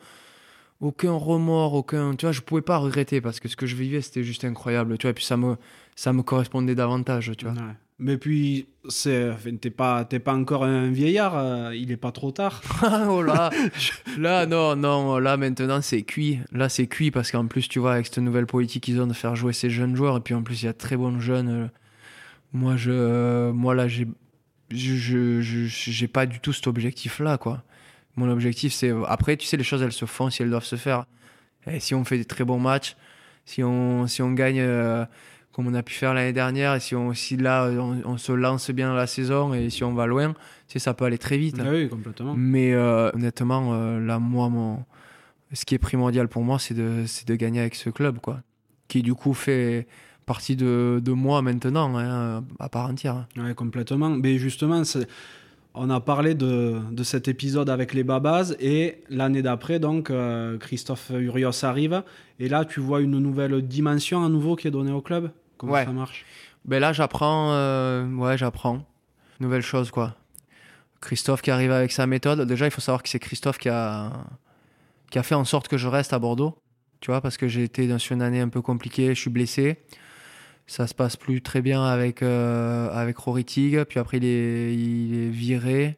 aucun 0.81 1.13
remords, 1.13 1.75
aucun, 1.75 2.15
tu 2.15 2.27
vois, 2.27 2.33
je 2.33 2.41
pouvais 2.41 2.63
pas 2.63 2.77
regretter 2.77 3.21
parce 3.21 3.41
que 3.41 3.49
ce 3.49 3.57
que 3.57 3.67
je 3.67 3.77
vivais, 3.77 4.01
c'était 4.01 4.23
juste 4.23 4.45
incroyable, 4.45 4.99
tu 4.99 5.03
vois, 5.03 5.11
et 5.11 5.15
puis 5.15 5.25
ça 5.25 5.37
me, 5.37 5.57
ça 5.97 6.13
me 6.13 6.23
correspondait 6.23 6.75
davantage, 6.75 7.33
tu 7.37 7.47
vois. 7.47 7.55
Mais 7.99 8.19
puis, 8.19 8.67
c'est, 8.91 9.31
t'es 9.61 9.71
pas, 9.71 10.05
t'es 10.05 10.19
pas 10.19 10.35
encore 10.35 10.65
un 10.65 10.91
vieillard, 10.91 11.37
euh, 11.37 11.75
il 11.75 11.91
est 11.91 11.97
pas 11.97 12.13
trop 12.13 12.31
tard. 12.31 12.61
oh 13.09 13.23
là, 13.23 13.51
là, 14.19 14.45
non, 14.45 14.77
non, 14.77 15.19
là 15.19 15.39
maintenant 15.39 15.81
c'est 15.81 16.03
cuit. 16.03 16.41
Là 16.53 16.69
c'est 16.69 16.87
cuit 16.87 17.11
parce 17.11 17.31
qu'en 17.31 17.47
plus, 17.47 17.69
tu 17.69 17.79
vois, 17.79 17.95
avec 17.95 18.07
cette 18.07 18.19
nouvelle 18.19 18.47
politique 18.47 18.85
qu'ils 18.85 19.01
ont 19.01 19.07
de 19.07 19.15
faire 19.15 19.35
jouer 19.35 19.55
ces 19.55 19.71
jeunes 19.71 19.97
joueurs, 19.97 20.19
et 20.19 20.21
puis 20.21 20.35
en 20.35 20.43
plus, 20.43 20.63
il 20.63 20.67
y 20.67 20.69
a 20.69 20.73
de 20.73 20.79
très 20.79 20.97
bons 20.99 21.21
jeunes. 21.21 21.71
Moi, 22.53 22.77
je, 22.77 22.91
euh, 22.93 23.53
moi 23.53 23.75
là, 23.75 23.89
j'ai, 23.89 24.07
je, 24.71 24.95
je, 24.97 25.41
je- 25.41 25.67
j'ai 25.91 26.09
pas 26.09 26.27
du 26.27 26.39
tout 26.41 26.53
cet 26.53 26.67
objectif-là, 26.67 27.39
quoi. 27.39 27.63
Mon 28.17 28.31
objectif, 28.31 28.73
c'est. 28.75 28.93
Après, 29.09 29.37
tu 29.39 29.47
sais, 29.47 29.57
les 29.57 29.65
choses, 29.65 29.83
elles 29.83 29.93
se 29.93 30.05
font 30.07 30.29
si 30.31 30.43
elles 30.43 30.51
doivent 30.51 30.65
se 30.65 30.77
faire. 30.77 31.07
Et 31.67 31.81
si 31.81 31.95
on 31.95 32.05
fait 32.05 32.19
des 32.19 32.25
très 32.25 32.45
bons 32.45 32.59
matchs, 32.61 32.95
si 33.47 33.63
on, 33.63 34.07
si 34.07 34.23
on 34.23 34.33
gagne 34.33 34.61
euh, 34.61 35.05
comme 35.57 35.69
on 35.69 35.75
a 35.75 35.83
pu 35.83 35.95
faire 35.95 36.13
l'année 36.13 36.35
dernière, 36.35 36.75
et 36.75 36.81
si, 36.81 36.95
on, 36.95 37.15
si 37.15 37.39
là, 37.39 37.71
on, 37.71 38.03
on 38.05 38.19
se 38.19 38.31
lance 38.31 38.71
bien 38.71 38.89
dans 38.89 38.95
la 38.95 39.07
saison, 39.07 39.55
et 39.55 39.71
si 39.71 39.85
on 39.85 39.95
va 39.95 40.05
loin, 40.05 40.35
tu 40.35 40.37
sais, 40.69 40.79
ça 40.79 40.93
peut 40.93 41.07
aller 41.07 41.17
très 41.17 41.39
vite. 41.39 41.57
Ah 41.59 41.71
oui, 41.73 41.89
complètement. 41.89 42.35
Mais 42.37 42.75
euh, 42.75 43.11
honnêtement, 43.15 43.73
euh, 43.73 43.99
là, 43.99 44.19
moi, 44.19 44.51
mon... 44.51 44.85
ce 45.55 45.65
qui 45.65 45.75
est 45.75 45.79
primordial 45.79 46.29
pour 46.29 46.43
moi, 46.43 46.59
c'est 46.59 46.75
de, 46.75 47.05
c'est 47.07 47.27
de 47.27 47.35
gagner 47.37 47.61
avec 47.61 47.75
ce 47.75 47.89
club, 47.89 48.19
quoi. 48.19 48.43
Qui, 48.87 49.01
du 49.01 49.15
coup, 49.15 49.33
fait 49.33 49.87
partie 50.27 50.57
de, 50.57 51.01
de 51.03 51.13
moi 51.13 51.41
maintenant, 51.41 51.97
hein, 51.97 52.45
à 52.59 52.69
part 52.69 52.91
entière. 52.91 53.27
Ouais, 53.39 53.55
complètement. 53.55 54.11
Mais 54.11 54.37
justement, 54.37 54.85
c'est- 54.85 55.09
on 55.73 55.89
a 55.89 56.01
parlé 56.01 56.35
de, 56.35 56.81
de 56.91 57.03
cet 57.03 57.29
épisode 57.29 57.71
avec 57.71 57.95
les 57.95 58.05
Babas 58.05 58.53
et 58.61 58.99
l'année 59.09 59.41
d'après, 59.41 59.79
donc, 59.79 60.11
euh, 60.11 60.59
Christophe 60.59 61.13
Urios 61.19 61.65
arrive. 61.65 62.03
Et 62.41 62.51
là, 62.51 62.67
tu 62.67 62.81
vois 62.81 63.01
une 63.01 63.19
nouvelle 63.19 63.63
dimension 63.63 64.23
à 64.23 64.29
nouveau 64.29 64.55
qui 64.55 64.69
est 64.69 64.71
donnée 64.71 64.93
au 64.93 65.01
club? 65.01 65.31
Comment 65.59 65.73
Ouais. 65.73 65.85
ça 65.85 65.93
marche? 65.93 66.25
Ben 66.65 66.81
là, 66.81 66.93
j'apprends, 66.93 67.53
euh, 67.53 68.09
ouais, 68.15 68.37
j'apprends. 68.37 68.85
Nouvelle 69.41 69.63
chose, 69.63 69.91
quoi. 69.91 70.17
Christophe 71.01 71.43
qui 71.43 71.51
arrive 71.51 71.71
avec 71.73 71.93
sa 71.93 72.07
méthode. 72.07 72.41
Déjà, 72.43 72.65
il 72.67 72.71
faut 72.71 72.81
savoir 72.81 73.03
que 73.03 73.09
c'est 73.09 73.19
Christophe 73.19 73.59
qui 73.59 73.69
a, 73.69 74.11
qui 75.11 75.19
a 75.19 75.23
fait 75.23 75.35
en 75.35 75.45
sorte 75.45 75.69
que 75.69 75.77
je 75.77 75.87
reste 75.89 76.13
à 76.13 76.19
Bordeaux. 76.19 76.59
Tu 77.01 77.11
vois, 77.11 77.21
parce 77.21 77.37
que 77.37 77.47
j'ai 77.47 77.63
été 77.63 77.87
dans 77.87 77.99
une 77.99 78.23
année 78.23 78.41
un 78.41 78.49
peu 78.49 78.63
compliquée, 78.63 79.15
je 79.15 79.21
suis 79.21 79.31
blessé. 79.31 79.77
Ça 80.67 80.87
se 80.89 80.95
passe 80.95 81.17
plus 81.17 81.43
très 81.43 81.63
bien 81.63 81.85
avec, 81.85 82.23
euh, 82.23 82.89
avec 82.91 83.17
Rory 83.19 83.45
Tig. 83.45 83.85
Puis 83.85 84.01
après, 84.01 84.17
il 84.17 84.25
est, 84.25 84.75
il 84.75 85.15
est 85.27 85.29
viré. 85.31 85.97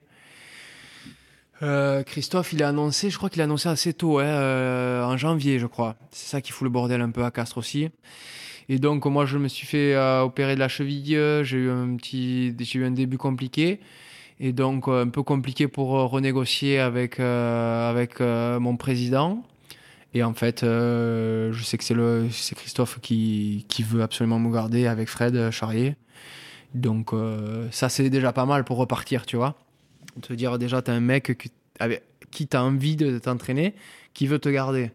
Euh, 1.62 2.02
Christophe, 2.04 2.52
il 2.52 2.62
a 2.62 2.68
annoncé, 2.68 3.10
je 3.10 3.16
crois 3.16 3.30
qu'il 3.30 3.40
a 3.40 3.44
annoncé 3.44 3.68
assez 3.68 3.92
tôt, 3.92 4.18
hein, 4.18 5.02
en 5.04 5.16
janvier, 5.16 5.58
je 5.58 5.66
crois. 5.66 5.96
C'est 6.10 6.28
ça 6.28 6.40
qui 6.40 6.52
fout 6.52 6.64
le 6.64 6.70
bordel 6.70 7.00
un 7.00 7.10
peu 7.10 7.24
à 7.24 7.30
Castres 7.30 7.58
aussi. 7.58 7.88
Et 8.68 8.78
donc, 8.78 9.06
moi, 9.06 9.24
je 9.24 9.38
me 9.38 9.48
suis 9.48 9.66
fait 9.66 9.94
euh, 9.94 10.22
opérer 10.22 10.54
de 10.54 10.60
la 10.60 10.68
cheville. 10.68 11.16
euh, 11.16 11.42
J'ai 11.42 11.56
eu 11.58 11.70
un 11.70 11.96
eu 11.96 12.84
un 12.84 12.90
début 12.90 13.16
compliqué. 13.18 13.80
Et 14.40 14.52
donc, 14.52 14.88
euh, 14.88 15.04
un 15.04 15.08
peu 15.08 15.22
compliqué 15.22 15.68
pour 15.68 15.88
renégocier 15.88 16.78
avec, 16.78 17.18
avec 17.18 18.20
mon 18.20 18.76
président. 18.76 19.42
Et 20.14 20.22
en 20.22 20.34
fait, 20.34 20.60
je 20.62 21.60
sais 21.62 21.78
que 21.78 21.84
c'est 21.84 22.54
Christophe 22.54 22.98
qui, 23.00 23.66
qui 23.68 23.82
veut 23.82 24.02
absolument 24.02 24.38
me 24.38 24.52
garder 24.52 24.86
avec 24.86 25.08
Fred 25.08 25.50
Charrier. 25.50 25.96
Donc, 26.74 27.10
ça, 27.70 27.88
c'est 27.88 28.10
déjà 28.10 28.32
pas 28.32 28.46
mal 28.46 28.64
pour 28.64 28.76
repartir, 28.78 29.26
tu 29.26 29.36
vois. 29.36 29.56
Te 30.22 30.32
dire 30.32 30.58
déjà, 30.58 30.82
t'as 30.82 30.92
un 30.92 31.00
mec 31.00 31.50
qui 32.30 32.46
t'as 32.46 32.62
envie 32.62 32.96
de 32.96 33.18
t'entraîner, 33.18 33.74
qui 34.14 34.26
veut 34.26 34.38
te 34.38 34.48
garder. 34.48 34.90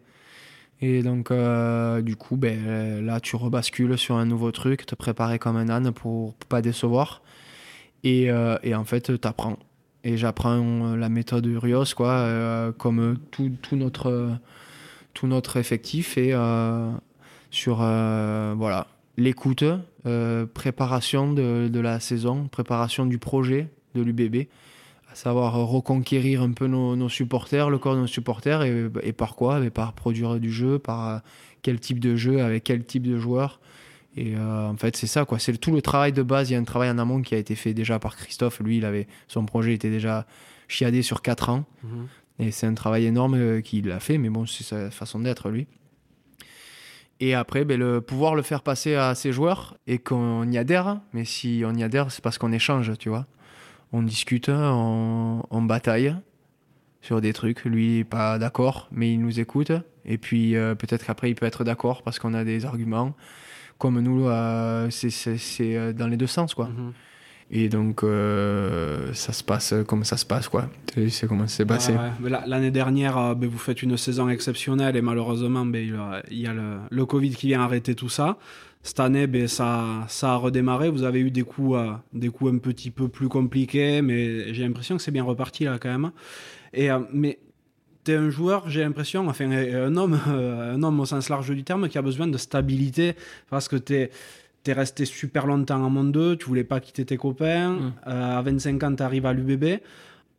Et 0.82 1.02
donc, 1.02 1.32
euh, 1.32 2.02
du 2.02 2.16
coup, 2.16 2.36
ben, 2.36 3.06
là, 3.06 3.20
tu 3.20 3.36
rebascules 3.36 3.98
sur 3.98 4.16
un 4.16 4.26
nouveau 4.26 4.52
truc, 4.52 4.86
te 4.86 4.96
préparer 4.96 5.40
comme 5.40 5.56
un 5.56 5.70
âne 5.70 5.92
pour, 5.92 6.34
pour 6.34 6.48
pas 6.50 6.62
décevoir. 6.62 7.22
Et, 8.04 8.30
euh, 8.30 8.58
et 8.64 8.76
en 8.76 8.84
fait, 8.84 9.20
t'apprends. 9.20 9.58
Et 10.04 10.18
j'apprends 10.18 10.60
euh, 10.60 10.96
la 10.98 11.08
méthode 11.08 11.46
Urios, 11.46 11.96
quoi, 11.96 12.74
comme 12.78 13.18
tout, 13.32 13.52
tout 13.62 13.78
notre, 13.78 14.32
tout 15.14 15.28
notre 15.28 15.58
effectif. 15.58 16.18
Et 16.18 16.34
sur, 17.50 17.78
voilà, 17.78 18.88
l'écoute, 19.16 19.64
préparation 20.54 21.32
de, 21.32 21.70
de 21.72 21.80
la 21.80 22.02
saison, 22.02 22.50
préparation 22.50 23.06
du 23.06 23.20
projet 23.20 23.70
de 23.96 24.02
l'UBB, 24.02 24.48
à 25.14 25.16
savoir 25.16 25.54
reconquérir 25.54 26.42
un 26.42 26.54
peu 26.54 26.66
nos, 26.66 26.96
nos 26.96 27.08
supporters, 27.08 27.70
le 27.70 27.78
corps 27.78 27.94
de 27.94 28.02
nos 28.02 28.08
supporters, 28.08 28.64
et, 28.64 28.90
et 29.04 29.14
par 29.14 29.36
quoi? 29.36 29.60
Mais 29.60 29.70
Par 29.70 29.94
produire 29.94 30.40
du 30.40 30.52
jeu, 30.52 30.80
par 30.80 31.08
euh, 31.08 31.20
quel 31.62 31.80
type 31.80 32.00
de 32.00 32.16
jeu, 32.16 32.42
avec 32.42 32.64
quel 32.64 32.84
type 32.84 33.04
de 33.04 33.20
joueur? 33.20 33.60
Et 34.18 34.36
euh, 34.36 34.68
en 34.68 34.76
fait, 34.76 34.98
c'est 34.98 35.08
ça, 35.08 35.26
quoi. 35.26 35.38
C'est 35.38 35.56
tout 35.58 35.72
le 35.72 35.84
travail 35.84 36.14
de 36.14 36.24
base. 36.24 36.50
Il 36.50 36.54
y 36.54 36.56
a 36.56 36.60
un 36.60 36.64
travail 36.64 36.90
en 36.90 36.98
amont 36.98 37.22
qui 37.22 37.36
a 37.36 37.38
été 37.38 37.54
fait 37.54 37.76
déjà 37.76 38.00
par 38.00 38.16
Christophe. 38.16 38.60
Lui, 38.60 38.78
il 38.78 38.86
avait 38.86 39.08
son 39.28 39.46
projet 39.46 39.74
était 39.74 39.92
déjà 39.92 40.26
chiadé 40.68 41.04
sur 41.04 41.22
4 41.22 41.50
ans. 41.50 41.66
Et 42.40 42.50
c'est 42.50 42.66
un 42.66 42.74
travail 42.74 43.06
énorme 43.06 43.36
euh, 43.36 43.62
qu'il 43.62 43.92
a 43.92 44.00
fait, 44.00 44.18
mais 44.18 44.30
bon, 44.30 44.48
c'est 44.48 44.64
sa 44.64 44.90
façon 44.90 45.20
d'être, 45.20 45.50
lui. 45.50 45.68
Et 47.20 47.36
après, 47.36 47.66
ben, 47.66 47.80
le 47.80 48.02
pouvoir 48.02 48.34
le 48.34 48.42
faire 48.42 48.64
passer 48.64 48.96
à 48.96 49.14
ses 49.14 49.32
joueurs 49.32 49.78
et 49.86 50.00
qu'on 50.00 50.50
y 50.52 50.58
adhère. 50.58 51.00
Mais 51.14 51.24
si 51.24 51.62
on 51.66 51.76
y 51.76 51.84
adhère, 51.84 52.12
c'est 52.12 52.24
parce 52.24 52.40
qu'on 52.40 52.52
échange, 52.52 52.98
tu 52.98 53.10
vois. 53.10 53.28
On 53.94 54.02
discute, 54.02 54.50
on, 54.50 55.44
on 55.50 55.62
bataille 55.62 56.16
sur 57.02 57.22
des 57.22 57.32
trucs. 57.34 57.64
Lui, 57.66 58.00
il 58.00 58.06
pas 58.06 58.40
d'accord, 58.40 58.88
mais 58.92 59.14
il 59.14 59.20
nous 59.20 59.40
écoute. 59.40 59.72
Et 60.06 60.18
puis, 60.18 60.56
euh, 60.56 60.74
peut-être 60.76 61.06
qu'après, 61.06 61.30
il 61.30 61.36
peut 61.36 61.46
être 61.46 61.64
d'accord 61.64 62.02
parce 62.02 62.18
qu'on 62.20 62.34
a 62.34 62.44
des 62.44 62.66
arguments. 62.66 63.14
Comme 63.78 64.00
nous, 64.00 64.28
euh, 64.28 64.90
c'est- 64.90 65.38
euh, 65.76 65.94
dans 65.94 66.08
les 66.08 66.18
deux 66.18 66.28
sens, 66.28 66.54
quoi. 66.54 66.68
Mhm. 66.70 66.94
Et 67.56 67.70
donc, 67.70 68.04
euh, 68.04 69.14
ça 69.14 69.32
se 69.32 69.44
passe 69.44 69.76
comme 69.86 70.04
ça 70.04 70.18
se 70.18 70.26
passe, 70.26 70.48
quoi. 70.48 70.70
Tu 70.92 71.08
sais 71.12 71.28
comment 71.28 71.46
ça 71.46 71.58
s'est 71.58 71.66
passé. 71.66 71.94
L'année 72.48 72.72
dernière, 72.72 73.16
euh, 73.16 73.36
ben, 73.36 73.48
vous 73.48 73.60
faites 73.60 73.84
une 73.84 73.96
saison 73.96 74.28
exceptionnelle 74.28 74.96
et 74.96 75.04
malheureusement, 75.04 75.64
ben, 75.64 75.88
il 76.32 76.40
y 76.40 76.48
a- 76.48 76.54
le, 76.90 77.06
Covid 77.06 77.30
qui 77.36 77.48
vient 77.48 77.62
arrêter 77.62 77.94
tout 77.94 78.10
ça. 78.10 78.40
Cette 78.82 79.00
année, 79.00 79.28
ben, 79.28 79.48
ça, 79.48 80.08
a 80.24 80.36
redémarré. 80.36 80.90
Vous 80.90 81.04
avez 81.04 81.20
eu 81.20 81.30
des 81.30 81.44
coups, 81.44 81.78
euh, 81.78 81.92
des 82.12 82.30
coups 82.30 82.52
un 82.52 82.58
petit 82.58 82.90
peu 82.90 83.08
plus 83.08 83.30
compliqués, 83.30 84.02
mais 84.02 84.52
j'ai 84.52 84.64
l'impression 84.64 84.98
que 84.98 85.04
c'est 85.04 85.12
bien 85.12 85.24
reparti 85.24 85.66
là 85.66 85.78
quand 85.80 85.92
même. 85.92 86.12
Et, 86.74 86.90
euh, 86.90 87.02
mais 87.14 87.38
tu 88.04 88.14
es 88.14 88.16
un 88.16 88.32
joueur, 88.32 88.68
j'ai 88.68 88.82
l'impression, 88.82 89.28
enfin 89.30 89.50
un 89.52 89.96
homme, 89.96 90.20
euh, 90.28 90.74
un 90.76 90.82
homme 90.82 91.00
au 91.00 91.06
sens 91.06 91.30
large 91.30 91.52
du 91.52 91.64
terme, 91.64 91.88
qui 91.88 92.00
a 92.00 92.02
besoin 92.02 92.26
de 92.26 92.38
stabilité 92.40 93.14
parce 93.52 93.68
que 93.68 93.76
tu 93.76 93.94
es 93.94 94.10
T'es 94.64 94.74
resté 94.74 95.06
super 95.06 95.46
longtemps 95.46 95.82
en 95.84 95.90
Monde 95.90 96.12
2, 96.14 96.38
tu 96.38 96.46
voulais 96.46 96.64
pas 96.64 96.80
quitter 96.80 97.06
tes 97.06 97.18
copains. 97.18 97.72
Mm. 97.72 97.94
Euh, 98.08 98.38
à 98.40 98.42
25 98.42 98.82
ans, 98.84 98.96
tu 98.96 99.04
arrives 99.04 99.26
à 99.26 99.34
l'UBB. 99.34 99.80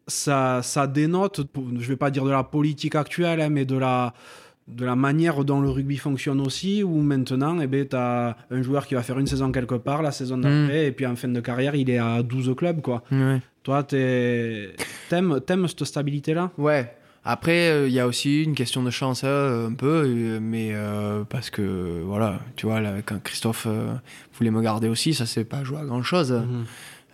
Ça, 0.07 0.61
ça 0.63 0.87
dénote, 0.87 1.43
je 1.79 1.89
vais 1.89 1.97
pas 1.97 2.11
dire 2.11 2.25
de 2.25 2.31
la 2.31 2.43
politique 2.45 2.95
actuelle, 2.95 3.41
hein, 3.41 3.49
mais 3.49 3.65
de 3.65 3.77
la, 3.77 4.13
de 4.69 4.85
la 4.85 4.97
manière 4.97 5.45
dont 5.45 5.61
le 5.61 5.71
rugby 5.71 5.97
fonctionne 5.97 6.41
aussi, 6.43 6.83
où 6.83 7.01
maintenant, 7.01 7.59
eh 7.61 7.67
ben, 7.67 7.87
tu 7.89 7.97
as 7.97 8.37
un 8.51 8.61
joueur 8.63 8.87
qui 8.87 8.95
va 8.95 9.03
faire 9.03 9.19
une 9.19 9.27
saison 9.27 9.51
quelque 9.53 9.77
part, 9.77 10.03
la 10.03 10.13
saison 10.13 10.37
d'après, 10.39 10.87
et 10.87 10.93
puis 10.93 11.07
en 11.07 11.17
fin 11.17 11.29
de 11.29 11.41
carrière, 11.41 11.75
il 11.75 11.89
est 11.89 11.99
à 11.99 12.23
12 12.23 12.55
clubs. 12.57 12.81
Quoi. 12.83 13.03
Toi, 13.63 13.83
t'es- 13.83 14.73
t'aimes 15.09 15.41
t'aimes 15.47 15.69
cette 15.69 15.85
stabilité-là? 15.85 16.51
Ouais. 16.59 16.95
Après, 17.25 17.71
euh, 17.71 17.89
il 17.89 17.95
y 17.95 18.01
a 18.01 18.07
aussi 18.07 18.43
une 18.43 18.55
question 18.55 18.83
de 18.83 18.91
chance, 18.91 19.23
euh, 19.25 19.69
un 19.69 19.73
peu, 19.73 20.05
euh, 20.07 20.41
mais 20.43 20.71
euh, 20.75 21.25
parce 21.25 21.49
que, 21.49 22.03
voilà, 22.05 22.41
tu 22.57 22.67
vois, 22.67 22.81
là, 22.81 22.97
quand 23.05 23.23
Christophe 23.23 23.67
euh, 23.67 23.95
voulait 24.35 24.51
me 24.51 24.61
garder 24.61 24.89
aussi, 24.89 25.15
ça 25.15 25.25
s'est 25.25 25.45
pas 25.45 25.65
joué 25.65 25.79
à 25.79 25.85
grand 25.87 26.03
chose. 26.03 26.33
Mhm. 26.33 26.65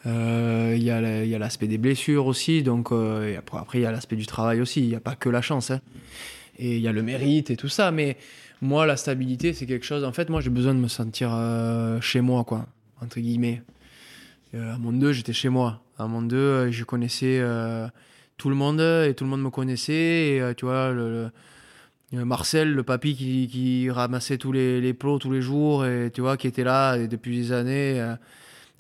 Euh, 0.07 0.75
Il 0.77 0.83
y 0.83 0.91
a 0.91 1.39
l'aspect 1.39 1.69
des 1.69 1.79
blessures 1.79 2.27
aussi, 2.27 2.63
donc 2.65 2.91
euh, 2.91 3.29
et 3.29 3.37
après, 3.37 3.79
il 3.79 3.83
y 3.83 3.87
a 3.87 3.93
l'aspect 3.93 4.17
du 4.17 4.27
travail 4.27 4.61
aussi, 4.61 4.81
il 4.81 4.89
n'y 4.89 4.97
a 4.97 5.01
pas 5.01 5.15
que 5.15 5.29
la 5.29 5.43
chance. 5.43 5.71
hein. 5.71 5.81
Et 6.59 6.77
il 6.77 6.83
y 6.83 6.89
a 6.89 6.93
le 6.93 7.03
mérite 7.03 7.51
et 7.51 7.57
tout 7.57 7.69
ça, 7.69 7.91
mais 7.93 8.17
moi, 8.61 8.87
la 8.87 8.97
stabilité, 8.97 9.53
c'est 9.53 9.65
quelque 9.67 9.87
chose, 9.87 10.03
en 10.05 10.13
fait, 10.13 10.29
moi, 10.29 10.41
j'ai 10.41 10.51
besoin 10.51 10.75
de 10.75 10.81
me 10.81 10.89
sentir 10.89 11.31
euh, 11.33 12.01
chez 12.01 12.21
moi, 12.21 12.43
quoi, 12.45 12.67
entre 13.01 13.21
guillemets. 13.21 13.63
À 14.55 14.77
Monde 14.79 14.99
2, 14.99 15.13
j'étais 15.13 15.33
chez 15.33 15.49
moi. 15.49 15.83
À 15.99 16.07
Monde 16.09 16.27
2, 16.29 16.37
euh, 16.37 16.71
je 16.73 16.83
connaissais 16.85 17.41
tout 18.41 18.49
le 18.51 18.57
monde 18.57 18.81
et 18.81 19.15
tout 19.15 19.25
le 19.25 19.31
monde 19.31 19.43
me 19.43 19.51
connaissait. 19.51 19.93
Et 20.35 20.41
euh, 20.41 20.55
tu 20.55 20.65
vois, 20.65 20.91
le, 20.93 21.31
euh, 22.15 22.25
Marcel, 22.25 22.73
le 22.75 22.83
papy 22.83 23.15
qui, 23.15 23.49
qui 23.49 23.91
ramassait 23.91 24.39
tous 24.39 24.53
les, 24.53 24.81
les 24.81 24.95
plots 24.95 25.19
tous 25.19 25.31
les 25.31 25.43
jours 25.43 25.85
et 25.87 26.11
tu 26.13 26.23
vois, 26.23 26.37
qui 26.37 26.47
était 26.49 26.65
là 26.65 26.99
depuis 27.07 27.37
des 27.37 27.53
années. 27.53 28.01
euh, 28.01 28.17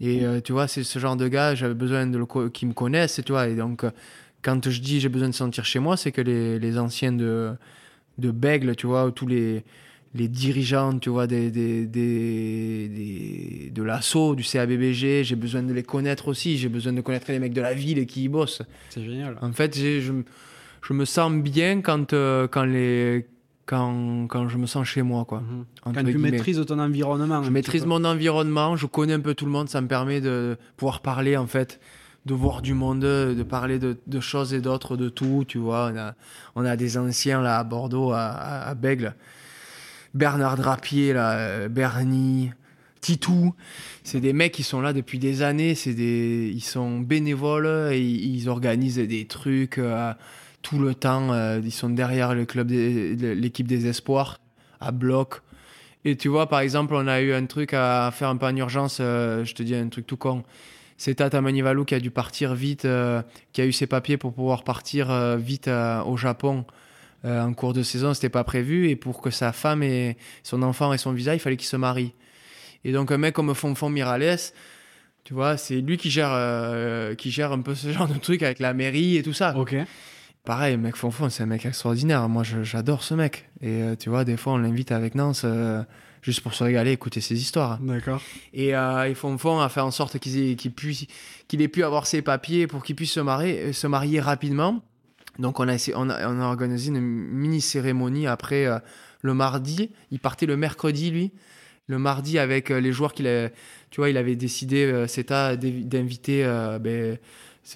et 0.00 0.24
euh, 0.24 0.40
tu 0.40 0.52
vois, 0.52 0.66
c'est 0.66 0.82
ce 0.84 0.98
genre 0.98 1.16
de 1.16 1.28
gars, 1.28 1.54
j'avais 1.54 1.74
besoin 1.74 2.06
de 2.06 2.48
qui 2.48 2.64
me 2.66 2.72
connaissent, 2.72 3.20
tu 3.24 3.32
vois. 3.32 3.48
Et 3.48 3.54
donc, 3.54 3.84
euh, 3.84 3.90
quand 4.42 4.68
je 4.70 4.80
dis 4.80 4.98
j'ai 5.00 5.10
besoin 5.10 5.28
de 5.28 5.34
sentir 5.34 5.64
chez 5.66 5.78
moi, 5.78 5.96
c'est 5.98 6.12
que 6.12 6.22
les, 6.22 6.58
les 6.58 6.78
anciens 6.78 7.12
de, 7.12 7.52
de 8.18 8.30
Bègle, 8.30 8.76
tu 8.76 8.86
vois, 8.86 9.12
tous 9.12 9.26
les, 9.26 9.62
les 10.14 10.26
dirigeants, 10.28 10.98
tu 10.98 11.08
vois, 11.08 11.26
des, 11.28 11.50
des, 11.52 11.86
des, 11.86 12.88
des- 12.88 13.70
de 13.72 13.82
l'assaut, 13.82 14.34
du 14.34 14.42
CABBG, 14.42 15.22
j'ai 15.22 15.36
besoin 15.36 15.62
de 15.62 15.72
les 15.72 15.82
connaître 15.84 16.28
aussi, 16.28 16.58
j'ai 16.58 16.68
besoin 16.68 16.92
de 16.92 17.00
connaître 17.00 17.30
les 17.30 17.38
mecs 17.38 17.52
de 17.52 17.60
la 17.60 17.74
ville 17.74 17.98
et 17.98 18.06
qui 18.06 18.24
y 18.24 18.28
bossent. 18.28 18.62
C'est 18.88 19.04
génial. 19.04 19.38
En 19.40 19.52
fait, 19.52 19.76
je, 19.78 20.10
me- 20.12 20.24
je 20.82 20.92
me 20.94 21.04
sens 21.04 21.32
bien 21.32 21.80
quand, 21.80 22.12
euh, 22.12 22.48
quand, 22.48 22.64
les, 22.64 23.26
quand, 23.66 24.26
quand 24.28 24.48
je 24.48 24.58
me 24.58 24.66
sens 24.66 24.84
chez 24.86 25.02
moi, 25.02 25.24
quoi. 25.24 25.40
Mhm. 25.42 25.64
Quand 25.84 25.92
tu 25.92 26.02
guillemets. 26.04 26.30
maîtrises 26.32 26.64
ton 26.66 26.80
environnement. 26.80 27.42
Je 27.44 27.50
maîtrise 27.50 27.86
mon 27.86 28.04
environnement, 28.04 28.74
je 28.76 28.86
connais 28.86 29.12
un 29.12 29.20
peu 29.20 29.34
tout 29.34 29.44
le 29.46 29.52
monde, 29.52 29.68
ça 29.68 29.80
me 29.80 29.86
permet 29.86 30.20
de 30.20 30.56
pouvoir 30.76 31.02
parler 31.02 31.36
en 31.36 31.46
fait, 31.46 31.78
de 32.26 32.34
voir 32.34 32.62
du 32.62 32.74
monde, 32.74 33.00
de 33.00 33.42
parler 33.44 33.78
de, 33.78 33.96
de 34.08 34.18
choses 34.20 34.52
et 34.54 34.60
d'autres, 34.60 34.96
de 34.96 35.08
tout, 35.08 35.44
tu 35.46 35.58
vois. 35.58 35.92
On 35.94 35.96
a, 35.96 36.14
on 36.56 36.64
a 36.64 36.76
des 36.76 36.98
anciens 36.98 37.40
là 37.40 37.58
à 37.60 37.64
Bordeaux, 37.64 38.10
à, 38.10 38.22
à, 38.26 38.68
à 38.70 38.74
Bègle, 38.74 39.14
Bernard 40.14 40.56
Drapier, 40.56 41.12
là, 41.12 41.32
euh, 41.32 41.68
Bernie, 41.68 42.50
Titou. 43.00 43.54
C'est 44.04 44.20
des 44.20 44.32
mecs 44.32 44.52
qui 44.52 44.62
sont 44.62 44.80
là 44.80 44.92
depuis 44.92 45.18
des 45.18 45.42
années, 45.42 45.74
c'est 45.74 45.94
des, 45.94 46.50
ils 46.54 46.62
sont 46.62 47.00
bénévoles 47.00 47.90
et 47.92 48.00
ils, 48.00 48.48
organisent 48.48 48.96
des 48.96 49.26
trucs 49.26 49.78
euh, 49.78 50.12
tout 50.62 50.78
le 50.78 50.94
temps. 50.94 51.32
euh, 51.32 51.60
ils 51.62 51.72
sont 51.72 51.90
derrière 51.90 52.34
le 52.34 52.44
club, 52.44 52.70
l'équipe 52.70 53.66
des 53.66 53.86
espoirs 53.86 54.40
à 54.80 54.90
bloc. 54.90 55.42
Et 56.04 56.16
tu 56.16 56.28
vois, 56.28 56.48
par 56.48 56.60
exemple, 56.60 56.94
on 56.94 57.06
a 57.06 57.20
eu 57.20 57.32
un 57.32 57.44
truc 57.46 57.74
à 57.74 58.10
faire 58.12 58.28
un 58.28 58.36
peu 58.36 58.46
en 58.46 58.56
urgence. 58.56 58.98
je 58.98 59.52
te 59.52 59.62
dis 59.62 59.74
un 59.74 59.88
truc 59.88 60.06
tout 60.06 60.16
con. 60.16 60.44
C'est 60.96 61.16
Tata 61.16 61.40
Manivalou 61.42 61.84
qui 61.84 61.94
a 61.94 62.00
dû 62.00 62.10
partir 62.10 62.54
vite, 62.54 62.86
qui 63.52 63.60
a 63.60 63.66
eu 63.66 63.72
ses 63.72 63.86
papiers 63.86 64.16
pour 64.16 64.32
pouvoir 64.32 64.64
partir 64.64 65.36
vite 65.36 65.68
au 66.06 66.16
Japon 66.16 66.64
euh, 67.24 67.42
en 67.42 67.52
cours 67.54 67.72
de 67.72 67.82
saison. 67.82 68.14
C'était 68.14 68.28
pas 68.28 68.44
prévu. 68.44 68.88
Et 68.88 68.96
pour 68.96 69.20
que 69.20 69.30
sa 69.30 69.52
femme 69.52 69.82
et 69.82 70.16
son 70.42 70.62
enfant 70.62 70.92
et 70.92 70.98
son 70.98 71.12
visa, 71.12 71.34
il 71.34 71.40
fallait 71.40 71.56
qu'il 71.56 71.68
se 71.68 71.76
marie. 71.76 72.12
Et 72.84 72.92
donc, 72.92 73.10
un 73.12 73.18
mec 73.18 73.34
comme 73.34 73.54
Fonfon 73.54 73.90
Mirales, 73.90 74.38
tu 75.24 75.34
vois, 75.34 75.56
c'est 75.56 75.80
lui 75.80 75.96
qui 75.98 76.10
gère, 76.10 76.30
euh, 76.32 77.14
qui 77.14 77.30
gère 77.30 77.52
un 77.52 77.60
peu 77.60 77.74
ce 77.74 77.92
genre 77.92 78.08
de 78.08 78.18
truc 78.18 78.42
avec 78.42 78.58
la 78.58 78.72
mairie 78.74 79.16
et 79.16 79.22
tout 79.22 79.34
ça. 79.34 79.56
Ok. 79.56 79.74
Pareil, 80.44 80.78
mec 80.78 80.96
Fonfon, 80.96 81.28
c'est 81.28 81.42
un 81.42 81.46
mec 81.46 81.66
extraordinaire. 81.66 82.26
Moi, 82.28 82.42
j'adore 82.62 83.02
ce 83.02 83.12
mec. 83.14 83.50
Et 83.60 83.82
euh, 83.82 83.94
tu 83.96 84.08
vois, 84.08 84.24
des 84.24 84.36
fois, 84.38 84.54
on 84.54 84.58
l'invite 84.58 84.90
avec 84.92 85.14
Nance 85.14 85.44
juste 86.22 86.40
pour 86.42 86.52
se 86.54 86.62
régaler, 86.64 86.92
écouter 86.92 87.20
ses 87.22 87.40
histoires. 87.40 87.78
D'accord. 87.80 88.20
Et, 88.52 88.74
euh, 88.74 89.04
et 89.08 89.14
Fonfon 89.14 89.58
a 89.60 89.68
fait 89.70 89.80
en 89.80 89.90
sorte 89.90 90.18
qu'il 90.18 90.38
ait, 90.50 90.54
qu'il 90.54 90.70
puisse- 90.72 91.06
qu'il 91.48 91.62
ait 91.62 91.68
pu 91.68 91.82
avoir 91.82 92.06
ses 92.06 92.20
papiers 92.22 92.66
pour 92.66 92.82
qu'il 92.84 92.94
puisse 92.96 93.12
se 93.12 93.20
marier, 93.20 93.72
se 93.72 93.86
marier 93.86 94.20
rapidement. 94.20 94.82
Donc, 95.40 95.58
on 95.58 95.66
a, 95.68 95.74
essayé- 95.74 95.96
on 95.96 96.08
a, 96.10 96.28
on 96.30 96.40
a 96.40 96.44
organisé 96.44 96.90
une 96.90 97.00
mini 97.00 97.60
cérémonie 97.60 98.26
après 98.26 98.66
euh, 98.66 98.78
le 99.22 99.34
mardi. 99.34 99.90
Il 100.12 100.20
partait 100.20 100.46
le 100.46 100.56
mercredi, 100.56 101.10
lui. 101.10 101.32
Le 101.88 101.98
mardi, 101.98 102.38
avec 102.38 102.70
euh, 102.70 102.78
les 102.80 102.92
joueurs 102.92 103.12
qu'il 103.12 103.26
a. 103.26 103.48
Tu 103.90 104.00
vois, 104.00 104.10
il 104.10 104.16
avait 104.16 104.36
décidé, 104.36 104.84
euh, 104.84 105.06
CETA, 105.08 105.56
d'inviter, 105.56 106.44
euh, 106.44 106.78
ben, 106.78 107.18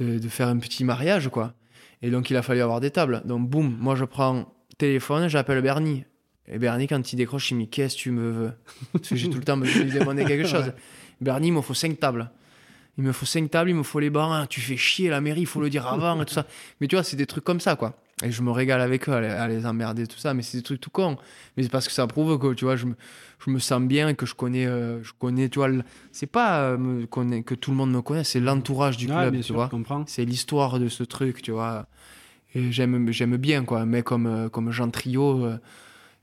de 0.01 0.29
faire 0.29 0.49
un 0.49 0.59
petit 0.59 0.85
mariage, 0.85 1.29
quoi. 1.29 1.55
Et 2.03 2.11
donc, 2.11 2.31
il 2.31 2.37
a 2.37 2.43
fallu 2.43 2.61
avoir 2.61 2.81
des 2.81 2.91
tables. 2.91 3.23
Donc, 3.25 3.49
boum, 3.49 3.77
moi, 3.81 3.97
je 3.97 4.05
prends 4.05 4.53
téléphone, 4.79 5.29
j'appelle 5.29 5.62
Bernie. 5.62 6.05
Et 6.47 6.59
Bernie, 6.59 6.87
quand 6.87 7.12
il 7.12 7.17
décroche, 7.17 7.51
il 7.51 7.57
me 7.57 7.62
dit 7.62 7.69
Qu'est-ce 7.69 7.97
que 7.97 8.01
tu 8.03 8.11
me 8.11 8.31
veux? 8.31 8.53
Parce 8.93 9.09
que 9.09 9.17
j'ai 9.17 9.31
tout 9.31 9.39
le 9.39 9.45
temps 9.45 9.57
besoin 9.57 9.85
de 9.85 9.91
lui 9.91 9.99
demander 9.99 10.25
quelque 10.27 10.47
chose. 10.55 10.73
Bernie, 11.21 11.49
il 11.49 11.53
me 11.55 11.62
faut 11.62 11.73
cinq 11.75 11.99
tables. 11.99 12.31
Il 12.97 13.05
me 13.05 13.12
faut 13.12 13.26
cinq 13.26 13.51
tables, 13.51 13.70
il 13.70 13.76
me 13.76 13.82
faut 13.82 13.99
les 14.01 14.11
bancs. 14.11 14.30
Ah, 14.32 14.47
Tu 14.49 14.61
fais 14.61 14.76
chier 14.76 15.09
la 15.11 15.20
mairie, 15.20 15.40
il 15.42 15.47
faut 15.47 15.61
le 15.61 15.68
dire 15.70 15.86
avant 15.86 16.20
et 16.22 16.24
tout 16.24 16.34
ça. 16.34 16.47
Mais 16.80 16.86
tu 16.86 16.95
vois, 16.97 17.03
c'est 17.03 17.16
des 17.16 17.26
trucs 17.26 17.45
comme 17.45 17.61
ça, 17.61 17.74
quoi. 17.76 17.95
Et 18.22 18.30
je 18.30 18.42
me 18.42 18.53
régale 18.53 18.80
avec 18.80 19.09
eux 19.09 19.12
à 19.12 19.20
les, 19.20 19.26
à 19.26 19.49
les 19.49 19.66
emmerder, 19.66 20.07
tout 20.07 20.18
ça. 20.18 20.32
Mais 20.34 20.42
c'est 20.42 20.59
des 20.59 20.62
trucs 20.62 20.80
tout 20.80 20.90
cons. 20.90 21.16
Mais 21.57 21.64
c'est 21.64 21.68
parce 21.68 21.86
que 21.88 21.92
ça 21.92 22.07
prouve 22.07 22.38
que, 22.38 22.55
tu 22.55 22.64
vois, 22.64 22.76
je 22.76 22.86
me, 22.86 22.95
je 23.45 23.51
me 23.51 23.59
sens 23.59 23.82
bien 23.82 24.09
et 24.11 24.14
que 24.14 24.26
je 24.26 24.34
connais, 24.34 24.66
euh, 24.66 25.03
je 25.03 25.11
connais, 25.18 25.49
tu 25.49 25.59
vois, 25.59 25.66
le- 25.68 25.82
c'est 26.12 26.28
pas 26.28 26.61
euh, 26.61 27.05
que 27.45 27.55
tout 27.57 27.72
le 27.72 27.76
monde 27.76 27.90
me 27.90 28.01
connaît, 28.01 28.22
c'est 28.22 28.38
l'entourage 28.38 28.97
du 28.97 29.07
Ouais, 29.09 29.12
club, 29.14 29.32
bien 29.32 29.40
tu 29.40 29.47
sûr, 29.49 29.55
vois. 29.57 29.68
C'est 30.07 30.24
l'histoire 30.24 30.78
de 30.78 30.88
ce 30.88 31.03
truc, 31.03 31.42
tu 31.42 31.51
vois. 31.51 31.86
Et 32.55 32.70
j'aime, 32.70 33.11
j'aime 33.11 33.36
bien, 33.36 33.64
quoi. 33.64 33.84
Mec 33.84 34.05
comme, 34.05 34.26
euh, 34.28 34.49
comme 34.49 34.70
Jean 34.70 34.88
Trio, 34.90 35.45
euh, 35.45 35.59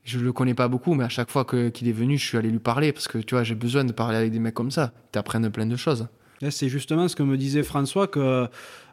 je 0.06 0.18
le 0.20 0.32
connais 0.32 0.54
pas 0.54 0.70
beaucoup, 0.70 0.94
mais 0.94 1.04
à 1.04 1.10
chaque 1.10 1.30
fois 1.30 1.44
que, 1.44 1.68
qu'il 1.68 1.90
est 1.90 1.92
venu, 1.92 2.18
je 2.18 2.26
suis 2.26 2.38
allé 2.38 2.50
lui 2.50 2.60
parler 2.60 2.94
parce 2.94 3.10
que, 3.10 3.18
tu 3.18 3.36
vois, 3.36 3.44
j'ai 3.44 3.56
besoin 3.56 3.84
de 3.84 3.92
parler 3.92 4.18
avec 4.18 4.32
des 4.32 4.40
mecs 4.40 4.54
comme 4.54 4.72
ça. 4.72 4.94
T'apprennes 5.12 5.50
plein 5.50 5.66
de 5.66 5.76
choses. 5.76 6.08
C'est 6.50 6.70
justement 6.70 7.08
ce 7.08 7.16
que 7.16 7.24
me 7.24 7.38
disait 7.38 7.64
François, 7.64 8.08
que, 8.08 8.48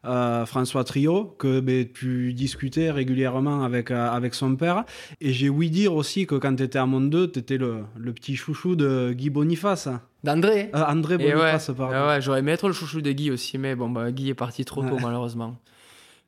euh, 0.04 0.46
François 0.46 0.84
Trio, 0.84 1.34
que 1.38 1.60
ben, 1.60 1.86
tu 1.92 2.32
discutais 2.34 2.90
régulièrement 2.90 3.64
avec, 3.64 3.90
euh, 3.90 4.10
avec 4.10 4.34
son 4.34 4.54
père. 4.56 4.84
Et 5.20 5.32
j'ai 5.32 5.48
ouï 5.48 5.70
dire 5.70 5.94
aussi 5.94 6.26
que 6.26 6.34
quand 6.34 6.54
tu 6.56 6.62
étais 6.62 6.78
à 6.78 6.86
Monde 6.86 7.10
2, 7.10 7.30
tu 7.30 7.38
étais 7.38 7.56
le, 7.56 7.84
le 7.96 8.12
petit 8.12 8.36
chouchou 8.36 8.76
de 8.76 9.12
Guy 9.12 9.30
Boniface. 9.30 9.88
D'André 10.24 10.70
Euh, 10.74 10.84
André 10.86 11.16
ouais, 11.16 11.30
Boniface, 11.32 11.70
pardon. 11.76 11.94
Ah 11.94 12.08
ouais, 12.08 12.20
j'aurais 12.20 12.40
aimé 12.40 12.52
être 12.52 12.66
le 12.66 12.74
chouchou 12.74 13.00
de 13.00 13.12
Guy 13.12 13.30
aussi, 13.30 13.56
mais 13.56 13.74
bon, 13.74 13.88
bah, 13.88 14.10
Guy 14.12 14.30
est 14.30 14.34
parti 14.34 14.64
trop 14.64 14.82
tôt, 14.82 14.98
malheureusement. 15.00 15.56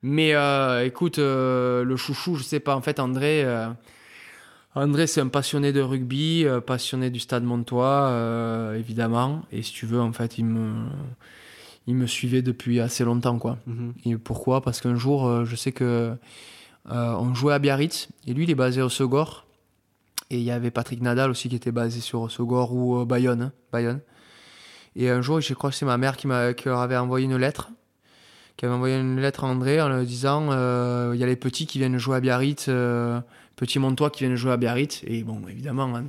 Mais 0.03 0.35
euh, 0.35 0.85
écoute, 0.87 1.19
le 1.19 1.95
chouchou, 1.97 2.37
je 2.37 2.43
sais 2.43 2.61
pas, 2.61 2.75
en 2.75 2.81
fait, 2.81 2.99
André, 3.01 3.45
André 4.75 5.09
c'est 5.09 5.21
un 5.21 5.29
passionné 5.29 5.73
de 5.73 5.81
rugby, 5.81 6.45
euh, 6.45 6.61
passionné 6.61 7.11
du 7.11 7.19
stade 7.19 7.43
Montois, 7.43 8.09
euh, 8.11 8.79
évidemment. 8.79 9.43
Et 9.51 9.63
si 9.63 9.73
tu 9.73 9.85
veux, 9.85 10.01
en 10.01 10.13
fait, 10.13 10.39
il 10.39 10.45
me, 10.45 10.73
il 11.89 11.97
me 11.97 12.07
suivait 12.07 12.43
depuis 12.43 12.79
assez 12.79 13.05
longtemps, 13.05 13.39
quoi. 13.39 13.59
Mhm. 13.67 13.95
Et 14.05 14.17
pourquoi? 14.17 14.61
Parce 14.63 14.81
qu'un 14.81 14.95
jour, 14.95 15.27
euh, 15.27 15.45
je 15.45 15.57
sais 15.57 15.73
que 15.73 16.17
on 16.89 17.35
jouait 17.35 17.55
à 17.55 17.59
Biarritz, 17.59 18.09
et 18.27 18.35
lui, 18.35 18.45
il 18.45 18.51
est 18.51 18.57
basé 18.57 18.83
au 18.83 18.89
Segor. 18.89 19.47
Et 20.31 20.39
il 20.39 20.45
y 20.45 20.51
avait 20.51 20.71
Patrick 20.71 21.03
Nadal 21.03 21.31
aussi 21.31 21.49
qui 21.49 21.57
était 21.57 21.73
basé 21.73 22.01
sur 22.01 22.31
Segor 22.31 22.73
ou 22.73 23.05
Bayonne, 23.05 23.43
hein, 23.43 23.53
Bayonne. 23.73 24.01
Et 24.97 25.11
un 25.11 25.23
jour, 25.23 25.41
je 25.41 25.55
crois 25.55 25.71
que 25.71 25.77
c'est 25.77 25.87
ma 25.87 25.99
mère 25.99 26.17
qui, 26.17 26.27
leur 26.29 26.79
avait 26.79 26.97
envoyé 26.97 27.27
une 27.27 27.37
lettre, 27.37 27.71
qui 28.57 28.65
avait 28.65 28.75
envoyé 28.75 28.97
une 28.97 29.21
lettre 29.21 29.45
à 29.45 29.49
André 29.49 29.81
en 29.81 29.89
lui 29.89 30.07
disant 30.07 30.47
il 31.13 31.19
y 31.19 31.23
a 31.23 31.27
les 31.27 31.37
petits 31.37 31.67
qui 31.67 31.79
viennent 31.79 31.99
jouer 31.99 32.17
à 32.17 32.21
Biarritz, 32.21 32.69
petits 33.61 33.79
Montois 33.79 34.09
qui 34.09 34.25
viennent 34.25 34.37
jouer 34.37 34.53
à 34.53 34.57
Biarritz. 34.57 35.03
Et 35.07 35.23
bon, 35.23 35.43
évidemment, 35.47 35.95
hein, 35.95 36.07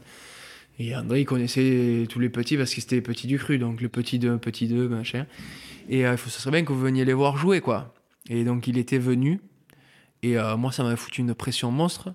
et 0.79 0.95
André, 0.95 1.21
il 1.21 1.25
connaissait 1.25 2.07
tous 2.09 2.19
les 2.19 2.29
petits 2.29 2.57
parce 2.57 2.73
que 2.73 2.79
c'était 2.79 2.95
les 2.95 3.01
petits 3.01 3.27
du 3.27 3.37
cru, 3.37 3.59
donc 3.59 3.81
le 3.81 3.89
petit 3.89 4.17
2, 4.17 4.37
petit 4.37 4.67
2, 4.67 4.87
machin. 4.87 5.27
Et 5.89 6.07
euh, 6.07 6.15
ça 6.15 6.29
serait 6.29 6.51
bien 6.51 6.63
que 6.63 6.71
vous 6.71 6.79
veniez 6.79 7.03
les 7.03 7.13
voir 7.13 7.37
jouer, 7.37 7.59
quoi. 7.59 7.93
Et 8.29 8.45
donc, 8.45 8.67
il 8.67 8.77
était 8.77 8.97
venu. 8.97 9.41
Et 10.23 10.37
euh, 10.37 10.55
moi, 10.55 10.71
ça 10.71 10.83
m'avait 10.83 10.95
foutu 10.95 11.21
une 11.21 11.35
pression 11.35 11.71
monstre. 11.71 12.13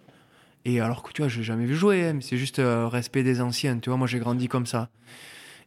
Et 0.64 0.80
alors 0.80 1.02
que 1.02 1.12
tu 1.12 1.20
vois, 1.20 1.28
je 1.28 1.38
l'ai 1.38 1.44
jamais 1.44 1.66
vu 1.66 1.76
jouer, 1.76 2.06
hein, 2.06 2.14
mais 2.14 2.22
c'est 2.22 2.38
juste 2.38 2.58
euh, 2.58 2.88
respect 2.88 3.22
des 3.22 3.40
anciens. 3.42 3.78
Tu 3.78 3.90
vois, 3.90 3.98
moi, 3.98 4.06
j'ai 4.06 4.18
grandi 4.18 4.48
comme 4.48 4.66
ça. 4.66 4.88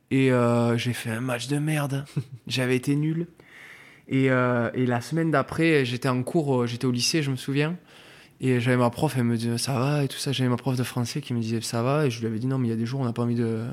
Et 0.09 0.31
euh, 0.31 0.75
j'ai 0.77 0.93
fait 0.93 1.11
un 1.11 1.21
match 1.21 1.47
de 1.47 1.59
merde. 1.59 2.05
J'avais 2.47 2.75
été 2.75 2.95
nul. 2.95 3.27
Et, 4.07 4.25
et 4.25 4.85
la 4.87 5.01
semaine 5.01 5.29
d'après, 5.29 5.85
j'étais 5.85 6.09
en 6.09 6.23
cours, 6.23 6.65
j'étais 6.65 6.87
au 6.87 6.91
lycée, 6.91 7.21
je 7.21 7.29
me 7.29 7.35
souviens. 7.35 7.77
Et 8.41 8.59
j'avais 8.61 8.77
ma 8.77 8.89
prof, 8.89 9.13
elle 9.17 9.23
me 9.25 9.35
disait 9.37 9.57
ça 9.57 9.77
va 9.79 10.03
et 10.03 10.07
tout 10.07 10.17
ça. 10.17 10.31
J'avais 10.31 10.49
ma 10.49 10.55
prof 10.57 10.75
de 10.77 10.83
français 10.83 11.19
qui 11.21 11.33
me 11.33 11.41
disait 11.41 11.61
ça 11.61 11.83
va. 11.83 12.05
Et 12.05 12.11
je 12.11 12.19
lui 12.21 12.27
avais 12.27 12.39
dit 12.39 12.47
non, 12.47 12.57
mais 12.57 12.67
il 12.67 12.71
y 12.71 12.73
a 12.73 12.77
des 12.77 12.85
jours, 12.85 13.01
on 13.01 13.05
n'a 13.05 13.13
pas 13.13 13.23
envie 13.23 13.35
de, 13.35 13.65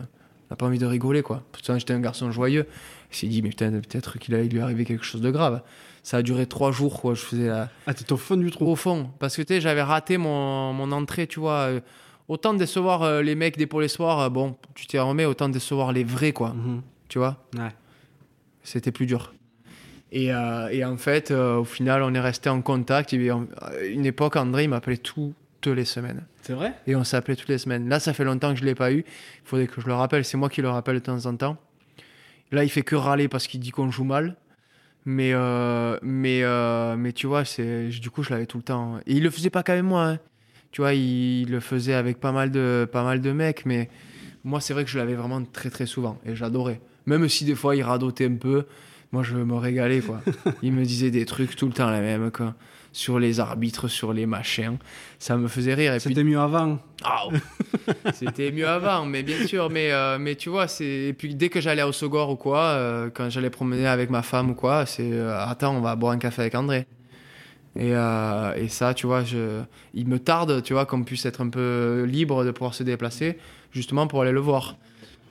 on 0.50 0.54
pas 0.56 0.66
envie 0.66 0.78
de 0.78 0.86
rigoler 0.86 1.22
quoi. 1.22 1.42
Pourtant, 1.52 1.78
j'étais 1.78 1.92
un 1.94 2.00
garçon 2.00 2.30
joyeux. 2.32 2.66
Il 3.12 3.16
s'est 3.16 3.26
dit 3.28 3.42
mais 3.42 3.50
putain, 3.50 3.70
peut-être 3.70 4.18
qu'il 4.18 4.34
allait 4.34 4.48
lui 4.48 4.60
arriver 4.60 4.84
quelque 4.84 5.04
chose 5.04 5.20
de 5.20 5.30
grave. 5.30 5.62
Ça 6.02 6.18
a 6.18 6.22
duré 6.22 6.46
trois 6.46 6.72
jours 6.72 7.00
quoi. 7.00 7.14
Je 7.14 7.20
faisais 7.20 7.46
la, 7.48 7.68
Ah, 7.86 7.94
t'es 7.94 8.10
au 8.12 8.16
fond 8.16 8.36
du 8.36 8.50
trou. 8.50 8.66
au 8.66 8.76
fond. 8.76 9.10
Parce 9.20 9.36
que 9.36 9.42
tu 9.42 9.54
sais, 9.54 9.60
j'avais 9.60 9.82
raté 9.82 10.18
mon, 10.18 10.72
mon 10.72 10.90
entrée, 10.92 11.26
tu 11.26 11.40
vois. 11.40 11.68
euh, 11.68 11.80
Autant 12.28 12.54
décevoir 12.54 13.02
euh, 13.04 13.22
les 13.22 13.36
mecs 13.36 13.56
des 13.56 13.68
les 13.80 13.86
soirs, 13.88 14.18
euh, 14.18 14.28
bon, 14.28 14.56
tu 14.74 14.88
t'y 14.88 14.98
remets, 14.98 15.26
autant 15.26 15.48
décevoir 15.48 15.92
les 15.92 16.02
vrais, 16.02 16.32
quoi. 16.32 16.54
Mhm. 16.54 16.82
Tu 17.08 17.18
vois? 17.18 17.36
Ouais. 17.56 17.70
C'était 18.64 18.90
plus 18.90 19.06
dur. 19.06 19.32
Et, 20.16 20.32
euh, 20.32 20.68
et 20.70 20.82
en 20.82 20.96
fait, 20.96 21.30
euh, 21.30 21.56
au 21.56 21.64
final, 21.64 22.02
on 22.02 22.14
est 22.14 22.20
resté 22.20 22.48
en 22.48 22.62
contact. 22.62 23.12
Et 23.12 23.30
on- 23.30 23.46
à 23.60 23.78
une 23.84 24.06
époque, 24.06 24.36
André, 24.36 24.64
il 24.64 24.70
m'appelait 24.70 24.96
toutes 24.96 25.34
les 25.66 25.84
semaines. 25.84 26.24
C'est 26.40 26.54
vrai? 26.54 26.72
Et 26.86 26.96
on 26.96 27.04
s'appelait 27.04 27.36
toutes 27.36 27.50
les 27.50 27.58
semaines. 27.58 27.86
Là, 27.88 28.00
ça 28.00 28.14
fait 28.14 28.24
longtemps 28.24 28.50
que 28.52 28.56
je 28.58 28.62
ne 28.62 28.68
l'ai 28.68 28.74
pas 28.74 28.92
eu. 28.92 29.00
Il 29.00 29.04
faudrait 29.44 29.66
que 29.66 29.78
je 29.80 29.86
le 29.86 29.92
rappelle. 29.92 30.24
C'est 30.24 30.38
moi 30.38 30.48
qui 30.48 30.62
le 30.62 30.70
rappelle 30.70 30.94
de 30.94 31.00
temps 31.00 31.26
en 31.26 31.36
temps. 31.36 31.58
Là, 32.50 32.64
il 32.64 32.70
fait 32.70 32.82
que 32.82 32.96
râler 32.96 33.28
parce 33.28 33.46
qu'il 33.46 33.60
dit 33.60 33.72
qu'on 33.72 33.90
joue 33.90 34.04
mal. 34.04 34.36
Mais, 35.04 35.32
euh, 35.34 35.98
mais, 36.02 36.42
mais 36.96 37.12
tu 37.12 37.26
vois, 37.26 37.44
c'est, 37.44 37.88
du 37.88 38.08
coup, 38.10 38.22
je 38.22 38.30
l'avais 38.30 38.46
tout 38.46 38.56
le 38.56 38.62
temps. 38.64 38.98
Et 39.06 39.14
il 39.14 39.22
le 39.22 39.30
faisait 39.30 39.50
pas 39.50 39.62
qu'avec 39.62 39.84
moi. 39.84 40.04
hein. 40.06 40.18
Tu 40.72 40.80
vois, 40.80 40.94
il, 40.94 41.42
il 41.42 41.50
le 41.50 41.60
faisait 41.60 41.94
avec 41.94 42.20
pas 42.20 42.32
mal 42.32 42.50
de, 42.50 42.88
pas 42.90 43.04
mal 43.04 43.20
de 43.20 43.32
mecs. 43.32 43.66
Mais 43.66 43.90
moi, 44.44 44.60
c'est 44.62 44.72
vrai 44.72 44.84
que 44.84 44.90
je 44.90 44.98
l'avais 44.98 45.14
vraiment 45.14 45.42
très, 45.44 45.68
très 45.68 45.86
souvent. 45.86 46.18
Et 46.24 46.34
j'adorais. 46.34 46.80
Même 47.04 47.28
si 47.28 47.44
des 47.44 47.54
fois, 47.54 47.76
il 47.76 47.82
radotait 47.82 48.26
un 48.26 48.36
peu. 48.36 48.64
Moi, 49.12 49.22
je 49.22 49.36
me 49.36 49.54
régalais, 49.54 50.00
quoi. 50.00 50.20
il 50.62 50.72
me 50.72 50.84
disait 50.84 51.10
des 51.10 51.24
trucs 51.24 51.56
tout 51.56 51.66
le 51.66 51.72
temps, 51.72 51.90
les 51.90 52.00
mêmes, 52.00 52.30
quoi. 52.30 52.54
Sur 52.92 53.18
les 53.18 53.40
arbitres, 53.40 53.88
sur 53.88 54.12
les 54.14 54.24
machins. 54.24 54.78
Ça 55.18 55.36
me 55.36 55.48
faisait 55.48 55.74
rire. 55.74 55.92
Puis, 55.92 56.00
C'était 56.00 56.24
mieux 56.24 56.38
avant. 56.40 56.78
ah, 57.04 57.24
C'était 58.14 58.50
mieux 58.50 58.66
avant, 58.66 59.04
mais 59.04 59.22
bien 59.22 59.46
sûr. 59.46 59.68
Mais, 59.68 59.92
euh, 59.92 60.18
mais 60.18 60.34
tu 60.34 60.48
vois, 60.48 60.66
c'est... 60.66 60.84
Et 61.08 61.12
puis 61.12 61.34
dès 61.34 61.50
que 61.50 61.60
j'allais 61.60 61.82
au 61.82 61.92
Sogor 61.92 62.30
ou 62.30 62.36
quoi, 62.36 62.60
euh, 62.60 63.10
quand 63.12 63.28
j'allais 63.28 63.50
promener 63.50 63.86
avec 63.86 64.08
ma 64.08 64.22
femme 64.22 64.50
ou 64.50 64.54
quoi, 64.54 64.86
c'est 64.86 65.12
euh, 65.12 65.38
Attends, 65.38 65.76
on 65.76 65.82
va 65.82 65.94
boire 65.94 66.12
un 66.12 66.18
café 66.18 66.40
avec 66.42 66.54
André. 66.54 66.86
Et, 67.78 67.94
euh, 67.94 68.54
et 68.54 68.68
ça, 68.68 68.94
tu 68.94 69.06
vois, 69.06 69.22
je... 69.22 69.60
il 69.92 70.08
me 70.08 70.18
tarde, 70.18 70.62
tu 70.62 70.72
vois, 70.72 70.86
qu'on 70.86 71.04
puisse 71.04 71.26
être 71.26 71.42
un 71.42 71.50
peu 71.50 72.04
libre 72.08 72.44
de 72.46 72.50
pouvoir 72.50 72.72
se 72.72 72.82
déplacer, 72.82 73.36
justement 73.72 74.06
pour 74.06 74.22
aller 74.22 74.32
le 74.32 74.40
voir. 74.40 74.76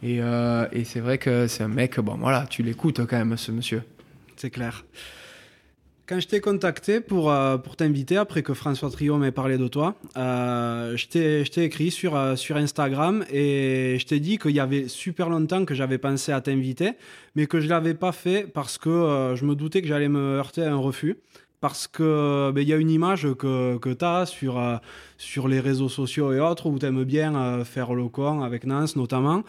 Et, 0.06 0.22
euh, 0.22 0.68
et 0.72 0.84
c'est 0.84 1.00
vrai 1.00 1.18
que 1.18 1.48
c'est 1.48 1.64
un 1.64 1.68
mec, 1.68 2.00
bon 2.00 2.16
voilà, 2.18 2.46
tu 2.48 2.62
l'écoutes 2.62 3.04
quand 3.08 3.18
même, 3.18 3.36
ce 3.38 3.52
monsieur. 3.52 3.82
C'est 4.36 4.52
clair. 4.52 4.86
Quand 6.08 6.20
je 6.20 6.28
t'ai 6.28 6.42
contacté 6.42 7.02
pour, 7.02 7.32
euh, 7.32 7.58
pour 7.58 7.76
t'inviter, 7.76 8.18
après 8.18 8.44
que 8.44 8.54
François 8.54 8.92
Trio 8.92 9.18
m'ait 9.18 9.32
parlé 9.32 9.58
de 9.58 9.68
toi, 9.68 9.96
euh, 10.16 10.96
je 10.96 11.08
t'ai 11.08 11.64
écrit 11.64 11.90
sur, 11.90 12.16
euh, 12.16 12.36
sur 12.36 12.56
Instagram 12.58 13.26
et 13.32 13.98
je 14.00 14.06
t'ai 14.06 14.20
dit 14.20 14.38
qu'il 14.38 14.52
y 14.52 14.60
avait 14.60 14.88
super 14.88 15.28
longtemps 15.28 15.66
que 15.66 15.74
j'avais 15.74 15.98
pensé 15.98 16.32
à 16.32 16.40
t'inviter, 16.40 16.92
mais 17.36 17.48
que 17.48 17.60
je 17.60 17.66
ne 17.66 17.72
l'avais 17.72 17.96
pas 17.96 18.12
fait 18.12 18.46
parce 18.46 18.78
que 18.78 19.34
je 19.36 19.44
me 19.44 19.56
doutais 19.56 19.82
que 19.82 19.88
j'allais 19.88 20.10
me 20.10 20.38
heurter 20.38 20.62
à 20.62 20.72
un 20.72 20.78
refus. 20.78 21.18
Parce 21.62 21.88
que 21.88 22.52
ben, 22.54 22.62
il 22.62 22.68
y 22.68 22.74
a 22.74 22.78
une 22.78 22.92
image 22.92 23.28
que, 23.40 23.78
que 23.78 23.90
tu 23.90 24.06
as 24.06 24.28
sur, 24.28 24.62
sur 25.18 25.48
les 25.48 25.60
réseaux 25.60 25.90
sociaux 25.90 26.32
et 26.32 26.40
autres 26.40 26.68
où 26.68 26.78
tu 26.78 26.86
aimes 26.86 27.06
bien 27.06 27.64
faire 27.66 27.96
le 27.96 28.08
con 28.08 28.44
avec 28.44 28.66
Nance 28.66 28.96
notamment. 28.96 29.44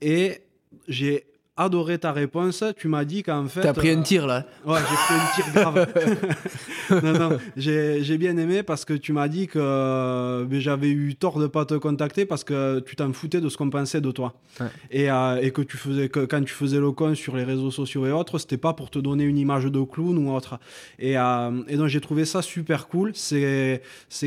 Et 0.00 0.42
j'ai 0.86 1.24
adoré 1.56 1.98
ta 1.98 2.12
réponse. 2.12 2.64
Tu 2.76 2.88
m'as 2.88 3.04
dit 3.04 3.22
qu'en 3.22 3.46
fait. 3.46 3.60
T'as 3.60 3.72
pris 3.72 3.90
un 3.90 4.00
euh, 4.00 4.02
tir 4.02 4.26
là 4.26 4.46
Ouais, 4.64 4.78
j'ai 4.78 4.96
pris 4.96 5.14
un 5.14 5.34
tir 5.34 5.52
grave. 5.52 5.86
non, 7.02 7.12
non, 7.12 7.38
j'ai 7.56 8.02
j'ai 8.02 8.18
bien 8.18 8.36
aimé 8.36 8.62
parce 8.62 8.84
que 8.84 8.94
tu 8.94 9.12
m'as 9.12 9.28
dit 9.28 9.46
que 9.46 9.58
euh, 9.58 10.60
j'avais 10.60 10.88
eu 10.88 11.14
tort 11.16 11.38
de 11.38 11.46
pas 11.46 11.64
te 11.64 11.74
contacter 11.74 12.24
parce 12.24 12.44
que 12.44 12.80
tu 12.80 12.96
t'en 12.96 13.12
foutais 13.12 13.40
de 13.40 13.48
ce 13.48 13.56
qu'on 13.56 13.70
pensait 13.70 14.00
de 14.00 14.10
toi. 14.10 14.34
Ouais. 14.60 14.66
Et, 14.90 15.10
euh, 15.10 15.40
et 15.42 15.50
que, 15.50 15.62
tu 15.62 15.76
faisais, 15.76 16.08
que 16.08 16.24
quand 16.24 16.42
tu 16.42 16.54
faisais 16.54 16.78
le 16.78 16.92
con 16.92 17.14
sur 17.14 17.36
les 17.36 17.44
réseaux 17.44 17.70
sociaux 17.70 18.06
et 18.06 18.12
autres, 18.12 18.38
c'était 18.38 18.56
pas 18.56 18.72
pour 18.72 18.90
te 18.90 18.98
donner 18.98 19.24
une 19.24 19.38
image 19.38 19.64
de 19.64 19.82
clown 19.82 20.16
ou 20.18 20.34
autre. 20.34 20.58
Et, 20.98 21.18
euh, 21.18 21.62
et 21.68 21.76
donc 21.76 21.88
j'ai 21.88 22.00
trouvé 22.00 22.24
ça 22.24 22.42
super 22.42 22.88
cool. 22.88 23.12
C'est 23.14 23.80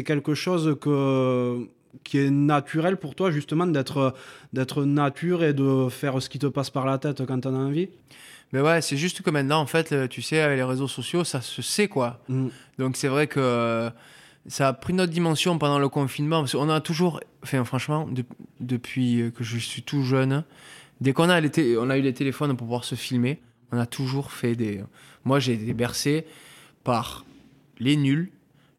quelque 0.04 0.34
chose 0.34 0.78
que 0.80 1.68
qui 2.04 2.18
est 2.20 2.30
naturel 2.30 2.98
pour 2.98 3.16
toi 3.16 3.32
justement 3.32 3.68
d'être 3.68 4.14
d'être 4.54 4.84
nature 4.86 5.44
et 5.44 5.54
de 5.54 5.90
faire 5.90 6.22
ce 6.22 6.30
qui 6.30 6.40
te 6.40 6.48
passe 6.48 6.70
par 6.70 6.86
la 6.86 6.98
tête 6.98 7.26
quand 7.26 7.46
on 7.46 7.56
a 7.56 7.60
envie? 7.60 7.90
Mais 8.54 8.60
ouais, 8.60 8.82
c'est 8.82 8.98
juste 8.98 9.22
que 9.22 9.30
maintenant, 9.30 9.62
en 9.62 9.66
fait, 9.66 10.10
tu 10.10 10.22
sais, 10.22 10.42
avec 10.42 10.58
les 10.58 10.64
réseaux 10.64 10.90
sociaux, 10.90 11.24
ça 11.24 11.40
se 11.42 11.62
sait 11.62 11.88
quoi. 11.88 12.20
Mm. 12.28 12.48
Donc 12.80 12.98
c'est 12.98 13.08
vrai 13.08 13.28
que 13.28 13.40
euh, 13.40 13.90
ça 14.48 14.68
a 14.68 14.74
pris 14.74 14.94
notre 14.94 15.14
dimension 15.14 15.58
pendant 15.58 15.80
le 15.80 15.88
confinement. 15.88 16.42
Parce 16.42 16.52
qu'on 16.52 16.70
a 16.70 16.82
toujours, 16.82 17.22
enfin 17.44 17.64
franchement, 17.64 18.08
de- 18.10 18.26
depuis 18.60 19.32
que 19.34 19.44
je 19.44 19.58
suis 19.58 19.84
tout 19.84 20.04
jeune, 20.04 20.44
dès 21.00 21.14
qu'on 21.14 21.30
a, 21.30 21.40
les 21.40 21.50
té- 21.50 21.78
on 21.78 21.90
a 21.90 21.98
eu 21.98 22.02
les 22.02 22.14
téléphones 22.14 22.50
pour 22.58 22.68
pouvoir 22.68 22.84
se 22.84 22.96
filmer, 22.96 23.40
on 23.72 23.78
a 23.80 23.86
toujours 23.86 24.32
fait 24.34 24.56
des... 24.56 24.84
Moi 25.24 25.40
j'ai 25.40 25.54
été 25.54 25.74
bercé 25.74 26.26
par 26.84 27.26
les 27.80 27.96
nuls, 27.96 28.32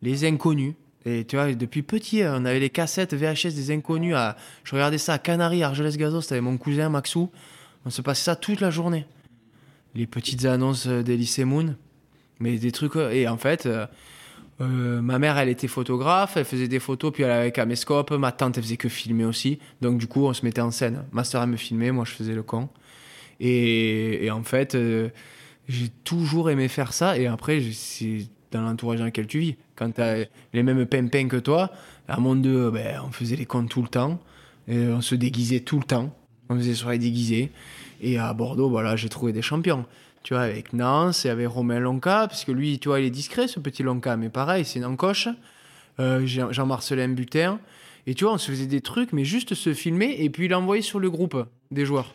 les 0.03 0.27
inconnus. 0.27 0.75
Et 1.05 1.25
tu 1.25 1.37
vois, 1.37 1.53
depuis 1.53 1.83
petit, 1.83 2.23
on 2.25 2.45
avait 2.45 2.61
les 2.61 2.71
cassettes 2.71 3.15
VHS 3.15 3.55
des 3.55 3.71
inconnus. 3.73 4.15
À... 4.15 4.37
Je 4.65 4.75
regardais 4.75 4.99
ça 4.99 5.15
à 5.15 5.19
Canaries, 5.19 5.63
Argelès 5.63 5.97
Gazos, 5.97 6.23
c'était 6.23 6.41
mon 6.41 6.57
cousin 6.57 6.89
Maxou. 6.89 7.31
On 7.85 7.91
se 7.91 8.03
passait 8.03 8.25
ça 8.25 8.37
toute 8.37 8.61
la 8.61 8.71
journée. 8.71 9.07
Les 9.95 10.07
petites 10.07 10.45
annonces 10.45 10.87
des 10.87 11.17
lycées 11.17 11.45
Moon. 11.45 11.75
Mais 12.39 12.57
des 12.59 12.73
trucs. 12.73 12.97
euh, 12.97 13.11
Et 13.11 13.27
en 13.29 13.37
fait, 13.37 13.67
euh, 13.67 13.87
euh, 14.61 15.01
ma 15.01 15.19
mère, 15.19 15.39
elle 15.39 15.49
était 15.49 15.67
photographe, 15.69 16.37
elle 16.37 16.45
faisait 16.45 16.69
des 16.69 16.79
photos, 16.79 17.13
puis 17.13 17.25
elle 17.25 17.31
avait 17.31 17.53
caméscope. 17.53 18.13
Ma 18.13 18.31
tante, 18.33 18.57
elle 18.57 18.63
faisait 18.63 18.77
que 18.77 18.89
filmer 18.89 19.25
aussi. 19.25 19.59
Donc, 19.81 19.99
du 19.99 20.07
coup, 20.07 20.25
on 20.27 20.33
se 20.33 20.45
mettait 20.45 20.61
en 20.61 20.71
scène. 20.71 21.05
Ma 21.13 21.25
soeur, 21.25 21.43
elle 21.43 21.51
me 21.51 21.57
filmait, 21.57 21.91
moi, 21.91 22.05
je 22.05 22.13
faisais 22.13 22.35
le 22.35 22.43
con. 22.43 22.69
Et, 23.41 24.29
en 24.31 24.45
fait, 24.45 24.77
euh, 24.77 25.09
j'ai 25.69 25.89
toujours 26.05 26.51
aimé 26.51 26.69
faire 26.69 26.93
ça. 26.93 27.19
Et 27.19 27.27
après, 27.27 27.61
c'est 27.73 28.29
dans 28.53 28.63
l'entourage 28.63 29.01
dans 29.01 29.07
lequel 29.07 29.27
tu 29.27 29.41
vis. 29.41 29.57
Quand 29.83 29.91
t'as 29.91 30.25
les 30.53 30.63
mêmes 30.63 30.87
pimpins 30.87 31.27
que 31.27 31.39
toi, 31.39 31.73
à 32.07 32.21
Monde 32.21 32.43
2, 32.43 32.71
ben, 32.71 33.01
on 33.05 33.11
faisait 33.11 33.35
les 33.35 33.47
cons 33.47 33.67
tout 33.67 33.83
le 33.83 33.89
temps. 33.89 34.21
On 34.69 35.01
se 35.01 35.17
déguisait 35.17 35.59
tout 35.61 35.79
le 35.79 35.85
temps. 35.85 36.15
On 36.49 36.55
faisait 36.57 36.71
des 36.71 36.77
soirées 36.77 36.99
déguisées. 36.99 37.51
Et 38.01 38.17
à 38.17 38.33
Bordeaux, 38.33 38.69
voilà, 38.69 38.95
j'ai 38.95 39.09
trouvé 39.09 39.33
des 39.33 39.43
champions. 39.43 39.85
Tu 40.23 40.35
vois, 40.35 40.45
avec 40.45 40.73
Nance 40.73 41.25
et 41.27 41.31
avec 41.31 41.49
Romain 41.49 41.81
Lonca, 41.81 42.29
parce 42.29 42.45
que 42.45 42.53
lui, 42.53 42.79
tu 42.79 42.89
vois, 42.91 43.01
il 43.01 43.07
est 43.07 43.11
discret, 43.11 43.49
ce 43.49 43.59
petit 43.59 43.83
Lonca, 43.83 44.17
mais 44.17 44.29
pareil, 44.29 44.65
c'est 44.65 44.79
une 44.79 44.85
encoche. 44.85 45.27
Euh, 45.99 46.25
Jean- 46.27 46.53
Jean-Marcelin 46.53 47.09
Butin. 47.09 47.59
Et 48.07 48.15
tu 48.15 48.23
vois, 48.23 48.35
on 48.35 48.39
se 48.39 48.53
faisait 48.53 48.67
des 48.67 48.83
trucs, 48.83 49.13
mais 49.13 49.25
juste 49.25 49.55
se 49.55 49.75
filmer 49.75 50.15
et 50.21 50.31
puis 50.31 50.47
l'envoyer 50.47 50.83
sur 50.83 51.01
le 51.01 51.11
groupe 51.11 51.45
des 51.73 51.85
joueurs. 51.85 52.15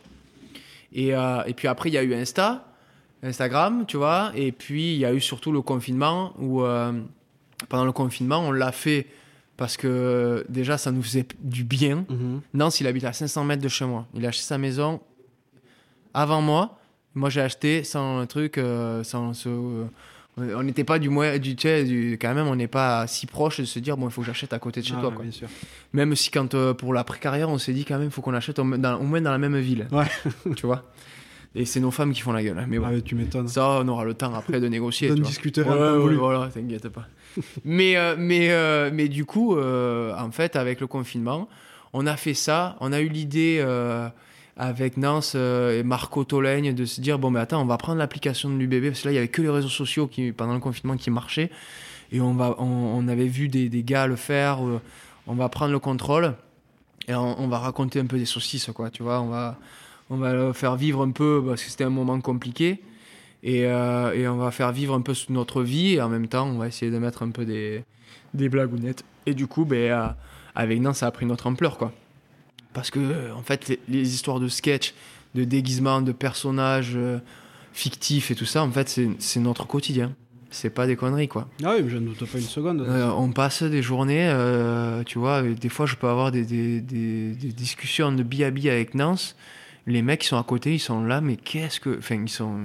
Et, 0.93 1.13
euh, 1.13 1.43
et 1.45 1.53
puis 1.53 1.67
après, 1.67 1.89
il 1.89 1.93
y 1.93 1.97
a 1.97 2.03
eu 2.03 2.13
Insta, 2.13 2.65
Instagram, 3.23 3.83
tu 3.87 3.97
vois. 3.97 4.31
Et 4.35 4.53
puis, 4.53 4.93
il 4.93 4.99
y 4.99 5.05
a 5.05 5.13
eu 5.13 5.19
surtout 5.19 5.51
le 5.51 5.61
confinement 5.61 6.33
où, 6.39 6.61
euh, 6.63 6.93
pendant 7.69 7.85
le 7.85 7.91
confinement, 7.91 8.39
on 8.39 8.51
l'a 8.51 8.71
fait 8.71 9.07
parce 9.57 9.75
que 9.77 10.45
déjà, 10.49 10.77
ça 10.77 10.91
nous 10.91 11.01
faisait 11.01 11.25
du 11.39 11.63
bien. 11.63 12.05
Mhm. 12.09 12.41
Nance, 12.53 12.79
il 12.79 12.87
habite 12.87 13.03
à 13.05 13.13
500 13.13 13.43
mètres 13.43 13.63
de 13.63 13.67
chez 13.67 13.85
moi. 13.85 14.05
Il 14.13 14.25
a 14.25 14.29
acheté 14.29 14.43
sa 14.43 14.57
maison 14.57 15.01
avant 16.13 16.41
moi. 16.41 16.77
Moi, 17.15 17.29
j'ai 17.31 17.41
acheté 17.41 17.83
sans 17.83 18.19
un 18.19 18.25
truc, 18.27 18.59
euh, 18.59 19.03
sans 19.03 19.31
euh, 19.47 19.85
on 20.37 20.61
n'était 20.61 20.83
pas 20.83 20.99
du 20.99 21.09
moins, 21.09 21.39
du, 21.39 21.55
tu 21.55 21.63
sais, 21.67 21.83
du- 21.83 22.19
quand 22.21 22.31
même, 22.35 22.45
on 22.45 22.55
n'est 22.55 22.67
pas 22.67 23.07
si 23.07 23.25
proche 23.25 23.59
de 23.59 23.65
se 23.65 23.79
dire, 23.79 23.97
bon, 23.97 24.07
il 24.07 24.11
faut 24.11 24.21
que 24.21 24.27
j'achète 24.27 24.53
à 24.53 24.59
côté 24.59 24.81
de 24.81 24.85
chez 24.85 24.93
Ah, 24.95 25.01
toi. 25.01 25.11
quoi. 25.11 25.23
bien 25.23 25.31
sûr. 25.31 25.47
Même 25.93 26.15
si, 26.15 26.29
quand 26.29 26.53
euh, 26.53 26.75
pour 26.75 26.93
la 26.93 27.03
précarrière, 27.03 27.49
on 27.49 27.57
s'est 27.57 27.73
dit 27.73 27.85
quand 27.85 27.95
même, 27.97 28.09
il 28.09 28.11
faut 28.11 28.21
qu'on 28.21 28.35
achète 28.35 28.59
au, 28.59 28.77
dans- 28.77 28.99
au 28.99 29.03
moins 29.03 29.19
dans 29.21 29.31
la 29.31 29.39
même 29.39 29.57
ville. 29.57 29.87
Ouais. 29.91 30.05
tu 30.55 30.67
vois? 30.67 30.83
Et 31.55 31.65
c'est 31.65 31.79
nos 31.79 31.91
femmes 31.91 32.13
qui 32.13 32.21
font 32.21 32.31
la 32.31 32.43
gueule. 32.43 32.63
Mais 32.67 32.77
bon. 32.77 32.85
Ah 32.87 32.91
ouais, 32.93 33.01
tu 33.01 33.15
m'étonnes. 33.15 33.47
Ça, 33.47 33.79
on 33.81 33.87
aura 33.87 34.05
le 34.05 34.13
temps 34.13 34.33
après 34.33 34.59
de 34.59 34.67
négocier. 34.67 35.07
Tu 35.15 35.15
vois. 35.15 35.27
discuter 35.27 35.61
Ouais, 35.61 35.69
ouais, 35.69 36.15
voilà, 36.15 36.49
t'inquiète 36.53 36.89
pas. 36.89 37.07
mais, 37.65 37.97
euh, 37.97 38.15
mais, 38.17 38.51
euh, 38.51 38.89
mais 38.93 39.07
du 39.07 39.25
coup, 39.25 39.55
euh, 39.55 40.15
en 40.17 40.31
fait, 40.31 40.55
avec 40.55 40.79
le 40.79 40.87
confinement, 40.87 41.47
on 41.93 42.05
a 42.05 42.15
fait 42.17 42.33
ça. 42.33 42.75
On 42.79 42.91
a 42.91 42.99
eu 42.99 43.09
l'idée 43.09 43.57
euh, 43.59 44.07
avec 44.55 44.97
Nance 44.97 45.35
et 45.35 45.83
Marco 45.83 46.23
Tolègne 46.23 46.73
de 46.73 46.85
se 46.85 47.01
dire 47.01 47.19
bon, 47.19 47.31
mais 47.31 47.39
attends, 47.39 47.61
on 47.61 47.65
va 47.65 47.77
prendre 47.77 47.99
l'application 47.99 48.49
de 48.49 48.55
l'UBB 48.55 48.89
parce 48.89 49.01
que 49.01 49.07
là, 49.07 49.11
il 49.13 49.15
y 49.15 49.19
avait 49.19 49.27
que 49.27 49.41
les 49.41 49.49
réseaux 49.49 49.69
sociaux 49.69 50.07
qui, 50.07 50.31
pendant 50.31 50.53
le 50.53 50.59
confinement 50.59 50.97
qui 50.97 51.09
marchaient. 51.09 51.49
Et 52.11 52.21
on, 52.21 52.33
va, 52.33 52.55
on, 52.59 52.65
on 52.65 53.07
avait 53.07 53.27
vu 53.27 53.49
des, 53.49 53.69
des 53.69 53.83
gars 53.83 54.07
le 54.07 54.15
faire. 54.15 54.59
on 55.27 55.33
va 55.33 55.49
prendre 55.49 55.71
le 55.71 55.79
contrôle 55.79 56.35
et 57.07 57.15
on, 57.15 57.41
on 57.41 57.47
va 57.47 57.59
raconter 57.59 57.99
un 57.99 58.05
peu 58.05 58.17
des 58.17 58.25
saucisses, 58.25 58.69
quoi. 58.73 58.89
Tu 58.89 59.03
vois, 59.03 59.21
on 59.21 59.27
va, 59.27 59.57
on 60.09 60.17
va 60.17 60.33
le 60.33 60.53
faire 60.53 60.75
vivre 60.75 61.01
un 61.03 61.11
peu 61.11 61.43
parce 61.45 61.63
que 61.63 61.69
c'était 61.69 61.83
un 61.83 61.89
moment 61.89 62.19
compliqué. 62.21 62.81
Et, 63.43 63.65
euh, 63.65 64.13
et 64.13 64.27
on 64.27 64.37
va 64.37 64.51
faire 64.51 64.71
vivre 64.71 64.93
un 64.95 65.01
peu 65.01 65.13
notre 65.29 65.61
vie 65.61 65.93
et 65.95 66.01
en 66.01 66.09
même 66.09 66.27
temps, 66.27 66.47
on 66.47 66.57
va 66.57 66.67
essayer 66.67 66.91
de 66.91 66.97
mettre 66.97 67.23
un 67.23 67.29
peu 67.29 67.45
des, 67.45 67.83
des 68.33 68.49
blagounettes. 68.49 69.03
Et 69.25 69.33
du 69.33 69.47
coup, 69.47 69.63
ben, 69.65 69.91
euh, 69.91 70.07
avec 70.55 70.79
Nan, 70.81 70.93
ça 70.93 71.07
a 71.07 71.11
pris 71.11 71.25
notre 71.25 71.47
ampleur, 71.47 71.77
quoi. 71.77 71.91
Parce 72.73 72.89
que, 72.89 72.99
euh, 72.99 73.33
en 73.35 73.43
fait, 73.43 73.67
les, 73.67 73.79
les 73.87 74.13
histoires 74.13 74.39
de 74.39 74.47
sketch, 74.47 74.93
de 75.35 75.43
déguisement, 75.43 76.01
de 76.01 76.11
personnages 76.11 76.93
euh, 76.95 77.19
fictifs 77.73 78.31
et 78.31 78.35
tout 78.35 78.45
ça, 78.45 78.63
en 78.63 78.71
fait, 78.71 78.89
c'est- 79.19 79.39
notre 79.39 79.67
quotidien. 79.67 80.13
C'est 80.49 80.69
pas 80.71 80.87
des 80.87 80.95
conneries, 80.95 81.27
quoi. 81.27 81.47
Ah 81.63 81.73
oui, 81.75 81.83
mais 81.83 81.89
je 81.89 81.97
ne 81.97 82.07
doute 82.07 82.25
pas 82.31 82.37
une 82.39 82.43
seconde. 82.43 82.87
on 83.17 83.31
passe 83.31 83.61
des 83.63 83.81
journées, 83.83 84.33
tu 85.05 85.19
vois, 85.19 85.41
des 85.43 85.69
fois 85.69 85.85
je 85.85 85.95
peux 85.95 86.07
avoir 86.07 86.31
des, 86.31 86.45
des, 86.45 86.79
des- 86.79 87.33
des 87.35 87.51
discussions 87.51 88.11
de 88.13 88.23
billes 88.23 88.45
à 88.45 88.49
billes 88.51 88.69
avec 88.69 88.95
Nance. 88.95 89.35
Les 89.87 90.01
mecs 90.01 90.21
qui 90.21 90.27
sont 90.27 90.37
à 90.37 90.43
côté, 90.43 90.73
ils 90.75 90.79
sont 90.79 91.03
là, 91.03 91.21
mais 91.21 91.37
qu'est-ce 91.37 91.79
que. 91.79 91.97
Enfin, 91.97 92.15
ils 92.23 92.29
sont. 92.29 92.59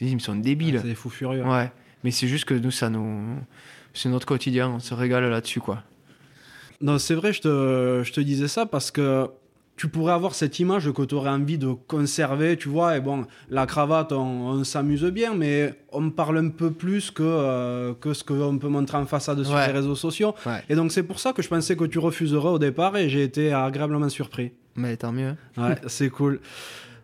Ils 0.00 0.20
sont 0.20 0.36
débiles. 0.36 0.78
C'est 0.80 0.88
des 0.88 0.94
fous 0.94 1.10
furieux. 1.10 1.44
Ouais. 1.44 1.70
Mais 2.04 2.10
c'est 2.10 2.28
juste 2.28 2.44
que 2.46 2.54
nous, 2.54 2.70
ça 2.70 2.88
nous. 2.88 3.36
C'est 3.94 4.08
notre 4.08 4.26
quotidien, 4.26 4.70
on 4.70 4.78
se 4.78 4.94
régale 4.94 5.28
là-dessus, 5.28 5.60
quoi. 5.60 5.82
Non, 6.80 6.98
c'est 6.98 7.14
vrai, 7.14 7.32
je 7.32 7.40
te, 7.42 8.02
je 8.04 8.12
te 8.12 8.20
disais 8.20 8.48
ça 8.48 8.64
parce 8.66 8.90
que 8.90 9.28
tu 9.76 9.88
pourrais 9.88 10.12
avoir 10.14 10.34
cette 10.34 10.58
image 10.58 10.90
que 10.92 11.02
tu 11.02 11.14
aurais 11.14 11.30
envie 11.30 11.58
de 11.58 11.72
conserver, 11.72 12.56
tu 12.56 12.68
vois. 12.68 12.96
Et 12.96 13.00
bon, 13.00 13.26
la 13.50 13.66
cravate, 13.66 14.12
on, 14.12 14.18
on 14.48 14.64
s'amuse 14.64 15.04
bien, 15.04 15.34
mais 15.34 15.74
on 15.92 16.10
parle 16.10 16.38
un 16.38 16.48
peu 16.48 16.70
plus 16.72 17.10
que, 17.10 17.22
euh, 17.22 17.92
que 17.94 18.14
ce 18.14 18.24
qu'on 18.24 18.58
peut 18.58 18.68
montrer 18.68 18.96
en 18.98 19.06
façade 19.06 19.42
sur 19.44 19.54
Ouais. 19.54 19.66
les 19.66 19.72
réseaux 19.72 19.94
sociaux. 19.94 20.34
Ouais. 20.46 20.62
Et 20.68 20.74
donc, 20.74 20.90
c'est 20.92 21.02
pour 21.02 21.18
ça 21.20 21.32
que 21.32 21.42
je 21.42 21.48
pensais 21.48 21.76
que 21.76 21.84
tu 21.84 21.98
refuserais 21.98 22.48
au 22.48 22.58
départ 22.58 22.96
et 22.96 23.08
j'ai 23.08 23.22
été 23.22 23.52
agréablement 23.52 24.08
surpris. 24.08 24.52
Mais 24.76 24.96
tant 24.96 25.12
mieux. 25.12 25.34
Ouais, 25.56 25.76
c'est 25.86 26.10
cool. 26.10 26.40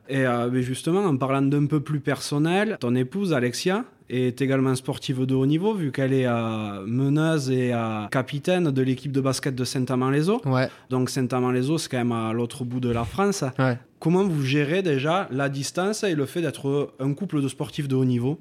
Et 0.08 0.26
euh, 0.26 0.48
mais 0.50 0.62
justement, 0.62 1.04
en 1.04 1.16
parlant 1.16 1.42
d'un 1.42 1.66
peu 1.66 1.80
plus 1.80 2.00
personnel, 2.00 2.78
ton 2.80 2.94
épouse, 2.94 3.34
Alexia, 3.34 3.84
est 4.08 4.40
également 4.40 4.74
sportive 4.74 5.26
de 5.26 5.34
haut 5.34 5.44
niveau, 5.44 5.74
vu 5.74 5.92
qu'elle 5.92 6.14
est 6.14 6.26
euh, 6.26 6.82
meneuse 6.86 7.50
et 7.50 7.74
euh, 7.74 8.06
capitaine 8.06 8.70
de 8.70 8.82
l'équipe 8.82 9.12
de 9.12 9.20
basket 9.20 9.54
de 9.54 9.64
Saint-Amand-les-Eaux. 9.64 10.40
Ouais. 10.46 10.70
Donc 10.88 11.10
Saint-Amand-les-Eaux, 11.10 11.76
c'est 11.76 11.90
quand 11.90 11.98
même 11.98 12.12
à 12.12 12.32
l'autre 12.32 12.64
bout 12.64 12.80
de 12.80 12.88
la 12.88 13.04
France. 13.04 13.44
Ouais. 13.58 13.78
Comment 13.98 14.24
vous 14.24 14.42
gérez 14.42 14.80
déjà 14.80 15.28
la 15.30 15.50
distance 15.50 16.04
et 16.04 16.14
le 16.14 16.24
fait 16.24 16.40
d'être 16.40 16.94
un 17.00 17.12
couple 17.12 17.42
de 17.42 17.48
sportifs 17.48 17.88
de 17.88 17.96
haut 17.96 18.06
niveau? 18.06 18.40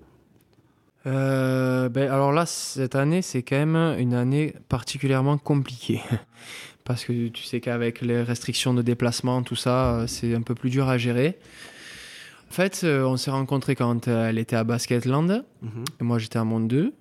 Ben, 1.04 2.10
alors 2.12 2.34
là, 2.34 2.45
cette 2.45 2.95
année, 2.95 3.22
c'est 3.22 3.41
quand 3.41 3.66
même 3.66 3.95
une 3.98 4.14
année 4.14 4.54
particulièrement 4.68 5.38
compliquée. 5.38 6.02
Parce 6.88 7.04
que 7.04 7.28
tu 7.28 7.44
sais 7.44 7.60
qu'avec 7.60 8.00
les 8.00 8.24
restrictions 8.24 8.74
de 8.74 8.82
déplacement, 8.82 9.44
tout 9.44 9.58
ça, 9.58 9.96
euh, 9.96 10.08
c'est 10.08 10.34
un 10.34 10.42
peu 10.42 10.56
plus 10.56 10.70
dur 10.70 10.88
à 10.88 10.98
gérer. 10.98 11.38
En 12.50 12.54
fait, 12.54 12.82
euh, 12.86 13.04
on 13.04 13.18
s'est 13.18 13.30
rencontrés 13.30 13.76
quand 13.76 14.08
elle 14.08 14.38
était 14.38 14.56
à 14.56 14.64
Basketland. 14.64 15.44
Mhm. 15.62 15.84
Et 16.00 16.04
moi, 16.06 16.18
j'étais 16.18 16.40
à 16.40 16.46
Monde 16.46 16.70
2. 16.70 16.94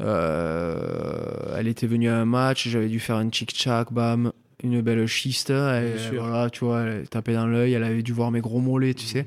Euh, 0.00 1.56
elle 1.56 1.68
était 1.68 1.86
venue 1.86 2.10
à 2.10 2.18
un 2.18 2.26
match, 2.26 2.68
j'avais 2.68 2.88
dû 2.88 3.00
faire 3.00 3.16
un 3.16 3.30
chic-chac, 3.30 3.94
bam, 3.94 4.30
une 4.62 4.82
belle 4.82 5.06
schiste. 5.08 5.48
Sûr. 5.48 6.22
voilà, 6.22 6.50
tu 6.50 6.66
vois, 6.66 6.82
elle 6.82 7.08
tapait 7.08 7.32
dans 7.32 7.46
l'œil, 7.46 7.72
elle 7.72 7.84
avait 7.84 8.02
dû 8.02 8.12
voir 8.12 8.30
mes 8.30 8.42
gros 8.42 8.60
mollets, 8.60 8.92
tu 8.92 9.06
sais. 9.06 9.26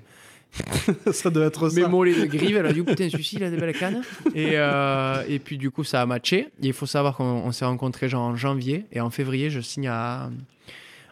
Ça 1.12 1.30
doit 1.30 1.46
être 1.46 1.70
ça. 1.70 1.80
Mes 1.82 1.88
mollets 1.88 2.14
de 2.20 2.26
grive, 2.26 2.58
elle 2.58 2.66
a 2.66 2.74
dit 2.74 2.82
putain, 2.82 3.10
celui-ci, 3.10 3.38
il 3.38 3.44
a 3.44 3.50
des 3.50 3.58
belles 3.58 3.78
cannes. 3.78 4.02
Et, 4.36 4.52
euh, 4.56 5.24
et 5.28 5.40
puis, 5.40 5.58
du 5.58 5.72
coup, 5.72 5.84
ça 5.84 6.02
a 6.02 6.06
matché. 6.06 6.40
Et 6.62 6.68
il 6.68 6.74
faut 6.74 6.86
savoir 6.86 7.16
qu'on 7.16 7.24
on 7.24 7.52
s'est 7.52 7.66
rencontrés 7.66 8.10
genre 8.10 8.24
en 8.24 8.36
janvier. 8.36 8.86
Et 8.92 9.00
en 9.00 9.10
février, 9.10 9.50
je 9.50 9.62
signe 9.62 9.88
à, 9.88 10.30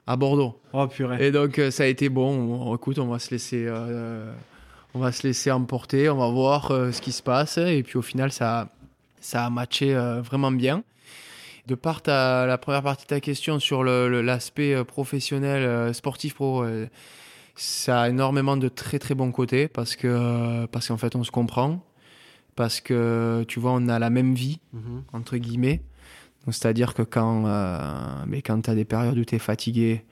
à 0.08 0.16
Bordeaux. 0.18 0.60
Oh 0.74 0.88
purée. 0.88 1.26
Et 1.26 1.32
donc, 1.32 1.58
euh, 1.58 1.72
ça 1.72 1.84
a 1.84 1.86
été 1.88 2.10
bon. 2.10 2.28
On- 2.30 2.76
écoute, 2.76 3.00
on 3.00 3.08
va 3.08 3.20
se 3.20 3.32
laisser. 3.32 3.66
euh, 3.68 4.32
on 4.94 5.00
va 5.00 5.12
se 5.12 5.26
laisser 5.26 5.52
emporter, 5.52 6.10
on 6.10 6.18
va 6.18 6.30
voir 6.30 6.72
euh, 6.72 6.92
ce 6.92 7.00
qui 7.02 7.12
se 7.12 7.22
passe. 7.24 7.58
Et 7.60 7.84
puis 7.84 7.98
au 7.98 8.02
final, 8.02 8.32
ça, 8.32 8.70
ça 9.22 9.46
a 9.46 9.50
matché 9.50 9.94
vraiment 10.24 10.52
bien. 10.52 10.84
De 11.68 11.76
part 11.76 12.02
à 12.08 12.46
la 12.48 12.58
première 12.58 12.82
partie 12.82 13.04
de 13.04 13.10
ta 13.10 13.20
question 13.20 13.60
sur 13.60 13.84
l'aspect 13.84 14.84
professionnel, 14.86 15.94
sportif 15.94 16.34
pro, 16.34 16.66
ça 17.62 18.02
a 18.04 18.10
énormément 18.10 18.58
de 18.58 18.68
très 18.70 19.00
très 19.00 19.16
bons 19.16 19.32
côtés 19.32 19.68
parce 19.68 19.96
que 19.96 20.66
parce 20.68 20.88
qu'en 20.88 20.98
fait 20.98 21.16
on 21.16 21.24
se 21.24 21.32
comprend, 21.32 21.84
parce 22.56 22.82
que 22.82 23.44
tu 23.48 23.60
vois 23.60 23.72
on 23.74 23.88
a 23.88 24.00
la 24.00 24.10
même 24.10 24.34
vie 24.34 24.60
Mhm. 24.74 25.04
entre 25.14 25.38
guillemets. 25.38 25.82
Donc, 26.46 26.54
C'est-à-dire 26.56 26.94
que 26.94 27.02
quand, 27.02 27.46
euh, 27.46 28.24
mais 28.28 28.42
quand 28.42 28.62
tu 28.62 28.70
as 28.70 28.76
des 28.76 28.86
périodes 28.86 29.18
où 29.18 29.26
tu 29.26 29.36
es 29.36 29.40
fatigué, 29.40 30.06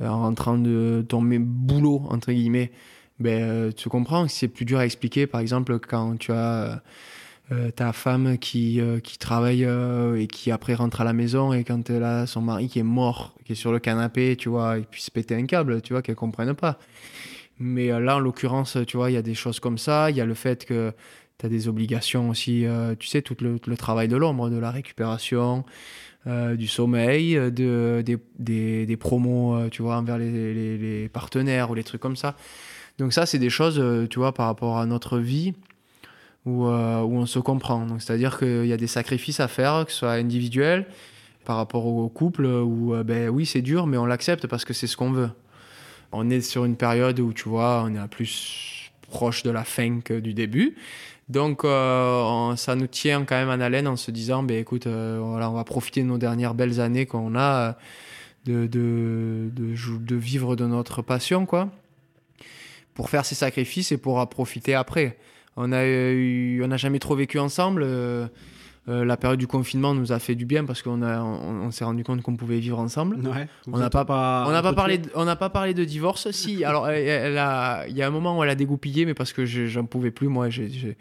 euh, 0.00 0.06
en 0.08 0.20
rentrant 0.20 0.58
de 0.58 1.04
ton 1.08 1.22
boulot, 1.22 2.02
entre 2.10 2.32
guillemets, 2.32 2.70
ben, 3.18 3.42
euh, 3.42 3.72
tu 3.72 3.88
comprends 3.88 4.26
que 4.26 4.30
c'est 4.30 4.46
plus 4.48 4.64
dur 4.64 4.78
à 4.78 4.84
expliquer. 4.84 5.26
Par 5.26 5.40
exemple, 5.40 5.78
quand 5.80 6.16
tu 6.18 6.32
as 6.32 6.82
euh, 7.50 7.70
ta 7.70 7.94
femme 7.94 8.36
qui, 8.36 8.78
euh, 8.78 9.00
qui 9.00 9.16
travaille 9.16 9.64
euh, 9.64 10.20
et 10.20 10.26
qui 10.26 10.50
après 10.50 10.74
rentre 10.74 11.00
à 11.00 11.04
la 11.04 11.14
maison 11.14 11.54
et 11.54 11.64
quand 11.64 11.88
elle 11.88 12.04
a 12.04 12.26
son 12.26 12.42
mari 12.42 12.68
qui 12.68 12.78
est 12.78 12.82
mort, 12.82 13.34
qui 13.46 13.52
est 13.52 13.54
sur 13.54 13.72
le 13.72 13.78
canapé, 13.78 14.36
tu 14.36 14.50
vois, 14.50 14.76
et 14.76 14.82
puis 14.82 15.00
se 15.00 15.10
péter 15.10 15.34
un 15.34 15.46
câble, 15.46 15.80
tu 15.80 15.94
vois, 15.94 16.02
qu'elle 16.02 16.14
comprenne 16.14 16.52
pas. 16.52 16.78
Mais 17.58 17.90
euh, 17.90 18.00
là, 18.00 18.16
en 18.16 18.18
l'occurrence, 18.18 18.76
tu 18.86 18.98
vois, 18.98 19.10
il 19.10 19.14
y 19.14 19.16
a 19.16 19.22
des 19.22 19.34
choses 19.34 19.60
comme 19.60 19.78
ça. 19.78 20.10
Il 20.10 20.16
y 20.16 20.20
a 20.20 20.26
le 20.26 20.34
fait 20.34 20.66
que 20.66 20.92
tu 21.38 21.46
as 21.46 21.48
des 21.48 21.68
obligations 21.68 22.28
aussi, 22.28 22.66
tu 22.98 23.06
sais, 23.06 23.22
tout 23.22 23.36
le, 23.40 23.58
travail 23.76 24.08
de 24.08 24.16
l'ombre, 24.16 24.50
de 24.50 24.58
la 24.58 24.72
récupération, 24.72 25.64
du 26.26 26.66
sommeil, 26.66 27.34
de, 27.34 28.02
des, 28.04 28.18
des, 28.38 28.86
des 28.86 28.96
promos, 28.96 29.68
tu 29.70 29.82
vois, 29.82 29.96
envers 29.96 30.18
les, 30.18 30.76
les, 30.76 31.08
partenaires 31.08 31.70
ou 31.70 31.74
les 31.74 31.84
trucs 31.84 32.00
comme 32.00 32.16
ça. 32.16 32.34
Donc 32.98 33.12
ça, 33.12 33.24
c'est 33.24 33.38
des 33.38 33.50
choses, 33.50 33.80
tu 34.10 34.18
vois, 34.18 34.34
par 34.34 34.46
rapport 34.46 34.78
à 34.78 34.86
notre 34.86 35.18
vie 35.18 35.54
où, 36.46 36.66
euh, 36.66 37.00
où 37.02 37.16
on 37.16 37.26
se 37.26 37.38
comprend. 37.38 37.86
C'est-à-dire 37.98 38.38
qu'il 38.38 38.66
y 38.66 38.72
a 38.72 38.76
des 38.76 38.86
sacrifices 38.86 39.40
à 39.40 39.48
faire, 39.48 39.84
que 39.86 39.92
ce 39.92 39.98
soit 39.98 40.12
individuel, 40.12 40.86
par 41.44 41.56
rapport 41.56 41.86
au 41.86 42.08
couple, 42.08 42.46
où, 42.46 42.94
euh, 42.94 43.02
ben 43.02 43.28
oui, 43.28 43.46
c'est 43.46 43.62
dur, 43.62 43.86
mais 43.86 43.96
on 43.96 44.06
l'accepte 44.06 44.46
parce 44.46 44.64
que 44.64 44.74
c'est 44.74 44.86
ce 44.86 44.96
qu'on 44.96 45.12
veut. 45.12 45.30
On 46.12 46.30
est 46.30 46.40
sur 46.40 46.64
une 46.64 46.76
période 46.76 47.20
où, 47.20 47.32
tu 47.32 47.48
vois, 47.48 47.84
on 47.86 47.94
est 47.94 48.08
plus 48.08 48.90
proche 49.10 49.42
de 49.42 49.50
la 49.50 49.64
fin 49.64 50.00
que 50.00 50.18
du 50.18 50.34
début. 50.34 50.76
Donc, 51.28 51.64
euh, 51.64 52.56
ça 52.56 52.74
nous 52.74 52.86
tient 52.86 53.24
quand 53.24 53.36
même 53.36 53.50
en 53.50 53.62
haleine 53.62 53.86
en 53.86 53.96
se 53.96 54.10
disant, 54.10 54.42
ben 54.42 54.58
écoute, 54.58 54.86
on 54.86 55.36
va 55.36 55.64
profiter 55.64 56.02
de 56.02 56.06
nos 56.06 56.16
dernières 56.16 56.54
belles 56.54 56.80
années 56.80 57.04
qu'on 57.04 57.36
a, 57.36 57.76
de, 58.46 58.66
de, 58.66 59.50
de, 59.52 59.74
de 59.98 60.16
vivre 60.16 60.56
de 60.56 60.66
notre 60.66 61.02
passion, 61.02 61.44
quoi, 61.44 61.68
pour 62.94 63.10
faire 63.10 63.26
ces 63.26 63.34
sacrifices 63.34 63.92
et 63.92 63.98
pour 63.98 64.16
en 64.16 64.26
profiter 64.26 64.74
après. 64.74 65.18
On 65.60 65.72
a 65.72 65.84
eu, 65.84 66.62
on 66.64 66.68
n'a 66.68 66.76
jamais 66.76 66.98
trop 67.00 67.16
vécu 67.16 67.38
ensemble. 67.38 67.82
euh, 67.84 68.26
euh, 68.88 69.04
la 69.04 69.16
période 69.18 69.38
du 69.38 69.46
confinement 69.46 69.92
nous 69.92 70.12
a 70.12 70.18
fait 70.18 70.34
du 70.34 70.46
bien 70.46 70.64
parce 70.64 70.80
qu'on 70.82 71.02
a, 71.02 71.20
on, 71.20 71.66
on 71.66 71.70
s'est 71.70 71.84
rendu 71.84 72.04
compte 72.04 72.22
qu'on 72.22 72.36
pouvait 72.36 72.58
vivre 72.58 72.78
ensemble. 72.78 73.16
Ouais. 73.16 73.46
On 73.66 73.76
n'a 73.78 73.90
pas- 73.90 74.04
on 74.48 74.52
n'a 74.52 74.62
pas 74.62 74.68
un 74.68 74.70
peu 74.72 74.76
parlé, 74.76 74.96
de- 74.98 75.10
on 75.14 75.24
n'a 75.26 75.36
pas 75.36 75.50
parlé 75.50 75.74
de 75.74 75.84
divorce. 75.84 76.30
Si, 76.30 76.64
alors 76.64 76.88
elle, 76.88 77.06
elle 77.06 77.38
a, 77.38 77.86
il 77.88 77.94
y 77.96 78.02
a 78.02 78.06
un 78.06 78.10
moment 78.10 78.38
où 78.38 78.42
elle 78.44 78.48
a 78.50 78.54
dégoupillé, 78.54 79.04
mais 79.04 79.12
parce 79.14 79.34
que 79.34 79.44
j'en 79.44 79.84
pouvais 79.84 80.10
plus. 80.10 80.28
Moi, 80.28 80.48
j'ai, 80.48 80.96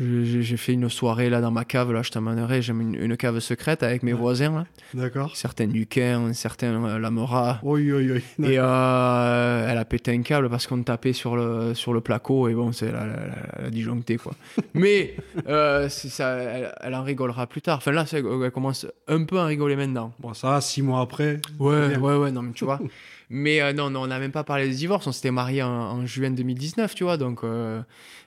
j'ai, 0.00 0.56
fait 0.56 0.72
une 0.74 0.88
soirée 0.88 1.28
là 1.30 1.40
dans 1.40 1.50
ma 1.50 1.64
cave. 1.64 1.92
Là, 1.92 2.02
je 2.02 2.10
t'emmènerai. 2.10 2.62
J'ai 2.62 2.72
une, 2.72 2.94
une 2.94 3.16
cave 3.16 3.40
secrète 3.40 3.82
avec 3.82 4.02
mes 4.02 4.12
Ouais. 4.12 4.18
voisins. 4.18 4.52
Là. 4.52 4.64
D'accord. 4.94 5.36
Certains 5.36 5.66
du 5.66 5.86
Quin, 5.86 6.32
certains 6.32 6.82
euh, 6.84 6.98
Lamera. 6.98 7.58
Oui, 7.62 7.90
oui, 7.92 8.10
oui. 8.38 8.46
Et 8.52 8.58
euh, 8.58 9.68
elle 9.70 9.78
a 9.78 9.84
pété 9.84 10.12
un 10.12 10.22
câble 10.22 10.48
parce 10.48 10.66
qu'on 10.66 10.82
tapait 10.82 11.12
sur 11.12 11.36
le, 11.36 11.74
sur 11.74 11.92
le 11.92 12.00
placo 12.00 12.48
et 12.48 12.54
bon, 12.54 12.72
c'est, 12.72 12.86
elle, 12.86 12.94
a- 12.96 13.02
elle 13.04 13.30
a- 13.30 13.58
elle 13.58 13.64
a 13.66 13.70
disjoncté 13.70 14.16
quoi. 14.16 14.32
Mais 14.74 15.14
euh, 15.48 15.88
ça, 15.88 16.30
elle, 16.36 16.72
elle 16.80 16.94
en 16.94 17.02
rigolera 17.02 17.46
plus 17.46 17.62
tard. 17.62 17.78
Enfin 17.78 17.92
là, 17.92 18.06
c'est- 18.06 18.18
elle 18.24 18.50
commence 18.50 18.86
un 19.08 19.24
peu 19.24 19.38
à 19.38 19.46
rigoler 19.46 19.76
maintenant. 19.76 20.12
Bon, 20.20 20.32
ça, 20.34 20.60
six 20.60 20.82
mois 20.82 21.00
après. 21.00 21.40
Ouais, 21.58 21.96
ouais, 21.96 22.16
ouais, 22.16 22.30
non, 22.30 22.42
mais 22.42 22.52
tu 22.52 22.64
vois. 22.64 22.78
mais 23.30 23.60
euh, 23.60 23.72
non, 23.72 23.90
non, 23.90 24.02
on 24.02 24.06
n'a 24.06 24.18
même 24.18 24.32
pas 24.32 24.44
parlé 24.44 24.68
de 24.68 24.72
divorce. 24.74 25.06
On 25.06 25.12
s'était 25.12 25.30
mariés 25.30 25.62
en, 25.62 25.68
en 25.70 26.06
juin 26.06 26.30
2019, 26.30 26.94
tu 26.94 27.04
vois. 27.04 27.16
Donc, 27.16 27.40
euh, 27.44 27.80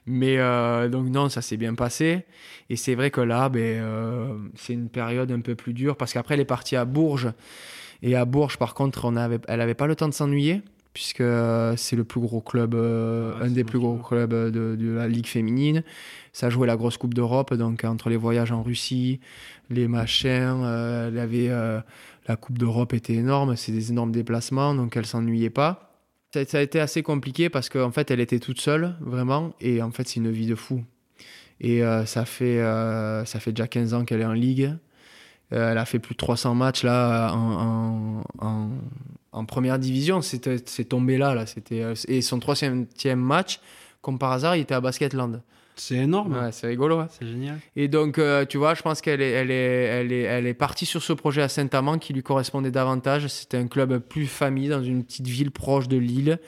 mais 0.05 0.37
euh, 0.37 0.89
donc 0.89 1.07
non, 1.07 1.29
ça 1.29 1.41
s'est 1.41 1.57
bien 1.57 1.75
passé. 1.75 2.25
Et 2.69 2.75
c'est 2.75 2.95
vrai 2.95 3.11
que 3.11 3.21
là, 3.21 3.49
ben, 3.49 3.59
euh, 3.61 4.37
c'est 4.55 4.73
une 4.73 4.89
période 4.89 5.31
un 5.31 5.41
peu 5.41 5.55
plus 5.55 5.73
dure 5.73 5.95
parce 5.95 6.13
qu'après, 6.13 6.35
elle 6.35 6.39
est 6.39 6.45
partie 6.45 6.75
à 6.75 6.85
Bourges. 6.85 7.31
Et 8.01 8.15
à 8.15 8.25
Bourges, 8.25 8.57
par 8.57 8.73
contre, 8.73 9.05
on 9.05 9.15
avait, 9.15 9.39
elle 9.47 9.61
avait 9.61 9.75
pas 9.75 9.87
le 9.87 9.95
temps 9.95 10.07
de 10.07 10.13
s'ennuyer 10.13 10.61
puisque 10.93 11.21
euh, 11.21 11.73
c'est 11.77 11.95
le 11.95 12.03
plus 12.03 12.19
gros 12.19 12.41
club, 12.41 12.75
euh, 12.75 13.33
Ouais, 13.35 13.45
un 13.45 13.49
des 13.49 13.63
plus 13.63 13.79
gros 13.79 13.95
clubs 13.95 14.33
de, 14.33 14.75
de 14.75 14.91
la 14.91 15.07
Ligue 15.07 15.27
féminine. 15.27 15.83
Ça 16.33 16.49
jouait 16.49 16.67
la 16.67 16.75
grosse 16.75 16.97
Coupe 16.97 17.13
d'Europe, 17.13 17.53
donc 17.53 17.85
entre 17.85 18.09
les 18.09 18.17
voyages 18.17 18.51
en 18.51 18.61
Russie, 18.61 19.21
les 19.69 19.87
machins, 19.87 20.63
elle 21.07 21.17
avait 21.17 21.49
la 22.27 22.35
Coupe 22.35 22.57
d'Europe 22.57 22.93
était 22.93 23.13
énorme, 23.13 23.55
c'est 23.55 23.71
des 23.71 23.91
énormes 23.91 24.11
déplacements, 24.11 24.75
donc 24.75 24.95
elle 24.95 25.05
s'ennuyait 25.05 25.49
pas. 25.49 25.90
Ça, 26.33 26.57
a 26.57 26.61
été 26.61 26.79
assez 26.79 27.03
compliqué 27.03 27.49
parce 27.49 27.67
qu'en 27.67 27.91
fait, 27.91 28.09
elle 28.09 28.21
était 28.21 28.39
toute 28.39 28.61
seule, 28.61 28.95
vraiment, 29.01 29.53
et 29.59 29.81
en 29.81 29.91
fait, 29.91 30.07
c'est 30.07 30.15
une 30.17 30.31
vie 30.31 30.47
de 30.47 30.55
fou. 30.55 30.83
Et 31.59 31.83
euh, 31.83 32.05
ça, 32.05 32.25
fait, 32.25 32.59
euh, 32.59 33.25
ça 33.25 33.39
fait 33.39 33.51
déjà 33.51 33.67
15 33.67 33.93
ans 33.93 34.05
qu'elle 34.05 34.21
est 34.21 34.25
en 34.25 34.33
Ligue. 34.33 34.73
Euh, 35.53 35.71
elle 35.71 35.77
a 35.77 35.85
fait 35.85 35.99
plus 35.99 36.13
de 36.13 36.17
300 36.17 36.55
matchs 36.55 36.83
là 36.83 37.33
en, 37.33 38.23
première 39.45 39.77
division. 39.77 40.21
C'est 40.21 40.85
tombé 40.85 41.17
là, 41.17 41.35
là. 41.35 41.45
Et 42.07 42.21
son 42.21 42.39
troisième 42.39 42.87
match 43.15 43.59
comme 44.01 44.17
par 44.17 44.31
hasard, 44.31 44.55
il 44.55 44.61
était 44.61 44.73
à 44.73 44.81
Basketland. 44.81 45.41
C'est 45.75 45.95
énorme. 45.95 46.33
Ouais, 46.33 46.51
c'est 46.51 46.67
rigolo. 46.67 46.99
hein. 46.99 47.07
C'est 47.09 47.25
génial. 47.27 47.57
Et 47.75 47.87
donc, 47.87 48.19
euh, 48.19 48.45
tu 48.45 48.57
vois, 48.57 48.73
je 48.73 48.81
pense 48.81 49.01
qu'elle 49.01 49.21
est, 49.21 49.31
elle 49.31 49.51
est, 49.51 49.55
elle 49.55 50.11
est, 50.11 50.21
elle 50.21 50.47
est 50.47 50.53
partie 50.53 50.85
sur 50.85 51.01
ce 51.01 51.13
projet 51.13 51.41
à 51.41 51.49
Saint-Amand 51.49 51.97
qui 51.97 52.13
lui 52.13 52.23
correspondait 52.23 52.71
davantage. 52.71 53.27
C'était 53.27 53.57
un 53.57 53.67
club 53.67 53.97
plus 53.99 54.27
famille 54.27 54.69
dans 54.69 54.83
une 54.83 55.03
petite 55.03 55.27
ville 55.27 55.51
proche 55.51 55.87
de 55.87 55.97
Lille. 55.97 56.39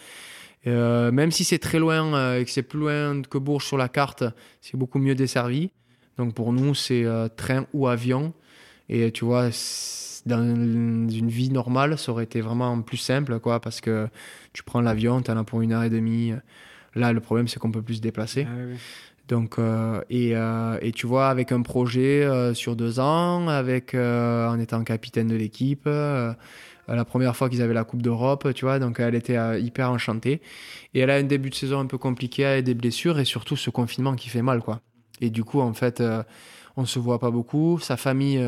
Euh, 0.66 1.12
même 1.12 1.32
si 1.32 1.44
c'est 1.44 1.60
très 1.60 1.80
loin 1.80 2.14
euh, 2.14 2.40
et 2.40 2.46
que 2.46 2.52
c'est 2.52 2.64
plus 2.64 2.80
loin 2.80 3.22
que 3.22 3.38
Bourges 3.38 3.66
sur 3.66 3.78
la 3.78 3.90
carte, 3.90 4.24
c'est 4.62 4.78
beaucoup 4.78 5.00
mieux 5.00 5.16
desservi. 5.16 5.72
Donc 6.18 6.34
pour 6.36 6.54
nous, 6.54 6.76
c'est 6.76 7.06
train 7.36 7.66
ou 7.74 7.88
avion. 7.88 8.34
Et 8.90 9.12
tu 9.12 9.26
vois, 9.26 9.50
dans 10.26 10.44
une 10.44 11.28
vie 11.30 11.50
normale, 11.50 11.98
ça 11.98 12.12
aurait 12.12 12.26
été 12.26 12.40
vraiment 12.42 12.80
plus 12.82 12.98
simple, 12.98 13.40
quoi, 13.40 13.60
parce 13.60 13.82
que 13.82 14.08
tu 14.52 14.62
prends 14.62 14.82
l'avion, 14.82 15.22
tu 15.22 15.32
en 15.32 15.38
as 15.38 15.44
pour 15.44 15.62
une 15.62 15.72
heure 15.74 15.84
et 15.84 15.90
demie. 15.90 16.34
Là, 16.96 17.12
le 17.12 17.20
problème, 17.20 17.48
c'est 17.48 17.60
qu'on 17.60 17.72
peut 17.72 17.82
plus 17.82 17.96
se 17.96 18.02
déplacer. 18.02 18.46
Ah 18.48 18.54
oui. 18.70 18.76
Donc, 19.34 19.58
euh, 19.58 20.00
et, 20.12 20.36
euh, 20.36 20.78
et 20.84 20.92
tu 20.92 21.08
vois, 21.08 21.30
avec 21.30 21.52
un 21.52 21.64
projet 21.64 22.24
euh, 22.24 22.54
sur 22.54 22.76
deux 22.76 23.00
ans, 23.00 23.48
avec, 23.48 23.96
en 23.96 24.60
étant 24.60 24.84
capitaine 24.84 25.28
de 25.28 25.36
l'équipe, 25.36 25.86
la 25.86 27.06
première 27.06 27.36
fois 27.36 27.50
qu'ils 27.50 27.64
avaient 27.64 27.74
la 27.74 27.84
Coupe 27.84 28.04
d'Europe, 28.04 28.54
tu 28.54 28.66
vois, 28.66 28.78
donc 28.78 29.00
elle 29.00 29.16
était 29.16 29.60
hyper 29.60 29.90
enchantée. 29.90 30.40
Et 30.94 31.00
elle 31.00 31.10
a 31.10 31.16
un 31.16 31.24
début 31.24 31.50
de 31.50 31.56
saison 31.56 31.80
un 31.80 31.88
peu 31.88 31.98
compliqué 31.98 32.46
avec 32.46 32.66
des 32.66 32.76
blessures 32.76 33.18
et 33.18 33.26
surtout 33.26 33.56
ce 33.56 33.72
confinement 33.72 34.14
qui 34.14 34.30
fait 34.30 34.44
mal, 34.44 34.62
quoi. 34.62 34.82
Et 35.20 35.32
du 35.32 35.44
coup, 35.44 35.62
en 35.62 35.74
fait, 35.74 36.04
on 36.78 36.86
se 36.86 37.00
voit 37.00 37.18
pas 37.18 37.32
beaucoup. 37.32 37.80
Sa 37.80 37.98
famille, 37.98 38.40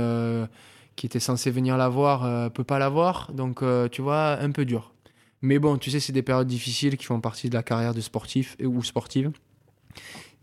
qui 0.96 1.08
était 1.08 1.20
censée 1.20 1.50
venir 1.50 1.78
la 1.78 1.90
voir, 1.90 2.52
peut 2.52 2.64
pas 2.64 2.78
la 2.78 2.90
voir. 2.90 3.32
Donc, 3.34 3.64
tu 3.92 4.04
vois, 4.04 4.38
un 4.40 4.52
peu 4.52 4.66
dur. 4.66 4.94
Mais 5.42 5.58
bon, 5.58 5.80
tu 5.80 5.90
sais, 5.90 6.00
c'est 6.00 6.14
des 6.14 6.22
périodes 6.22 6.48
difficiles 6.48 6.96
qui 6.96 7.06
font 7.06 7.22
partie 7.22 7.50
de 7.50 7.56
la 7.56 7.64
carrière 7.64 7.96
de 7.96 8.02
sportif 8.02 8.56
ou 8.64 8.84
sportive. 8.84 9.32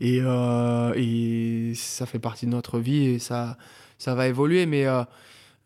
Et, 0.04 0.18
euh, 0.20 0.92
et 0.96 1.74
ça 1.76 2.06
fait 2.06 2.18
partie 2.18 2.44
de 2.46 2.50
notre 2.50 2.78
vie 2.80 3.04
et 3.06 3.18
ça, 3.20 3.56
ça 3.98 4.14
va 4.16 4.26
évoluer. 4.26 4.66
Mais, 4.66 4.84
euh, 4.86 5.04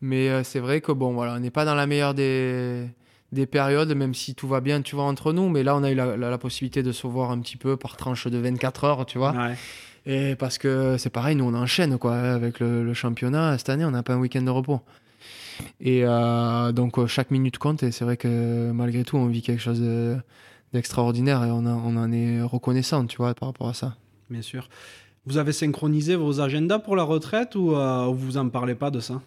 mais 0.01 0.29
euh, 0.29 0.43
c'est 0.43 0.59
vrai 0.59 0.79
que 0.79 0.91
bon, 0.91 1.13
voilà, 1.13 1.33
on 1.33 1.39
n'est 1.39 1.49
pas 1.49 1.65
dans 1.65 1.73
la 1.73 1.87
meilleure 1.87 2.13
des, 2.13 2.85
des 3.31 3.47
périodes, 3.47 3.91
même 3.95 4.13
si 4.13 4.35
tout 4.35 4.47
va 4.47 4.61
bien, 4.61 4.81
tu 4.83 4.95
vois, 4.95 5.05
entre 5.05 5.33
nous. 5.33 5.49
Mais 5.49 5.63
là, 5.63 5.75
on 5.75 5.81
a 5.83 5.89
eu 5.91 5.95
la, 5.95 6.15
la- 6.15 6.29
la 6.29 6.37
possibilité 6.37 6.83
de 6.83 6.91
se 6.91 7.07
voir 7.07 7.31
un 7.31 7.39
petit 7.39 7.57
peu 7.57 7.77
par 7.77 7.97
tranche 7.97 8.27
de 8.27 8.37
24 8.37 8.83
heures, 8.83 9.05
tu 9.07 9.17
vois. 9.17 9.31
Ouais. 9.31 9.55
Et 10.05 10.35
parce 10.35 10.57
que 10.59 10.97
c'est 10.97 11.09
pareil, 11.09 11.35
nous, 11.35 11.45
on 11.45 11.53
enchaîne, 11.55 11.97
quoi, 11.97 12.15
avec 12.15 12.59
le, 12.59 12.83
le 12.83 12.93
championnat. 12.93 13.57
Cette 13.57 13.69
année, 13.69 13.85
on 13.85 13.91
n'a 13.91 14.03
pas 14.03 14.13
un 14.13 14.19
week-end 14.19 14.43
de 14.43 14.51
repos. 14.51 14.81
Et 15.81 16.01
euh, 16.05 16.71
donc, 16.71 17.03
chaque 17.07 17.31
minute 17.31 17.57
compte. 17.57 17.81
Et 17.81 17.91
c'est 17.91 18.05
vrai 18.05 18.17
que 18.17 18.71
malgré 18.71 19.03
tout, 19.03 19.17
on 19.17 19.25
vit 19.25 19.41
quelque 19.41 19.61
chose 19.61 19.81
de- 19.81 20.15
d'extraordinaire 20.73 21.43
et 21.43 21.49
on, 21.51 21.65
a- 21.65 21.71
on 21.71 21.95
en 21.97 22.11
est 22.11 22.41
reconnaissant, 22.43 23.05
tu 23.07 23.17
vois, 23.17 23.33
par 23.33 23.49
rapport 23.49 23.67
à 23.69 23.73
ça. 23.73 23.95
Bien 24.29 24.41
sûr. 24.41 24.67
Vous 25.25 25.37
avez 25.37 25.51
synchronisé 25.51 26.15
vos 26.15 26.39
agendas 26.39 26.79
pour 26.79 26.95
la 26.95 27.03
retraite 27.03 27.55
ou 27.55 27.75
euh, 27.75 28.05
vous 28.07 28.37
en 28.37 28.47
parlez 28.47 28.75
pas 28.75 28.91
de 28.91 29.01
ça? 29.01 29.21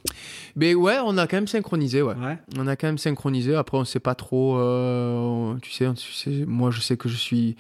Mais 0.57 0.75
ouais, 0.75 0.97
on 1.05 1.19
a 1.19 1.27
quand 1.27 1.37
même 1.37 1.47
synchronisé, 1.47 2.01
ouais. 2.01 2.15
Ouais. 2.15 2.39
On 2.57 2.67
a 2.67 2.75
quand 2.77 2.87
même 2.87 2.97
synchronisé. 2.99 3.55
Après, 3.55 3.77
on 3.77 3.85
sait 3.85 4.01
pas 4.01 4.15
trop. 4.15 4.57
euh, 4.59 5.55
tu, 5.61 5.71
sais, 5.73 5.93
tu 5.95 6.13
sais, 6.13 6.45
moi, 6.47 6.71
je 6.71 6.81
sais 6.81 6.97
que 6.97 7.09
je 7.11 7.17
suis 7.17 7.55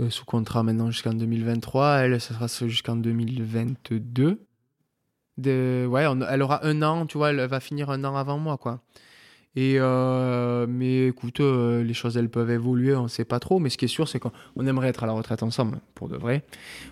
euh, 0.00 0.08
sous 0.08 0.24
contrat 0.24 0.62
maintenant 0.62 0.90
jusqu'en 0.90 1.12
2023. 1.12 1.96
Elle, 1.98 2.20
ça 2.22 2.32
sera 2.32 2.46
jusqu'en 2.68 2.96
2022. 2.96 4.40
De, 5.36 5.86
ouais, 5.88 6.06
on- 6.06 6.20
elle 6.22 6.42
aura 6.42 6.64
un 6.66 6.82
an, 6.82 7.06
tu 7.06 7.18
vois, 7.18 7.30
elle 7.30 7.40
va 7.46 7.60
finir 7.60 7.90
un 7.90 8.02
an 8.04 8.16
avant 8.16 8.38
moi, 8.38 8.56
quoi. 8.56 8.80
Et 9.60 9.74
euh, 9.80 10.66
mais 10.68 11.08
écoute, 11.08 11.40
euh, 11.40 11.82
les 11.82 11.92
choses 11.94 12.16
elles 12.16 12.28
peuvent 12.28 12.50
évoluer, 12.52 12.94
on 12.94 13.08
sait 13.08 13.24
pas 13.24 13.40
trop. 13.40 13.58
Mais 13.58 13.70
ce 13.70 13.76
qui 13.76 13.86
est 13.86 13.94
sûr, 13.98 14.06
c'est 14.06 14.20
qu'on 14.20 14.30
on 14.54 14.64
aimerait 14.68 14.86
être 14.88 15.02
à 15.02 15.06
la 15.08 15.12
retraite 15.12 15.42
ensemble, 15.42 15.78
pour 15.96 16.08
de 16.08 16.16
vrai, 16.16 16.44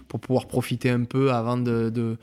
pour 0.08 0.18
pouvoir 0.18 0.46
profiter 0.48 0.90
un 0.90 1.04
peu 1.04 1.30
avant 1.30 1.56
de, 1.58 1.90
de, 1.90 2.16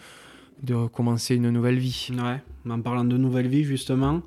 de 0.64 0.88
commencer 0.88 1.36
une 1.36 1.50
nouvelle 1.50 1.78
vie. 1.80 2.10
Ouais. 2.12 2.42
En 2.70 2.82
parlant 2.82 3.06
de 3.06 3.16
nouvelle 3.16 3.48
vie, 3.48 3.64
justement, 3.64 4.22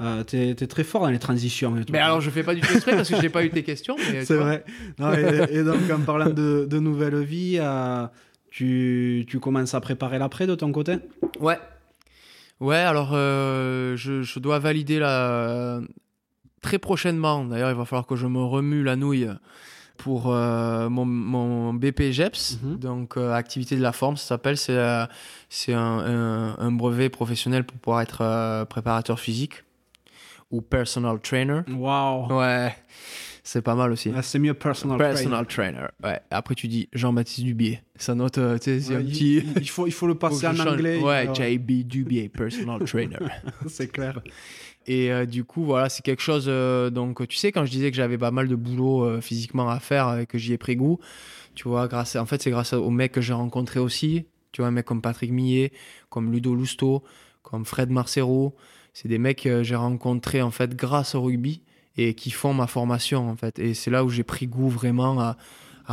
euh, 0.00 0.22
t'es 0.22 0.50
es 0.50 0.66
très 0.68 0.84
fort 0.84 1.00
dans 1.02 1.10
les 1.10 1.18
transitions. 1.18 1.76
et 1.76 1.84
tout. 1.84 1.92
Mais 1.92 1.98
alors, 1.98 2.20
je 2.20 2.30
fais 2.30 2.44
pas 2.44 2.54
du 2.54 2.60
tout 2.60 2.72
exprès 2.72 2.92
parce 2.94 3.08
que 3.10 3.20
j'ai 3.20 3.30
pas 3.30 3.44
eu 3.44 3.50
tes 3.50 3.64
questions. 3.64 3.96
mais 4.12 4.24
C'est 4.24 4.36
vrai. 4.36 4.64
Non, 5.00 5.12
et, 5.14 5.46
et 5.58 5.64
donc, 5.64 5.80
en 5.92 6.00
parlant 6.00 6.30
de, 6.30 6.64
de 6.70 6.78
nouvelle 6.78 7.20
vie, 7.24 7.56
euh, 7.58 8.06
tu, 8.50 9.24
tu 9.26 9.40
commences 9.40 9.74
à 9.74 9.80
préparer 9.80 10.20
l'après 10.20 10.46
de 10.46 10.54
ton 10.54 10.70
côté? 10.70 10.98
Ouais. 11.40 11.58
Ouais, 12.60 12.76
alors 12.76 13.10
euh, 13.12 13.96
je, 13.96 14.22
je 14.22 14.38
dois 14.38 14.58
valider 14.58 14.98
la... 14.98 15.80
très 16.62 16.78
prochainement. 16.78 17.44
D'ailleurs, 17.44 17.70
il 17.70 17.76
va 17.76 17.84
falloir 17.84 18.06
que 18.06 18.16
je 18.16 18.26
me 18.26 18.42
remue 18.42 18.82
la 18.82 18.96
nouille 18.96 19.28
pour 19.98 20.32
euh, 20.32 20.88
mon, 20.88 21.04
mon 21.06 21.72
BPGEPS, 21.74 22.58
Mhm. 22.62 22.76
donc 22.78 23.16
euh, 23.16 23.32
activité 23.32 23.76
de 23.76 23.82
la 23.82 23.92
forme, 23.92 24.16
ça 24.16 24.26
s'appelle. 24.26 24.56
C'est 24.56 24.76
un, 24.78 25.08
un- 25.78 26.56
un 26.58 26.72
brevet 26.72 27.08
professionnel 27.08 27.64
pour 27.64 27.78
pouvoir 27.78 28.00
être 28.02 28.64
préparateur 28.66 29.18
physique 29.20 29.64
ou 30.50 30.60
personal 30.60 31.18
trainer. 31.20 31.60
Waouh 31.68 32.32
Ouais, 32.38 32.74
c'est 33.48 33.62
pas 33.62 33.74
mal 33.76 33.92
aussi. 33.92 34.10
Ah, 34.14 34.22
C'est 34.22 34.38
mieux 34.40 34.54
personal, 34.54 34.98
trainer. 34.98 35.12
Personal 35.14 35.46
trainer. 35.46 35.86
Ouais. 36.02 36.20
Après, 36.30 36.54
tu 36.56 36.66
dis 36.66 36.88
Jean-Baptiste 36.92 37.44
Dubier. 37.44 37.80
Ça 37.96 38.14
note, 38.16 38.38
euh, 38.38 38.58
tu 38.58 38.64
sais, 38.64 38.80
c'est 38.80 38.90
Ouais, 38.90 38.96
un 38.96 39.00
il- 39.02 39.10
petit. 39.12 39.36
il, 39.36 39.62
il 39.62 39.70
faut, 39.70 39.86
il 39.86 39.92
faut 39.92 40.06
le 40.08 40.14
passer 40.18 40.46
en 40.48 40.58
anglais. 40.58 40.98
Ouais, 41.00 41.28
JB 41.32 41.86
Dubier, 41.86 42.28
personal 42.28 42.82
trainer. 42.84 43.16
c'est 43.68 43.86
clair. 43.86 44.20
Et 44.88 45.12
euh, 45.12 45.26
du 45.26 45.44
coup, 45.44 45.64
voilà, 45.64 45.88
c'est 45.88 46.02
quelque 46.04 46.22
chose. 46.22 46.46
euh, 46.48 46.90
donc, 46.90 47.26
tu 47.28 47.36
sais, 47.36 47.52
quand 47.52 47.64
je 47.64 47.70
disais 47.70 47.90
que 47.90 47.96
j'avais 47.96 48.18
pas 48.18 48.30
mal 48.30 48.48
de 48.48 48.54
boulot 48.56 49.04
euh, 49.04 49.20
physiquement 49.20 49.68
à 49.70 49.78
faire 49.80 50.18
et 50.18 50.26
que 50.26 50.38
j'y 50.38 50.52
ai 50.52 50.58
pris 50.58 50.76
goût, 50.76 50.98
tu 51.54 51.68
vois, 51.68 51.88
grâce 51.88 52.16
à- 52.16 52.22
en 52.22 52.26
fait, 52.26 52.42
c'est 52.42 52.50
grâce 52.50 52.72
aux 52.72 52.90
mecs 52.90 53.12
que 53.12 53.20
j'ai 53.20 53.32
rencontrés 53.32 53.80
aussi. 53.80 54.26
Tu 54.52 54.60
vois, 54.60 54.68
un 54.68 54.72
mec 54.72 54.86
comme 54.86 55.02
Patrick 55.02 55.32
Millet, 55.32 55.72
comme 56.08 56.32
Ludo 56.32 56.54
Lousteau, 56.54 57.02
comme 57.42 57.64
Fred 57.64 57.90
Marcero. 57.90 58.56
C'est 58.92 59.08
des 59.08 59.18
mecs 59.18 59.42
que 59.42 59.62
j'ai 59.62 59.74
rencontrés, 59.76 60.40
en 60.42 60.50
fait, 60.50 60.74
grâce 60.74 61.14
au 61.14 61.22
rugby 61.22 61.62
et 61.96 62.14
qui 62.14 62.30
font 62.30 62.54
ma 62.54 62.66
formation, 62.66 63.28
en 63.28 63.36
fait. 63.36 63.58
Et 63.58 63.74
c'est 63.74 63.90
là 63.90 64.04
où 64.04 64.08
j'ai 64.08 64.24
pris 64.24 64.46
goût 64.46 64.68
vraiment 64.68 65.20
à, 65.20 65.36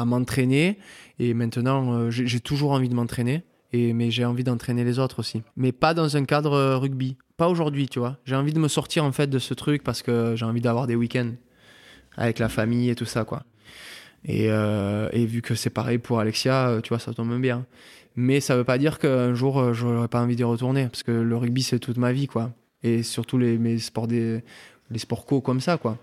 m'entraîner. 0.06 0.80
Et 1.20 1.34
maintenant, 1.34 1.94
euh, 1.94 2.10
j'ai 2.10 2.40
toujours 2.40 2.72
envie 2.72 2.90
de 2.90 2.96
m'entraîner. 2.96 3.44
Et, 3.72 3.94
mais 3.94 4.12
j'ai 4.12 4.26
envie 4.26 4.44
d'entraîner 4.44 4.84
les 4.84 5.00
autres 5.00 5.20
aussi. 5.20 5.42
Mais 5.56 5.72
pas 5.72 5.94
dans 5.94 6.16
un 6.16 6.26
cadre 6.26 6.54
euh, 6.54 6.78
rugby. 6.78 7.18
Pas 7.38 7.50
aujourd'hui, 7.50 7.88
tu 7.88 8.00
vois. 8.00 8.18
J'ai 8.26 8.36
envie 8.36 8.54
de 8.54 8.60
me 8.60 8.68
sortir 8.68 9.04
en 9.04 9.12
fait 9.12 9.28
de 9.28 9.40
ce 9.40 9.54
truc 9.56 9.84
parce 9.84 10.04
que 10.04 10.36
j'ai 10.36 10.46
envie 10.46 10.62
d'avoir 10.62 10.86
des 10.86 10.96
week-ends 10.96 11.32
avec 12.16 12.38
la 12.38 12.50
famille 12.50 12.90
et 12.90 12.96
tout 12.96 13.06
ça, 13.06 13.24
quoi. 13.24 13.44
Et, 14.26 14.48
euh, 14.50 15.10
vu 15.14 15.42
que 15.42 15.56
c'est 15.56 15.72
pareil 15.72 15.98
pour 15.98 16.20
Alexia, 16.20 16.80
tu 16.84 16.90
vois, 16.90 17.00
ça 17.00 17.14
tombe 17.14 17.40
bien. 17.42 17.66
Mais 18.16 18.40
ça 18.40 18.56
veut 18.56 18.64
pas 18.64 18.78
dire 18.78 19.00
qu'un 19.00 19.34
jour, 19.34 19.60
euh, 19.60 19.74
j'aurais 19.74 20.08
pas 20.08 20.22
envie 20.22 20.36
d'y 20.36 20.44
retourner. 20.44 20.88
Parce 20.88 21.04
que 21.04 21.12
le 21.12 21.36
rugby, 21.36 21.64
c'est 21.64 21.80
toute 21.80 21.98
ma 21.98 22.12
vie, 22.12 22.28
quoi. 22.28 22.52
Et 22.84 23.02
surtout 23.02 23.38
les, 23.38 23.58
mes 23.58 23.80
sports 23.80 24.08
des, 24.08 24.44
les 24.94 25.00
sports 25.00 25.26
co 25.26 25.42
comme 25.42 25.60
ça, 25.60 25.78
quoi. 25.78 25.98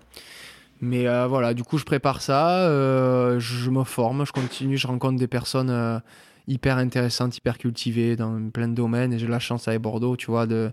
Mais 0.81 1.07
euh, 1.07 1.27
voilà, 1.27 1.53
du 1.53 1.63
coup, 1.63 1.77
je 1.77 1.85
prépare 1.85 2.21
ça, 2.21 2.67
euh, 2.67 3.39
je 3.39 3.69
me 3.69 3.83
forme, 3.83 4.25
je 4.25 4.31
continue, 4.31 4.77
je 4.77 4.87
rencontre 4.87 5.19
des 5.19 5.27
personnes 5.27 5.69
euh, 5.69 5.99
hyper 6.47 6.77
intéressantes, 6.77 7.37
hyper 7.37 7.59
cultivées 7.59 8.15
dans 8.15 8.49
plein 8.49 8.67
de 8.67 8.73
domaines. 8.73 9.13
Et 9.13 9.19
j'ai 9.19 9.27
la 9.27 9.39
chance 9.39 9.67
avec 9.67 9.79
Bordeaux, 9.79 10.17
tu 10.17 10.25
vois, 10.25 10.47
de 10.47 10.71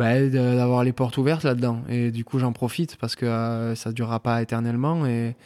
bah, 0.00 0.20
d'avoir 0.28 0.82
les 0.82 0.92
portes 0.92 1.16
ouvertes 1.16 1.44
là-dedans. 1.44 1.82
Et 1.88 2.10
du 2.10 2.24
coup, 2.24 2.40
j'en 2.40 2.52
profite 2.52 2.96
parce 2.96 3.14
que 3.14 3.72
ça 3.76 3.92
durera 3.92 4.18
pas 4.18 4.42
éternellement. 4.42 5.06
Et, 5.06 5.36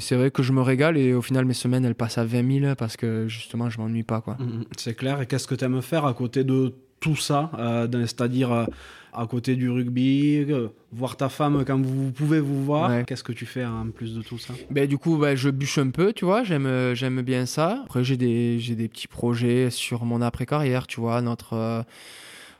c'est 0.00 0.16
vrai 0.16 0.32
que 0.32 0.42
je 0.42 0.52
me 0.52 0.60
régale. 0.60 0.96
Et 0.96 1.14
au 1.14 1.22
final, 1.22 1.44
mes 1.44 1.54
semaines, 1.54 1.84
elles 1.84 1.94
passent 1.94 2.18
à 2.18 2.24
20 2.24 2.60
000 2.62 2.74
parce 2.74 2.96
que 2.96 3.28
justement, 3.28 3.70
je 3.70 3.78
m'ennuie 3.78 4.02
pas, 4.02 4.20
quoi. 4.20 4.36
Mhm, 4.40 4.64
C'est 4.76 4.94
clair. 4.94 5.20
Et 5.20 5.26
qu'est-ce 5.26 5.46
que 5.46 5.54
tu 5.54 5.64
aimes 5.64 5.82
faire 5.82 6.04
à 6.04 6.14
côté 6.14 6.42
de 6.42 6.74
tout 6.98 7.14
ça 7.14 7.52
C'est-à-dire 7.92 8.66
à 9.14 9.26
côté 9.26 9.56
du 9.56 9.70
rugby, 9.70 10.44
euh, 10.50 10.68
voir 10.92 11.16
ta 11.16 11.28
femme 11.28 11.64
quand 11.64 11.80
vous 11.80 12.10
pouvez 12.10 12.40
vous 12.40 12.64
voir. 12.64 12.90
Ouais. 12.90 13.04
Qu'est-ce 13.06 13.24
que 13.24 13.32
tu 13.32 13.46
fais 13.46 13.64
en 13.64 13.90
plus 13.90 14.14
de 14.14 14.22
tout 14.22 14.38
ça? 14.38 14.54
Ben, 14.70 14.86
du 14.88 14.98
coup, 14.98 15.16
ben, 15.16 15.36
je 15.36 15.50
bûche 15.50 15.78
un 15.78 15.90
peu, 15.90 16.12
tu 16.12 16.24
vois, 16.24 16.42
j'aime, 16.42 16.66
euh, 16.66 16.94
j'aime 16.94 17.22
bien 17.22 17.46
ça. 17.46 17.82
Après, 17.84 18.04
j'ai 18.04 18.16
des, 18.16 18.58
j'ai 18.58 18.74
des 18.74 18.88
petits 18.88 19.08
projets 19.08 19.70
sur 19.70 20.04
mon 20.04 20.20
après-carrière, 20.20 20.86
tu 20.86 21.00
vois, 21.00 21.20
notre, 21.22 21.54
euh, 21.54 21.82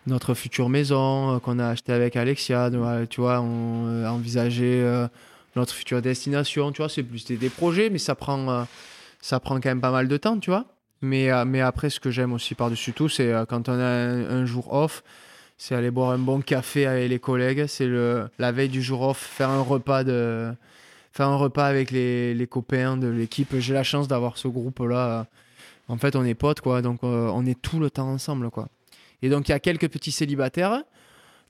notre 0.06 0.34
future 0.34 0.68
maison 0.68 1.34
euh, 1.34 1.38
qu'on 1.38 1.58
a 1.58 1.68
acheté 1.68 1.92
avec 1.92 2.16
Alexia, 2.16 2.70
tu 3.10 3.20
vois, 3.20 3.40
on 3.40 4.04
envisager 4.06 4.80
euh, 4.82 5.08
notre 5.56 5.72
future 5.72 6.02
destination, 6.02 6.72
tu 6.72 6.78
vois, 6.78 6.88
c'est 6.88 7.02
plus 7.02 7.24
des, 7.24 7.36
des 7.36 7.50
projets, 7.50 7.90
mais 7.90 7.98
ça 7.98 8.14
prend, 8.14 8.66
ça 9.20 9.40
prend 9.40 9.56
quand 9.56 9.70
même 9.70 9.80
pas 9.80 9.92
mal 9.92 10.08
de 10.08 10.16
temps, 10.16 10.38
tu 10.38 10.50
vois. 10.50 10.66
Mais, 11.00 11.28
mais 11.44 11.60
après, 11.60 11.90
ce 11.90 12.00
que 12.00 12.10
j'aime 12.10 12.32
aussi 12.32 12.54
par-dessus 12.54 12.92
tout, 12.92 13.08
c'est 13.08 13.32
quand 13.48 13.68
on 13.68 13.72
a 13.72 13.84
un, 13.84 14.30
un 14.30 14.46
jour 14.46 14.72
off, 14.72 15.04
c'est 15.56 15.74
aller 15.74 15.90
boire 15.90 16.10
un 16.10 16.18
bon 16.18 16.40
café 16.40 16.86
avec 16.86 17.08
les 17.08 17.18
collègues, 17.18 17.66
c'est 17.66 17.86
le, 17.86 18.28
la 18.38 18.52
veille 18.52 18.68
du 18.68 18.82
jour 18.82 19.02
off, 19.02 19.18
faire 19.18 19.50
un 19.50 19.62
repas 19.62 20.04
de 20.04 20.52
faire 21.12 21.28
un 21.28 21.36
repas 21.36 21.66
avec 21.66 21.92
les, 21.92 22.34
les 22.34 22.46
copains 22.46 22.96
de 22.96 23.06
l'équipe. 23.06 23.54
J'ai 23.58 23.72
la 23.72 23.84
chance 23.84 24.08
d'avoir 24.08 24.36
ce 24.36 24.48
groupe-là. 24.48 25.26
En 25.88 25.96
fait, 25.96 26.16
on 26.16 26.24
est 26.24 26.34
potes, 26.34 26.60
quoi. 26.60 26.82
Donc, 26.82 27.04
euh, 27.04 27.30
on 27.32 27.46
est 27.46 27.60
tout 27.60 27.78
le 27.78 27.88
temps 27.88 28.08
ensemble, 28.08 28.50
quoi. 28.50 28.68
Et 29.22 29.28
donc, 29.28 29.48
il 29.48 29.52
y 29.52 29.54
a 29.54 29.60
quelques 29.60 29.88
petits 29.88 30.10
célibataires 30.10 30.82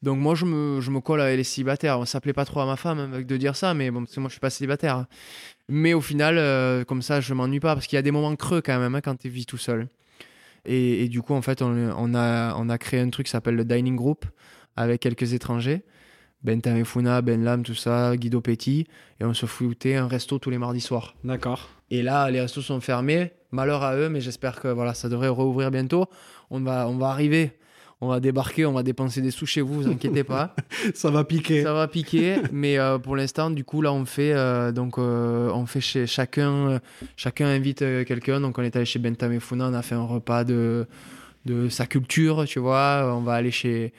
Donc 0.03 0.19
moi, 0.19 0.35
je 0.35 0.45
me, 0.45 0.81
je 0.81 0.91
me 0.91 1.01
colle 1.01 1.23
avec 1.23 1.39
les 1.39 1.45
célibataires. 1.45 2.07
Ça 2.07 2.21
plaît 2.21 2.35
pas 2.35 2.45
trop 2.45 2.61
à 2.61 2.67
ma 2.67 2.77
femme 2.77 2.99
hein, 2.99 3.23
de 3.23 3.37
dire 3.39 3.57
ça, 3.57 3.73
mais 3.73 3.91
bon, 3.91 4.01
parce 4.05 4.15
que 4.15 4.21
moi, 4.21 4.29
je 4.29 4.35
suis 4.35 4.41
pas 4.41 4.51
célibataire. 4.51 5.07
Mais 5.69 5.95
au 5.95 6.03
final, 6.03 6.37
euh, 6.37 6.85
comme 6.85 7.01
ça, 7.01 7.23
je 7.23 7.33
m'ennuie 7.33 7.61
pas, 7.61 7.75
parce 7.75 7.87
qu'il 7.87 7.97
y 7.97 7.99
a 7.99 8.03
des 8.03 8.11
moments 8.11 8.37
creux 8.37 8.61
quand 8.61 8.79
même 8.79 8.95
hein, 8.95 9.01
quand 9.01 9.17
tu 9.17 9.31
vis 9.31 9.47
tout 9.47 9.57
seul. 9.57 9.89
Et, 10.67 11.05
et 11.05 11.09
du 11.09 11.23
coup, 11.23 11.35
en 11.35 11.43
fait, 11.43 11.63
on, 11.63 11.93
on 11.97 12.15
a, 12.15 12.55
on 12.57 12.69
a 12.69 12.79
créé 12.79 13.01
un 13.01 13.11
truc 13.11 13.27
qui 13.27 13.33
s'appelle 13.33 13.57
le 13.57 13.65
Dining 13.65 13.97
Group, 13.97 14.25
avec 14.77 15.01
quelques 15.01 15.33
étrangers. 15.33 15.85
Ben 16.43 16.61
Tamefuna, 16.61 17.23
Ben 17.23 17.43
Lam, 17.43 17.63
tout 17.63 17.75
ça, 17.75 18.17
Guido 18.17 18.41
Petit. 18.43 18.87
Et 19.21 19.25
on 19.25 19.33
se 19.33 19.47
foutait 19.47 19.97
un 19.97 20.07
resto 20.07 20.39
tous 20.39 20.51
les 20.51 20.59
mardis 20.59 20.83
soirs. 20.83 21.15
D'accord. 21.25 21.71
Et 21.91 22.03
là, 22.03 22.31
les 22.31 22.41
restos 22.41 22.61
sont 22.61 22.81
fermés. 22.81 23.33
Malheur 23.51 23.83
à 23.83 23.97
eux, 23.97 24.09
mais 24.09 24.21
j'espère 24.21 24.61
que 24.61 24.69
voilà, 24.69 24.95
ça 24.95 25.09
devrait 25.09 25.29
rouvrir 25.29 25.71
bientôt. 25.71 26.07
On 26.51 26.61
va, 26.61 26.89
on 26.89 26.99
va 26.99 27.09
arriver, 27.09 27.53
on 28.05 28.09
va 28.09 28.21
débarquer, 28.21 28.67
on 28.67 28.73
va 28.73 28.83
dépenser 28.83 29.23
des 29.23 29.31
sous 29.31 29.47
chez 29.47 29.63
vous, 29.63 29.75
vous 29.75 29.89
inquiétez 29.89 30.25
pas. 30.25 30.55
Ça 30.95 31.11
va 31.11 31.25
piquer. 31.25 31.63
ça 31.63 31.73
va 31.73 31.89
piquer, 31.89 32.37
mais 32.53 32.79
euh, 32.79 32.99
pour 32.99 33.17
l'instant, 33.17 33.51
du 33.51 33.65
coup, 33.65 33.81
là, 33.81 33.93
on 33.93 34.05
fait 34.05 34.33
euh, 34.33 34.73
donc 34.73 34.99
euh, 34.99 35.51
on 35.51 35.65
fait 35.67 35.81
chez 35.81 36.07
chacun, 36.07 36.81
chacun 37.17 37.47
invite 37.47 37.79
quelqu'un. 38.05 38.41
Donc, 38.41 38.59
on 38.59 38.63
est 38.63 38.77
allé 38.77 38.85
chez 38.85 38.99
Bentham 38.99 39.33
et 39.33 39.41
Funa, 39.41 39.69
on 39.69 39.75
a 39.75 39.83
fait 39.83 39.95
un 39.95 40.05
repas 40.05 40.45
de 40.45 40.87
de 41.47 41.69
sa 41.69 41.87
culture, 41.87 42.45
tu 42.47 42.59
vois. 42.59 43.11
On 43.17 43.21
va 43.21 43.35
aller 43.35 43.51
chez 43.51 43.93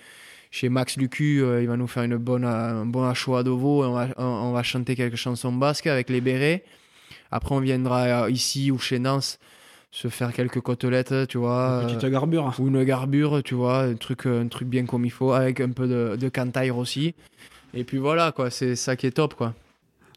chez 0.51 0.69
Max 0.69 0.97
Lucu, 0.97 1.43
il 1.61 1.67
va 1.67 1.75
nous 1.75 1.87
faire 1.87 2.03
une 2.03 2.17
bonne, 2.17 2.45
un 2.45 2.85
bon 2.85 3.13
choix 3.13 3.43
de 3.43 3.49
veau 3.49 3.83
on 3.83 3.91
va, 3.91 4.07
on, 4.17 4.53
va 4.53 4.63
chanter 4.63 4.95
quelques 4.95 5.17
chansons 5.17 5.51
basques 5.51 5.87
avec 5.87 6.09
les 6.09 6.21
bérets. 6.21 6.63
Après, 7.31 7.53
on 7.55 7.59
viendra 7.59 8.29
ici 8.29 8.71
ou 8.71 8.77
chez 8.77 8.99
Nance 8.99 9.37
se 9.95 10.09
faire 10.09 10.33
quelques 10.33 10.59
côtelettes, 10.59 11.27
tu 11.29 11.37
vois. 11.37 11.79
Une 11.81 11.87
petite 11.87 12.03
euh, 12.03 12.09
garbure. 12.09 12.53
ou 12.59 12.67
une 12.67 12.83
garbure, 12.83 13.41
tu 13.41 13.55
vois, 13.55 13.83
un 13.83 13.95
truc, 13.95 14.25
un 14.25 14.49
truc 14.49 14.67
bien 14.67 14.85
comme 14.85 15.05
il 15.05 15.09
faut, 15.09 15.31
avec 15.31 15.61
un 15.61 15.69
peu 15.69 15.87
de, 15.87 16.17
de 16.17 16.29
cantaire 16.29 16.77
aussi. 16.77 17.15
Et 17.73 17.85
puis 17.85 17.97
voilà, 17.97 18.33
quoi, 18.33 18.49
c'est 18.49 18.75
ça 18.75 18.97
qui 18.97 19.07
est 19.07 19.11
top, 19.11 19.35
quoi. 19.35 19.53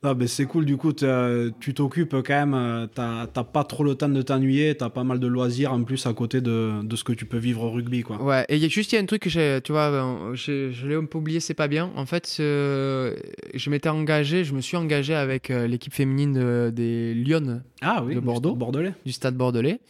Ah, 0.05 0.15
ben 0.15 0.29
c'est 0.29 0.45
cool, 0.47 0.65
du 0.65 0.77
coup, 0.77 0.93
tu 0.93 1.75
t'occupes 1.75 2.15
quand 2.25 2.29
même, 2.35 2.55
euh, 2.55 2.87
t'as 2.87 3.27
pas 3.27 3.65
trop 3.65 3.83
le 3.83 3.97
temps 3.97 4.09
de 4.09 4.23
t'ennuyer, 4.23 4.77
t'as 4.77 4.91
pas 4.91 5.03
mal 5.03 5.19
de 5.19 5.27
loisirs 5.27 5.73
en 5.73 5.83
plus 5.83 6.07
à 6.07 6.13
côté 6.13 6.41
de, 6.41 6.83
de 6.85 6.95
ce 6.97 7.03
que 7.03 7.13
tu 7.13 7.25
peux 7.25 7.37
vivre 7.39 7.65
au 7.65 7.71
rugby, 7.73 8.03
quoi. 8.03 8.23
Ouais, 8.23 8.45
et 8.49 8.55
il 8.55 8.63
y 8.63 8.65
a 8.65 8.69
juste 8.69 8.93
il 8.93 8.95
y 8.95 8.99
a 8.99 9.03
un 9.03 9.07
truc 9.07 9.23
que 9.23 9.31
j'ai, 9.31 9.59
tu 9.65 9.73
vois, 9.73 9.91
euh, 9.91 10.35
je, 10.35 10.71
je 10.71 10.87
l'ai 10.87 10.95
un 10.95 11.05
peu 11.05 11.19
oublié, 11.19 11.41
c'est 11.41 11.53
pas 11.55 11.67
bien. 11.67 11.91
En 11.97 12.07
fait, 12.07 12.33
je 12.39 13.71
m'étais 13.71 13.89
engagé, 13.89 14.45
je 14.45 14.55
me 14.55 14.61
suis 14.61 14.77
engagé 14.77 15.15
avec 15.17 15.51
euh, 15.51 15.67
l'équipe 15.67 15.93
féminine 15.93 16.33
de- 16.35 16.71
des 16.73 17.13
Lyonnes 17.15 17.65
Ah 17.83 18.03
oui, 18.07 18.15
De 18.15 18.21
Bordeaux. 18.21 18.53
du 18.53 18.59
Bordelais. 18.59 18.93
du 19.05 19.11
Stade 19.11 19.35
Bordelais. 19.37 19.81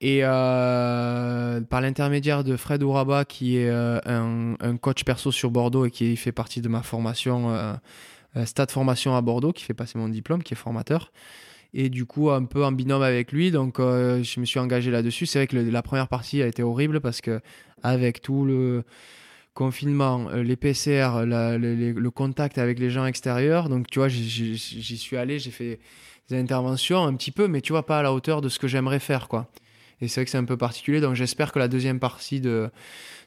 Et 0.00 0.20
euh, 0.22 1.60
par 1.62 1.80
l'intermédiaire 1.80 2.44
de 2.44 2.56
Fred 2.56 2.82
Ouraba, 2.84 3.24
qui 3.24 3.56
est 3.56 3.68
euh, 3.68 3.98
un, 4.06 4.54
un 4.60 4.76
coach 4.76 5.02
perso 5.02 5.32
sur 5.32 5.50
Bordeaux 5.50 5.86
et 5.86 5.90
qui 5.90 6.14
fait 6.16 6.30
partie 6.30 6.60
de 6.60 6.68
ma 6.68 6.82
formation, 6.82 7.50
Stade 8.46 8.70
Formation 8.70 9.16
à 9.16 9.20
Bordeaux, 9.22 9.52
qui 9.52 9.64
fait 9.64 9.74
passer 9.74 9.98
mon 9.98 10.08
diplôme, 10.08 10.42
qui 10.42 10.54
est 10.54 10.56
formateur. 10.56 11.12
Et 11.74 11.90
du 11.90 12.06
coup, 12.06 12.30
un 12.30 12.44
peu 12.44 12.64
en 12.64 12.72
binôme 12.72 13.02
avec 13.02 13.32
lui, 13.32 13.50
donc 13.50 13.78
euh, 13.78 14.22
je 14.22 14.40
me 14.40 14.46
suis 14.46 14.58
engagé 14.58 14.90
là-dessus. 14.90 15.26
C'est 15.26 15.38
vrai 15.40 15.46
que 15.46 15.56
la 15.56 15.82
première 15.82 16.08
partie 16.08 16.42
a 16.42 16.46
été 16.46 16.62
horrible 16.62 17.00
parce 17.00 17.20
que 17.20 17.40
avec 17.82 18.22
tout 18.22 18.44
le 18.46 18.84
confinement, 19.54 20.28
euh, 20.30 20.42
les 20.42 20.56
PCR, 20.56 21.24
le, 21.26 21.58
le- 21.92 22.10
contact 22.10 22.58
avec 22.58 22.78
les 22.78 22.90
gens 22.90 23.06
extérieurs, 23.06 23.68
donc 23.68 23.88
tu 23.88 23.98
vois, 23.98 24.08
j'y 24.08 24.56
suis 24.98 25.16
allé, 25.16 25.38
j'ai 25.38 25.50
fait 25.50 25.78
des 26.28 26.38
interventions 26.38 27.04
un 27.04 27.14
petit 27.14 27.32
peu, 27.32 27.48
mais 27.48 27.60
tu 27.60 27.72
vois, 27.72 27.84
pas 27.84 27.98
à 27.98 28.02
la 28.02 28.12
hauteur 28.12 28.40
de 28.40 28.48
ce 28.48 28.58
que 28.58 28.68
j'aimerais 28.68 29.00
faire, 29.00 29.28
quoi. 29.28 29.48
Et 30.00 30.08
c'est 30.08 30.20
vrai 30.20 30.24
que 30.26 30.30
c'est 30.30 30.38
un 30.38 30.44
peu 30.44 30.56
particulier, 30.56 31.00
donc 31.00 31.14
j'espère 31.14 31.52
que 31.52 31.58
la 31.58 31.68
deuxième 31.68 31.98
partie 31.98 32.40
de, 32.40 32.70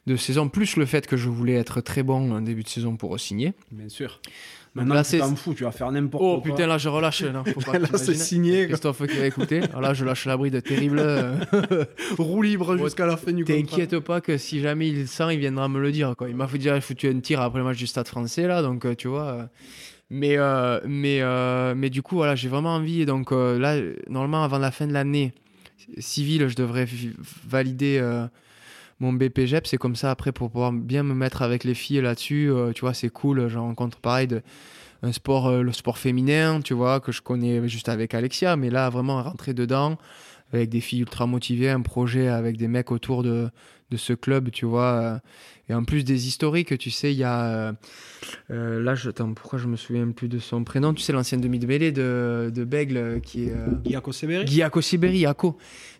de 0.06 0.16
saison, 0.16 0.48
plus 0.48 0.76
le 0.76 0.86
fait 0.86 1.06
que 1.06 1.16
je 1.16 1.28
voulais 1.28 1.54
être 1.54 1.80
très 1.80 2.02
bon 2.02 2.32
en 2.32 2.40
début 2.40 2.62
de 2.62 2.68
saison 2.68 2.96
pour 2.96 3.18
signer. 3.20 3.52
Bien 3.70 3.88
sûr. 3.88 4.20
Maintenant, 4.74 4.94
là, 4.94 5.04
tu 5.04 5.18
t'en 5.18 5.36
fous, 5.36 5.52
tu 5.52 5.64
vas 5.64 5.70
faire 5.70 5.92
n'importe 5.92 6.24
Oh 6.26 6.40
quoi. 6.40 6.50
putain, 6.50 6.66
là 6.66 6.78
je 6.78 6.88
relâche, 6.88 7.22
non, 7.24 7.44
faut 7.44 7.60
pas 7.60 7.78
Là, 7.78 7.88
c'est 7.96 8.14
signé. 8.14 8.66
Christophe 8.68 9.06
qui 9.06 9.18
va 9.18 9.26
écouter, 9.26 9.60
Alors 9.64 9.82
là 9.82 9.92
je 9.92 10.02
lâche 10.02 10.24
la 10.24 10.34
bride 10.38 10.62
terrible. 10.62 10.98
euh, 10.98 11.36
Roue 12.18 12.40
libre 12.40 12.78
jusqu'à 12.78 13.04
la 13.04 13.18
fin 13.18 13.32
du 13.32 13.44
contrat. 13.44 13.60
T'inquiète 13.62 13.98
pas 13.98 14.22
que 14.22 14.38
si 14.38 14.60
jamais 14.62 14.88
il 14.88 15.06
sent, 15.08 15.34
il 15.34 15.40
viendra 15.40 15.68
me 15.68 15.78
le 15.78 15.92
dire. 15.92 16.14
Quoi. 16.16 16.30
Il 16.30 16.36
m'a 16.36 16.48
fait 16.48 16.56
dire 16.56 16.82
foutu 16.82 17.06
un 17.08 17.20
tir 17.20 17.42
après 17.42 17.58
le 17.58 17.66
match 17.66 17.76
du 17.76 17.86
Stade 17.86 18.08
français, 18.08 18.46
là, 18.46 18.62
donc 18.62 18.86
euh, 18.86 18.94
tu 18.94 19.08
vois. 19.08 19.24
euh, 19.26 19.44
Mais, 20.08 20.36
euh, 20.38 20.80
mais, 20.86 21.20
mais 21.74 21.90
du 21.90 22.00
coup, 22.00 22.16
voilà, 22.16 22.34
j'ai 22.34 22.48
vraiment 22.48 22.74
envie. 22.76 23.02
Et 23.02 23.06
donc 23.06 23.30
là, 23.30 23.78
normalement, 24.08 24.42
avant 24.42 24.58
la 24.58 24.70
fin 24.70 24.86
de 24.86 24.94
l'année 24.94 25.34
civile, 25.98 26.48
je 26.48 26.56
devrais 26.56 26.86
valider 27.46 27.98
euh, 28.00 28.26
mon 29.00 29.12
BPGEP. 29.12 29.66
C'est 29.66 29.78
comme 29.78 29.96
ça 29.96 30.10
après 30.10 30.32
pour 30.32 30.50
pouvoir 30.50 30.72
bien 30.72 31.02
me 31.02 31.14
mettre 31.14 31.42
avec 31.42 31.64
les 31.64 31.74
filles 31.74 32.00
là-dessus. 32.00 32.50
euh, 32.50 32.72
tu 32.72 32.82
vois, 32.82 32.94
c'est 32.94 33.10
cool. 33.10 33.48
Je 33.48 33.58
rencontre 33.58 33.98
pareil 33.98 34.26
de, 34.26 34.42
un 35.02 35.12
sport, 35.12 35.48
euh, 35.48 35.62
le 35.62 35.72
sport 35.72 35.98
féminin, 35.98 36.60
tu 36.62 36.74
vois, 36.74 37.00
que 37.00 37.12
je 37.12 37.22
connais 37.22 37.68
juste 37.68 37.88
avec 37.88 38.14
Alexia. 38.14 38.56
Mais 38.56 38.70
là, 38.70 38.88
vraiment, 38.90 39.22
rentrer 39.22 39.54
dedans 39.54 39.98
avec 40.52 40.68
des 40.68 40.80
filles 40.80 41.00
ultra 41.00 41.26
motivées, 41.26 41.70
un 41.70 41.80
projet 41.80 42.28
avec 42.28 42.58
des 42.58 42.68
mecs 42.68 42.90
autour 42.92 43.22
de, 43.22 43.48
de 43.90 43.96
ce 43.96 44.12
club, 44.12 44.50
tu 44.50 44.66
vois. 44.66 45.20
Et 45.72 45.74
en 45.74 45.84
plus 45.84 46.04
des 46.04 46.28
historiques, 46.28 46.76
tu 46.78 46.90
sais, 46.90 47.12
il 47.12 47.18
y 47.18 47.24
a. 47.24 47.44
euh, 47.46 47.72
euh, 48.50 48.82
là, 48.82 48.94
je, 48.94 49.08
attends, 49.08 49.32
pourquoi 49.32 49.58
je 49.58 49.66
me 49.66 49.76
souviens 49.76 50.10
plus 50.10 50.28
de 50.28 50.38
son 50.38 50.64
prénom? 50.64 50.92
Tu 50.92 51.02
sais, 51.02 51.12
l'ancienne 51.12 51.40
demi 51.40 51.58
de 51.58 51.66
mêlée 51.66 51.92
de, 51.92 52.52
de 52.54 52.64
Bègle 52.64 52.96
euh, 52.98 53.18
qui 53.20 53.44
est. 53.44 53.54
Yako 53.86 54.12
Seberi 54.12 54.44
Guy 54.44 54.62
Akosiberi, 54.62 55.18
Yako. 55.18 55.56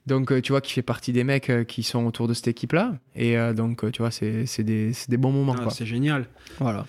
Donc, 0.07 0.43
tu 0.43 0.53
vois, 0.53 0.61
qui 0.61 0.73
fait 0.73 0.83
partie 0.83 1.13
des 1.13 1.25
mecs 1.25 1.51
qui 1.67 1.83
sont 1.83 2.05
autour 2.05 2.29
de 2.29 2.35
cette 2.35 2.49
équipe-là. 2.49 2.99
Et 3.17 3.37
donc, 3.55 3.91
tu 3.93 4.03
vois, 4.03 4.11
c'est 4.11 4.47
c'est 4.47 4.65
des, 4.65 4.93
c'est 4.93 5.09
des 5.11 5.17
bons 5.17 5.33
moments, 5.33 5.57
Ah. 5.59 5.71
C'est 5.71 5.87
génial, 5.87 6.27
Voilà. 6.59 6.87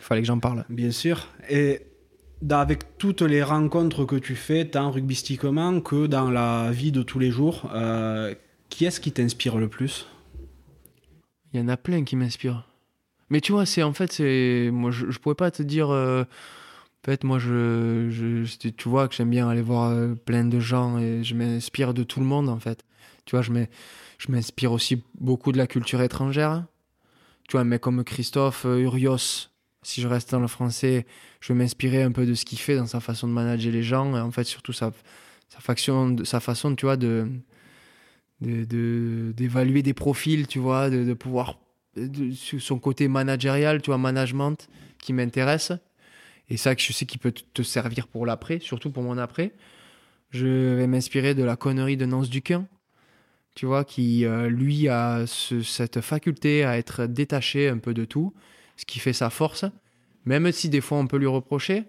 Il 0.00 0.04
fallait 0.04 0.20
que 0.22 0.26
j'en 0.26 0.38
parle. 0.38 0.64
bien 0.68 0.90
sûr. 0.90 1.28
Et 1.50 1.80
avec 2.50 2.98
toutes 2.98 3.22
les 3.22 3.42
rencontres 3.42 4.04
que 4.04 4.16
tu 4.16 4.34
fais, 4.34 4.64
tant 4.64 4.90
rugbystiquement 4.90 5.80
que 5.80 6.06
dans 6.06 6.30
la 6.30 6.70
vie 6.72 6.90
de 6.92 7.02
tous 7.02 7.18
les 7.18 7.30
jours, 7.30 7.70
euh, 7.74 8.34
qui 8.68 8.84
est-ce 8.84 9.00
qui 9.00 9.12
t'inspire 9.12 9.58
le 9.58 9.68
plus? 9.68 10.06
Il 11.52 11.60
y 11.60 11.62
en 11.62 11.68
a 11.68 11.76
plein 11.76 12.04
qui 12.04 12.16
m'inspirent. 12.16 12.66
Mais 13.30 13.40
tu 13.40 13.52
vois, 13.52 13.66
c'est 13.66 13.82
en 13.82 13.92
fait, 13.92 14.12
c'est 14.12 14.70
moi, 14.72 14.90
je, 14.90 15.10
je 15.10 15.18
pourrais 15.18 15.34
pas 15.34 15.50
te 15.50 15.62
dire. 15.62 15.90
euh, 15.90 16.24
En 16.24 17.06
fait, 17.06 17.24
moi, 17.24 17.38
je, 17.38 18.08
je- 18.10 18.68
tu 18.70 18.88
vois 18.88 19.08
que 19.08 19.14
j'aime 19.14 19.30
bien 19.30 19.48
aller 19.48 19.62
voir 19.62 19.90
euh, 19.90 20.14
plein 20.14 20.44
de 20.44 20.60
gens 20.60 20.98
et 20.98 21.24
je 21.24 21.34
m'inspire 21.34 21.94
de 21.94 22.04
tout 22.04 22.20
le 22.20 22.26
monde 22.26 22.48
en 22.48 22.58
fait. 22.60 22.84
Tu 23.24 23.32
vois, 23.36 23.42
je 23.42 23.52
m'in- 23.52 23.66
je 24.18 24.30
m'inspire 24.32 24.72
aussi 24.72 25.02
beaucoup 25.20 25.52
de 25.52 25.58
la 25.58 25.66
culture 25.66 26.00
étrangère. 26.02 26.64
Tu 27.48 27.52
vois, 27.52 27.64
mec 27.64 27.80
comme 27.80 28.04
Christophe 28.04 28.64
euh, 28.66 28.78
Urios, 28.80 29.48
si 29.82 30.00
je 30.00 30.08
reste 30.08 30.30
dans 30.32 30.40
le 30.40 30.46
français, 30.48 31.06
je 31.40 31.52
vais 31.52 31.58
m'inspirer 31.58 32.02
un 32.02 32.12
peu 32.12 32.24
de 32.26 32.34
ce 32.34 32.44
qu'il 32.44 32.58
fait 32.58 32.76
dans 32.76 32.86
sa 32.86 33.00
façon 33.00 33.26
de 33.28 33.32
manager 33.32 33.72
les 33.72 33.82
gens 33.82 34.16
et 34.16 34.20
en 34.20 34.30
fait 34.30 34.44
surtout 34.44 34.72
sa, 34.72 34.92
sa 35.48 35.60
faction, 35.60 36.16
sa 36.24 36.40
façon, 36.40 36.74
tu 36.76 36.86
vois, 36.86 36.96
de 36.96 37.28
de- 38.42 39.32
d'évaluer 39.36 39.82
des 39.82 39.94
profils, 39.94 40.46
tu 40.46 40.58
vois, 40.58 40.90
de, 40.90 41.12
pouvoir 41.14 41.58
de- 41.96 42.32
son 42.32 42.78
côté 42.78 43.08
managérial, 43.08 43.80
tu 43.82 43.90
vois, 43.90 43.98
management, 43.98 44.68
qui 44.98 45.12
m'intéresse. 45.12 45.72
Et 46.48 46.56
ça, 46.56 46.74
que 46.74 46.82
je 46.82 46.92
sais 46.92 47.06
qu'il 47.06 47.20
peut 47.20 47.32
te- 47.32 47.62
servir 47.62 48.08
pour 48.08 48.26
l'après, 48.26 48.58
surtout 48.60 48.90
pour 48.90 49.02
mon 49.02 49.16
après. 49.18 49.52
Je 50.30 50.74
vais 50.74 50.86
m'inspirer 50.86 51.34
de 51.34 51.44
la 51.44 51.56
connerie 51.56 51.96
de 51.96 52.06
Nance 52.06 52.30
Duquin, 52.30 52.66
tu 53.54 53.66
vois, 53.66 53.84
qui, 53.84 54.24
euh, 54.24 54.48
lui, 54.48 54.88
a 54.88 55.26
ce- 55.26 55.62
cette 55.62 56.00
faculté 56.00 56.64
à 56.64 56.78
être 56.78 57.06
détaché 57.06 57.68
un 57.68 57.78
peu 57.78 57.94
de 57.94 58.04
tout, 58.04 58.32
ce 58.76 58.84
qui 58.86 58.98
fait 58.98 59.12
sa 59.12 59.30
force, 59.30 59.64
même 60.24 60.50
si 60.52 60.68
des 60.68 60.80
fois 60.80 60.98
on 60.98 61.06
peut 61.06 61.18
lui 61.18 61.26
reprocher, 61.26 61.84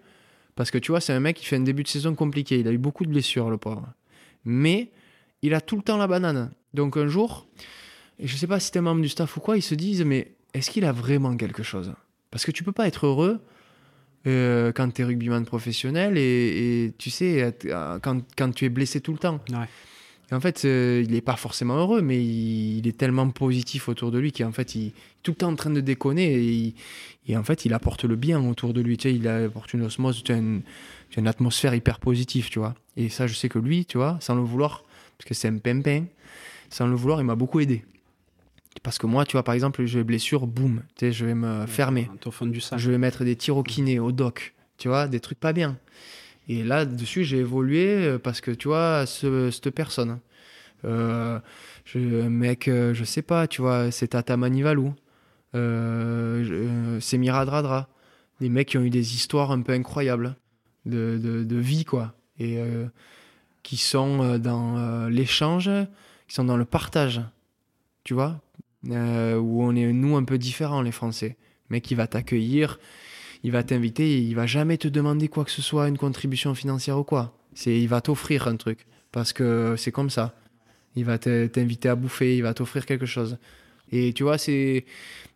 parce 0.55 0.71
que 0.71 0.77
tu 0.77 0.91
vois, 0.91 1.01
c'est 1.01 1.13
un 1.13 1.19
mec 1.19 1.37
qui 1.37 1.45
fait 1.45 1.55
un 1.55 1.61
début 1.61 1.83
de 1.83 1.87
saison 1.87 2.15
compliqué. 2.15 2.59
Il 2.59 2.67
a 2.67 2.71
eu 2.71 2.77
beaucoup 2.77 3.05
de 3.05 3.09
blessures, 3.11 3.49
le 3.49 3.57
pauvre. 3.57 3.87
Mais 4.45 4.91
il 5.43 5.53
a 5.53 5.61
tout 5.61 5.75
le 5.75 5.83
temps 5.83 5.97
la 5.97 6.07
banane. 6.07 6.51
Donc 6.73 6.97
un 6.97 7.07
jour, 7.07 7.45
je 8.19 8.35
sais 8.35 8.47
pas 8.47 8.59
si 8.59 8.71
t'es 8.71 8.81
membre 8.81 9.01
du 9.01 9.09
staff 9.09 9.37
ou 9.37 9.39
quoi, 9.39 9.57
ils 9.57 9.61
se 9.61 9.75
disent 9.75 10.03
mais 10.03 10.31
est-ce 10.55 10.71
qu'il 10.71 10.85
a 10.85 10.91
vraiment 10.91 11.37
quelque 11.37 11.61
chose? 11.61 11.93
Parce 12.31 12.45
que 12.45 12.51
tu 12.51 12.63
peux 12.63 12.71
pas 12.71 12.87
être 12.87 13.05
heureux 13.05 13.39
euh, 14.25 14.71
quand 14.71 14.89
tu 14.91 15.01
es 15.01 15.05
rugbyman 15.05 15.45
professionnel 15.45 16.17
et, 16.17 16.85
et 16.85 16.93
tu 16.97 17.09
sais 17.09 17.55
quand, 18.01 18.21
quand 18.37 18.51
tu 18.55 18.65
es 18.65 18.69
blessé 18.69 19.01
tout 19.01 19.11
le 19.11 19.19
temps. 19.19 19.39
Ouais. 19.51 19.67
Et 20.31 20.35
en 20.35 20.39
fait, 20.39 20.63
euh, 20.63 21.03
il 21.05 21.11
n'est 21.11 21.21
pas 21.21 21.35
forcément 21.35 21.75
heureux, 21.75 22.01
mais 22.01 22.17
il, 22.23 22.77
il 22.79 22.87
est 22.87 22.97
tellement 22.97 23.29
positif 23.29 23.89
autour 23.89 24.09
de 24.09 24.19
lui 24.19 24.31
qu'en 24.31 24.53
fait, 24.53 24.73
il 24.75 24.87
est 24.87 24.91
tout 25.21 25.31
le 25.31 25.35
temps 25.35 25.49
en 25.51 25.55
train 25.55 25.69
de 25.69 25.81
déconner 25.81 26.33
et, 26.33 26.51
il- 26.51 26.73
et 27.27 27.35
en 27.37 27.43
fait, 27.43 27.65
il 27.65 27.73
apporte 27.73 28.05
le 28.05 28.15
bien 28.15 28.41
autour 28.47 28.73
de 28.73 28.81
lui. 28.81 28.97
Tu 28.97 29.09
sais, 29.09 29.15
il 29.15 29.27
apporte 29.27 29.73
une 29.73 29.83
osmose, 29.83 30.23
tu 30.23 30.31
as 30.31 30.37
une, 30.37 30.61
une 31.17 31.27
atmosphère 31.27 31.75
hyper 31.75 31.99
positive, 31.99 32.49
tu 32.49 32.59
vois. 32.59 32.73
Et 32.97 33.09
ça, 33.09 33.27
je 33.27 33.33
sais 33.33 33.49
que 33.49 33.59
lui, 33.59 33.85
tu 33.85 33.97
vois, 33.97 34.17
sans 34.21 34.35
le 34.35 34.41
vouloir, 34.41 34.83
parce 35.17 35.27
que 35.27 35.33
c'est 35.33 35.47
un 35.47 35.57
pimpin, 35.57 36.05
sans 36.69 36.87
le 36.87 36.95
vouloir, 36.95 37.19
il 37.21 37.25
m'a 37.25 37.35
beaucoup 37.35 37.59
aidé. 37.59 37.83
Parce 38.81 38.97
que 38.97 39.05
moi, 39.05 39.23
tu 39.25 39.33
vois, 39.33 39.43
par 39.43 39.53
exemple, 39.53 39.85
j'ai 39.85 40.03
blessure, 40.03 40.47
boum, 40.47 40.81
tu 40.95 41.05
sais, 41.05 41.11
je 41.11 41.25
vais 41.25 41.35
me 41.35 41.65
fermer. 41.67 42.09
Au 42.25 42.31
fond 42.31 42.45
du 42.47 42.59
sac. 42.59 42.79
Je 42.79 42.89
vais 42.91 42.97
mettre 42.97 43.23
des 43.23 43.35
tirs 43.35 43.55
au 43.57 43.63
kiné, 43.63 43.99
au 43.99 44.11
doc, 44.11 44.53
tu 44.77 44.87
vois, 44.87 45.07
des 45.07 45.19
trucs 45.19 45.39
pas 45.39 45.53
bien. 45.53 45.77
Et 46.49 46.63
là, 46.63 46.83
dessus, 46.85 47.23
j'ai 47.23 47.37
évolué 47.37 47.85
euh, 47.87 48.19
parce 48.19 48.41
que, 48.41 48.51
tu 48.51 48.67
vois, 48.67 49.05
ce- 49.05 49.49
cette 49.51 49.69
personne, 49.69 50.19
euh, 50.83 51.39
je, 51.85 52.23
un 52.23 52.29
mec, 52.29 52.67
euh, 52.67 52.93
je 52.93 53.03
sais 53.05 53.21
pas, 53.21 53.47
tu 53.47 53.61
vois, 53.61 53.91
c'est 53.91 54.07
Tata 54.09 54.35
Manivalou. 54.35 54.93
euh, 55.55 56.43
euh, 56.49 56.99
Semira 56.99 57.45
Dradra. 57.45 57.87
Des 58.41 58.49
mecs 58.49 58.69
qui 58.69 58.77
ont 58.77 58.81
eu 58.81 58.89
des 58.89 59.13
histoires 59.15 59.51
un 59.51 59.61
peu 59.61 59.71
incroyables 59.73 60.35
de, 60.85 61.19
de, 61.21 61.43
de 61.43 61.55
vie, 61.57 61.85
quoi. 61.85 62.13
Et 62.39 62.57
euh, 62.57 62.87
qui 63.63 63.77
sont 63.77 64.21
euh, 64.21 64.37
dans 64.37 64.77
euh, 64.77 65.09
l'échange, 65.09 65.69
qui 66.27 66.35
sont 66.35 66.43
dans 66.43 66.57
le 66.57 66.65
partage. 66.65 67.21
Tu 68.03 68.13
vois? 68.13 68.41
Euh, 68.89 69.37
Où 69.37 69.63
on 69.63 69.75
est, 69.75 69.91
nous, 69.91 70.15
un 70.17 70.23
peu 70.23 70.37
différents, 70.37 70.81
les 70.81 70.91
Français. 70.91 71.37
Mec, 71.69 71.89
il 71.89 71.95
va 71.95 72.07
t'accueillir, 72.07 72.79
il 73.43 73.51
va 73.51 73.63
t'inviter, 73.63 74.21
il 74.21 74.35
va 74.35 74.45
jamais 74.45 74.77
te 74.77 74.87
demander 74.87 75.29
quoi 75.29 75.45
que 75.45 75.51
ce 75.51 75.61
soit, 75.61 75.87
une 75.87 75.97
contribution 75.97 76.53
financière 76.53 76.99
ou 76.99 77.03
quoi. 77.03 77.35
C'est, 77.55 77.79
il 77.79 77.87
va 77.87 78.01
t'offrir 78.01 78.47
un 78.47 78.57
truc. 78.57 78.85
Parce 79.11 79.31
que 79.31 79.75
c'est 79.77 79.91
comme 79.91 80.09
ça. 80.09 80.35
Il 80.95 81.05
va 81.05 81.17
te- 81.17 81.47
t'inviter 81.47 81.89
à 81.89 81.95
bouffer, 81.95 82.35
il 82.37 82.43
va 82.43 82.53
t'offrir 82.53 82.85
quelque 82.85 83.05
chose. 83.05 83.37
Et 83.91 84.11
tu 84.13 84.23
vois, 84.23 84.37
c'est. 84.37 84.85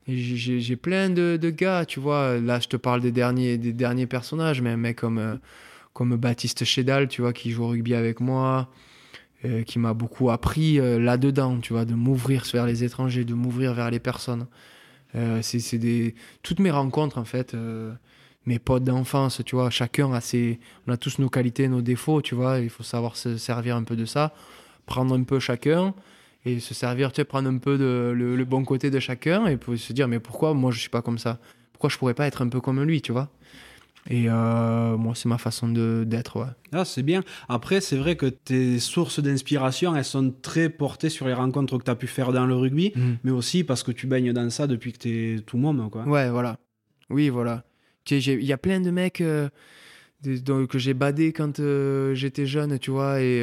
J'ai 0.08 0.76
plein 0.78 1.10
de, 1.10 1.38
de 1.40 1.50
gars, 1.50 1.86
tu 1.86 2.00
vois. 2.00 2.40
Là, 2.40 2.60
je 2.60 2.68
te 2.68 2.78
parle 2.78 3.02
des 3.02 3.12
derniers, 3.12 3.58
des 3.58 3.74
derniers 3.74 4.08
personnages, 4.08 4.62
mais 4.62 4.70
un 4.72 4.78
mec 4.78 4.98
comme, 4.98 5.40
comme 5.98 6.16
Baptiste 6.16 6.64
Chédal, 6.64 7.08
tu 7.08 7.24
vois, 7.24 7.34
qui 7.34 7.50
joue 7.50 7.64
au 7.64 7.70
rugby 7.70 7.96
avec 7.96 8.20
moi, 8.20 8.70
euh, 9.46 9.64
qui 9.64 9.80
m'a 9.80 9.96
beaucoup 9.96 10.30
appris 10.30 10.80
euh, 10.80 11.00
là-dedans, 11.00 11.60
tu 11.60 11.74
vois, 11.74 11.86
de 11.86 11.96
m'ouvrir 11.96 12.44
vers 12.54 12.68
les 12.68 12.84
étrangers, 12.84 13.26
de 13.26 13.34
m'ouvrir 13.34 13.74
vers 13.74 13.90
les 13.90 13.98
personnes. 13.98 14.46
Euh, 15.16 15.40
c'est 15.42 15.80
des. 15.80 16.14
Toutes 16.44 16.60
mes 16.60 16.70
rencontres, 16.70 17.18
en 17.18 17.26
fait, 17.26 17.56
mes 18.46 18.60
potes 18.60 18.84
d'enfance, 18.84 19.42
tu 19.44 19.56
vois, 19.56 19.72
chacun 19.72 20.14
a 20.14 20.22
ses. 20.22 20.60
On 20.86 20.92
a 20.94 20.98
tous 20.98 21.18
nos 21.18 21.30
qualités, 21.30 21.68
nos 21.68 21.82
défauts, 21.82 22.22
tu 22.22 22.36
vois, 22.36 22.60
il 22.60 22.70
faut 22.70 22.84
savoir 22.84 23.16
se 23.16 23.36
servir 23.38 23.76
un 23.76 23.84
peu 23.84 23.96
de 23.96 24.06
ça, 24.06 24.36
prendre 24.86 25.18
un 25.18 25.24
peu 25.24 25.40
chacun 25.40 25.96
et 26.46 26.60
se 26.60 26.76
servir, 26.76 27.12
tu 27.12 27.22
sais, 27.22 27.26
prendre 27.26 27.50
un 27.50 27.58
peu 27.58 27.80
de, 27.80 28.14
le, 28.16 28.36
le 28.36 28.46
bon 28.46 28.64
côté 28.64 28.92
de 28.92 29.00
chacun 29.00 29.48
et 29.48 29.58
se 29.78 29.94
dire, 29.94 30.08
mais 30.08 30.20
pourquoi 30.20 30.54
moi 30.54 30.70
je 30.70 30.80
suis 30.80 30.92
pas 30.92 31.02
comme 31.02 31.18
ça? 31.18 31.40
Pourquoi 31.74 31.90
je 31.90 31.98
pourrais 31.98 32.14
pas 32.14 32.28
être 32.28 32.44
un 32.44 32.50
peu 32.50 32.62
comme 32.62 32.84
lui, 32.84 33.02
tu 33.02 33.12
vois? 33.12 33.32
Et 34.10 34.30
euh, 34.30 34.96
moi, 34.96 35.14
c'est 35.16 35.28
ma 35.28 35.38
façon 35.38 35.68
d'être, 35.68 36.40
ouais. 36.40 36.48
Ah, 36.72 36.86
c'est 36.86 37.04
bien. 37.04 37.24
Après, 37.50 37.82
c'est 37.82 37.98
vrai 37.98 38.16
que 38.16 38.26
tes 38.26 38.80
sources 38.80 39.20
d'inspiration, 39.20 39.96
elles 39.96 40.06
sont 40.06 40.34
très 40.42 40.70
portées 40.70 41.10
sur 41.10 41.28
les 41.28 41.34
rencontres 41.34 41.78
que 41.78 41.84
tu 41.84 41.92
as 41.92 41.96
pu 41.96 42.08
faire 42.08 42.32
dans 42.32 42.46
le 42.46 42.56
rugby, 42.56 42.94
mais 43.24 43.32
aussi 43.32 43.64
parce 43.64 43.84
que 43.84 43.92
tu 43.92 44.08
baignes 44.08 44.32
dans 44.32 44.50
ça 44.50 44.68
depuis 44.68 44.94
que 44.94 45.00
tu 45.00 45.36
es 45.36 45.40
tout 45.40 45.58
môme, 45.58 45.90
quoi. 45.90 46.04
Ouais, 46.06 46.30
voilà. 46.30 46.58
Oui, 47.10 47.30
voilà. 47.30 47.64
Il 48.10 48.44
y 48.44 48.54
a 48.54 48.58
plein 48.58 48.80
de 48.80 48.92
mecs 48.92 49.20
euh, 49.20 49.50
que 50.24 50.80
j'ai 50.80 50.94
badé 50.94 51.34
quand 51.34 51.60
euh, 51.60 52.14
j'étais 52.16 52.46
jeune, 52.46 52.80
tu 52.80 52.92
vois, 52.92 53.20
et 53.22 53.42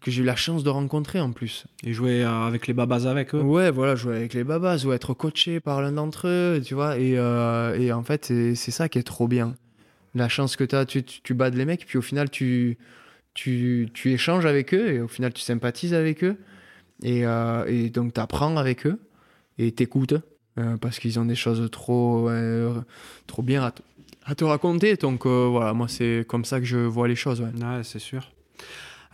que 0.00 0.10
j'ai 0.10 0.22
eu 0.22 0.26
la 0.26 0.36
chance 0.36 0.62
de 0.62 0.68
rencontrer 0.70 1.20
en 1.20 1.32
plus. 1.32 1.64
Et 1.84 1.94
jouer 1.94 2.22
avec 2.22 2.66
les 2.66 2.74
babas 2.74 3.06
avec 3.06 3.34
eux. 3.34 3.40
Ouais, 3.40 3.70
voilà, 3.70 3.96
jouer 3.96 4.16
avec 4.16 4.34
les 4.34 4.44
babas 4.44 4.84
ou 4.84 4.92
être 4.92 5.14
coaché 5.14 5.60
par 5.60 5.80
l'un 5.80 5.92
d'entre 5.92 6.28
eux, 6.28 6.60
tu 6.62 6.74
vois. 6.74 6.98
Et, 6.98 7.12
et 7.82 7.92
en 7.92 8.02
fait, 8.02 8.26
c'est 8.26 8.70
ça 8.70 8.90
qui 8.90 8.98
est 8.98 9.02
trop 9.02 9.26
bien. 9.26 9.54
La 10.14 10.28
chance 10.28 10.56
que 10.56 10.64
tu 10.64 10.74
as, 10.74 10.86
tu, 10.86 11.34
bades 11.34 11.54
les 11.54 11.64
mecs, 11.64 11.86
puis 11.86 11.98
au 11.98 12.02
final, 12.02 12.30
tu, 12.30 12.78
tu, 13.34 13.88
tu 13.94 14.12
échanges 14.12 14.46
avec 14.46 14.74
eux, 14.74 14.92
et 14.92 15.00
au 15.00 15.08
final, 15.08 15.32
tu 15.32 15.42
sympathises 15.42 15.94
avec 15.94 16.24
eux. 16.24 16.36
Et, 17.02 17.26
euh, 17.26 17.64
et 17.66 17.90
donc, 17.90 18.14
tu 18.14 18.20
apprends 18.20 18.56
avec 18.56 18.86
eux, 18.86 19.00
et 19.58 19.72
t'écoutes, 19.72 20.14
euh, 20.58 20.76
parce 20.76 20.98
qu'ils 20.98 21.18
ont 21.18 21.24
des 21.24 21.36
choses 21.36 21.70
trop, 21.70 22.28
euh, 22.28 22.80
trop 23.26 23.42
bien 23.42 23.62
à 23.62 23.72
à 24.24 24.34
te 24.34 24.44
raconter. 24.44 24.96
Donc, 24.96 25.26
euh, 25.26 25.48
voilà, 25.50 25.72
moi, 25.72 25.88
c'est 25.88 26.24
comme 26.28 26.44
ça 26.44 26.60
que 26.60 26.66
je 26.66 26.78
vois 26.78 27.08
les 27.08 27.16
choses. 27.16 27.40
Ouais. 27.40 27.50
C'est 27.82 27.98
sûr. 27.98 28.30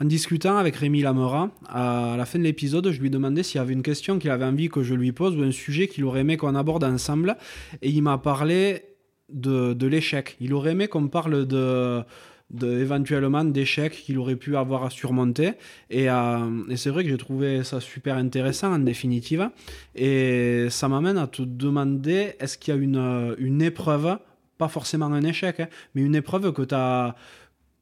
En 0.01 0.05
discutant 0.05 0.59
avec 0.59 0.77
Rémi 0.77 1.01
Lamera, 1.01 1.51
à 1.69 2.17
la 2.19 2.27
fin 2.27 2.39
de 2.39 2.45
l'épisode, 2.45 2.91
je 2.91 3.01
lui 3.01 3.09
demandais 3.09 3.43
s'il 3.43 3.59
y 3.59 3.63
avait 3.63 3.73
une 3.73 3.83
question 3.83 4.19
qu'il 4.19 4.31
avait 4.31 4.45
envie 4.45 4.69
que 4.69 4.83
je 4.83 4.95
lui 4.95 5.13
pose 5.13 5.35
ou 5.37 5.43
un 5.43 5.53
sujet 5.53 5.89
qu'il 5.89 6.05
aurait 6.05 6.21
aimé 6.21 6.37
qu'on 6.37 6.55
aborde 6.55 6.85
ensemble. 6.85 7.37
Et 7.81 7.89
il 7.89 8.03
m'a 8.03 8.19
parlé 8.19 8.83
de, 9.29 9.73
de 9.73 9.87
l'échec. 9.87 10.37
Il 10.41 10.55
aurait 10.55 10.73
aimé 10.73 10.89
qu'on 10.89 11.09
parle 11.09 11.47
de, 11.47 12.03
de 12.51 12.81
éventuellement 12.81 13.45
d'échecs 13.45 13.93
qu'il 13.93 14.19
aurait 14.19 14.37
pu 14.37 14.57
avoir 14.57 14.85
à 14.85 14.91
surmonter. 14.91 15.53
Et, 15.91 16.09
euh, 16.09 16.63
et 16.69 16.77
c'est 16.77 16.91
vrai 16.91 17.05
que 17.05 17.11
j'ai 17.11 17.17
trouvé 17.17 17.65
ça 17.65 17.81
super 17.81 18.17
intéressant 18.17 18.73
en 18.73 18.79
définitive. 18.79 19.51
Et 19.95 20.69
ça 20.71 20.89
m'amène 20.89 21.19
à 21.19 21.27
te 21.27 21.43
demander 21.43 22.35
est-ce 22.39 22.57
qu'il 22.59 22.75
y 22.75 22.77
a 22.77 22.81
une, 22.81 23.35
une 23.39 23.63
épreuve, 23.63 24.19
pas 24.59 24.69
forcément 24.69 25.07
un 25.07 25.23
échec, 25.23 25.61
hein, 25.61 25.69
mais 25.95 26.03
une 26.03 26.15
épreuve 26.15 26.53
que 26.53 26.63
tu 26.63 26.75
as 26.75 27.17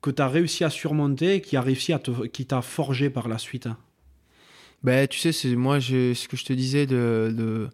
que 0.00 0.10
tu 0.10 0.20
as 0.20 0.28
réussi 0.28 0.64
à 0.64 0.70
surmonter 0.70 1.36
et 1.36 1.40
qui 1.40 1.56
a 1.56 1.62
réussi 1.62 1.94
à 1.94 1.98
te, 1.98 2.26
qui 2.26 2.44
t'a 2.44 2.60
forgé 2.60 3.08
par 3.08 3.26
la 3.26 3.38
suite? 3.38 3.68
Ben, 4.82 5.08
tu 5.08 5.18
sais, 5.18 5.32
c'est 5.32 5.56
moi, 5.56 5.78
je, 5.78 6.12
ce 6.12 6.28
que 6.28 6.36
je 6.36 6.44
te 6.44 6.52
disais 6.52 6.84
de, 6.84 7.32
de 7.34 7.70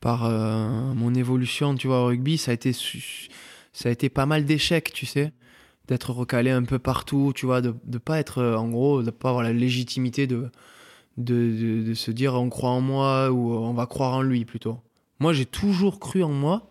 par 0.00 0.24
euh, 0.24 0.94
mon 0.94 1.14
évolution, 1.14 1.74
tu 1.74 1.86
vois, 1.86 2.02
au 2.02 2.06
rugby, 2.06 2.38
ça 2.38 2.50
a 2.50 2.54
été, 2.54 2.72
ça 2.72 3.88
a 3.88 3.92
été 3.92 4.08
pas 4.08 4.26
mal 4.26 4.44
d'échecs, 4.44 4.92
tu 4.92 5.06
sais, 5.06 5.32
d'être 5.88 6.10
recalé 6.10 6.50
un 6.50 6.64
peu 6.64 6.78
partout, 6.78 7.32
tu 7.34 7.46
vois, 7.46 7.60
de 7.60 7.74
ne 7.86 7.98
pas 7.98 8.18
être, 8.18 8.38
euh, 8.38 8.56
en 8.56 8.68
gros, 8.68 9.02
de 9.02 9.10
pas 9.10 9.28
avoir 9.28 9.44
la 9.44 9.52
légitimité 9.52 10.26
de, 10.26 10.50
de, 11.18 11.84
de, 11.86 11.94
se 11.94 12.10
dire 12.10 12.34
on 12.34 12.48
croit 12.48 12.70
en 12.70 12.80
moi 12.80 13.30
ou 13.30 13.52
on 13.52 13.74
va 13.74 13.86
croire 13.86 14.14
en 14.14 14.22
lui 14.22 14.44
plutôt. 14.44 14.78
Moi, 15.20 15.34
j'ai 15.34 15.46
toujours 15.46 16.00
cru 16.00 16.22
en 16.22 16.32
moi 16.32 16.70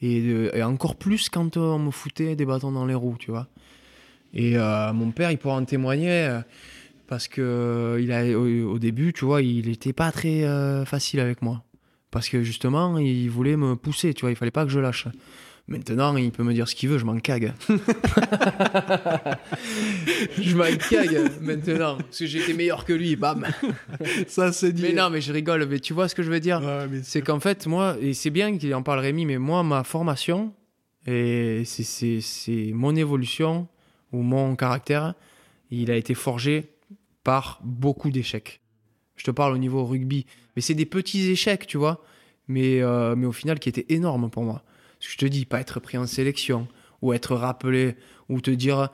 et, 0.00 0.62
encore 0.62 0.94
plus 0.94 1.28
quand 1.28 1.56
euh, 1.56 1.60
on 1.60 1.78
me 1.78 1.90
foutait 1.90 2.36
des 2.36 2.46
bâtons 2.46 2.72
dans 2.72 2.86
les 2.86 2.94
roues, 2.94 3.16
tu 3.18 3.30
vois. 3.32 3.48
Et 4.32 4.56
mon 4.94 5.10
père, 5.10 5.32
il 5.32 5.38
pourra 5.38 5.56
en 5.56 5.64
témoigner. 5.64 6.40
parce 7.08 7.26
que 7.26 7.98
il 8.00 8.12
a, 8.12 8.24
au, 8.38 8.74
au 8.74 8.78
début, 8.78 9.12
tu 9.12 9.24
vois, 9.24 9.42
il 9.42 9.68
était 9.68 9.92
pas 9.92 10.12
très 10.12 10.44
facile 10.86 11.18
avec 11.18 11.42
moi. 11.42 11.64
Parce 12.10 12.28
que 12.28 12.42
justement, 12.42 12.98
il 12.98 13.28
voulait 13.30 13.56
me 13.56 13.76
pousser, 13.76 14.14
tu 14.14 14.22
vois, 14.22 14.30
il 14.30 14.36
fallait 14.36 14.50
pas 14.50 14.64
que 14.64 14.70
je 14.70 14.80
lâche. 14.80 15.06
Maintenant, 15.68 16.16
il 16.16 16.32
peut 16.32 16.42
me 16.42 16.52
dire 16.52 16.66
ce 16.68 16.74
qu'il 16.74 16.88
veut, 16.88 16.98
je 16.98 17.04
m'en 17.04 17.16
cague. 17.20 17.52
je 20.40 20.56
m'en 20.56 20.64
cague 20.88 21.30
maintenant, 21.40 21.96
parce 21.98 22.18
que 22.18 22.26
j'étais 22.26 22.54
meilleur 22.54 22.84
que 22.84 22.92
lui, 22.92 23.16
bam. 23.16 23.46
Ça 24.26 24.52
c'est 24.52 24.72
dit. 24.72 24.82
Mais 24.82 24.92
non, 24.92 25.10
mais 25.10 25.20
je 25.20 25.32
rigole, 25.32 25.66
mais 25.66 25.78
tu 25.80 25.92
vois 25.92 26.08
ce 26.08 26.14
que 26.14 26.22
je 26.22 26.30
veux 26.30 26.40
dire? 26.40 26.60
C'est 27.02 27.22
qu'en 27.22 27.40
fait, 27.40 27.66
moi, 27.66 27.96
et 28.00 28.14
c'est 28.14 28.30
bien 28.30 28.56
qu'il 28.58 28.74
en 28.74 28.82
parle 28.82 29.00
Rémi, 29.00 29.26
mais 29.26 29.38
moi, 29.38 29.62
ma 29.62 29.84
formation, 29.84 30.52
et 31.06 31.62
c'est- 31.64 31.82
c'est 31.84 32.20
c'est 32.20 32.70
mon 32.74 32.94
évolution 32.96 33.68
ou 34.12 34.22
mon 34.22 34.56
caractère, 34.56 35.14
il 35.70 35.90
a 35.90 35.96
été 35.96 36.14
forgé 36.14 36.70
par 37.24 37.60
beaucoup 37.62 38.10
d'échecs. 38.10 38.60
Je 39.16 39.24
te 39.24 39.30
parle 39.30 39.52
au 39.54 39.58
niveau 39.58 39.84
rugby, 39.84 40.26
mais 40.60 40.62
c'est 40.62 40.74
des 40.74 40.84
petits 40.84 41.30
échecs, 41.30 41.66
tu 41.66 41.78
vois, 41.78 42.04
mais, 42.46 42.82
euh, 42.82 43.16
mais 43.16 43.24
au 43.24 43.32
final 43.32 43.58
qui 43.58 43.70
étaient 43.70 43.86
énormes 43.88 44.28
pour 44.28 44.42
moi. 44.42 44.62
Parce 44.98 45.06
que 45.06 45.12
je 45.14 45.16
te 45.16 45.24
dis, 45.24 45.46
pas 45.46 45.58
être 45.58 45.80
pris 45.80 45.96
en 45.96 46.06
sélection, 46.06 46.68
ou 47.00 47.14
être 47.14 47.34
rappelé, 47.34 47.96
ou 48.28 48.42
te 48.42 48.50
dire, 48.50 48.90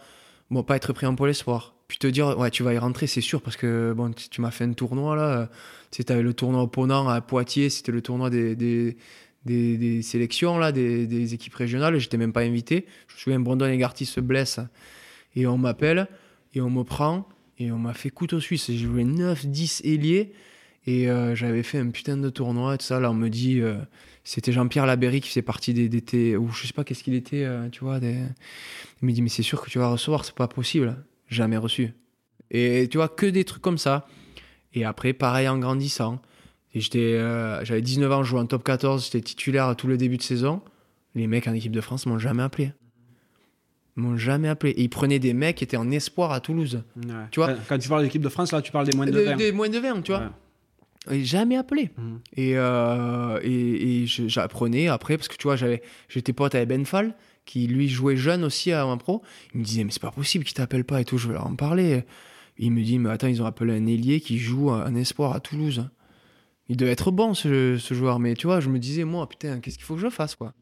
bon, 0.49 0.63
pas 0.63 0.77
être 0.77 0.93
pris 0.93 1.07
en 1.07 1.17
pôle 1.17 1.31
espoir. 1.31 1.75
Puis 1.89 1.99
te 1.99 2.07
dire, 2.07 2.39
ouais, 2.39 2.53
tu 2.53 2.63
vas 2.63 2.73
y 2.73 2.79
rentrer, 2.79 3.09
c'est 3.09 3.21
sûr, 3.21 3.43
parce 3.43 3.57
que 3.57 3.93
bon, 3.97 4.13
tu, 4.13 4.41
m'as 4.41 4.53
fait 4.53 4.63
un 4.63 4.75
tournoi 4.75 5.17
là. 5.17 5.51
Tu 5.91 6.05
sais, 6.07 6.23
le 6.23 6.35
tournoi 6.35 6.63
opponent 6.63 7.09
à 7.09 7.21
Poitiers, 7.21 7.69
c'était 7.69 7.91
le 7.91 8.01
tournoi 8.01 8.31
des, 8.31 8.55
des, 8.55 8.97
des, 9.45 10.03
sélections, 10.03 10.59
là, 10.59 10.71
des, 10.71 11.09
des 11.09 11.35
équipes 11.35 11.55
régionales. 11.57 11.99
J'étais 11.99 12.17
même 12.17 12.33
pas 12.33 12.43
invité. 12.43 12.87
Je 13.09 13.15
me 13.15 13.19
souviens, 13.19 13.41
Brandon 13.41 13.67
Egarty 13.67 14.07
se 14.07 14.21
blesse 14.21 14.61
et 15.35 15.49
on 15.49 15.59
m'appelle 15.59 16.07
et 16.55 16.61
on 16.61 16.71
me 16.71 16.85
prend 16.85 17.29
et 17.59 17.73
on 17.73 17.79
m'a 17.79 17.93
fait 17.93 18.11
couteau 18.11 18.39
suisse. 18.39 18.67
J'ai 18.69 18.87
joué 18.87 19.03
9-10 19.05 19.85
ailiers 19.85 20.33
et 20.87 21.11
euh, 21.11 21.35
j'avais 21.35 21.63
fait 21.63 21.79
un 21.79 21.91
putain 21.91 22.17
de 22.17 22.31
tournoi 22.31 22.75
et 22.75 22.79
tout 22.79 22.85
ça. 22.85 23.01
Là, 23.01 23.11
on 23.11 23.15
me 23.15 23.29
dit, 23.29 23.61
euh, 23.61 23.77
c'était 24.25 24.53
Jean-Pierre 24.53 24.87
Labéry 24.87 25.21
qui 25.21 25.29
faisait 25.29 25.43
partie 25.43 25.75
des, 25.75 25.89
des 25.89 26.37
ou 26.37 26.51
je 26.51 26.67
sais 26.67 26.73
pas 26.73 26.85
qu'est-ce 26.85 27.03
qu'il 27.03 27.15
était, 27.15 27.45
euh, 27.45 27.69
tu 27.71 27.81
vois. 27.81 27.99
Des... 28.01 28.17
Il 29.03 29.07
me 29.09 29.13
dit, 29.13 29.23
mais 29.23 29.29
c'est 29.29 29.43
sûr 29.43 29.61
que 29.63 29.69
tu 29.71 29.79
vas 29.79 29.89
recevoir, 29.89 30.25
c'est 30.25 30.35
pas 30.35 30.49
possible. 30.49 30.97
Jamais 31.29 31.57
reçu. 31.57 31.93
Et 32.51 32.89
tu 32.89 32.99
vois, 32.99 33.09
que 33.09 33.27
des 33.27 33.45
trucs 33.45 33.63
comme 33.63 33.79
ça. 33.79 34.07
Et 34.75 34.85
après, 34.85 35.13
pareil 35.13 35.49
en 35.49 35.59
grandissant. 35.59 36.21
J'étais, 36.75 37.19
j'avais 37.65 37.81
19 37.81 38.13
ans, 38.13 38.23
je 38.23 38.29
jouais 38.29 38.41
en 38.41 38.47
top 38.47 38.63
14, 38.63 39.07
j'étais 39.07 39.23
titulaire 39.23 39.65
à 39.67 39.75
tout 39.75 39.87
le 39.87 39.97
début 39.97 40.19
de 40.19 40.23
saison. 40.23 40.61
Les 41.15 41.27
mecs 41.27 41.49
en 41.49 41.55
équipe 41.55 41.73
de 41.73 41.81
France 41.81 42.05
m'ont 42.05 42.19
jamais 42.19 42.43
appelé. 42.43 42.73
Ils 43.97 44.03
m'ont 44.03 44.19
jamais 44.19 44.49
appelé. 44.49 44.73
Et 44.73 44.83
ils 44.83 44.91
prenaient 44.91 45.19
des 45.19 45.33
mecs 45.33 45.57
qui 45.57 45.65
étaient 45.65 45.79
en 45.79 45.91
espoir 45.91 46.33
à 46.33 46.41
Toulouse. 46.41 46.83
Ouais. 46.97 47.13
Tu 47.31 47.41
vois 47.41 47.55
quand, 47.67 47.79
tu 47.79 47.89
parles 47.89 48.03
d'équipe 48.03 48.21
de 48.21 48.29
France, 48.29 48.53
là, 48.53 48.61
tu 48.61 48.71
parles 48.71 48.87
des 48.87 48.95
moins 48.97 49.07
de 49.07 49.11
Des- 49.13 49.25
20. 49.25 49.37
des 49.37 49.53
moins 49.53 49.69
de 49.71 49.79
20, 49.79 50.03
tu 50.03 50.13
vois. 50.13 50.21
Ouais. 50.21 50.27
Et 51.11 51.24
jamais 51.24 51.57
appelé. 51.57 51.91
Et, 52.37 52.53
euh, 52.57 53.39
et, 53.43 54.03
et 54.03 54.07
j'apprenais 54.07 54.89
après, 54.89 55.16
parce 55.16 55.28
que 55.28 55.37
tu 55.37 55.45
vois, 55.45 55.57
j'étais 55.57 56.33
pote 56.33 56.55
avec 56.55 56.69
Ben 56.69 56.85
Fall, 56.85 57.15
qui 57.45 57.66
lui 57.66 57.89
jouait 57.89 58.16
jeune 58.16 58.43
aussi 58.45 58.73
à 58.73 58.85
un 58.85 58.97
pro. 58.97 59.23
Il 59.55 59.61
me 59.61 59.65
disait, 59.65 59.85
mais 59.85 59.91
c'est 59.91 60.03
pas 60.03 60.11
possible 60.11 60.45
qu'ils 60.45 60.55
t'appellent 60.55 60.85
pas 60.85 61.01
et 61.01 61.05
tout, 61.05 61.19
je 61.19 61.28
vais 61.28 61.35
leur 61.35 61.47
en 61.47 61.55
parler. 61.55 62.05
Il 62.59 62.73
me 62.73 62.83
dit, 62.83 62.99
mais 62.99 63.11
attends, 63.11 63.28
ils 63.28 63.43
ont 63.43 63.47
appelé 63.47 63.74
un 63.74 63.87
ailier 63.87 64.20
qui 64.20 64.39
joue 64.39 64.70
un 64.70 64.95
espoir 64.95 65.33
à 65.33 65.41
Toulouse. 65.41 65.89
Il 66.69 66.77
devait 66.77 66.91
être 66.91 67.11
bon 67.12 67.35
ce, 67.35 67.77
ce 67.78 67.95
joueur, 67.95 68.19
mais 68.19 68.35
tu 68.35 68.47
vois, 68.47 68.61
je 68.61 68.69
me 68.69 68.78
disais, 68.78 69.05
moi, 69.05 69.28
putain, 69.28 69.61
qu'est-ce 69.61 69.77
qu'il 69.77 69.85
faut 69.85 69.95
que 69.95 70.01
je 70.01 70.11
fasse, 70.11 70.35
quoi? 70.35 70.55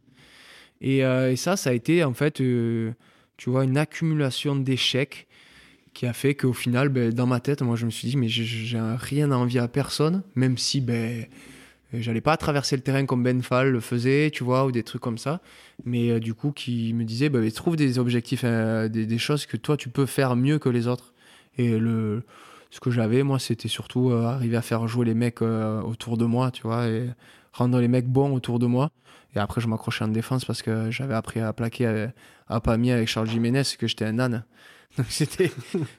Et, 0.81 1.05
euh, 1.05 1.33
et 1.33 1.37
ça, 1.37 1.57
ça 1.57 1.71
a 1.71 1.73
été 1.73 2.05
en 2.05 2.12
fait, 2.12 2.41
euh, 2.41 2.93
tu 3.39 3.49
vois, 3.49 3.65
une 3.65 3.79
accumulation 3.79 4.57
d'échecs 4.57 5.27
qui 5.95 6.07
a 6.07 6.12
fait 6.12 6.35
qu'au 6.35 6.53
final, 6.53 6.89
ben, 6.91 7.12
dans 7.12 7.27
ma 7.27 7.41
tête, 7.41 7.62
moi, 7.62 7.77
je 7.77 7.87
me 7.87 7.91
suis 7.91 8.09
dit, 8.09 8.16
mais 8.16 8.29
j'ai- 8.29 8.79
rien 8.97 9.31
à 9.31 9.37
envier 9.37 9.61
à 9.61 9.69
personne, 9.69 10.23
même 10.35 10.59
si, 10.59 10.81
ben, 10.81 11.27
J'allais 12.01 12.21
pas 12.21 12.37
traverser 12.37 12.77
le 12.77 12.83
terrain 12.83 13.07
comme 13.07 13.23
Ben 13.23 13.43
Fall 13.43 13.71
le 13.71 13.81
faisait, 13.81 14.31
tu 14.33 14.45
vois, 14.45 14.66
ou 14.66 14.73
des 14.73 14.83
trucs 14.83 15.03
comme 15.03 15.19
ça. 15.19 15.41
Mais 15.85 16.11
euh, 16.11 16.21
du 16.21 16.35
coup, 16.35 16.51
qui 16.53 16.93
me 16.95 17.05
disait, 17.05 17.29
bah, 17.29 17.39
trouve 17.53 17.77
des 17.77 17.99
objectifs, 17.99 18.43
euh, 18.45 18.89
des, 18.89 19.19
choses 19.19 19.47
que 19.47 19.57
toi, 19.57 19.77
tu 19.77 19.89
peux 19.89 20.07
faire 20.07 20.37
mieux 20.37 20.59
que 20.59 20.69
les 20.69 20.87
autres. 20.89 21.15
Et 21.57 21.79
le, 21.79 22.25
ce 22.71 22.81
que 22.81 22.91
j'avais, 22.91 23.23
moi, 23.23 23.39
c'était 23.39 23.69
surtout 23.69 24.11
euh, 24.11 24.25
arriver 24.25 24.57
à 24.57 24.62
faire 24.62 24.89
jouer 24.89 25.07
les 25.07 25.15
mecs 25.15 25.43
autour 25.43 26.16
de 26.19 26.25
moi, 26.25 26.51
tu 26.51 26.62
vois, 26.62 26.89
et 26.89 27.09
rendre 27.53 27.79
les 27.81 27.89
mecs 27.89 28.09
bons 28.09 28.35
autour 28.35 28.59
de 28.59 28.66
moi. 28.66 28.91
Et 29.37 29.39
après, 29.39 29.61
je 29.61 29.69
m'accrochais 29.69 30.05
en 30.05 30.09
défense 30.09 30.45
parce 30.45 30.62
que 30.62 30.91
j'avais 30.91 31.15
appris 31.15 31.41
à 31.41 31.53
plaquer 31.53 31.87
à, 31.87 32.12
à 32.49 32.57
avec 32.57 33.09
Charles 33.09 33.29
Jiménez, 33.29 33.62
que 33.79 33.87
j'étais 33.87 34.05
un 34.05 34.19
âne. 34.19 34.45
Donc 34.97 35.07
c'était 35.09 35.51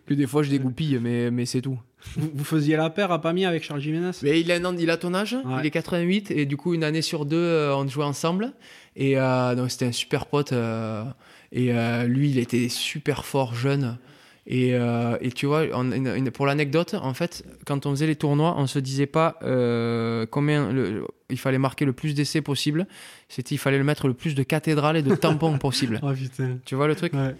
que 0.05 0.13
des 0.13 0.27
fois 0.27 0.43
je 0.43 0.49
dégoupille, 0.49 0.99
mais, 1.01 1.29
mais 1.31 1.45
c'est 1.45 1.61
tout. 1.61 1.77
Vous, 2.17 2.29
vous 2.33 2.43
faisiez 2.43 2.75
la 2.77 2.89
paire 2.89 3.11
à 3.11 3.19
Pamiers 3.19 3.45
avec 3.45 3.63
Charles 3.63 3.81
Jiménez? 3.81 4.11
Mais 4.23 4.39
il 4.39 4.51
a, 4.51 4.55
un 4.55 4.65
an- 4.65 4.77
il 4.77 4.89
a 4.89 4.97
ton 4.97 5.13
âge, 5.13 5.33
Ouais. 5.43 5.55
il 5.61 5.65
est 5.65 5.71
88, 5.71 6.31
et 6.31 6.45
du 6.45 6.55
coup, 6.55 6.73
une 6.73 6.83
année 6.83 7.01
sur 7.01 7.25
deux, 7.25 7.35
euh, 7.37 7.75
on 7.75 7.87
jouait 7.87 8.03
ensemble. 8.05 8.53
Et 8.95 9.17
euh, 9.17 9.55
donc, 9.55 9.71
c'était 9.71 9.85
un 9.87 9.91
super 9.91 10.27
pote. 10.27 10.53
euh, 10.53 11.03
et 11.51 11.73
euh, 11.73 12.03
lui, 12.05 12.29
il 12.29 12.37
était 12.37 12.69
super 12.69 13.25
fort, 13.25 13.53
jeune. 13.55 13.97
Et, 14.47 14.75
euh, 14.75 15.17
et 15.21 15.31
tu 15.31 15.47
vois, 15.47 15.63
on- 15.73 15.91
une- 15.91 16.07
une- 16.15 16.29
pour 16.31 16.45
l'anecdote, 16.45 16.93
en 16.93 17.13
fait, 17.15 17.43
quand 17.65 17.87
on 17.87 17.91
faisait 17.91 18.05
les 18.07 18.15
tournois, 18.15 18.53
on 18.57 18.67
se 18.67 18.77
disait 18.77 19.07
pas 19.07 19.39
euh, 19.41 20.27
combien 20.29 20.71
le- 20.71 21.03
il 21.31 21.39
fallait 21.39 21.57
marquer 21.57 21.83
le 21.85 21.93
plus 21.93 22.13
d'essais 22.13 22.41
possible. 22.41 22.85
C'était 23.27 23.55
il 23.55 23.57
fallait 23.57 23.79
le 23.79 23.83
mettre 23.83 24.07
le 24.07 24.13
plus 24.13 24.35
de 24.35 24.43
cathédrales 24.43 24.97
et 24.97 25.01
de 25.01 25.15
tampons 25.15 25.57
possible. 25.57 25.99
Oh 26.03 26.11
putain. 26.13 26.59
Tu 26.65 26.75
vois 26.75 26.87
le 26.87 26.95
truc? 26.95 27.13
Ouais. 27.13 27.35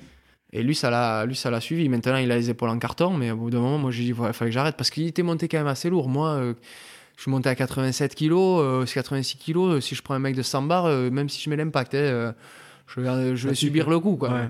Et 0.58 0.64
lui, 0.64 0.74
ça 0.74 0.90
l'a, 0.90 1.26
lui, 1.26 1.36
ça 1.36 1.52
l'a 1.52 1.60
suivi. 1.60 1.90
Maintenant, 1.90 2.16
il 2.18 2.32
a 2.32 2.36
les 2.38 2.50
épaules 2.50 2.70
en 2.70 2.80
carton, 2.80 3.12
mais 3.12 3.30
au 3.32 3.36
bout 3.36 3.50
d'un 3.50 3.60
moment, 3.60 3.78
moi, 3.78 3.92
j'ai 3.92 4.04
dit, 4.04 4.10
il 4.10 4.16
fallait 4.16 4.34
que 4.50 4.54
j'arrête 4.54 4.78
parce 4.78 4.90
qu'il 4.90 5.06
était 5.06 5.22
monté 5.24 5.48
quand 5.50 5.58
même 5.58 5.68
assez 5.68 5.90
lourd. 5.90 6.08
Moi, 6.08 6.30
euh, 6.30 6.54
je 7.18 7.24
suis 7.24 7.32
monté 7.32 7.50
à 7.50 7.56
87 7.56 8.16
kilos, 8.16 8.62
euh, 8.64 8.86
86 8.86 9.38
kilos. 9.38 9.76
euh, 9.76 9.82
Si 9.82 9.96
je 9.96 10.02
prends 10.02 10.14
un 10.14 10.20
mec 10.20 10.34
de 10.36 10.42
100 10.42 10.62
bars, 10.62 10.86
euh, 10.86 11.10
même 11.12 11.28
si 11.28 11.42
je 11.44 11.50
mets 11.50 11.58
l'impact, 11.58 11.94
hein, 11.94 11.98
euh, 11.98 12.32
je 12.88 13.02
vais, 13.02 13.36
je 13.36 13.48
vais 13.48 13.52
Ah, 13.52 13.56
subir 13.56 13.90
le 13.90 14.00
coup, 14.00 14.16
quoi. 14.16 14.30
Ouais. 14.30 14.50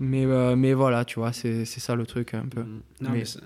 Mais, 0.00 0.24
mais 0.56 0.72
voilà, 0.74 1.04
tu 1.04 1.18
vois, 1.20 1.32
c'est, 1.32 1.64
ça 1.66 1.94
le 1.94 2.06
truc 2.06 2.34
un 2.34 2.46
peu. 2.46 2.60
Mm. 2.62 2.80
Non, 3.02 3.10
Mais- 3.10 3.18
mais 3.18 3.24
c'est- 3.24 3.38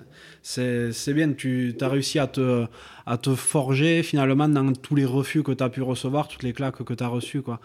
c'est 0.42 0.92
c'est 0.92 1.14
bien, 1.14 1.32
tu 1.32 1.74
as 1.80 1.88
réussi 1.88 2.18
à 2.18 2.26
te, 2.26 2.64
à 3.06 3.16
te 3.18 3.34
forger 3.34 4.02
finalement 4.02 4.48
dans 4.48 4.72
tous 4.72 4.94
les 4.94 5.04
refus 5.04 5.42
que 5.42 5.52
tu 5.52 5.62
as 5.64 5.68
pu 5.68 5.82
recevoir, 5.82 6.26
toutes 6.28 6.42
les 6.42 6.52
claques 6.52 6.82
que 6.84 6.94
tu 6.94 7.02
as 7.04 7.08
reçues. 7.08 7.42
Quoi. 7.42 7.60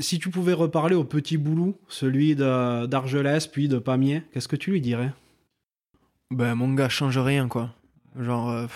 Si 0.00 0.18
tu 0.18 0.30
pouvais 0.30 0.54
reparler 0.54 0.96
au 0.96 1.04
petit 1.04 1.36
boulot, 1.36 1.78
celui 1.88 2.34
d'Argelès 2.34 3.46
puis 3.46 3.68
de 3.68 3.78
Pamiers, 3.78 4.22
qu'est-ce 4.32 4.48
que 4.48 4.56
tu 4.56 4.70
lui 4.70 4.80
dirais? 4.80 5.12
Ben, 6.30 6.54
mon 6.54 6.72
gars, 6.74 6.88
change 6.88 7.18
rien, 7.18 7.48
quoi. 7.48 7.74
Genre, 8.18 8.50
euh, 8.50 8.66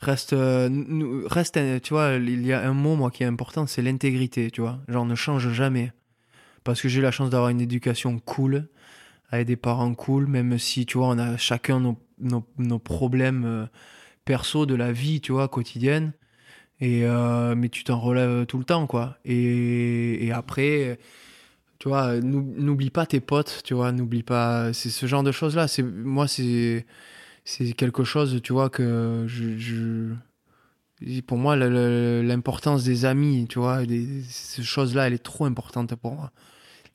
reste, 0.00 0.32
euh, 0.32 1.22
reste, 1.26 1.56
euh, 1.56 1.78
tu 1.80 1.94
vois, 1.94 2.14
il 2.14 2.44
y 2.44 2.52
a 2.52 2.68
un 2.68 2.74
mot, 2.74 2.94
moi, 2.96 3.10
qui 3.10 3.22
est 3.22 3.26
important, 3.26 3.66
c'est 3.66 3.82
l'intégrité, 3.82 4.50
tu 4.50 4.60
vois. 4.60 4.80
Genre, 4.88 5.06
ne 5.06 5.14
change 5.14 5.50
jamais. 5.52 5.92
Parce 6.64 6.82
que 6.82 6.88
j'ai 6.88 7.00
la 7.00 7.10
chance 7.10 7.30
d'avoir 7.30 7.50
une 7.50 7.60
éducation 7.60 8.18
cool, 8.18 8.68
avec 9.30 9.46
des 9.46 9.56
parents 9.56 9.94
cool, 9.94 10.26
même 10.26 10.58
si, 10.58 10.84
tu 10.84 10.98
vois, 10.98 11.08
on 11.08 11.18
a 11.18 11.36
chacun 11.36 11.80
nos, 11.80 11.98
nos, 12.18 12.44
nos 12.58 12.78
problèmes 12.78 13.44
euh, 13.44 13.66
perso 14.24 14.66
de 14.66 14.74
la 14.74 14.92
vie, 14.92 15.20
tu 15.20 15.32
vois, 15.32 15.48
quotidienne. 15.48 16.12
Et, 16.82 17.04
euh, 17.06 17.54
mais 17.54 17.68
tu 17.70 17.84
t'en 17.84 18.00
relèves 18.00 18.46
tout 18.46 18.58
le 18.58 18.64
temps, 18.64 18.88
quoi. 18.88 19.16
Et, 19.24 20.26
et 20.26 20.32
après, 20.32 20.98
tu 21.78 21.88
vois, 21.88 22.20
nou- 22.20 22.54
n'oublie 22.58 22.90
pas 22.90 23.06
tes 23.06 23.20
potes, 23.20 23.62
tu 23.64 23.74
vois, 23.74 23.92
n'oublie 23.92 24.22
pas. 24.24 24.72
C'est 24.72 24.90
ce 24.90 25.06
genre 25.06 25.22
de 25.22 25.32
choses-là. 25.32 25.66
Moi, 26.04 26.28
c'est 26.28 26.84
quelque 27.76 28.04
chose, 28.04 28.40
tu 28.42 28.52
vois, 28.52 28.70
que 28.70 29.26
je, 29.28 30.14
pour 31.26 31.38
moi, 31.38 31.56
l'importance 31.56 32.84
des 32.84 33.04
amis, 33.04 33.46
tu 33.48 33.58
vois, 33.58 33.84
des, 33.86 34.22
ces 34.28 34.62
choses-là, 34.62 35.06
elle 35.08 35.14
est 35.14 35.22
trop 35.22 35.44
importante 35.44 35.94
pour 35.96 36.14
moi. 36.14 36.30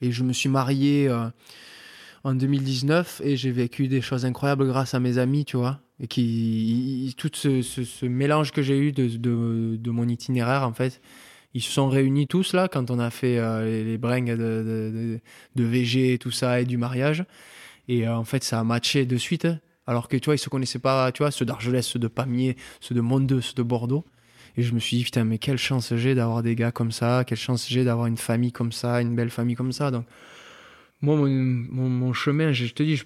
Et 0.02 0.12
je 0.12 0.24
me 0.24 0.34
suis 0.34 0.50
marié 0.50 1.08
euh, 1.10 1.28
en 2.24 2.34
2019 2.34 3.22
et 3.24 3.38
j'ai 3.38 3.52
vécu 3.52 3.88
des 3.88 4.02
choses 4.02 4.26
incroyables 4.26 4.68
grâce 4.68 4.94
à 4.94 5.00
mes 5.00 5.18
amis, 5.18 5.46
tu 5.46 5.58
vois. 5.58 5.80
Et 6.00 6.08
qui, 6.08 7.14
tout 7.18 7.32
ce, 7.34 8.06
mélange 8.06 8.52
que 8.52 8.62
j'ai 8.62 8.78
eu 8.78 8.92
de, 8.92 9.90
mon 9.90 10.08
itinéraire, 10.08 10.64
en 10.64 10.74
fait, 10.74 11.02
ils 11.54 11.62
se 11.62 11.72
sont 11.72 11.90
réunis 11.90 12.28
tous 12.28 12.54
là 12.54 12.68
quand 12.68 12.92
on 12.92 13.00
a 13.00 13.10
fait 13.10 13.40
euh, 13.40 13.66
les, 13.66 13.84
les 13.84 13.98
de 13.98 15.64
VG 15.64 16.14
et 16.14 16.18
tout 16.18 16.32
ça 16.32 16.62
et 16.62 16.66
du 16.66 16.78
mariage. 16.78 17.26
Et 17.88 18.08
euh, 18.08 18.16
en 18.16 18.24
fait, 18.24 18.44
ça 18.44 18.60
a 18.60 18.64
matché 18.64 19.06
de 19.06 19.18
suite. 19.18 19.48
Alors 19.88 20.10
que 20.10 20.18
tu 20.18 20.26
vois, 20.26 20.36
ils 20.36 20.40
se 20.40 20.50
connaissaient 20.50 20.80
pas, 20.80 21.12
tu 21.12 21.24
vois, 21.24 21.32
ceux 21.32 21.46
d'Argelès, 21.46 21.86
ceux 21.86 22.00
de 22.00 22.08
Pamiers, 22.08 22.58
ceux 22.82 22.94
de 22.94 23.02
Mondeux, 23.02 23.42
ceux 23.42 23.54
de 23.56 23.64
Bordeaux. 23.64 24.04
Et 24.58 24.64
je 24.64 24.74
me 24.74 24.80
suis 24.80 24.98
dit, 24.98 25.04
putain, 25.04 25.24
mais 25.24 25.38
quelle 25.38 25.58
chance 25.58 25.96
j'ai 25.96 26.16
d'avoir 26.16 26.44
des 26.44 26.56
gars 26.56 26.72
comme 26.72 26.92
ça, 26.92 27.24
quelle 27.26 27.38
chance 27.38 27.68
j'ai 27.70 27.84
d'avoir 27.84 28.08
une 28.08 28.18
famille 28.18 28.52
comme 28.52 28.72
ça, 28.72 29.02
une 29.02 29.16
belle 29.16 29.30
famille 29.30 29.56
comme 29.56 29.72
ça. 29.72 29.92
Donc, 29.92 30.06
moi, 31.02 31.16
mon, 31.16 32.14
chemin, 32.14 32.54
je, 32.54 32.74
te 32.74 32.82
dis, 32.82 33.00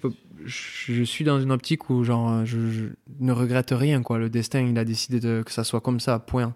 je, 0.44 1.02
suis 1.02 1.24
dans 1.24 1.40
une 1.40 1.52
optique 1.52 1.90
où, 1.90 2.04
genre, 2.04 2.44
je, 2.46 2.88
ne 3.20 3.32
regrette 3.32 3.70
rien, 3.70 4.02
quoi. 4.02 4.18
Le 4.18 4.30
destin, 4.30 4.60
il 4.60 4.78
a 4.78 4.84
décidé 4.84 5.20
que 5.20 5.52
ça 5.52 5.62
soit 5.64 5.80
comme 5.80 6.00
ça, 6.00 6.18
point. 6.18 6.54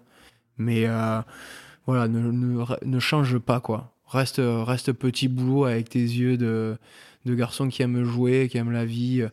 Mais 0.57 0.85
euh, 0.87 1.21
voilà, 1.85 2.07
ne, 2.07 2.99
change 2.99 3.37
pas, 3.37 3.59
quoi. 3.59 3.93
Reste, 4.07 4.41
reste 4.43 4.93
petit 4.93 5.27
boulot 5.27 5.65
avec 5.65 5.89
tes 5.89 5.99
yeux 5.99 6.37
de, 6.37 6.77
garçon 7.25 7.67
qui 7.67 7.83
aime 7.83 8.03
jouer, 8.03 8.47
qui 8.49 8.57
aime 8.57 8.71
la 8.71 8.85
vie. 8.85 9.23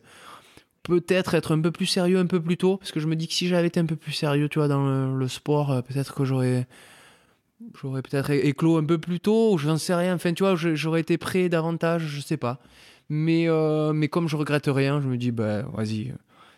Peut-être 0.83 1.33
être 1.33 1.55
un 1.55 1.61
peu 1.61 1.71
plus 1.71 1.87
sérieux 1.87 2.19
un 2.19 2.27
peu 2.27 2.39
plus 2.39 2.57
tôt, 2.57 2.77
parce 2.77 2.91
que 2.91 2.99
je 2.99 3.07
me 3.07 3.15
dis 3.15 3.27
que 3.27 3.33
si 3.33 3.47
j'avais 3.47 3.67
été 3.67 3.79
un 3.79 3.87
peu 3.87 3.95
plus 3.95 4.11
sérieux, 4.11 4.47
tu 4.47 4.59
vois, 4.59 4.67
dans 4.67 4.85
le, 4.85 5.17
le 5.17 5.27
sport, 5.27 5.71
euh, 5.71 5.81
peut-être 5.81 6.13
que 6.13 6.23
j'aurais 6.23 6.67
j'aurais 7.81 8.01
peut-être 8.01 8.29
éclos 8.31 8.77
un 8.77 8.83
peu 8.83 8.97
plus 8.97 9.19
tôt, 9.19 9.53
ou 9.53 9.57
j'en 9.57 9.77
sais 9.77 9.95
rien. 9.95 10.15
Enfin, 10.15 10.33
tu 10.33 10.43
vois, 10.43 10.55
j'aurais 10.55 11.01
été 11.01 11.17
prêt 11.17 11.49
davantage, 11.49 12.03
je 12.07 12.21
sais 12.21 12.37
pas. 12.37 12.59
Mais, 13.09 13.47
euh, 13.47 13.93
mais 13.93 14.07
comme 14.07 14.27
je 14.27 14.35
regrette 14.35 14.67
rien, 14.67 15.01
je 15.01 15.07
me 15.07 15.17
dis, 15.17 15.31
bah, 15.31 15.63
vas-y, 15.73 16.13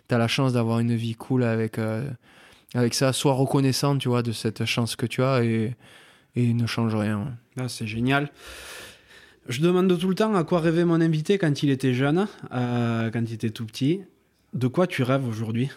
t'as 0.07 0.17
la 0.17 0.27
chance 0.27 0.53
d'avoir 0.53 0.79
une 0.79 0.95
vie 0.95 1.15
cool 1.15 1.43
avec, 1.43 1.77
euh, 1.77 2.09
avec 2.73 2.93
ça. 2.93 3.13
Sois 3.13 3.33
reconnaissant, 3.33 3.97
tu 3.97 4.07
vois, 4.09 4.23
de 4.23 4.31
cette 4.31 4.65
chance 4.65 4.95
que 4.95 5.05
tu 5.05 5.23
as 5.23 5.43
et, 5.43 5.75
et 6.35 6.53
ne 6.53 6.65
change 6.65 6.95
rien. 6.95 7.37
Ah, 7.59 7.67
C'est 7.67 7.87
génial. 7.87 8.31
Je 9.49 9.61
demande 9.61 9.97
tout 9.97 10.09
le 10.09 10.15
temps 10.15 10.35
à 10.35 10.43
quoi 10.43 10.59
rêvait 10.59 10.83
mon 10.85 10.99
invité 10.99 11.37
quand 11.37 11.63
il 11.63 11.69
était 11.69 11.93
jeune, 11.93 12.27
euh, 12.51 13.09
quand 13.11 13.21
il 13.21 13.33
était 13.33 13.49
tout 13.49 13.65
petit. 13.65 14.01
De 14.53 14.67
quoi 14.67 14.87
tu 14.87 15.03
rêves 15.03 15.25
aujourd'hui? 15.27 15.69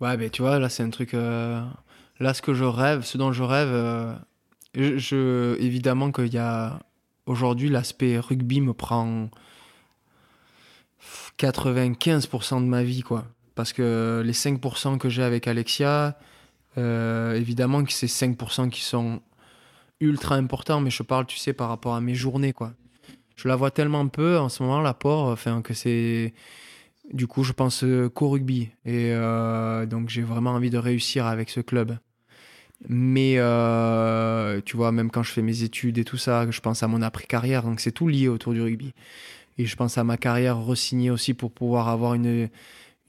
Ouais, 0.00 0.16
ben 0.16 0.28
tu 0.30 0.42
vois, 0.42 0.58
là, 0.58 0.68
c'est 0.68 0.82
un 0.82 0.90
truc. 0.90 1.14
Là, 2.18 2.32
ce 2.32 2.40
que 2.40 2.54
je 2.54 2.64
rêve, 2.64 3.02
ce 3.02 3.18
dont 3.18 3.32
je 3.32 3.42
rêve, 3.42 3.68
euh, 3.70 4.14
je, 4.74 5.56
évidemment 5.60 6.12
qu'il 6.12 6.32
y 6.32 6.38
a. 6.38 6.80
Aujourd'hui, 7.26 7.68
l'aspect 7.68 8.18
rugby 8.20 8.60
me 8.60 8.72
prend 8.72 9.28
95% 11.38 12.60
de 12.60 12.66
ma 12.66 12.84
vie, 12.84 13.02
quoi. 13.02 13.24
Parce 13.56 13.72
que 13.72 14.22
les 14.24 14.32
5% 14.32 14.98
que 14.98 15.08
j'ai 15.08 15.24
avec 15.24 15.48
Alexia, 15.48 16.16
euh, 16.78 17.34
évidemment 17.34 17.82
que 17.84 17.92
c'est 17.92 18.06
5% 18.06 18.70
qui 18.70 18.82
sont 18.82 19.20
ultra 20.00 20.36
importants, 20.36 20.80
mais 20.80 20.90
je 20.90 21.02
parle, 21.02 21.26
tu 21.26 21.36
sais, 21.36 21.52
par 21.52 21.68
rapport 21.68 21.96
à 21.96 22.00
mes 22.00 22.14
journées, 22.14 22.52
quoi. 22.52 22.72
Je 23.34 23.48
la 23.48 23.56
vois 23.56 23.70
tellement 23.72 24.06
peu 24.08 24.38
en 24.38 24.48
ce 24.48 24.62
moment, 24.62 24.80
l'apport, 24.80 25.26
enfin, 25.26 25.62
que 25.62 25.74
c'est. 25.74 26.32
Du 27.12 27.26
coup, 27.26 27.44
je 27.44 27.52
pense 27.52 27.84
euh, 27.84 28.08
qu'au 28.08 28.30
rugby. 28.30 28.70
Et 28.84 29.12
donc, 29.86 30.08
j'ai 30.08 30.22
vraiment 30.22 30.52
envie 30.52 30.70
de 30.70 30.78
réussir 30.78 31.26
avec 31.26 31.50
ce 31.50 31.60
club. 31.60 31.98
Mais, 32.88 33.34
euh, 33.38 34.60
tu 34.64 34.76
vois, 34.76 34.92
même 34.92 35.10
quand 35.10 35.22
je 35.22 35.32
fais 35.32 35.42
mes 35.42 35.62
études 35.62 35.98
et 35.98 36.04
tout 36.04 36.18
ça, 36.18 36.48
je 36.50 36.60
pense 36.60 36.82
à 36.82 36.88
mon 36.88 37.02
après-carrière. 37.02 37.62
Donc, 37.62 37.80
c'est 37.80 37.92
tout 37.92 38.08
lié 38.08 38.28
autour 38.28 38.52
du 38.52 38.60
rugby. 38.60 38.92
Et 39.58 39.64
je 39.64 39.76
pense 39.76 39.96
à 39.96 40.04
ma 40.04 40.16
carrière 40.16 40.58
re-signée 40.58 41.10
aussi 41.10 41.32
pour 41.32 41.50
pouvoir 41.50 41.88
avoir 41.88 42.14
une, 42.14 42.48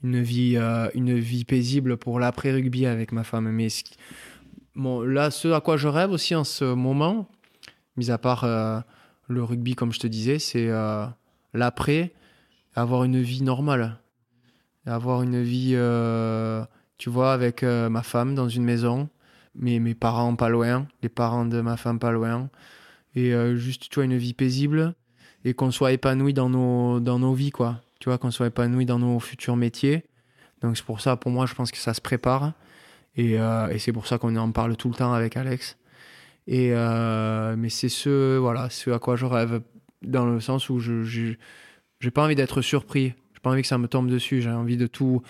une, 0.02 0.22
vie, 0.22 0.56
euh, 0.56 0.88
une 0.94 1.18
vie 1.18 1.44
paisible 1.44 1.98
pour 1.98 2.18
l'après-rugby 2.18 2.86
avec 2.86 3.12
ma 3.12 3.24
femme. 3.24 3.50
Mais 3.50 3.68
bon, 4.74 5.02
là, 5.02 5.30
ce 5.30 5.48
à 5.48 5.60
quoi 5.60 5.76
je 5.76 5.88
rêve 5.88 6.10
aussi 6.10 6.34
en 6.34 6.44
ce 6.44 6.64
moment, 6.64 7.28
mis 7.96 8.10
à 8.10 8.16
part 8.16 8.44
euh, 8.44 8.80
le 9.28 9.44
rugby, 9.44 9.74
comme 9.74 9.92
je 9.92 10.00
te 10.00 10.06
disais, 10.06 10.38
c'est 10.38 10.70
l'après 11.52 12.14
avoir 12.74 13.04
une 13.04 13.20
vie 13.20 13.42
normale. 13.42 13.98
Avoir 14.86 15.22
une 15.22 15.42
vie, 15.42 15.76
tu 16.96 17.10
vois, 17.10 17.34
avec 17.34 17.62
ma 17.62 18.02
femme 18.02 18.34
dans 18.34 18.48
une 18.48 18.64
maison, 18.64 19.10
mes, 19.58 19.80
mes 19.80 19.94
parents 19.94 20.34
pas 20.36 20.48
loin, 20.48 20.86
les 21.02 21.08
parents 21.08 21.44
de 21.44 21.60
ma 21.60 21.76
femme 21.76 21.98
pas 21.98 22.12
loin, 22.12 22.48
et 23.14 23.34
euh, 23.34 23.56
juste, 23.56 23.88
tu 23.90 23.96
vois, 23.96 24.04
une 24.04 24.16
vie 24.16 24.34
paisible, 24.34 24.94
et 25.44 25.54
qu'on 25.54 25.70
soit 25.70 25.92
épanoui 25.92 26.32
dans 26.34 26.48
nos, 26.48 27.00
dans 27.00 27.18
nos 27.18 27.34
vies, 27.34 27.50
quoi. 27.50 27.80
Tu 28.00 28.08
vois, 28.08 28.18
qu'on 28.18 28.30
soit 28.30 28.46
épanoui 28.46 28.86
dans 28.86 28.98
nos 28.98 29.18
futurs 29.18 29.56
métiers. 29.56 30.04
Donc 30.62 30.76
c'est 30.76 30.84
pour 30.84 31.00
ça, 31.00 31.16
pour 31.16 31.30
moi, 31.30 31.46
je 31.46 31.54
pense 31.54 31.70
que 31.70 31.78
ça 31.78 31.94
se 31.94 32.00
prépare. 32.00 32.52
Et, 33.16 33.38
euh, 33.38 33.68
et 33.68 33.78
c'est 33.78 33.92
pour 33.92 34.06
ça 34.06 34.18
qu'on 34.18 34.36
en 34.36 34.52
parle 34.52 34.76
tout 34.76 34.88
le 34.88 34.94
temps 34.94 35.12
avec 35.12 35.36
Alex. 35.36 35.76
Et 36.46 36.70
euh, 36.72 37.56
mais 37.56 37.68
c'est 37.68 37.88
ce, 37.88 38.36
voilà, 38.38 38.70
ce 38.70 38.90
à 38.90 38.98
quoi 38.98 39.16
je 39.16 39.26
rêve, 39.26 39.60
dans 40.02 40.26
le 40.26 40.40
sens 40.40 40.70
où 40.70 40.78
je, 40.78 41.02
je 41.02 41.34
j'ai 42.00 42.10
pas 42.10 42.24
envie 42.24 42.36
d'être 42.36 42.62
surpris. 42.62 43.14
J'ai 43.34 43.40
pas 43.42 43.50
envie 43.50 43.62
que 43.62 43.68
ça 43.68 43.78
me 43.78 43.88
tombe 43.88 44.08
dessus. 44.08 44.42
J'ai 44.42 44.50
envie 44.50 44.76
de 44.76 44.86
tout. 44.86 45.22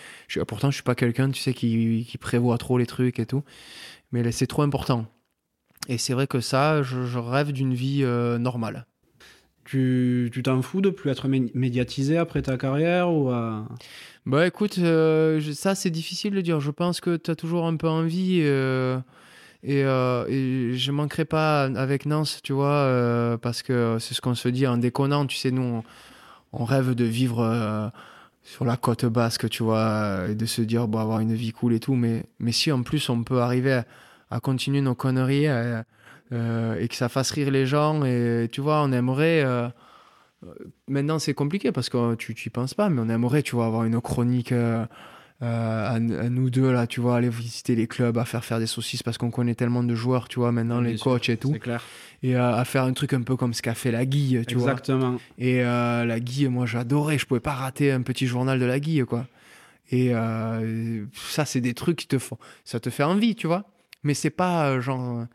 Pourtant, 0.46 0.70
je 0.70 0.76
suis 0.76 0.82
pas 0.82 0.94
quelqu'un, 0.94 1.30
tu 1.30 1.40
sais, 1.40 1.54
qui, 1.54 2.06
qui 2.08 2.18
prévoit 2.18 2.58
trop 2.58 2.78
les 2.78 2.86
trucs 2.86 3.18
et 3.18 3.26
tout. 3.26 3.42
Mais 4.12 4.30
c'est 4.32 4.46
trop 4.46 4.62
important. 4.62 5.06
Et 5.88 5.98
c'est 5.98 6.12
vrai 6.12 6.26
que 6.26 6.40
ça, 6.40 6.82
je, 6.82 7.18
rêve 7.18 7.52
d'une 7.52 7.74
vie 7.74 8.00
euh, 8.02 8.38
normale. 8.38 8.86
Tu 9.64 10.30
t'en 10.42 10.62
fous 10.62 10.80
de 10.80 10.88
plus 10.88 11.10
être 11.10 11.28
médiatisé 11.28 12.16
après 12.16 12.40
ta 12.40 12.56
carrière 12.56 13.10
ou 13.10 13.30
Bah 14.24 14.46
écoute, 14.46 14.78
euh, 14.78 15.40
ça 15.52 15.74
c'est 15.74 15.90
difficile 15.90 16.34
de 16.34 16.40
dire. 16.40 16.58
Je 16.58 16.70
pense 16.70 17.02
que 17.02 17.16
tu 17.18 17.30
as 17.30 17.36
toujours 17.36 17.66
un 17.66 17.76
peu 17.76 17.88
envie. 17.88 18.40
Euh, 18.42 18.98
et, 19.62 19.80
et, 19.80 20.74
je 20.74 20.90
manquerai 20.90 21.26
pas 21.26 21.64
avec 21.64 22.06
Nance, 22.06 22.40
tu 22.42 22.54
vois, 22.54 23.38
parce 23.42 23.62
que 23.62 23.98
c'est 24.00 24.14
ce 24.14 24.22
qu'on 24.22 24.34
se 24.34 24.48
dit 24.48 24.66
en 24.66 24.78
déconnant. 24.78 25.26
Tu 25.26 25.36
sais, 25.36 25.50
nous, 25.50 25.82
on, 26.52 26.64
rêve 26.64 26.94
de 26.94 27.04
vivre 27.04 27.92
sur 28.48 28.64
la 28.64 28.78
côte 28.78 29.04
basque, 29.04 29.50
tu 29.50 29.62
vois, 29.62 30.24
et 30.28 30.34
de 30.34 30.46
se 30.46 30.62
dire, 30.62 30.88
bon, 30.88 30.98
avoir 30.98 31.20
une 31.20 31.34
vie 31.34 31.52
cool 31.52 31.74
et 31.74 31.80
tout. 31.80 31.94
Mais, 31.94 32.24
mais 32.38 32.52
si 32.52 32.72
en 32.72 32.82
plus 32.82 33.10
on 33.10 33.22
peut 33.22 33.40
arriver 33.40 33.82
à 34.30 34.40
continuer 34.40 34.80
nos 34.80 34.94
conneries 34.94 35.48
euh, 35.48 35.82
euh, 36.32 36.78
et 36.80 36.88
que 36.88 36.94
ça 36.94 37.10
fasse 37.10 37.30
rire 37.30 37.50
les 37.50 37.66
gens. 37.66 38.04
Et 38.04 38.48
tu 38.50 38.62
vois, 38.62 38.82
on 38.82 38.90
aimerait. 38.92 39.42
Euh, 39.44 39.68
maintenant, 40.86 41.18
c'est 41.18 41.34
compliqué 41.34 41.72
parce 41.72 41.90
que 41.90 42.14
tu 42.14 42.32
n'y 42.32 42.50
penses 42.50 42.72
pas, 42.72 42.88
mais 42.88 43.02
on 43.04 43.10
aimerait, 43.10 43.42
tu 43.42 43.54
vois, 43.54 43.66
avoir 43.66 43.84
une 43.84 44.00
chronique. 44.00 44.54
À, 45.40 46.00
nous 46.00 46.50
deux 46.50 46.72
là 46.72 46.88
tu 46.88 47.00
vois 47.00 47.16
aller 47.16 47.28
visiter 47.28 47.76
les 47.76 47.86
clubs 47.86 48.18
à 48.18 48.24
faire 48.24 48.44
faire 48.44 48.58
des 48.58 48.66
saucisses 48.66 49.04
parce 49.04 49.18
qu'on 49.18 49.30
connaît 49.30 49.54
tellement 49.54 49.84
de 49.84 49.94
joueurs 49.94 50.28
tu 50.28 50.40
vois 50.40 50.50
maintenant 50.50 50.80
les 50.80 50.98
coachs 50.98 51.28
et 51.28 51.36
tout. 51.36 51.52
clair. 51.52 51.82
et 52.24 52.34
à 52.34 52.64
faire 52.64 52.82
un 52.82 52.92
truc 52.92 53.12
un 53.12 53.22
peu 53.22 53.36
comme 53.36 53.54
ce 53.54 53.62
qu'a 53.62 53.74
fait 53.74 53.92
la 53.92 54.04
Guille 54.04 54.42
tu 54.48 54.56
vois. 54.56 54.72
Exactement. 54.72 55.18
Et 55.38 55.62
la 55.62 56.20
Guille 56.20 56.48
moi 56.48 56.66
j'adorais 56.66 57.18
je 57.18 57.26
pouvais 57.26 57.40
pas 57.40 57.54
rater 57.54 57.92
un 57.92 58.02
petit 58.02 58.26
journal 58.26 58.58
de 58.58 58.64
la 58.64 58.80
Guille 58.80 59.04
quoi. 59.04 59.26
Et 59.90 60.12
ça 61.12 61.44
c'est 61.44 61.60
des 61.60 61.74
trucs 61.74 61.98
qui 61.98 62.08
te 62.08 62.18
font 62.18 62.38
ça 62.64 62.80
te 62.80 62.90
fait 62.90 63.04
envie 63.04 63.36
tu 63.36 63.46
vois. 63.46 63.64
Mais 64.02 64.14
c'est 64.14 64.30
pas 64.30 64.70
euh, 64.70 64.80
genre 64.80 65.26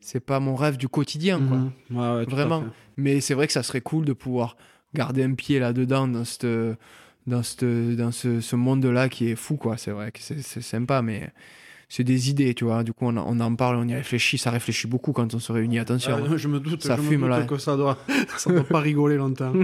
c'est 0.00 0.20
pas 0.20 0.40
mon 0.40 0.56
rêve 0.56 0.76
du 0.76 0.88
quotidien 0.88 1.40
quoi. 1.40 1.58
Mhm. 1.90 2.24
vraiment. 2.24 2.64
mais 2.96 3.20
c'est 3.20 3.34
vrai 3.34 3.46
que 3.46 3.52
ça 3.52 3.62
serait 3.62 3.80
cool 3.80 4.04
de 4.04 4.12
pouvoir 4.12 4.56
garder 4.94 5.22
un 5.22 5.34
pied 5.34 5.58
là 5.58 5.72
dedans 5.72 6.06
dans 6.08 6.24
cette 6.24 6.46
dans 7.26 7.42
cette, 7.42 7.64
dans 7.64 8.12
ce, 8.12 8.40
ce 8.40 8.56
monde 8.56 8.84
là 8.84 9.08
qui 9.08 9.30
est 9.30 9.36
fou 9.36 9.56
quoi 9.56 9.76
c'est 9.76 9.90
vrai 9.90 10.12
que 10.12 10.18
c'est 10.20 10.60
sympa 10.60 11.02
mais 11.02 11.30
c'est 11.88 12.02
des 12.02 12.28
idées, 12.30 12.54
tu 12.54 12.64
vois. 12.64 12.82
Du 12.82 12.92
coup, 12.92 13.06
on, 13.06 13.16
on, 13.16 13.38
en 13.38 13.54
parle, 13.54 13.76
on 13.76 13.86
y 13.86 13.94
réfléchit. 13.94 14.36
Ça 14.36 14.50
réfléchit 14.50 14.88
beaucoup 14.88 15.12
quand 15.12 15.32
on 15.32 15.38
se 15.38 15.52
réunit. 15.52 15.78
Attention. 15.78 16.16
Ah, 16.28 16.36
je 16.36 16.48
me 16.48 16.58
doute, 16.58 16.82
ça 16.82 16.96
fume 16.96 17.28
là. 17.28 17.42
que 17.42 17.56
ça 17.56 17.76
doit, 17.76 17.98
ça 18.36 18.50
doit 18.50 18.64
pas 18.64 18.80
rigoler 18.80 19.16
longtemps. 19.16 19.52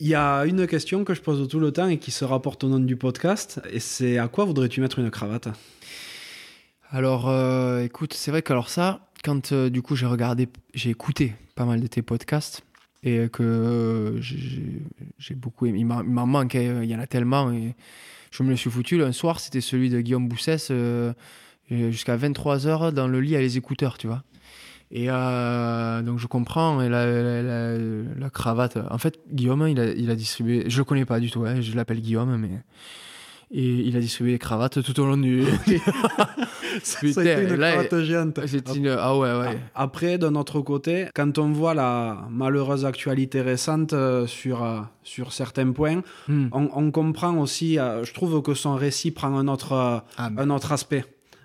Il 0.00 0.08
y 0.08 0.14
a 0.14 0.44
une 0.44 0.66
question 0.66 1.02
que 1.04 1.14
je 1.14 1.20
pose 1.20 1.48
tout 1.48 1.60
le 1.60 1.72
temps 1.72 1.88
et 1.88 1.98
qui 1.98 2.10
se 2.10 2.24
rapporte 2.24 2.62
au 2.64 2.68
nom 2.68 2.78
du 2.78 2.96
podcast, 2.96 3.60
et 3.70 3.80
c'est 3.80 4.18
à 4.18 4.28
quoi 4.28 4.44
voudrais-tu 4.44 4.80
mettre 4.80 4.98
une 4.98 5.10
cravate? 5.10 5.48
Alors, 6.90 7.28
euh, 7.28 7.80
écoute, 7.80 8.12
c'est 8.12 8.30
vrai 8.30 8.42
que 8.42 8.52
alors 8.52 8.68
ça, 8.68 9.08
quand 9.24 9.52
euh, 9.52 9.70
du 9.70 9.82
coup 9.82 9.96
j'ai 9.96 10.06
regardé, 10.06 10.48
j'ai 10.74 10.90
écouté 10.90 11.34
pas 11.54 11.64
mal 11.64 11.80
de 11.80 11.86
tes 11.86 12.02
podcasts 12.02 12.62
et 13.04 13.28
que 13.28 13.42
euh, 13.42 14.20
j'ai 14.20 15.34
beaucoup 15.34 15.66
aimé, 15.66 15.78
il 15.80 15.86
m'en 15.86 16.26
manque, 16.26 16.54
hein, 16.54 16.80
il 16.82 16.90
y 16.90 16.96
en 16.96 17.00
a 17.00 17.06
tellement 17.06 17.52
et 17.52 17.74
je 18.30 18.42
me 18.42 18.48
le 18.48 18.56
suis 18.56 18.70
foutu. 18.70 19.02
Un 19.02 19.12
soir, 19.12 19.38
c'était 19.38 19.60
celui 19.60 19.90
de 19.90 20.00
Guillaume 20.00 20.26
Boussès 20.26 20.72
jusqu'à 21.70 22.16
23h 22.16 22.92
dans 22.92 23.06
le 23.06 23.20
lit 23.20 23.36
à 23.36 23.40
les 23.40 23.56
écouteurs, 23.56 23.98
tu 23.98 24.06
vois. 24.06 24.24
Et 24.90 25.06
euh, 25.08 26.02
donc 26.02 26.18
je 26.18 26.26
comprends 26.26 26.80
et 26.80 26.88
la, 26.88 27.04
la, 27.42 28.30
cravate. 28.30 28.78
En 28.90 28.98
fait, 28.98 29.18
Guillaume, 29.32 29.66
il 29.68 29.80
a, 29.80 29.86
il 29.92 30.10
a 30.10 30.14
distribué. 30.14 30.64
Je 30.68 30.78
le 30.78 30.84
connais 30.84 31.04
pas 31.04 31.20
du 31.20 31.30
tout. 31.30 31.44
Hein, 31.44 31.60
je 31.60 31.74
l'appelle 31.74 32.00
Guillaume, 32.00 32.36
mais 32.36 32.60
et 33.50 33.64
il 33.64 33.96
a 33.96 34.00
distribué 34.00 34.32
les 34.32 34.38
cravates 34.38 34.82
tout 34.82 35.00
au 35.00 35.06
long 35.06 35.16
du. 35.16 35.44
C'était 36.82 37.44
une 37.48 37.56
cravate 37.56 38.02
géante. 38.02 38.40
Ah 38.98 39.16
ouais, 39.16 39.38
ouais. 39.38 39.58
Après, 39.74 40.18
d'un 40.18 40.34
autre 40.34 40.60
côté, 40.60 41.08
quand 41.14 41.38
on 41.38 41.50
voit 41.52 41.74
la 41.74 42.26
malheureuse 42.30 42.84
actualité 42.84 43.40
récente 43.40 43.92
euh, 43.92 44.26
sur, 44.26 44.64
euh, 44.64 44.80
sur 45.02 45.32
certains 45.32 45.70
points, 45.72 46.02
hmm. 46.28 46.48
on, 46.52 46.68
on, 46.74 46.90
comprend 46.90 47.36
aussi. 47.38 47.74
Je 47.76 48.12
trouve 48.12 48.42
que 48.42 48.54
son 48.54 48.74
récit 48.74 49.10
prend 49.10 49.36
un 49.36 49.48
autre, 49.48 49.72
ah, 49.72 50.30
un 50.36 50.50
autre 50.50 50.72
aspect 50.72 51.04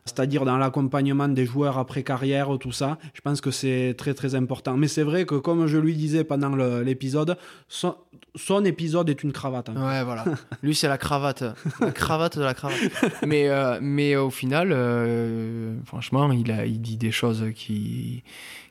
c'est-à-dire 0.10 0.46
dans 0.46 0.58
l'accompagnement 0.58 1.28
des 1.28 1.46
joueurs 1.46 1.78
après 1.78 2.04
carrière, 2.04 2.50
tout 2.60 2.72
ça. 2.72 2.98
Je 3.14 3.22
pense 3.22 3.42
que 3.42 3.52
c'est 3.52 3.96
très 3.98 4.14
très 4.14 4.36
important. 4.36 4.78
Mais 4.78 4.88
c'est 4.88 5.04
vrai 5.04 5.26
que 5.26 5.36
comme 5.36 5.68
je 5.68 5.78
lui 5.78 5.96
disais 5.96 6.24
pendant 6.24 6.56
l'épisode, 6.82 7.38
son, 7.68 8.66
épisode 8.66 9.10
est 9.10 9.24
une 9.24 9.32
cravate. 9.32 9.70
Hein. 9.70 9.76
Ouais, 9.76 10.04
voilà. 10.04 10.26
lui, 10.64 10.76
c'est 10.76 10.88
la 10.88 10.98
cravate. 10.98 11.44
La 11.80 11.92
cravate 11.92 12.38
de 12.38 12.44
la 12.44 12.54
cravate. 12.54 12.80
Mais, 13.26 13.50
euh, 13.50 13.80
mais 13.82 14.16
au 14.16 14.30
final, 14.30 14.70
euh, 14.72 15.76
franchement, 15.86 16.32
il, 16.32 16.52
a, 16.52 16.66
il 16.66 16.82
dit 16.82 16.98
des 16.98 17.12
choses 17.12 17.46
qui 17.56 18.24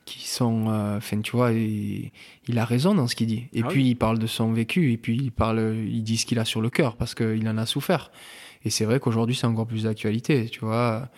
qui 0.05 0.27
sont 0.27 0.71
euh, 0.71 0.97
enfin 0.97 1.21
tu 1.21 1.33
vois 1.33 1.53
il, 1.53 2.11
il, 2.49 2.59
a 2.59 2.65
raison 2.65 2.95
dans 2.95 3.07
ce 3.07 3.15
qu'il 3.15 3.27
dit 3.27 3.45
et 3.53 3.61
ah 3.63 3.69
puis 3.69 3.89
il 3.91 3.95
parle 3.95 4.19
de 4.19 4.27
son 4.27 4.55
vécu 4.55 4.91
et 4.91 4.97
puis 4.97 5.19
il 5.19 5.31
parle 5.31 5.77
il 5.87 6.03
dit 6.03 6.17
ce 6.17 6.25
qu'il 6.25 6.39
a 6.39 6.47
sur 6.47 6.63
le 6.63 6.71
cœur 6.71 6.97
parce 6.97 7.15
qu'il 7.15 7.47
en 7.47 7.59
a 7.59 7.67
souffert 7.67 8.11
et 8.69 8.71
c'est 8.71 8.85
vrai 8.85 9.01
qu'aujourd'hui, 9.01 9.35
c'est 9.35 9.47
encore 9.47 9.67
plus 9.67 9.85
d'actualité, 9.85 10.47
tu 10.51 10.61
vois. 10.61 11.09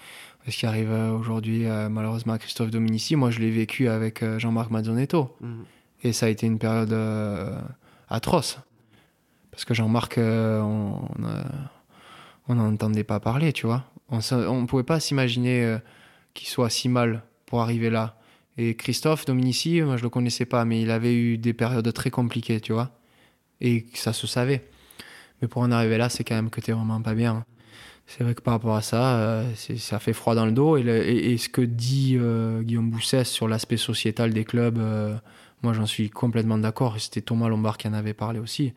Ce 0.46 0.56
qui 0.56 0.66
arrive 0.66 0.92
euh, 0.92 1.10
aujourd'hui, 1.10 1.66
euh, 1.66 1.88
malheureusement, 1.88 2.34
à 2.34 2.38
Christophe 2.38 2.70
Dominici, 2.70 3.16
moi, 3.16 3.32
je 3.32 3.40
l'ai 3.40 3.50
vécu 3.50 3.88
avec 3.88 4.22
euh, 4.22 4.38
Jean-Marc 4.38 4.70
Mazzonetto. 4.70 5.34
Mhm. 5.40 5.64
Et 6.04 6.12
ça 6.12 6.26
a 6.26 6.28
été 6.28 6.46
une 6.46 6.60
période 6.60 6.96
atroce. 8.08 8.60
Parce 9.50 9.64
que 9.64 9.74
Jean-Marc, 9.74 10.16
on 10.18 11.00
n'en 12.48 12.72
entendait 12.72 13.02
pas 13.02 13.18
parler, 13.18 13.52
tu 13.52 13.66
vois. 13.66 13.84
On 14.10 14.18
ne 14.18 14.66
pouvait 14.66 14.84
pas 14.84 15.00
s'imaginer 15.00 15.76
qu'il 16.32 16.46
soit 16.46 16.70
si 16.70 16.88
mal 16.88 17.24
pour 17.46 17.60
arriver 17.62 17.90
là. 17.90 18.16
Et 18.58 18.76
Christophe 18.76 19.24
Dominici, 19.26 19.82
moi, 19.82 19.96
je 19.96 20.04
le 20.04 20.08
connaissais 20.08 20.46
pas, 20.46 20.64
mais 20.64 20.80
il 20.80 20.92
avait 20.92 21.14
eu 21.14 21.36
des 21.36 21.52
périodes 21.52 21.92
très 21.92 22.10
compliquées, 22.10 22.60
tu 22.60 22.72
vois. 22.72 22.92
Et 23.60 23.86
ça 23.92 24.12
se 24.12 24.28
savait. 24.28 24.62
Mais 25.40 25.48
pour 25.48 25.62
en 25.62 25.70
arriver 25.70 25.98
là, 25.98 26.08
c'est 26.08 26.24
quand 26.24 26.34
même 26.34 26.50
que 26.50 26.60
tu 26.60 26.72
vraiment 26.72 27.00
pas 27.00 27.14
bien. 27.14 27.44
C'est 28.06 28.24
vrai 28.24 28.34
que 28.34 28.42
par 28.42 28.54
rapport 28.54 28.74
à 28.74 28.82
ça, 28.82 29.18
euh, 29.18 29.54
ça 29.54 30.00
fait 30.00 30.12
froid 30.12 30.34
dans 30.34 30.44
le 30.44 30.50
dos. 30.50 30.76
Et, 30.76 31.36
ce 31.38 31.48
que 31.48 31.62
dit 31.62 32.16
euh, 32.18 32.60
Guillaume 32.60 32.90
Boussès 32.90 33.24
sur 33.24 33.46
l'aspect 33.46 33.76
sociétal 33.76 34.32
des 34.32 34.44
clubs, 34.44 34.78
euh, 34.78 35.16
moi 35.62 35.72
j'en 35.74 35.86
suis 35.86 36.10
complètement 36.10 36.58
d'accord. 36.58 36.98
C'était 36.98 37.20
Thomas 37.20 37.48
Lombard 37.48 37.78
qui 37.78 37.86
en 37.86 37.92
avait 37.92 38.12
parlé 38.12 38.40
aussi, 38.40 38.72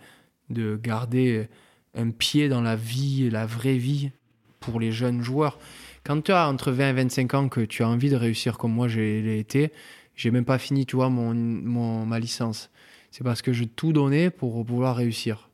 de 0.51 0.79
garder 0.81 1.47
un 1.95 2.11
pied 2.11 2.47
dans 2.47 2.61
la 2.61 2.75
vie, 2.75 3.29
la 3.31 3.47
vraie 3.47 3.77
vie 3.77 4.11
pour 4.59 4.79
les 4.79 4.91
jeunes 4.91 5.23
joueurs. 5.23 5.57
Quand 6.03 6.21
tu 6.21 6.31
as 6.31 6.47
entre 6.47 6.71
20 6.71 6.89
et 6.89 6.93
25 6.93 7.33
ans 7.33 7.49
que 7.49 7.61
tu 7.61 7.81
as 7.81 7.87
envie 7.87 8.11
de 8.11 8.15
réussir 8.15 8.59
comme 8.59 8.73
moi 8.73 8.87
j'ai 8.87 9.39
été, 9.39 9.71
j'ai 10.15 10.29
même 10.29 10.45
pas 10.45 10.59
fini, 10.59 10.85
tu 10.85 10.95
vois, 10.95 11.09
mon, 11.09 11.33
mon 11.33 12.05
ma 12.05 12.19
licence. 12.19 12.69
C'est 13.09 13.23
parce 13.23 13.41
que 13.41 13.51
je 13.51 13.63
tout 13.63 13.93
donné 13.93 14.29
pour 14.29 14.63
pouvoir 14.63 14.95
réussir 14.95 15.49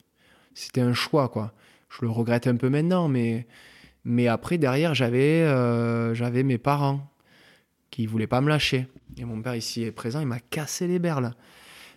c'était 0.60 0.81
un 0.81 0.94
choix, 0.94 1.30
quoi. 1.30 1.53
Je 1.90 2.06
le 2.06 2.11
regrette 2.11 2.48
un 2.48 2.56
peu 2.56 2.69
maintenant, 2.69 3.07
mais, 3.07 3.48
mais 4.03 4.27
après, 4.27 4.57
derrière, 4.57 4.94
j'avais 4.94 5.41
euh, 5.44 6.14
j'avais 6.14 6.44
mes 6.44 6.57
parents 6.57 7.10
qui 7.90 8.06
voulaient 8.06 8.27
pas 8.27 8.41
me 8.41 8.49
lâcher. 8.49 8.88
Et 9.18 9.26
mon 9.26 9.41
père, 9.41 9.56
ici 9.56 9.84
est 9.84 9.91
présent, 9.91 10.19
il 10.19 10.27
m'a 10.27 10.40
cassé 10.40 10.88
les 10.88 10.99
berles. 10.99 11.34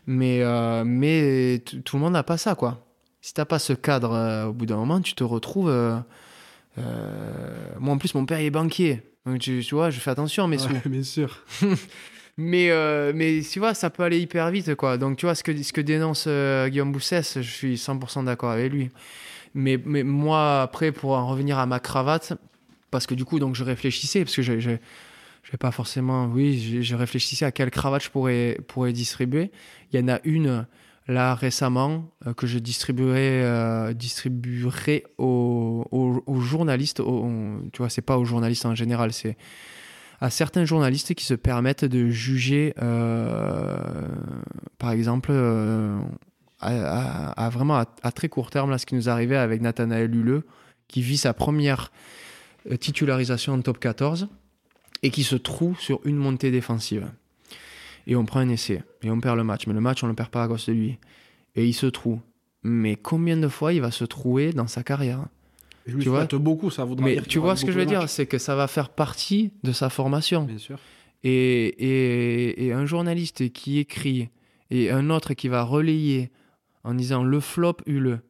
Mais, 0.06 0.42
euh, 0.42 0.84
mais 0.84 1.62
tout 1.84 1.96
le 1.96 2.02
monde 2.02 2.14
n'a 2.14 2.22
pas 2.22 2.36
ça, 2.36 2.54
quoi. 2.54 2.86
Si 3.20 3.34
t'as 3.34 3.44
pas 3.44 3.58
ce 3.58 3.72
cadre, 3.72 4.12
euh, 4.12 4.46
au 4.46 4.52
bout 4.52 4.66
d'un 4.66 4.76
moment, 4.76 5.00
tu 5.00 5.14
te 5.14 5.24
retrouves. 5.24 5.70
moi, 6.76 7.94
en 7.94 7.98
plus, 7.98 8.14
mon 8.14 8.26
père, 8.26 8.40
il 8.40 8.46
est 8.46 8.50
banquier. 8.50 9.02
Donc, 9.26 9.40
tu, 9.40 9.62
vois, 9.72 9.90
je 9.90 10.00
fais 10.00 10.10
attention 10.10 10.44
à 10.44 10.48
mes 10.48 10.62
ouais, 10.62 10.82
bien 10.86 11.02
sûr. 11.02 11.44
Mais, 12.38 12.70
euh, 12.70 13.12
mais 13.14 13.40
tu 13.42 13.58
vois, 13.58 13.74
ça 13.74 13.90
peut 13.90 14.02
aller 14.02 14.18
hyper 14.18 14.50
vite, 14.50 14.74
quoi. 14.74 14.96
Donc, 14.96 15.18
tu 15.18 15.26
vois, 15.26 15.34
ce 15.34 15.42
que, 15.44 15.62
ce 15.62 15.72
que 15.72 15.80
dénonce 15.80 16.24
euh, 16.26 16.68
Guillaume 16.68 16.92
Boussès, 16.92 17.22
je 17.36 17.50
suis 17.50 17.74
100% 17.74 18.24
d'accord 18.24 18.50
avec 18.50 18.72
lui. 18.72 18.90
Mais, 19.54 19.78
mais 19.84 20.02
moi, 20.02 20.62
après, 20.62 20.92
pour 20.92 21.12
en 21.12 21.26
revenir 21.26 21.58
à 21.58 21.66
ma 21.66 21.78
cravate, 21.78 22.32
parce 22.90 23.06
que 23.06 23.14
du 23.14 23.24
coup, 23.24 23.38
donc, 23.38 23.54
je 23.54 23.64
réfléchissais, 23.64 24.24
parce 24.24 24.34
que 24.34 24.42
je 24.42 24.70
n'ai 24.70 24.78
pas 25.60 25.70
forcément, 25.72 26.26
oui, 26.26 26.82
je 26.82 26.94
réfléchissais 26.96 27.44
à 27.44 27.52
quelle 27.52 27.70
cravate 27.70 28.02
je 28.02 28.10
pourrais, 28.10 28.58
pourrais 28.66 28.94
distribuer. 28.94 29.50
Il 29.92 30.00
y 30.00 30.02
en 30.02 30.08
a 30.08 30.18
une, 30.24 30.66
là, 31.08 31.34
récemment, 31.34 32.10
euh, 32.26 32.32
que 32.32 32.46
je 32.46 32.58
distribuerai, 32.58 33.92
distribuerai 33.94 35.04
aux, 35.18 35.84
aux, 35.90 36.40
journalistes. 36.40 37.02
tu 37.72 37.78
vois, 37.78 37.90
c'est 37.90 38.00
pas 38.00 38.16
aux 38.16 38.24
journalistes 38.24 38.64
en 38.64 38.74
général, 38.74 39.12
c'est 39.12 39.36
à 40.22 40.30
certains 40.30 40.64
journalistes 40.64 41.14
qui 41.14 41.24
se 41.24 41.34
permettent 41.34 41.84
de 41.84 42.08
juger, 42.08 42.74
euh, 42.80 43.76
par 44.78 44.92
exemple, 44.92 45.30
euh, 45.32 45.98
à, 46.60 48.12
très 48.14 48.28
court 48.28 48.50
terme, 48.50 48.70
là, 48.70 48.78
ce 48.78 48.86
qui 48.86 48.94
nous 48.94 49.08
arrivait 49.08 49.36
avec 49.36 49.60
Nathanaël 49.60 50.14
Huleux, 50.14 50.46
qui 50.86 51.02
vit 51.02 51.16
sa 51.16 51.34
première 51.34 51.90
euh, 52.70 52.76
titularisation 52.76 53.54
en 53.54 53.62
top 53.62 53.80
14 53.80 54.28
et 55.02 55.10
qui 55.10 55.24
se 55.24 55.34
trouve 55.34 55.80
sur 55.80 55.98
une 56.04 56.18
montée 56.18 56.52
défensive. 56.52 57.08
et 58.06 58.14
on 58.14 58.24
prend 58.24 58.38
un 58.38 58.48
essai, 58.48 58.84
et 59.02 59.10
on 59.10 59.18
perd 59.18 59.36
le 59.36 59.42
match. 59.42 59.66
Mais 59.66 59.74
le 59.74 59.80
match, 59.80 60.04
on 60.04 60.06
le 60.06 60.14
perd 60.14 60.28
pas 60.28 60.44
à 60.44 60.46
cause 60.46 60.66
de 60.66 60.72
lui. 60.72 60.98
Et 61.56 61.66
il 61.66 61.74
se 61.74 61.86
trouve. 61.86 62.20
Mais 62.62 62.94
combien 62.94 63.36
de 63.36 63.48
fois 63.48 63.72
il 63.72 63.80
va 63.80 63.90
se 63.90 64.04
trouver 64.04 64.52
dans 64.52 64.68
sa 64.68 64.84
carrière? 64.84 65.26
Je 65.86 65.96
lui 65.96 66.02
Tu 66.02 66.08
vois 66.08 66.26
beaucoup, 66.26 66.70
ça 66.70 66.84
voudra 66.84 67.04
Mais 67.04 67.20
tu 67.22 67.38
vois 67.38 67.56
ce 67.56 67.64
que 67.64 67.72
je 67.72 67.78
veux 67.78 67.86
dire, 67.86 68.08
c'est 68.08 68.26
que 68.26 68.38
ça 68.38 68.54
va 68.54 68.66
faire 68.66 68.90
partie 68.90 69.52
de 69.62 69.72
sa 69.72 69.90
formation. 69.90 70.44
Bien 70.44 70.58
sûr. 70.58 70.78
Et, 71.24 71.66
et, 71.66 72.66
et 72.66 72.72
un 72.72 72.84
journaliste 72.84 73.52
qui 73.52 73.78
écrit 73.78 74.28
et 74.70 74.90
un 74.90 75.10
autre 75.10 75.34
qui 75.34 75.48
va 75.48 75.62
relayer 75.62 76.30
en 76.82 76.94
disant 76.94 77.22
le 77.22 77.40
flop 77.40 77.76
eut-le 77.86 78.20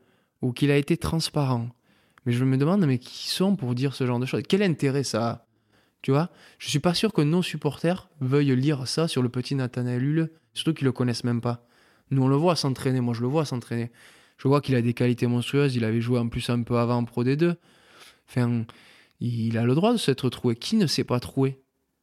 ou 0.43 0.53
qu'il 0.53 0.71
a 0.71 0.77
été 0.77 0.97
transparent. 0.97 1.69
Mais 2.27 2.33
je 2.33 2.45
me 2.45 2.57
demande, 2.57 2.85
mais 2.85 2.99
qui 2.99 3.29
sont 3.29 3.57
pour 3.57 3.75
dire 3.75 3.95
ce 3.95 4.07
genre 4.07 4.19
de 4.19 4.27
choses? 4.27 4.43
Quel 4.49 4.63
intérêt 4.63 5.05
ça 5.05 5.29
a? 5.29 5.47
Tu 6.03 6.11
vois? 6.11 6.31
Je 6.59 6.69
suis 6.69 6.81
pas 6.81 6.95
sûr 6.95 7.13
que 7.13 7.23
nos 7.23 7.43
supporters 7.43 8.11
veuillent 8.21 8.57
lire 8.57 8.89
ça 8.89 9.07
sur 9.07 9.23
le 9.23 9.29
petit 9.29 9.55
Nathanaël 9.55 10.03
Huleux, 10.03 10.33
surtout 10.53 10.75
qu'ils 10.75 10.85
le 10.87 10.93
connaissent 10.93 11.25
même 11.25 11.41
pas. 11.41 11.65
Nous, 12.11 12.23
on 12.23 12.29
le 12.29 12.37
voit 12.37 12.57
s'entraîner, 12.57 13.01
moi 13.01 13.15
je 13.15 13.23
le 13.23 13.29
vois 13.29 13.45
s'entraîner. 13.45 13.91
Je 14.43 14.49
vois 14.49 14.61
qu'il 14.61 14.75
a 14.75 14.83
des 14.83 14.93
qualités 14.93 15.29
monstrueuses, 15.29 15.77
il 15.77 15.85
avait 15.85 16.01
joué 16.01 16.19
en 16.19 16.29
plus 16.29 16.51
un 16.51 16.63
peu 16.63 16.77
avant 16.79 16.97
en 16.97 17.05
Pro 17.05 17.23
D2. 17.23 17.55
Enfin, 18.29 18.65
il 19.21 19.57
a 19.57 19.65
le 19.65 19.75
droit 19.77 19.93
de 19.93 19.99
s'être 19.99 20.29
troué. 20.31 20.57
Qui 20.57 20.77
ne 20.77 20.87
s'est 20.89 21.05
pas 21.05 21.21
troué? 21.21 21.61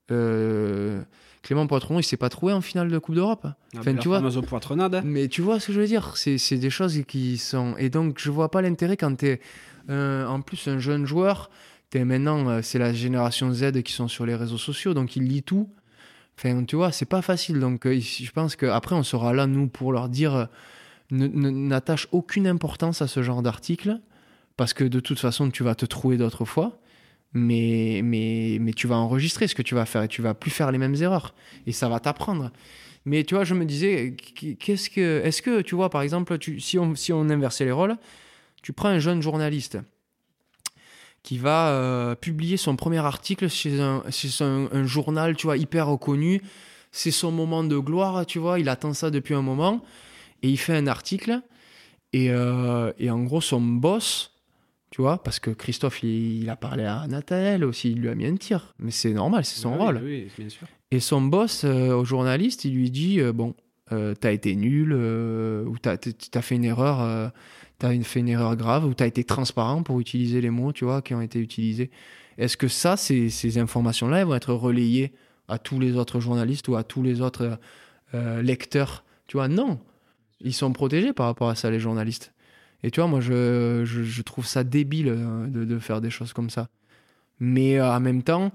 Euh, 0.09 1.01
Clément 1.43 1.67
Poitron, 1.67 1.99
il 1.99 2.03
s'est 2.03 2.17
pas 2.17 2.29
trouvé 2.29 2.53
en 2.53 2.61
finale 2.61 2.89
de 2.89 2.97
Coupe 2.97 3.15
d'Europe. 3.15 3.45
Enfin, 3.77 3.93
la 3.93 3.99
tu 3.99 4.07
vois, 4.07 4.19
fameuse 4.19 4.41
poitrenade. 4.47 4.95
hein. 4.95 5.01
mais 5.03 5.27
tu 5.27 5.41
vois 5.41 5.59
ce 5.59 5.67
que 5.67 5.73
je 5.73 5.81
veux 5.81 5.87
dire? 5.87 6.15
C'est 6.15 6.57
des 6.57 6.69
choses 6.69 7.01
qui 7.07 7.37
sont. 7.37 7.75
Et 7.77 7.89
donc, 7.89 8.19
je 8.19 8.31
vois 8.31 8.49
pas 8.49 8.61
l'intérêt 8.61 8.95
quand 8.95 9.15
tu 9.17 9.27
es 9.27 9.41
en 9.89 10.39
plus 10.41 10.67
un 10.69 10.79
jeune 10.79 11.05
joueur. 11.05 11.49
Es 11.93 12.05
maintenant, 12.05 12.47
euh, 12.47 12.61
c'est 12.61 12.77
la 12.77 12.93
génération 12.93 13.51
Z 13.51 13.81
qui 13.81 13.93
sont 13.93 14.07
sur 14.07 14.25
les 14.25 14.35
réseaux 14.35 14.59
sociaux, 14.59 14.93
donc 14.93 15.15
ils 15.15 15.23
lisent 15.23 15.43
tout. 15.45 15.69
Enfin, 16.37 16.63
tu 16.63 16.75
vois, 16.75 16.91
c'est 16.91 17.05
pas 17.05 17.21
facile. 17.21 17.59
Donc, 17.59 17.85
euh, 17.85 17.99
je 17.99 18.31
pense 18.31 18.55
qu'après, 18.55 18.95
on 18.95 19.03
sera 19.03 19.33
là, 19.33 19.47
nous, 19.47 19.67
pour 19.67 19.91
leur 19.91 20.07
dire 20.07 20.35
euh, 20.35 20.45
n'attache 21.11 22.07
aucune 22.11 22.47
importance 22.47 23.01
à 23.01 23.07
ce 23.07 23.23
genre 23.23 23.41
d'article, 23.41 23.99
parce 24.57 24.73
que 24.73 24.83
de 24.83 24.99
toute 24.99 25.19
façon, 25.19 25.49
tu 25.49 25.63
vas 25.63 25.75
te 25.75 25.85
trouver 25.85 26.17
d'autres 26.17 26.45
fois. 26.45 26.79
Mais, 27.33 28.01
mais, 28.03 28.57
mais 28.59 28.73
tu 28.73 28.87
vas 28.87 28.95
enregistrer 28.95 29.47
ce 29.47 29.53
que 29.53 29.61
tu 29.61 29.75
vas 29.75 29.85
faire 29.85 30.01
et 30.01 30.07
tu 30.07 30.23
vas 30.23 30.33
plus 30.33 30.49
faire 30.49 30.71
les 30.71 30.79
mêmes 30.79 30.95
erreurs. 30.95 31.35
Et 31.67 31.71
ça 31.71 31.87
va 31.87 31.99
t'apprendre. 31.99 32.51
Mais 33.05 33.23
tu 33.23 33.35
vois, 33.35 33.43
je 33.43 33.53
me 33.53 33.65
disais, 33.65 34.15
qu'est-ce 34.59 34.89
que, 34.89 35.21
est-ce 35.23 35.41
que, 35.41 35.61
tu 35.61 35.75
vois, 35.75 35.89
par 35.89 36.01
exemple, 36.01 36.37
si, 36.59 36.79
on, 36.79 36.95
si 36.95 37.13
on 37.13 37.21
inversait 37.29 37.65
les 37.65 37.71
rôles, 37.71 37.97
tu 38.61 38.73
prends 38.73 38.89
un 38.89 38.99
jeune 38.99 39.21
journaliste 39.21 39.77
qui 41.23 41.37
va 41.37 41.69
euh, 41.69 42.15
publier 42.15 42.57
son 42.57 42.75
premier 42.75 42.97
article 42.97 43.49
chez 43.49 43.79
un, 43.79 44.03
chez 44.09 44.43
un, 44.43 44.67
un 44.71 44.85
journal, 44.85 45.35
tu 45.35 45.47
vois, 45.47 45.57
hyper 45.57 45.87
reconnu. 45.87 46.41
C'est 46.91 47.11
son 47.11 47.31
moment 47.31 47.63
de 47.63 47.77
gloire, 47.77 48.25
tu 48.25 48.39
vois, 48.39 48.59
il 48.59 48.67
attend 48.69 48.93
ça 48.93 49.11
depuis 49.11 49.35
un 49.35 49.41
moment. 49.43 49.83
Et 50.43 50.49
il 50.49 50.57
fait 50.57 50.75
un 50.75 50.87
article. 50.87 51.41
Et, 52.13 52.31
euh, 52.31 52.91
et 52.97 53.09
en 53.11 53.23
gros, 53.23 53.41
son 53.41 53.61
boss, 53.61 54.35
tu 54.89 55.01
vois, 55.01 55.21
parce 55.21 55.39
que 55.39 55.51
Christophe, 55.51 56.01
il, 56.03 56.41
il 56.43 56.49
a 56.49 56.55
parlé 56.55 56.85
à 56.85 57.05
Nathanaël 57.07 57.63
aussi, 57.63 57.91
il 57.91 57.99
lui 58.01 58.09
a 58.09 58.15
mis 58.15 58.25
un 58.25 58.35
tir. 58.35 58.73
Mais 58.79 58.91
c'est 58.91 59.13
normal, 59.13 59.45
c'est 59.45 59.59
son 59.61 59.73
Oui, 59.73 59.77
rôle. 59.77 60.01
Oui, 60.03 60.27
bien 60.37 60.49
sûr. 60.49 60.67
Et 60.91 60.99
son 60.99 61.21
boss, 61.21 61.63
euh, 61.65 61.93
au 61.93 62.03
journaliste, 62.05 62.65
il 62.65 62.73
lui 62.73 62.89
dit 62.89 63.19
euh, 63.19 63.31
Bon, 63.31 63.53
euh, 63.91 64.15
t'as 64.19 64.31
été 64.31 64.55
nul, 64.55 64.93
ou 64.93 65.77
t'as 65.79 65.97
as 66.33 66.41
fait 66.41 66.55
une 66.55 66.65
erreur, 66.65 67.31
t'as 67.77 67.99
fait 68.01 68.19
une 68.21 68.29
erreur 68.29 68.55
grave, 68.55 68.85
ou 68.85 68.93
t'as 68.95 69.07
été 69.07 69.23
transparent 69.23 69.83
pour 69.83 69.99
utiliser 69.99 70.41
les 70.41 70.49
mots, 70.49 70.73
tu 70.73 70.85
vois, 70.85 71.01
qui 71.01 71.13
ont 71.13 71.21
été 71.21 71.39
utilisés. 71.39 71.91
Est-ce 72.39 72.57
que 72.57 72.67
ça, 72.67 72.97
ces, 72.97 73.29
ces 73.29 73.57
informations-là, 73.57 74.19
elles 74.19 74.25
vont 74.27 74.35
être 74.35 74.53
relayées 74.53 75.13
à 75.47 75.59
tous 75.59 75.79
les 75.79 75.95
autres 75.97 76.19
journalistes 76.19 76.67
ou 76.69 76.75
à 76.75 76.83
tous 76.83 77.03
les 77.03 77.21
autres 77.21 77.59
euh, 78.13 78.41
lecteurs 78.41 79.03
Tu 79.27 79.37
vois, 79.37 79.47
non. 79.47 79.79
Ils 80.41 80.53
sont 80.53 80.71
protégés 80.73 81.13
par 81.13 81.25
rapport 81.27 81.49
à 81.49 81.55
ça, 81.55 81.69
les 81.71 81.79
journalistes. 81.79 82.33
Et 82.83 82.91
tu 82.91 83.01
vois, 83.01 83.09
moi, 83.09 83.19
je, 83.19 83.83
je, 83.85 84.21
trouve 84.21 84.45
ça 84.45 84.63
débile 84.63 85.09
euh, 85.09 85.47
de, 85.47 85.65
de 85.65 85.79
faire 85.79 85.99
des 86.01 86.09
choses 86.09 86.31
comme 86.33 86.49
ça. 86.49 86.69
Mais 87.39 87.79
euh, 87.79 87.91
en 87.93 87.99
même 87.99 88.23
temps, 88.23 88.51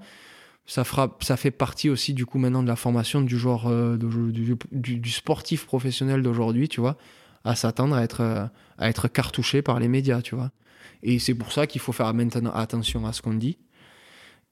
ça, 0.65 0.83
fera, 0.83 1.15
ça 1.21 1.37
fait 1.37 1.51
partie 1.51 1.89
aussi 1.89 2.13
du 2.13 2.25
coup 2.25 2.39
maintenant 2.39 2.63
de 2.63 2.67
la 2.67 2.75
formation 2.75 3.21
du 3.21 3.37
joueur, 3.37 3.67
euh, 3.67 3.97
du, 3.97 4.57
du- 4.71 4.99
du 4.99 5.11
sportif 5.11 5.65
professionnel 5.65 6.21
d'aujourd'hui, 6.23 6.69
tu 6.69 6.81
vois, 6.81 6.97
à 7.43 7.55
s'attendre 7.55 7.95
à 7.95 8.03
être, 8.03 8.21
euh, 8.21 8.45
à 8.77 8.89
être 8.89 9.07
cartouché 9.07 9.61
par 9.61 9.79
les 9.79 9.87
médias, 9.87 10.21
tu 10.21 10.35
vois. 10.35 10.51
Et 11.03 11.19
c'est 11.19 11.35
pour 11.35 11.51
ça 11.51 11.67
qu'il 11.67 11.81
faut 11.81 11.91
faire 11.91 12.13
maintenant 12.13 12.51
attention 12.53 13.05
à 13.05 13.13
ce 13.13 13.21
qu'on 13.21 13.33
dit. 13.35 13.57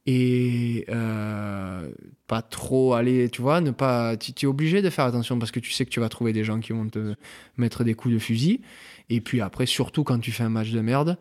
Et 0.05 0.85
euh, 0.89 1.89
pas 2.27 2.41
trop 2.41 2.93
aller, 2.93 3.29
tu 3.29 3.41
vois, 3.41 3.61
ne 3.61 3.71
pas. 3.71 4.17
Tu 4.17 4.33
es 4.45 4.47
obligé 4.47 4.81
de 4.81 4.89
faire 4.89 5.05
attention 5.05 5.39
parce 5.39 5.51
que 5.51 5.61
tu 5.61 5.71
sais 5.71 5.85
que 5.85 5.89
tu 5.89 6.01
vas 6.01 6.09
trouver 6.09 6.33
des 6.33 6.43
gens 6.43 6.59
qui 6.59 6.73
vont 6.73 6.87
te 6.89 7.15
mettre 7.55 7.83
des 7.85 7.93
coups 7.93 8.13
de 8.13 8.19
fusil. 8.19 8.61
Et 9.09 9.21
puis 9.21 9.39
après, 9.39 9.65
surtout 9.65 10.03
quand 10.03 10.19
tu 10.19 10.31
fais 10.31 10.43
un 10.43 10.49
match 10.49 10.71
de 10.71 10.81
merde, 10.81 11.17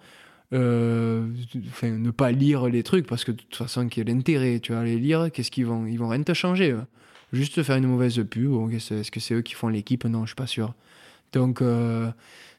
euh, 0.52 1.26
ne 1.82 2.10
pas 2.10 2.32
lire 2.32 2.66
les 2.66 2.82
trucs 2.82 3.06
parce 3.06 3.24
que 3.24 3.30
de 3.30 3.36
toute 3.36 3.54
façon, 3.54 3.88
quel 3.88 4.10
intérêt 4.10 4.59
Tu 4.59 4.72
vas 4.72 4.82
les 4.82 4.98
lire, 4.98 5.30
qu'est-ce 5.32 5.52
qu'ils 5.52 5.66
vont 5.66 5.86
Ils 5.86 5.98
vont 5.98 6.09
rien 6.09 6.22
te 6.22 6.34
changer. 6.34 6.76
Juste 7.32 7.54
te 7.54 7.62
faire 7.62 7.76
une 7.76 7.86
mauvaise 7.86 8.22
pub. 8.28 8.50
Bon, 8.50 8.68
Est-ce 8.68 9.10
que 9.10 9.20
c'est 9.20 9.34
eux 9.34 9.42
qui 9.42 9.54
font 9.54 9.68
l'équipe? 9.68 10.04
Non, 10.04 10.22
je 10.22 10.30
suis 10.30 10.34
pas 10.34 10.46
sûr. 10.48 10.74
Donc, 11.32 11.62
euh, 11.62 12.10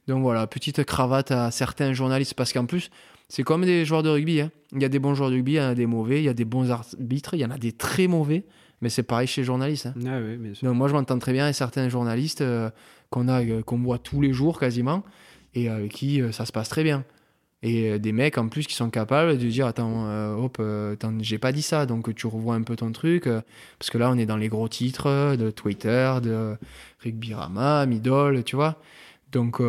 donc 0.07 0.21
voilà, 0.21 0.47
petite 0.47 0.83
cravate 0.83 1.31
à 1.31 1.51
certains 1.51 1.93
journalistes 1.93 2.33
parce 2.33 2.53
qu'en 2.53 2.65
plus, 2.65 2.89
c'est 3.29 3.43
comme 3.43 3.65
des 3.65 3.85
joueurs 3.85 4.03
de 4.03 4.09
rugby. 4.09 4.41
hein. 4.41 4.51
Il 4.73 4.81
y 4.81 4.85
a 4.85 4.89
des 4.89 4.99
bons 4.99 5.15
joueurs 5.15 5.29
de 5.29 5.35
rugby, 5.35 5.53
il 5.53 5.55
y 5.55 5.61
en 5.61 5.69
a 5.69 5.75
des 5.75 5.85
mauvais, 5.85 6.19
il 6.21 6.25
y 6.25 6.29
a 6.29 6.33
des 6.33 6.45
bons 6.45 6.69
arbitres, 6.71 7.33
il 7.35 7.39
y 7.39 7.45
en 7.45 7.51
a 7.51 7.57
des 7.57 7.71
très 7.71 8.07
mauvais. 8.07 8.43
Mais 8.81 8.89
c'est 8.89 9.03
pareil 9.03 9.27
chez 9.27 9.41
les 9.41 9.45
journalistes. 9.45 9.85
hein. 9.85 9.93
Ah 10.05 10.19
oui, 10.21 10.35
bien 10.37 10.53
sûr. 10.53 10.67
Donc 10.67 10.75
moi, 10.77 10.87
je 10.89 10.93
m'entends 10.93 11.17
très 11.19 11.31
bien 11.31 11.45
avec 11.45 11.55
certains 11.55 11.87
journalistes 11.89 12.41
euh, 12.41 12.69
qu'on 13.09 13.27
a, 13.29 13.41
euh, 13.43 13.61
qu'on 13.61 13.77
voit 13.79 13.97
tous 13.97 14.19
les 14.19 14.33
jours 14.33 14.59
quasiment, 14.59 15.03
et 15.55 15.69
avec 15.69 15.93
qui 15.93 16.21
euh, 16.21 16.31
ça 16.33 16.45
se 16.45 16.51
passe 16.51 16.67
très 16.69 16.83
bien. 16.83 17.05
Et 17.65 17.97
des 17.97 18.11
mecs 18.11 18.37
en 18.37 18.49
plus 18.49 18.67
qui 18.67 18.73
sont 18.73 18.89
capables 18.89 19.37
de 19.37 19.47
dire 19.47 19.67
attends, 19.67 20.05
euh, 20.07 20.33
hop, 20.35 20.57
euh, 20.59 20.97
j'ai 21.21 21.37
pas 21.37 21.53
dit 21.53 21.61
ça, 21.61 21.85
donc 21.85 22.13
tu 22.13 22.27
revois 22.27 22.55
un 22.55 22.61
peu 22.63 22.75
ton 22.75 22.91
truc, 22.91 23.25
euh, 23.25 23.39
parce 23.79 23.89
que 23.89 23.97
là 23.97 24.11
on 24.11 24.17
est 24.17 24.25
dans 24.25 24.35
les 24.35 24.49
gros 24.49 24.67
titres 24.67 25.37
de 25.37 25.49
Twitter, 25.49 26.13
de 26.21 26.57
Rugbyrama, 27.05 27.85
Midol, 27.85 28.43
tu 28.43 28.57
vois. 28.57 28.81
Donc 29.31 29.61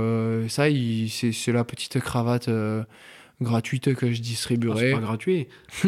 ça, 0.48 0.64
c'est 0.68 1.52
la 1.52 1.64
petite 1.64 2.00
cravate 2.00 2.50
gratuite 3.40 3.94
que 3.94 4.10
je 4.12 4.18
Ah, 4.18 4.22
distribuerai. 4.22 4.78
c'est 4.80 4.92
pas 4.92 5.00
gratuit. 5.00 5.48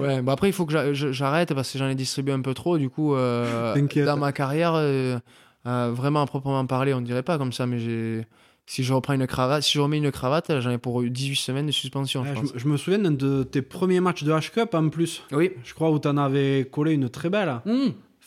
Ouais, 0.00 0.22
bah 0.22 0.32
après, 0.32 0.48
il 0.48 0.52
faut 0.52 0.66
que 0.66 0.92
j'arrête 0.92 1.54
parce 1.54 1.72
que 1.72 1.78
j'en 1.78 1.88
ai 1.88 1.94
distribué 1.94 2.32
un 2.32 2.40
peu 2.42 2.54
trop. 2.54 2.78
Du 2.78 2.88
coup, 2.90 3.14
euh, 3.14 3.74
dans 4.04 4.16
ma 4.16 4.32
carrière, 4.32 4.74
euh, 4.74 5.18
euh, 5.66 5.90
vraiment 5.94 6.22
à 6.22 6.26
proprement 6.26 6.64
parler, 6.66 6.92
on 6.94 7.00
dirait 7.00 7.22
pas 7.22 7.38
comme 7.38 7.52
ça, 7.52 7.66
mais 7.66 7.78
j'ai. 7.78 8.26
Si 8.68 8.82
je 8.82 8.92
reprends 8.92 9.12
une 9.12 9.28
cravate, 9.28 9.62
si 9.62 9.74
je 9.74 9.80
remets 9.80 9.98
une 9.98 10.10
cravate, 10.10 10.58
j'en 10.60 10.70
ai 10.72 10.78
pour 10.78 11.00
18 11.00 11.36
semaines 11.36 11.66
de 11.66 11.70
suspension, 11.70 12.24
Ah, 12.26 12.30
je 12.34 12.40
pense. 12.40 12.52
me- 12.54 12.58
je 12.58 12.66
me 12.66 12.76
souviens 12.76 12.98
d'un 12.98 13.12
de 13.12 13.44
tes 13.44 13.62
premiers 13.62 14.00
matchs 14.00 14.24
de 14.24 14.32
H-Cup 14.32 14.74
en 14.74 14.88
plus. 14.88 15.22
Oui. 15.30 15.52
Je 15.62 15.72
crois 15.72 15.88
où 15.92 16.00
t'en 16.00 16.16
avais 16.16 16.68
collé 16.70 16.94
une 16.94 17.08
très 17.08 17.30
belle. 17.30 17.60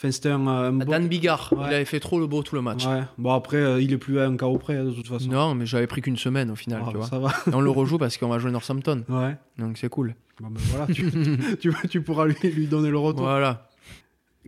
Enfin, 0.02 0.12
c'était 0.12 0.30
un, 0.30 0.48
un 0.48 0.72
beau- 0.72 0.86
Dan 0.90 1.10
Bigard, 1.10 1.52
Ouais. 1.52 1.66
il 1.68 1.74
avait 1.74 1.84
fait 1.84 2.00
trop 2.00 2.20
le 2.22 2.26
beau 2.28 2.42
tout 2.42 2.56
le 2.56 2.62
match. 2.62 2.86
Ouais. 2.86 3.04
Bon, 3.18 3.34
après, 3.34 3.58
euh, 3.58 3.82
il 3.82 3.92
est 3.92 3.98
plus 3.98 4.18
à 4.22 4.28
un 4.28 4.38
carreau 4.38 4.58
près, 4.58 4.78
de 4.82 4.92
toute 4.92 5.08
façon. 5.10 5.28
Non, 5.28 5.56
mais 5.56 5.66
j'avais 5.66 5.88
pris 5.88 6.02
qu'une 6.02 6.16
semaine 6.16 6.50
au 6.52 6.56
final, 6.56 6.84
Ah, 6.86 6.90
tu 6.92 6.96
vois. 6.98 7.06
ça 7.08 7.20
va. 7.20 7.34
Et 7.48 7.54
on 7.54 7.60
le 7.60 7.70
rejoue 7.70 7.98
parce 8.00 8.16
qu'on 8.18 8.30
va 8.30 8.40
jouer 8.40 8.52
Northampton, 8.52 9.04
Ouais. 9.10 9.36
donc 9.58 9.78
c'est 9.78 9.90
cool. 9.90 10.16
Bon, 10.40 10.48
ben 10.48 10.62
voilà, 10.68 10.88
tu, 10.88 11.12
tu, 11.60 11.74
tu 11.90 12.02
pourras 12.02 12.26
lui, 12.28 12.36
lui 12.50 12.68
donner 12.68 12.90
le 12.90 12.98
retour. 12.98 13.24
Voilà. 13.24 13.68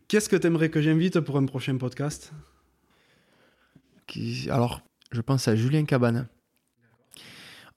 Qu'est-ce 0.07 0.29
que 0.29 0.37
t'aimerais 0.37 0.69
que 0.69 0.81
j'invite 0.81 1.19
pour 1.19 1.35
un 1.37 1.45
prochain 1.45 1.75
podcast? 1.75 2.31
Qui- 4.07 4.49
Alors, 4.49 4.81
je 5.11 5.19
pense 5.21 5.47
à 5.49 5.55
Julien 5.57 5.83
Cabane. 5.85 6.27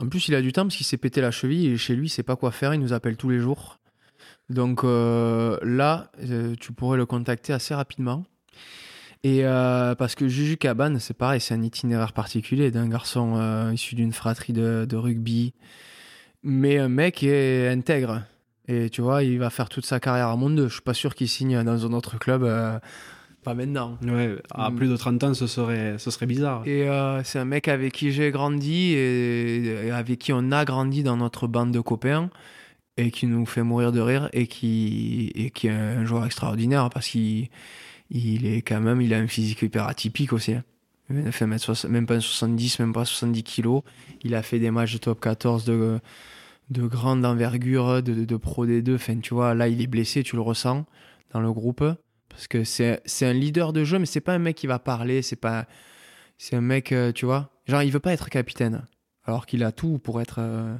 En 0.00 0.08
plus, 0.08 0.28
il 0.28 0.34
a 0.34 0.42
du 0.42 0.52
temps 0.52 0.62
parce 0.62 0.76
qu'il 0.76 0.86
s'est 0.86 0.96
pété 0.96 1.20
la 1.20 1.30
cheville 1.30 1.66
et 1.68 1.76
chez 1.76 1.94
lui, 1.96 2.06
il 2.06 2.10
sait 2.10 2.22
pas 2.22 2.36
quoi 2.36 2.50
faire. 2.50 2.74
Il 2.74 2.80
nous 2.80 2.92
appelle 2.92 3.16
tous 3.16 3.30
les 3.30 3.38
jours. 3.38 3.78
Donc 4.50 4.84
euh, 4.84 5.58
là, 5.62 6.10
euh, 6.22 6.54
tu 6.60 6.72
pourrais 6.72 6.98
le 6.98 7.06
contacter 7.06 7.52
assez 7.52 7.74
rapidement. 7.74 8.24
Et 9.22 9.40
euh, 9.44 9.94
parce 9.94 10.14
que 10.14 10.28
Juju 10.28 10.58
Cabane, 10.58 10.98
c'est 11.00 11.14
pareil, 11.16 11.40
c'est 11.40 11.54
un 11.54 11.62
itinéraire 11.62 12.12
particulier 12.12 12.70
d'un 12.70 12.88
garçon 12.88 13.70
issu 13.72 13.94
d'une 13.94 14.12
fratrie 14.12 14.52
de, 14.52 14.86
de 14.86 14.96
rugby, 14.96 15.54
mais 16.42 16.76
un 16.78 16.88
mec 16.90 17.22
est 17.22 17.68
intègre. 17.70 18.22
Et 18.68 18.90
tu 18.90 19.00
vois, 19.00 19.22
il 19.22 19.38
va 19.38 19.48
faire 19.50 19.68
toute 19.70 19.86
sa 19.86 19.98
carrière 19.98 20.28
à 20.28 20.36
Monde 20.36 20.56
2. 20.56 20.68
Je 20.68 20.74
suis 20.74 20.82
pas 20.82 20.94
sûr 20.94 21.14
qu'il 21.14 21.28
signe 21.28 21.62
dans 21.64 21.86
un 21.86 21.92
autre 21.94 22.18
club. 22.18 22.42
pas 23.42 23.54
maintenant. 23.54 23.98
Ouais, 24.02 24.36
à 24.54 24.70
Mm. 24.70 24.76
plus 24.76 24.88
de 24.88 24.96
30 24.96 25.24
ans, 25.24 25.34
ce 25.34 25.46
serait, 25.46 25.96
ce 25.98 26.10
serait 26.10 26.26
bizarre. 26.26 26.62
Et 26.66 26.86
c'est 27.24 27.38
un 27.38 27.44
mec 27.46 27.68
avec 27.68 27.94
qui 27.94 28.12
j'ai 28.12 28.30
grandi 28.30 28.92
et, 28.92 29.86
et 29.86 29.90
avec 29.90 30.18
qui 30.18 30.34
on 30.34 30.52
a 30.52 30.66
grandi 30.66 31.02
dans 31.02 31.16
notre 31.16 31.46
bande 31.46 31.72
de 31.72 31.80
copains 31.80 32.28
et 32.96 33.10
qui 33.10 33.26
nous 33.26 33.44
fait 33.46 33.62
mourir 33.62 33.92
de 33.92 34.00
rire 34.00 34.28
et 34.32 34.46
qui, 34.46 35.32
est 35.36 35.68
un 35.68 36.04
joueur 36.04 36.24
extraordinaire 36.24 36.90
parce 36.90 37.08
qu'il 37.08 37.48
il 38.10 38.46
est 38.46 38.62
quand 38.62 38.80
même, 38.80 39.00
il 39.00 39.12
a 39.14 39.18
un 39.18 39.26
physique 39.26 39.62
hyper 39.62 39.86
atypique 39.88 40.32
aussi. 40.32 40.54
hein. 40.54 40.64
Il 41.10 41.26
a 41.26 41.32
fait 41.32 41.44
1m60 41.46 41.88
même 41.88 42.06
pas 42.06 42.14
un 42.14 42.20
70, 42.20 42.78
même 42.78 42.92
pas 42.92 43.04
70 43.04 43.42
kilos. 43.42 43.82
Il 44.22 44.34
a 44.34 44.42
fait 44.42 44.58
des 44.58 44.70
matchs 44.70 44.94
de 44.94 44.98
top 44.98 45.20
14 45.20 45.64
de, 45.64 46.00
de 46.70 46.86
grande 46.86 47.24
envergure, 47.26 48.02
de, 48.02 48.36
Pro 48.36 48.66
D2. 48.66 48.94
Enfin, 48.94 49.18
tu 49.20 49.34
vois, 49.34 49.54
là, 49.54 49.68
il 49.68 49.82
est 49.82 49.86
blessé, 49.86 50.22
tu 50.22 50.36
le 50.36 50.42
ressens 50.42 50.86
dans 51.32 51.40
le 51.40 51.52
groupe. 51.52 51.84
Parce 52.30 52.48
que 52.48 52.64
c'est 52.64 53.00
c'est 53.04 53.26
un 53.26 53.32
leader 53.34 53.72
de 53.72 53.84
jeu, 53.84 53.98
mais 53.98 54.06
c'est 54.06 54.20
pas 54.20 54.32
un 54.34 54.38
mec 54.38 54.56
qui 54.56 54.66
va 54.66 54.78
parler, 54.78 55.20
c'est 55.22 55.36
pas. 55.36 55.66
C'est 56.38 56.56
un 56.56 56.60
mec, 56.62 56.90
euh, 56.92 57.12
tu 57.12 57.26
vois. 57.26 57.50
Genre, 57.66 57.82
il 57.82 57.92
veut 57.92 58.00
pas 58.00 58.12
être 58.12 58.28
capitaine. 58.30 58.86
Alors 59.24 59.46
qu'il 59.46 59.62
a 59.62 59.72
tout 59.72 59.98
pour 59.98 60.20
être. 60.22 60.38
euh, 60.40 60.76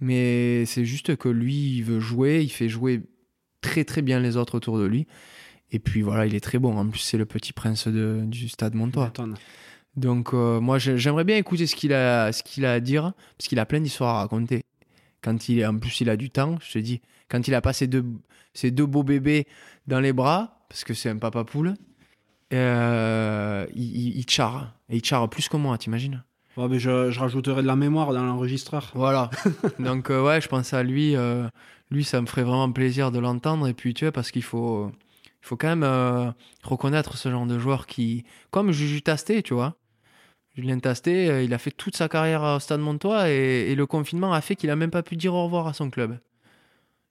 Mais 0.00 0.64
c'est 0.66 0.84
juste 0.84 1.16
que 1.16 1.28
lui, 1.28 1.76
il 1.78 1.82
veut 1.84 2.00
jouer, 2.00 2.42
il 2.42 2.48
fait 2.50 2.68
jouer 2.68 3.02
très 3.60 3.84
très 3.84 4.02
bien 4.02 4.20
les 4.20 4.36
autres 4.36 4.56
autour 4.56 4.78
de 4.78 4.84
lui. 4.84 5.06
Et 5.72 5.78
puis 5.78 6.02
voilà, 6.02 6.26
il 6.26 6.34
est 6.34 6.40
très 6.40 6.58
bon. 6.58 6.76
En 6.76 6.86
plus, 6.88 7.00
c'est 7.00 7.16
le 7.18 7.26
petit 7.26 7.52
prince 7.52 7.88
de, 7.88 8.22
du 8.26 8.48
stade 8.48 8.74
Montois. 8.74 9.06
Donc 9.96 10.34
euh, 10.34 10.60
moi 10.60 10.78
j'ai- 10.78 10.98
j'aimerais 10.98 11.22
bien 11.24 11.36
écouter 11.36 11.66
ce 11.68 11.76
qu'il 11.76 11.92
a 11.92 12.32
ce 12.32 12.42
qu'il 12.42 12.64
a 12.64 12.72
à 12.72 12.80
dire 12.80 13.12
parce 13.38 13.48
qu'il 13.48 13.58
a 13.60 13.64
plein 13.66 13.80
d'histoires 13.80 14.16
à 14.16 14.18
raconter. 14.22 14.64
Quand 15.22 15.48
il 15.48 15.64
en 15.64 15.78
plus 15.78 16.00
il 16.00 16.10
a 16.10 16.16
du 16.16 16.30
temps, 16.30 16.58
je 16.60 16.72
te 16.72 16.78
dis, 16.80 17.00
quand 17.28 17.46
il 17.46 17.54
a 17.54 17.60
pas 17.60 17.72
ses 17.72 17.86
deux 17.86 18.04
ses 18.54 18.72
deux 18.72 18.86
beaux 18.86 19.04
bébés 19.04 19.46
dans 19.86 20.00
les 20.00 20.12
bras 20.12 20.66
parce 20.68 20.82
que 20.84 20.94
c'est 20.94 21.08
un 21.10 21.18
papa 21.18 21.44
poule, 21.44 21.74
euh, 22.52 23.66
il, 23.74 23.96
il, 23.96 24.18
il 24.18 24.28
charre 24.30 24.74
et 24.88 24.96
il 24.96 25.04
charre 25.04 25.28
plus 25.30 25.48
que 25.48 25.56
moi, 25.56 25.78
t'imagines? 25.78 26.24
Ouais, 26.56 26.68
mais 26.68 26.78
je, 26.78 27.10
je 27.10 27.18
rajouterai 27.20 27.62
de 27.62 27.66
la 27.66 27.76
mémoire 27.76 28.12
dans 28.12 28.24
l'enregistreur. 28.24 28.90
Voilà. 28.94 29.30
Donc 29.78 30.10
euh, 30.10 30.22
ouais, 30.22 30.40
je 30.40 30.48
pense 30.48 30.72
à 30.72 30.82
lui. 30.82 31.16
euh, 31.16 31.48
lui, 31.90 32.04
ça 32.04 32.20
me 32.20 32.26
ferait 32.26 32.44
vraiment 32.44 32.70
plaisir 32.70 33.10
de 33.10 33.18
l'entendre. 33.18 33.66
Et 33.66 33.74
puis 33.74 33.92
tu 33.94 34.04
vois, 34.04 34.12
parce 34.12 34.30
qu'il 34.30 34.42
faut, 34.44 34.90
il 35.24 35.46
faut 35.46 35.56
quand 35.56 35.68
même 35.68 35.82
euh, 35.82 36.30
reconnaître 36.62 37.16
ce 37.16 37.30
genre 37.30 37.46
de 37.46 37.58
joueur 37.58 37.86
qui, 37.86 38.24
comme 38.50 38.70
Juju 38.72 39.02
Tasté, 39.02 39.42
tu 39.42 39.54
vois. 39.54 39.76
Julien 40.56 40.78
Tasté, 40.78 41.30
euh, 41.30 41.42
il 41.42 41.54
a 41.54 41.58
fait 41.58 41.72
toute 41.72 41.96
sa 41.96 42.08
carrière 42.08 42.42
au 42.42 42.60
Stade 42.60 42.80
Montois 42.80 43.30
et, 43.30 43.70
et 43.72 43.74
le 43.74 43.86
confinement 43.86 44.32
a 44.32 44.40
fait 44.40 44.56
qu'il 44.56 44.70
a 44.70 44.76
même 44.76 44.90
pas 44.92 45.02
pu 45.02 45.16
dire 45.16 45.34
au 45.34 45.44
revoir 45.44 45.66
à 45.68 45.72
son 45.74 45.90
club. 45.90 46.18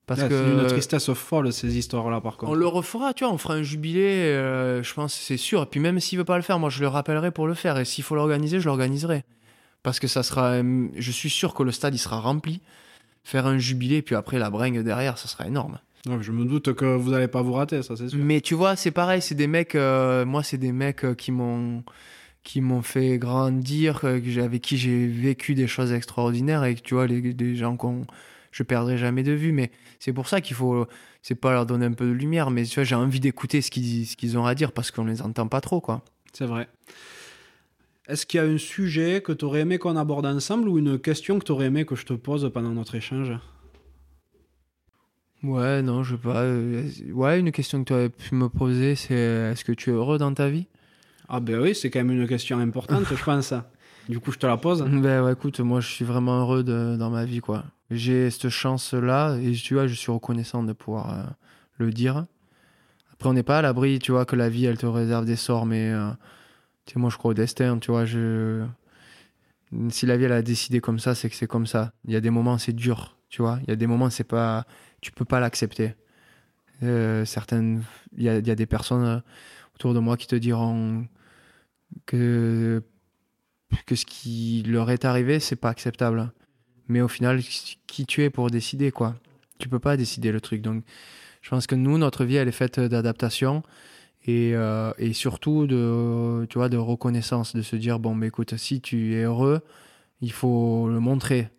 Parce 0.05 0.21
que 0.23 0.29
C'est 0.29 0.61
une 0.63 0.67
tristesse 0.67 1.13
folle, 1.13 1.53
ces 1.53 1.77
histoires-là, 1.77 2.19
par 2.19 2.35
contre. 2.37 2.51
on 2.51 2.55
le 2.55 2.67
refera, 2.67 3.13
tu 3.13 3.23
vois, 3.23 3.33
on 3.33 3.37
fera 3.37 3.53
un 3.53 3.63
jubilé, 3.63 4.01
euh, 4.01 4.83
je 4.83 4.93
pense, 4.93 5.13
c'est 5.13 5.37
sûr. 5.37 5.63
Et 5.63 5.65
puis 5.65 5.79
même 5.79 5.99
s'il 5.99 6.17
veut 6.17 6.25
pas 6.25 6.35
le 6.35 6.43
faire, 6.43 6.59
moi 6.59 6.69
je 6.69 6.81
le 6.81 6.87
rappellerai 6.87 7.31
pour 7.31 7.47
le 7.47 7.53
faire. 7.53 7.77
Et 7.77 7.85
s'il 7.85 8.03
faut 8.03 8.15
l'organiser, 8.15 8.59
je 8.59 8.65
l'organiserai. 8.65 9.23
Parce 9.81 9.99
que 9.99 10.07
ça 10.07 10.23
sera, 10.23 10.61
je 10.61 11.11
suis 11.11 11.29
sûr 11.29 11.53
que 11.53 11.63
le 11.63 11.71
stade 11.71 11.95
il 11.95 11.99
sera 11.99 12.19
rempli. 12.19 12.61
Faire 13.23 13.47
un 13.47 13.57
jubilé, 13.57 14.01
puis 14.01 14.15
après 14.15 14.37
la 14.37 14.49
bringue 14.49 14.81
derrière, 14.83 15.17
ça 15.17 15.29
sera 15.29 15.47
énorme. 15.47 15.79
Je 16.19 16.31
me 16.33 16.43
doute 16.43 16.73
que 16.73 16.83
vous 16.83 17.11
n'allez 17.11 17.29
pas 17.29 17.41
vous 17.41 17.53
rater, 17.53 17.81
ça, 17.81 17.95
c'est 17.95 18.09
sûr. 18.09 18.19
Mais 18.21 18.41
tu 18.41 18.55
vois, 18.55 18.75
c'est 18.75 18.91
pareil, 18.91 19.21
c'est 19.21 19.35
des 19.35 19.47
mecs, 19.47 19.75
euh, 19.75 20.25
moi 20.25 20.43
c'est 20.43 20.57
des 20.57 20.73
mecs 20.73 21.05
euh, 21.05 21.15
qui 21.15 21.31
m'ont 21.31 21.83
qui 22.43 22.59
m'ont 22.59 22.81
fait 22.81 23.17
grandir, 23.17 24.03
avec 24.03 24.61
qui 24.61 24.75
j'ai 24.75 25.07
vécu 25.07 25.55
des 25.55 25.67
choses 25.67 25.93
extraordinaires 25.93 26.65
et 26.65 26.75
tu 26.75 26.93
vois, 26.93 27.07
les, 27.07 27.33
des 27.33 27.55
gens 27.55 27.77
qu'on 27.77 28.05
je 28.51 28.63
perdrai 28.63 28.97
jamais 28.97 29.23
de 29.23 29.31
vue. 29.31 29.53
Mais 29.53 29.71
c'est 30.03 30.11
pour 30.11 30.27
ça 30.27 30.41
qu'il 30.41 30.57
faut, 30.57 30.85
c'est 31.21 31.33
pas 31.33 31.53
leur 31.53 31.65
donner 31.65 31.85
un 31.85 31.93
peu 31.93 32.05
de 32.05 32.11
lumière, 32.11 32.51
mais 32.51 32.65
tu 32.65 32.75
vois, 32.75 32.83
j'ai 32.83 32.93
envie 32.93 33.21
d'écouter 33.21 33.61
ce 33.61 33.71
qu'ils 33.71 34.05
ce 34.05 34.17
qu'ils 34.17 34.37
ont 34.37 34.45
à 34.45 34.53
dire 34.53 34.73
parce 34.73 34.91
qu'on 34.91 35.05
les 35.05 35.21
entend 35.21 35.47
pas 35.47 35.61
trop, 35.61 35.79
quoi. 35.79 36.03
C'est 36.33 36.45
vrai. 36.45 36.67
Est-ce 38.09 38.25
qu'il 38.25 38.37
y 38.37 38.43
a 38.43 38.45
un 38.45 38.57
sujet 38.57 39.21
que 39.21 39.31
tu 39.31 39.45
aurais 39.45 39.61
aimé 39.61 39.77
qu'on 39.77 39.95
aborde 39.95 40.25
ensemble 40.25 40.67
ou 40.67 40.77
une 40.77 40.99
question 40.99 41.39
que 41.39 41.45
tu 41.45 41.53
aurais 41.53 41.67
aimé 41.67 41.85
que 41.85 41.95
je 41.95 42.05
te 42.05 42.11
pose 42.11 42.51
pendant 42.53 42.71
notre 42.71 42.95
échange? 42.95 43.31
Ouais, 45.41 45.81
non, 45.81 46.03
je 46.03 46.15
sais 46.15 46.21
pas. 46.21 46.41
euh, 46.41 46.83
ouais, 47.13 47.39
une 47.39 47.53
question 47.53 47.81
que 47.81 47.87
tu 47.87 47.93
aurais 47.93 48.09
pu 48.09 48.35
me 48.35 48.49
poser, 48.49 48.95
c'est 48.95 49.13
est-ce 49.13 49.63
que 49.63 49.71
tu 49.71 49.89
es 49.89 49.93
heureux 49.93 50.17
dans 50.17 50.33
ta 50.33 50.49
vie? 50.49 50.67
Ah 51.29 51.39
ben 51.39 51.61
oui, 51.61 51.73
c'est 51.73 51.89
quand 51.89 52.03
même 52.03 52.11
une 52.11 52.27
question 52.27 52.59
importante, 52.59 53.05
je 53.09 53.23
pense. 53.23 53.53
Du 54.09 54.19
coup, 54.19 54.31
je 54.31 54.37
te 54.37 54.45
la 54.45 54.57
pose? 54.57 54.83
Ben 54.83 55.23
ouais, 55.23 55.33
écoute, 55.33 55.59
moi 55.61 55.79
je 55.79 55.87
suis 55.87 56.05
vraiment 56.05 56.39
heureux 56.41 56.63
dans 56.63 57.09
ma 57.09 57.25
vie, 57.25 57.39
quoi. 57.39 57.63
J'ai 57.89 58.29
cette 58.29 58.49
chance-là 58.49 59.37
et 59.37 59.53
tu 59.53 59.75
vois, 59.75 59.87
je 59.87 59.93
suis 59.93 60.11
reconnaissant 60.11 60.63
de 60.63 60.73
pouvoir 60.73 61.13
euh, 61.13 61.23
le 61.77 61.91
dire. 61.91 62.25
Après, 63.13 63.29
on 63.29 63.33
n'est 63.33 63.43
pas 63.43 63.59
à 63.59 63.61
l'abri, 63.61 63.99
tu 63.99 64.11
vois, 64.11 64.25
que 64.25 64.35
la 64.35 64.49
vie 64.49 64.65
elle 64.65 64.77
te 64.77 64.85
réserve 64.85 65.25
des 65.25 65.35
sorts, 65.35 65.65
mais 65.65 65.91
euh, 65.91 66.09
tu 66.85 66.93
sais, 66.93 66.99
moi 66.99 67.09
je 67.09 67.17
crois 67.17 67.31
au 67.31 67.33
destin, 67.33 67.79
tu 67.79 67.91
vois. 67.91 68.05
Je... 68.05 68.65
Si 69.89 70.05
la 70.05 70.17
vie 70.17 70.25
elle 70.25 70.33
a 70.33 70.41
décidé 70.41 70.81
comme 70.81 70.99
ça, 70.99 71.15
c'est 71.15 71.29
que 71.29 71.35
c'est 71.35 71.47
comme 71.47 71.65
ça. 71.65 71.93
Il 72.05 72.13
y 72.13 72.15
a 72.15 72.21
des 72.21 72.29
moments, 72.29 72.57
c'est 72.57 72.73
dur, 72.73 73.17
tu 73.29 73.41
vois. 73.41 73.59
Il 73.63 73.69
y 73.69 73.73
a 73.73 73.75
des 73.75 73.87
moments, 73.87 74.09
c'est 74.09 74.23
pas. 74.23 74.65
Tu 75.01 75.11
peux 75.11 75.25
pas 75.25 75.39
l'accepter. 75.39 75.95
Euh, 76.83 77.23
certaines. 77.25 77.83
Il 78.17 78.23
y 78.23 78.29
a, 78.29 78.37
il 78.39 78.47
y 78.47 78.51
a 78.51 78.55
des 78.55 78.65
personnes 78.65 79.05
euh, 79.05 79.19
autour 79.75 79.93
de 79.93 79.99
moi 79.99 80.17
qui 80.17 80.27
te 80.27 80.35
diront 80.35 81.07
que 82.05 82.83
que 83.85 83.95
ce 83.95 84.05
qui 84.05 84.63
leur 84.65 84.89
est 84.91 85.05
arrivé, 85.05 85.39
c'est 85.39 85.55
pas 85.55 85.69
acceptable. 85.69 86.31
Mais 86.87 87.01
au 87.01 87.07
final, 87.07 87.41
qui 87.87 88.05
tu 88.05 88.23
es 88.23 88.29
pour 88.29 88.49
décider, 88.49 88.91
quoi 88.91 89.15
Tu 89.59 89.69
peux 89.69 89.79
pas 89.79 89.97
décider 89.97 90.31
le 90.31 90.41
truc. 90.41 90.61
Donc, 90.61 90.83
je 91.41 91.49
pense 91.49 91.67
que 91.67 91.75
nous, 91.75 91.97
notre 91.97 92.25
vie, 92.25 92.35
elle 92.35 92.47
est 92.47 92.51
faite 92.51 92.79
d'adaptation 92.79 93.63
et, 94.25 94.51
euh, 94.55 94.91
et 94.97 95.13
surtout 95.13 95.67
de, 95.67 96.45
tu 96.49 96.57
vois, 96.57 96.69
de 96.69 96.77
reconnaissance, 96.77 97.55
de 97.55 97.61
se 97.61 97.75
dire, 97.75 97.99
bon, 97.99 98.15
mais 98.15 98.27
écoute, 98.27 98.55
si 98.57 98.81
tu 98.81 99.15
es 99.15 99.23
heureux, 99.23 99.61
il 100.21 100.31
faut 100.31 100.87
le 100.89 100.99
montrer. 100.99 101.49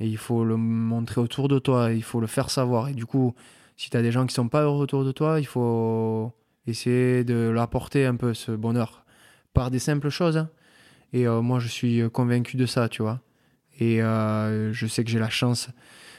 Et 0.00 0.06
il 0.06 0.16
faut 0.16 0.44
le 0.44 0.56
montrer 0.56 1.20
autour 1.20 1.48
de 1.48 1.58
toi, 1.58 1.92
il 1.92 2.02
faut 2.02 2.20
le 2.20 2.26
faire 2.26 2.50
savoir. 2.50 2.88
Et 2.88 2.94
du 2.94 3.06
coup, 3.06 3.34
si 3.76 3.90
tu 3.90 3.96
as 3.96 4.02
des 4.02 4.12
gens 4.12 4.26
qui 4.26 4.34
sont 4.34 4.48
pas 4.48 4.62
heureux 4.62 4.82
autour 4.82 5.04
de 5.04 5.12
toi, 5.12 5.40
il 5.40 5.46
faut 5.46 6.32
essayer 6.66 7.22
de 7.24 7.50
leur 7.50 7.62
apporter 7.62 8.06
un 8.06 8.16
peu 8.16 8.34
ce 8.34 8.52
bonheur 8.52 9.04
par 9.52 9.70
des 9.70 9.78
simples 9.78 10.08
choses. 10.10 10.38
hein. 10.38 10.50
Et 11.12 11.26
euh, 11.26 11.40
moi, 11.42 11.58
je 11.58 11.68
suis 11.68 12.02
convaincu 12.10 12.56
de 12.56 12.66
ça, 12.66 12.88
tu 12.88 13.02
vois. 13.02 13.20
Et 13.78 14.02
euh, 14.02 14.72
je 14.72 14.86
sais 14.86 15.04
que 15.04 15.10
j'ai 15.10 15.18
la 15.18 15.30
chance. 15.30 15.68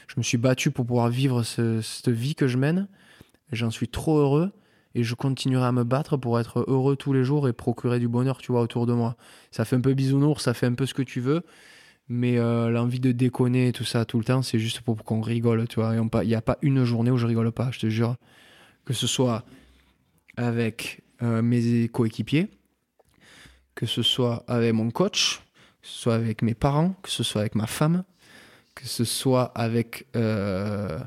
Je 0.08 0.14
me 0.18 0.22
suis 0.22 0.38
battu 0.38 0.70
pour 0.70 0.84
pouvoir 0.86 1.08
vivre 1.08 1.42
ce- 1.42 1.80
cette 1.80 2.10
vie 2.10 2.34
que 2.34 2.46
je 2.46 2.58
mène. 2.58 2.88
J'en 3.52 3.70
suis 3.70 3.88
trop 3.88 4.18
heureux. 4.18 4.52
Et 4.94 5.04
je 5.04 5.14
continuerai 5.14 5.64
à 5.64 5.72
me 5.72 5.84
battre 5.84 6.18
pour 6.18 6.38
être 6.38 6.66
heureux 6.68 6.96
tous 6.96 7.14
les 7.14 7.24
jours 7.24 7.48
et 7.48 7.54
procurer 7.54 7.98
du 7.98 8.08
bonheur, 8.08 8.36
tu 8.38 8.52
vois, 8.52 8.60
autour 8.60 8.84
de 8.84 8.92
moi. 8.92 9.16
Ça 9.50 9.64
fait 9.64 9.76
un 9.76 9.80
peu 9.80 9.94
bisounours, 9.94 10.42
ça 10.42 10.52
fait 10.52 10.66
un 10.66 10.74
peu 10.74 10.84
ce 10.84 10.92
que 10.92 11.00
tu 11.00 11.20
veux. 11.20 11.42
Mais 12.08 12.36
euh, 12.38 12.68
l'envie 12.68 13.00
de 13.00 13.10
déconner 13.12 13.68
et 13.68 13.72
tout 13.72 13.84
ça 13.84 14.04
tout 14.04 14.18
le 14.18 14.24
temps, 14.24 14.42
c'est 14.42 14.58
juste 14.58 14.82
pour 14.82 15.02
qu'on 15.02 15.22
rigole, 15.22 15.66
tu 15.66 15.76
vois. 15.80 15.94
Il 15.94 16.28
n'y 16.28 16.34
a 16.34 16.42
pas 16.42 16.58
une 16.60 16.84
journée 16.84 17.10
où 17.10 17.16
je 17.16 17.26
rigole 17.26 17.50
pas, 17.52 17.70
je 17.70 17.78
te 17.80 17.88
jure. 17.88 18.16
Que 18.84 18.92
ce 18.92 19.06
soit 19.06 19.44
avec 20.36 21.02
euh, 21.22 21.40
mes 21.42 21.88
coéquipiers, 21.88 22.48
que 23.74 23.86
ce 23.86 24.02
soit 24.02 24.44
avec 24.46 24.72
mon 24.72 24.90
coach, 24.90 25.42
que 25.80 25.88
ce 25.88 25.98
soit 25.98 26.14
avec 26.14 26.42
mes 26.42 26.54
parents, 26.54 26.94
que 27.02 27.10
ce 27.10 27.22
soit 27.22 27.40
avec 27.40 27.54
ma 27.54 27.66
femme, 27.66 28.04
que 28.74 28.86
ce 28.86 29.04
soit 29.04 29.52
avec 29.54 30.06
euh, 30.16 30.98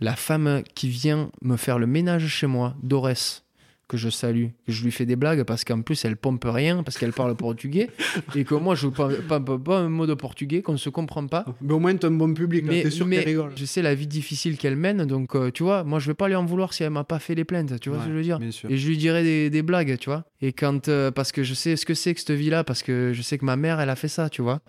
la 0.00 0.16
femme 0.16 0.62
qui 0.74 0.88
vient 0.88 1.30
me 1.42 1.56
faire 1.56 1.78
le 1.78 1.86
ménage 1.86 2.26
chez 2.26 2.46
moi, 2.46 2.74
Dorès, 2.82 3.43
que 3.88 3.96
je 3.96 4.08
salue, 4.08 4.46
que 4.66 4.72
je 4.72 4.84
lui 4.84 4.90
fais 4.90 5.06
des 5.06 5.16
blagues 5.16 5.42
parce 5.44 5.64
qu'en 5.64 5.82
plus 5.82 6.04
elle 6.04 6.16
pompe 6.16 6.44
rien, 6.46 6.82
parce 6.82 6.98
qu'elle 6.98 7.12
parle 7.12 7.34
portugais, 7.36 7.90
et 8.34 8.44
que 8.44 8.54
moi 8.54 8.74
je 8.74 8.86
ne 8.86 8.92
parle 8.92 9.22
pas, 9.22 9.78
un 9.78 9.88
mot 9.88 10.06
de 10.06 10.14
portugais, 10.14 10.62
qu'on 10.62 10.72
ne 10.72 10.78
se 10.78 10.88
comprend 10.88 11.26
pas. 11.26 11.44
Mais 11.60 11.74
au 11.74 11.78
moins, 11.78 11.94
t'es 11.94 12.06
un 12.06 12.10
bon 12.10 12.32
public, 12.32 12.64
Mais, 12.64 12.88
sûr 12.90 13.06
rigole. 13.06 13.52
je 13.56 13.64
sais 13.64 13.82
la 13.82 13.94
vie 13.94 14.06
difficile 14.06 14.56
qu'elle 14.56 14.76
mène, 14.76 15.04
donc 15.04 15.36
euh, 15.36 15.50
tu 15.50 15.62
vois, 15.62 15.84
moi 15.84 15.98
je 15.98 16.06
vais 16.06 16.14
pas 16.14 16.28
lui 16.28 16.34
en 16.34 16.44
vouloir 16.44 16.72
si 16.72 16.82
elle 16.82 16.90
m'a 16.90 17.04
pas 17.04 17.18
fait 17.18 17.34
les 17.34 17.44
plaintes, 17.44 17.78
tu 17.80 17.90
vois 17.90 17.98
ce 17.98 18.04
que 18.04 18.10
je 18.10 18.16
veux 18.16 18.22
dire 18.22 18.40
et 18.68 18.76
je 18.76 18.88
lui 18.88 18.96
dirais 18.96 19.22
des, 19.22 19.50
des 19.50 19.62
blagues, 19.62 19.98
tu 19.98 20.08
vois. 20.08 20.24
Et 20.40 20.52
quand. 20.52 20.88
euh, 20.88 21.10
parce 21.10 21.32
que 21.32 21.42
je 21.42 21.54
sais 21.54 21.76
ce 21.76 21.86
que 21.86 21.94
c'est 21.94 22.14
que 22.14 22.20
cette 22.20 22.32
vie-là, 22.32 22.64
parce 22.64 22.82
que 22.82 23.12
je 23.12 23.22
sais 23.22 23.38
que 23.38 23.44
ma 23.44 23.56
mère, 23.56 23.80
elle 23.80 23.90
a 23.90 23.96
fait 23.96 24.08
ça, 24.08 24.28
tu 24.28 24.42
vois. 24.42 24.60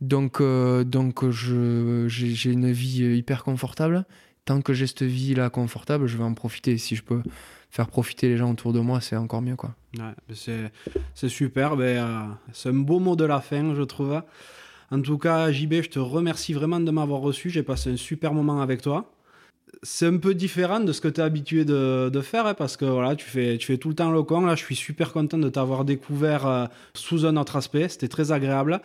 Donc, 0.00 0.40
euh, 0.40 0.84
donc 0.84 1.28
je, 1.30 2.06
j'ai, 2.08 2.50
une 2.50 2.70
vie 2.70 3.16
hyper 3.16 3.44
confortable. 3.44 4.04
Tant 4.44 4.60
que 4.60 4.74
j'ai 4.74 4.86
cette 4.86 5.04
vie-là 5.04 5.48
confortable, 5.48 6.06
je 6.06 6.18
vais 6.18 6.24
en 6.24 6.34
profiter. 6.34 6.76
Si 6.76 6.96
je 6.96 7.02
peux 7.02 7.22
faire 7.74 7.88
profiter 7.88 8.28
les 8.28 8.36
gens 8.36 8.52
autour 8.52 8.72
de 8.72 8.78
moi, 8.78 9.00
c'est 9.00 9.16
encore 9.16 9.42
mieux, 9.42 9.56
quoi. 9.56 9.74
Ouais, 9.98 10.04
c'est, 10.32 10.70
c'est 11.14 11.28
super. 11.28 11.76
ben, 11.76 11.84
euh, 11.98 12.08
c'est 12.52 12.68
un 12.68 12.72
beau 12.74 13.00
mot 13.00 13.16
de 13.16 13.24
la 13.24 13.40
fin, 13.40 13.74
je 13.74 13.82
trouve. 13.82 14.22
En 14.92 15.00
tout 15.02 15.18
cas, 15.18 15.50
JB, 15.50 15.82
je 15.82 15.88
te 15.90 15.98
remercie 15.98 16.52
vraiment 16.52 16.78
de 16.78 16.90
m'avoir 16.92 17.20
reçu. 17.20 17.50
J'ai 17.50 17.64
passé 17.64 17.90
un 17.90 17.96
super 17.96 18.32
moment 18.32 18.60
avec 18.62 18.80
toi. 18.80 19.10
C'est 19.82 20.06
un 20.06 20.18
peu 20.18 20.34
différent 20.34 20.78
de 20.78 20.92
ce 20.92 21.00
que 21.00 21.08
tu 21.08 21.20
es 21.20 21.24
habitué 21.24 21.64
de, 21.64 22.08
de 22.12 22.20
faire, 22.20 22.46
hein, 22.46 22.54
parce 22.54 22.76
que 22.76 22.84
voilà, 22.84 23.16
tu 23.16 23.24
fais, 23.26 23.58
tu 23.58 23.66
fais 23.66 23.76
tout 23.76 23.88
le 23.88 23.96
temps 23.96 24.12
le 24.12 24.22
con. 24.22 24.42
Là, 24.46 24.54
je 24.54 24.62
suis 24.64 24.76
super 24.76 25.12
content 25.12 25.36
de 25.38 25.48
t'avoir 25.48 25.84
découvert 25.84 26.46
euh, 26.46 26.66
sous 26.94 27.26
un 27.26 27.36
autre 27.36 27.56
aspect. 27.56 27.88
C'était 27.88 28.06
très 28.08 28.30
agréable. 28.30 28.80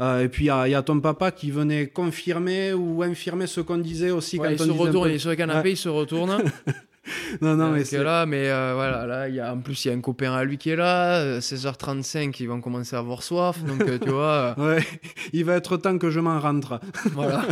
Euh, 0.00 0.24
et 0.24 0.28
puis, 0.28 0.44
il 0.46 0.48
y, 0.48 0.50
a- 0.50 0.66
il 0.66 0.72
y 0.72 0.74
a 0.74 0.82
ton 0.82 0.98
papa 1.00 1.30
qui 1.30 1.52
venait 1.52 1.86
confirmer 1.86 2.72
ou 2.72 3.02
infirmer 3.04 3.46
ce 3.46 3.60
qu'on 3.60 3.78
disait 3.78 4.10
aussi 4.10 4.38
Ouais, 4.38 4.54
il 4.54 4.58
quand 4.58 4.64
se 4.64 4.70
on 4.70 4.74
un 4.74 4.78
retourne, 4.78 5.04
peu- 5.06 5.12
il 5.12 5.14
est 5.14 5.18
sur 5.20 5.30
le 5.30 5.36
canapé, 5.36 5.70
il 5.70 5.76
se 5.76 5.88
retourne. 5.88 6.42
Non, 7.40 7.56
non, 7.56 7.70
mais 7.70 7.78
Donc, 7.78 7.86
c'est... 7.86 8.02
là, 8.02 8.26
mais 8.26 8.48
euh, 8.48 8.74
voilà, 8.74 9.06
là, 9.06 9.28
y 9.28 9.40
a, 9.40 9.52
en 9.52 9.58
plus, 9.58 9.84
il 9.84 9.88
y 9.88 9.90
a 9.90 9.94
un 9.94 10.00
copain 10.00 10.32
à 10.32 10.44
lui 10.44 10.56
qui 10.58 10.70
est 10.70 10.76
là. 10.76 11.16
euh, 11.16 11.40
16h35, 11.40 12.36
ils 12.40 12.46
vont 12.46 12.60
commencer 12.60 12.94
à 12.94 13.00
avoir 13.00 13.22
soif. 13.24 13.62
Donc, 13.64 13.80
euh, 13.82 13.98
tu 13.98 14.10
vois, 14.10 14.54
euh, 14.58 14.76
Ouais, 14.76 14.84
il 15.32 15.44
va 15.44 15.54
être 15.56 15.76
temps 15.78 15.98
que 15.98 16.10
je 16.10 16.20
m'en 16.20 16.38
rentre. 16.38 16.80
voilà. 17.12 17.44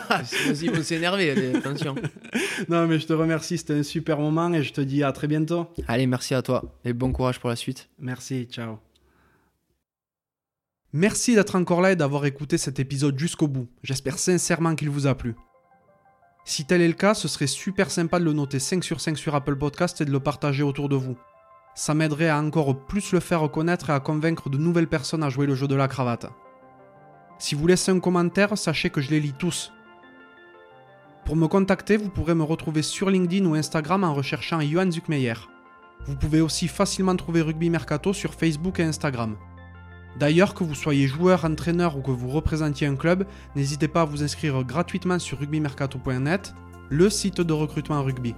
Ils 0.60 0.70
vont 0.70 0.82
s'énerver, 0.82 1.54
attention. 1.56 1.94
Non, 2.68 2.86
mais 2.86 2.98
je 2.98 3.06
te 3.06 3.12
remercie, 3.14 3.56
c'était 3.56 3.74
un 3.74 3.82
super 3.82 4.18
moment 4.18 4.52
et 4.52 4.62
je 4.62 4.72
te 4.72 4.80
dis 4.82 5.02
à 5.02 5.12
très 5.12 5.26
bientôt. 5.26 5.68
Allez, 5.86 6.06
merci 6.06 6.34
à 6.34 6.42
toi 6.42 6.62
et 6.84 6.92
bon 6.92 7.12
courage 7.12 7.40
pour 7.40 7.48
la 7.48 7.56
suite. 7.56 7.88
Merci, 7.98 8.46
ciao. 8.50 8.78
Merci 10.92 11.34
d'être 11.34 11.54
encore 11.56 11.80
là 11.80 11.92
et 11.92 11.96
d'avoir 11.96 12.24
écouté 12.26 12.58
cet 12.58 12.78
épisode 12.80 13.18
jusqu'au 13.18 13.46
bout. 13.46 13.68
J'espère 13.82 14.18
sincèrement 14.18 14.74
qu'il 14.74 14.90
vous 14.90 15.06
a 15.06 15.14
plu. 15.14 15.34
Si 16.48 16.64
tel 16.64 16.80
est 16.80 16.88
le 16.88 16.94
cas, 16.94 17.12
ce 17.12 17.28
serait 17.28 17.46
super 17.46 17.90
sympa 17.90 18.18
de 18.18 18.24
le 18.24 18.32
noter 18.32 18.58
5 18.58 18.82
sur 18.82 19.02
5 19.02 19.18
sur 19.18 19.34
Apple 19.34 19.56
Podcast 19.56 20.00
et 20.00 20.06
de 20.06 20.10
le 20.10 20.18
partager 20.18 20.62
autour 20.62 20.88
de 20.88 20.96
vous. 20.96 21.14
Ça 21.74 21.92
m'aiderait 21.92 22.30
à 22.30 22.40
encore 22.40 22.74
plus 22.86 23.12
le 23.12 23.20
faire 23.20 23.50
connaître 23.50 23.90
et 23.90 23.92
à 23.92 24.00
convaincre 24.00 24.48
de 24.48 24.56
nouvelles 24.56 24.88
personnes 24.88 25.22
à 25.22 25.28
jouer 25.28 25.44
le 25.44 25.54
jeu 25.54 25.68
de 25.68 25.74
la 25.74 25.88
cravate. 25.88 26.24
Si 27.38 27.54
vous 27.54 27.66
laissez 27.66 27.92
un 27.92 28.00
commentaire, 28.00 28.56
sachez 28.56 28.88
que 28.88 29.02
je 29.02 29.10
les 29.10 29.20
lis 29.20 29.34
tous. 29.38 29.74
Pour 31.26 31.36
me 31.36 31.48
contacter, 31.48 31.98
vous 31.98 32.08
pourrez 32.08 32.34
me 32.34 32.44
retrouver 32.44 32.80
sur 32.80 33.10
LinkedIn 33.10 33.44
ou 33.44 33.54
Instagram 33.54 34.02
en 34.02 34.14
recherchant 34.14 34.62
Johan 34.62 34.90
Zuckmeyer. 34.90 35.34
Vous 36.06 36.16
pouvez 36.16 36.40
aussi 36.40 36.66
facilement 36.66 37.14
trouver 37.14 37.42
Rugby 37.42 37.68
Mercato 37.68 38.14
sur 38.14 38.32
Facebook 38.32 38.80
et 38.80 38.84
Instagram. 38.84 39.36
D'ailleurs, 40.18 40.54
que 40.54 40.64
vous 40.64 40.74
soyez 40.74 41.06
joueur, 41.06 41.44
entraîneur 41.44 41.96
ou 41.96 42.02
que 42.02 42.10
vous 42.10 42.28
représentiez 42.28 42.86
un 42.88 42.96
club, 42.96 43.24
n'hésitez 43.54 43.86
pas 43.86 44.02
à 44.02 44.04
vous 44.04 44.24
inscrire 44.24 44.64
gratuitement 44.64 45.18
sur 45.18 45.38
rugbymercato.net, 45.38 46.54
le 46.90 47.08
site 47.08 47.40
de 47.40 47.52
recrutement 47.52 48.02
rugby. 48.02 48.34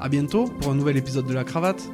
A 0.00 0.08
bientôt 0.08 0.46
pour 0.46 0.72
un 0.72 0.74
nouvel 0.74 0.96
épisode 0.96 1.26
de 1.26 1.34
la 1.34 1.44
cravate. 1.44 1.88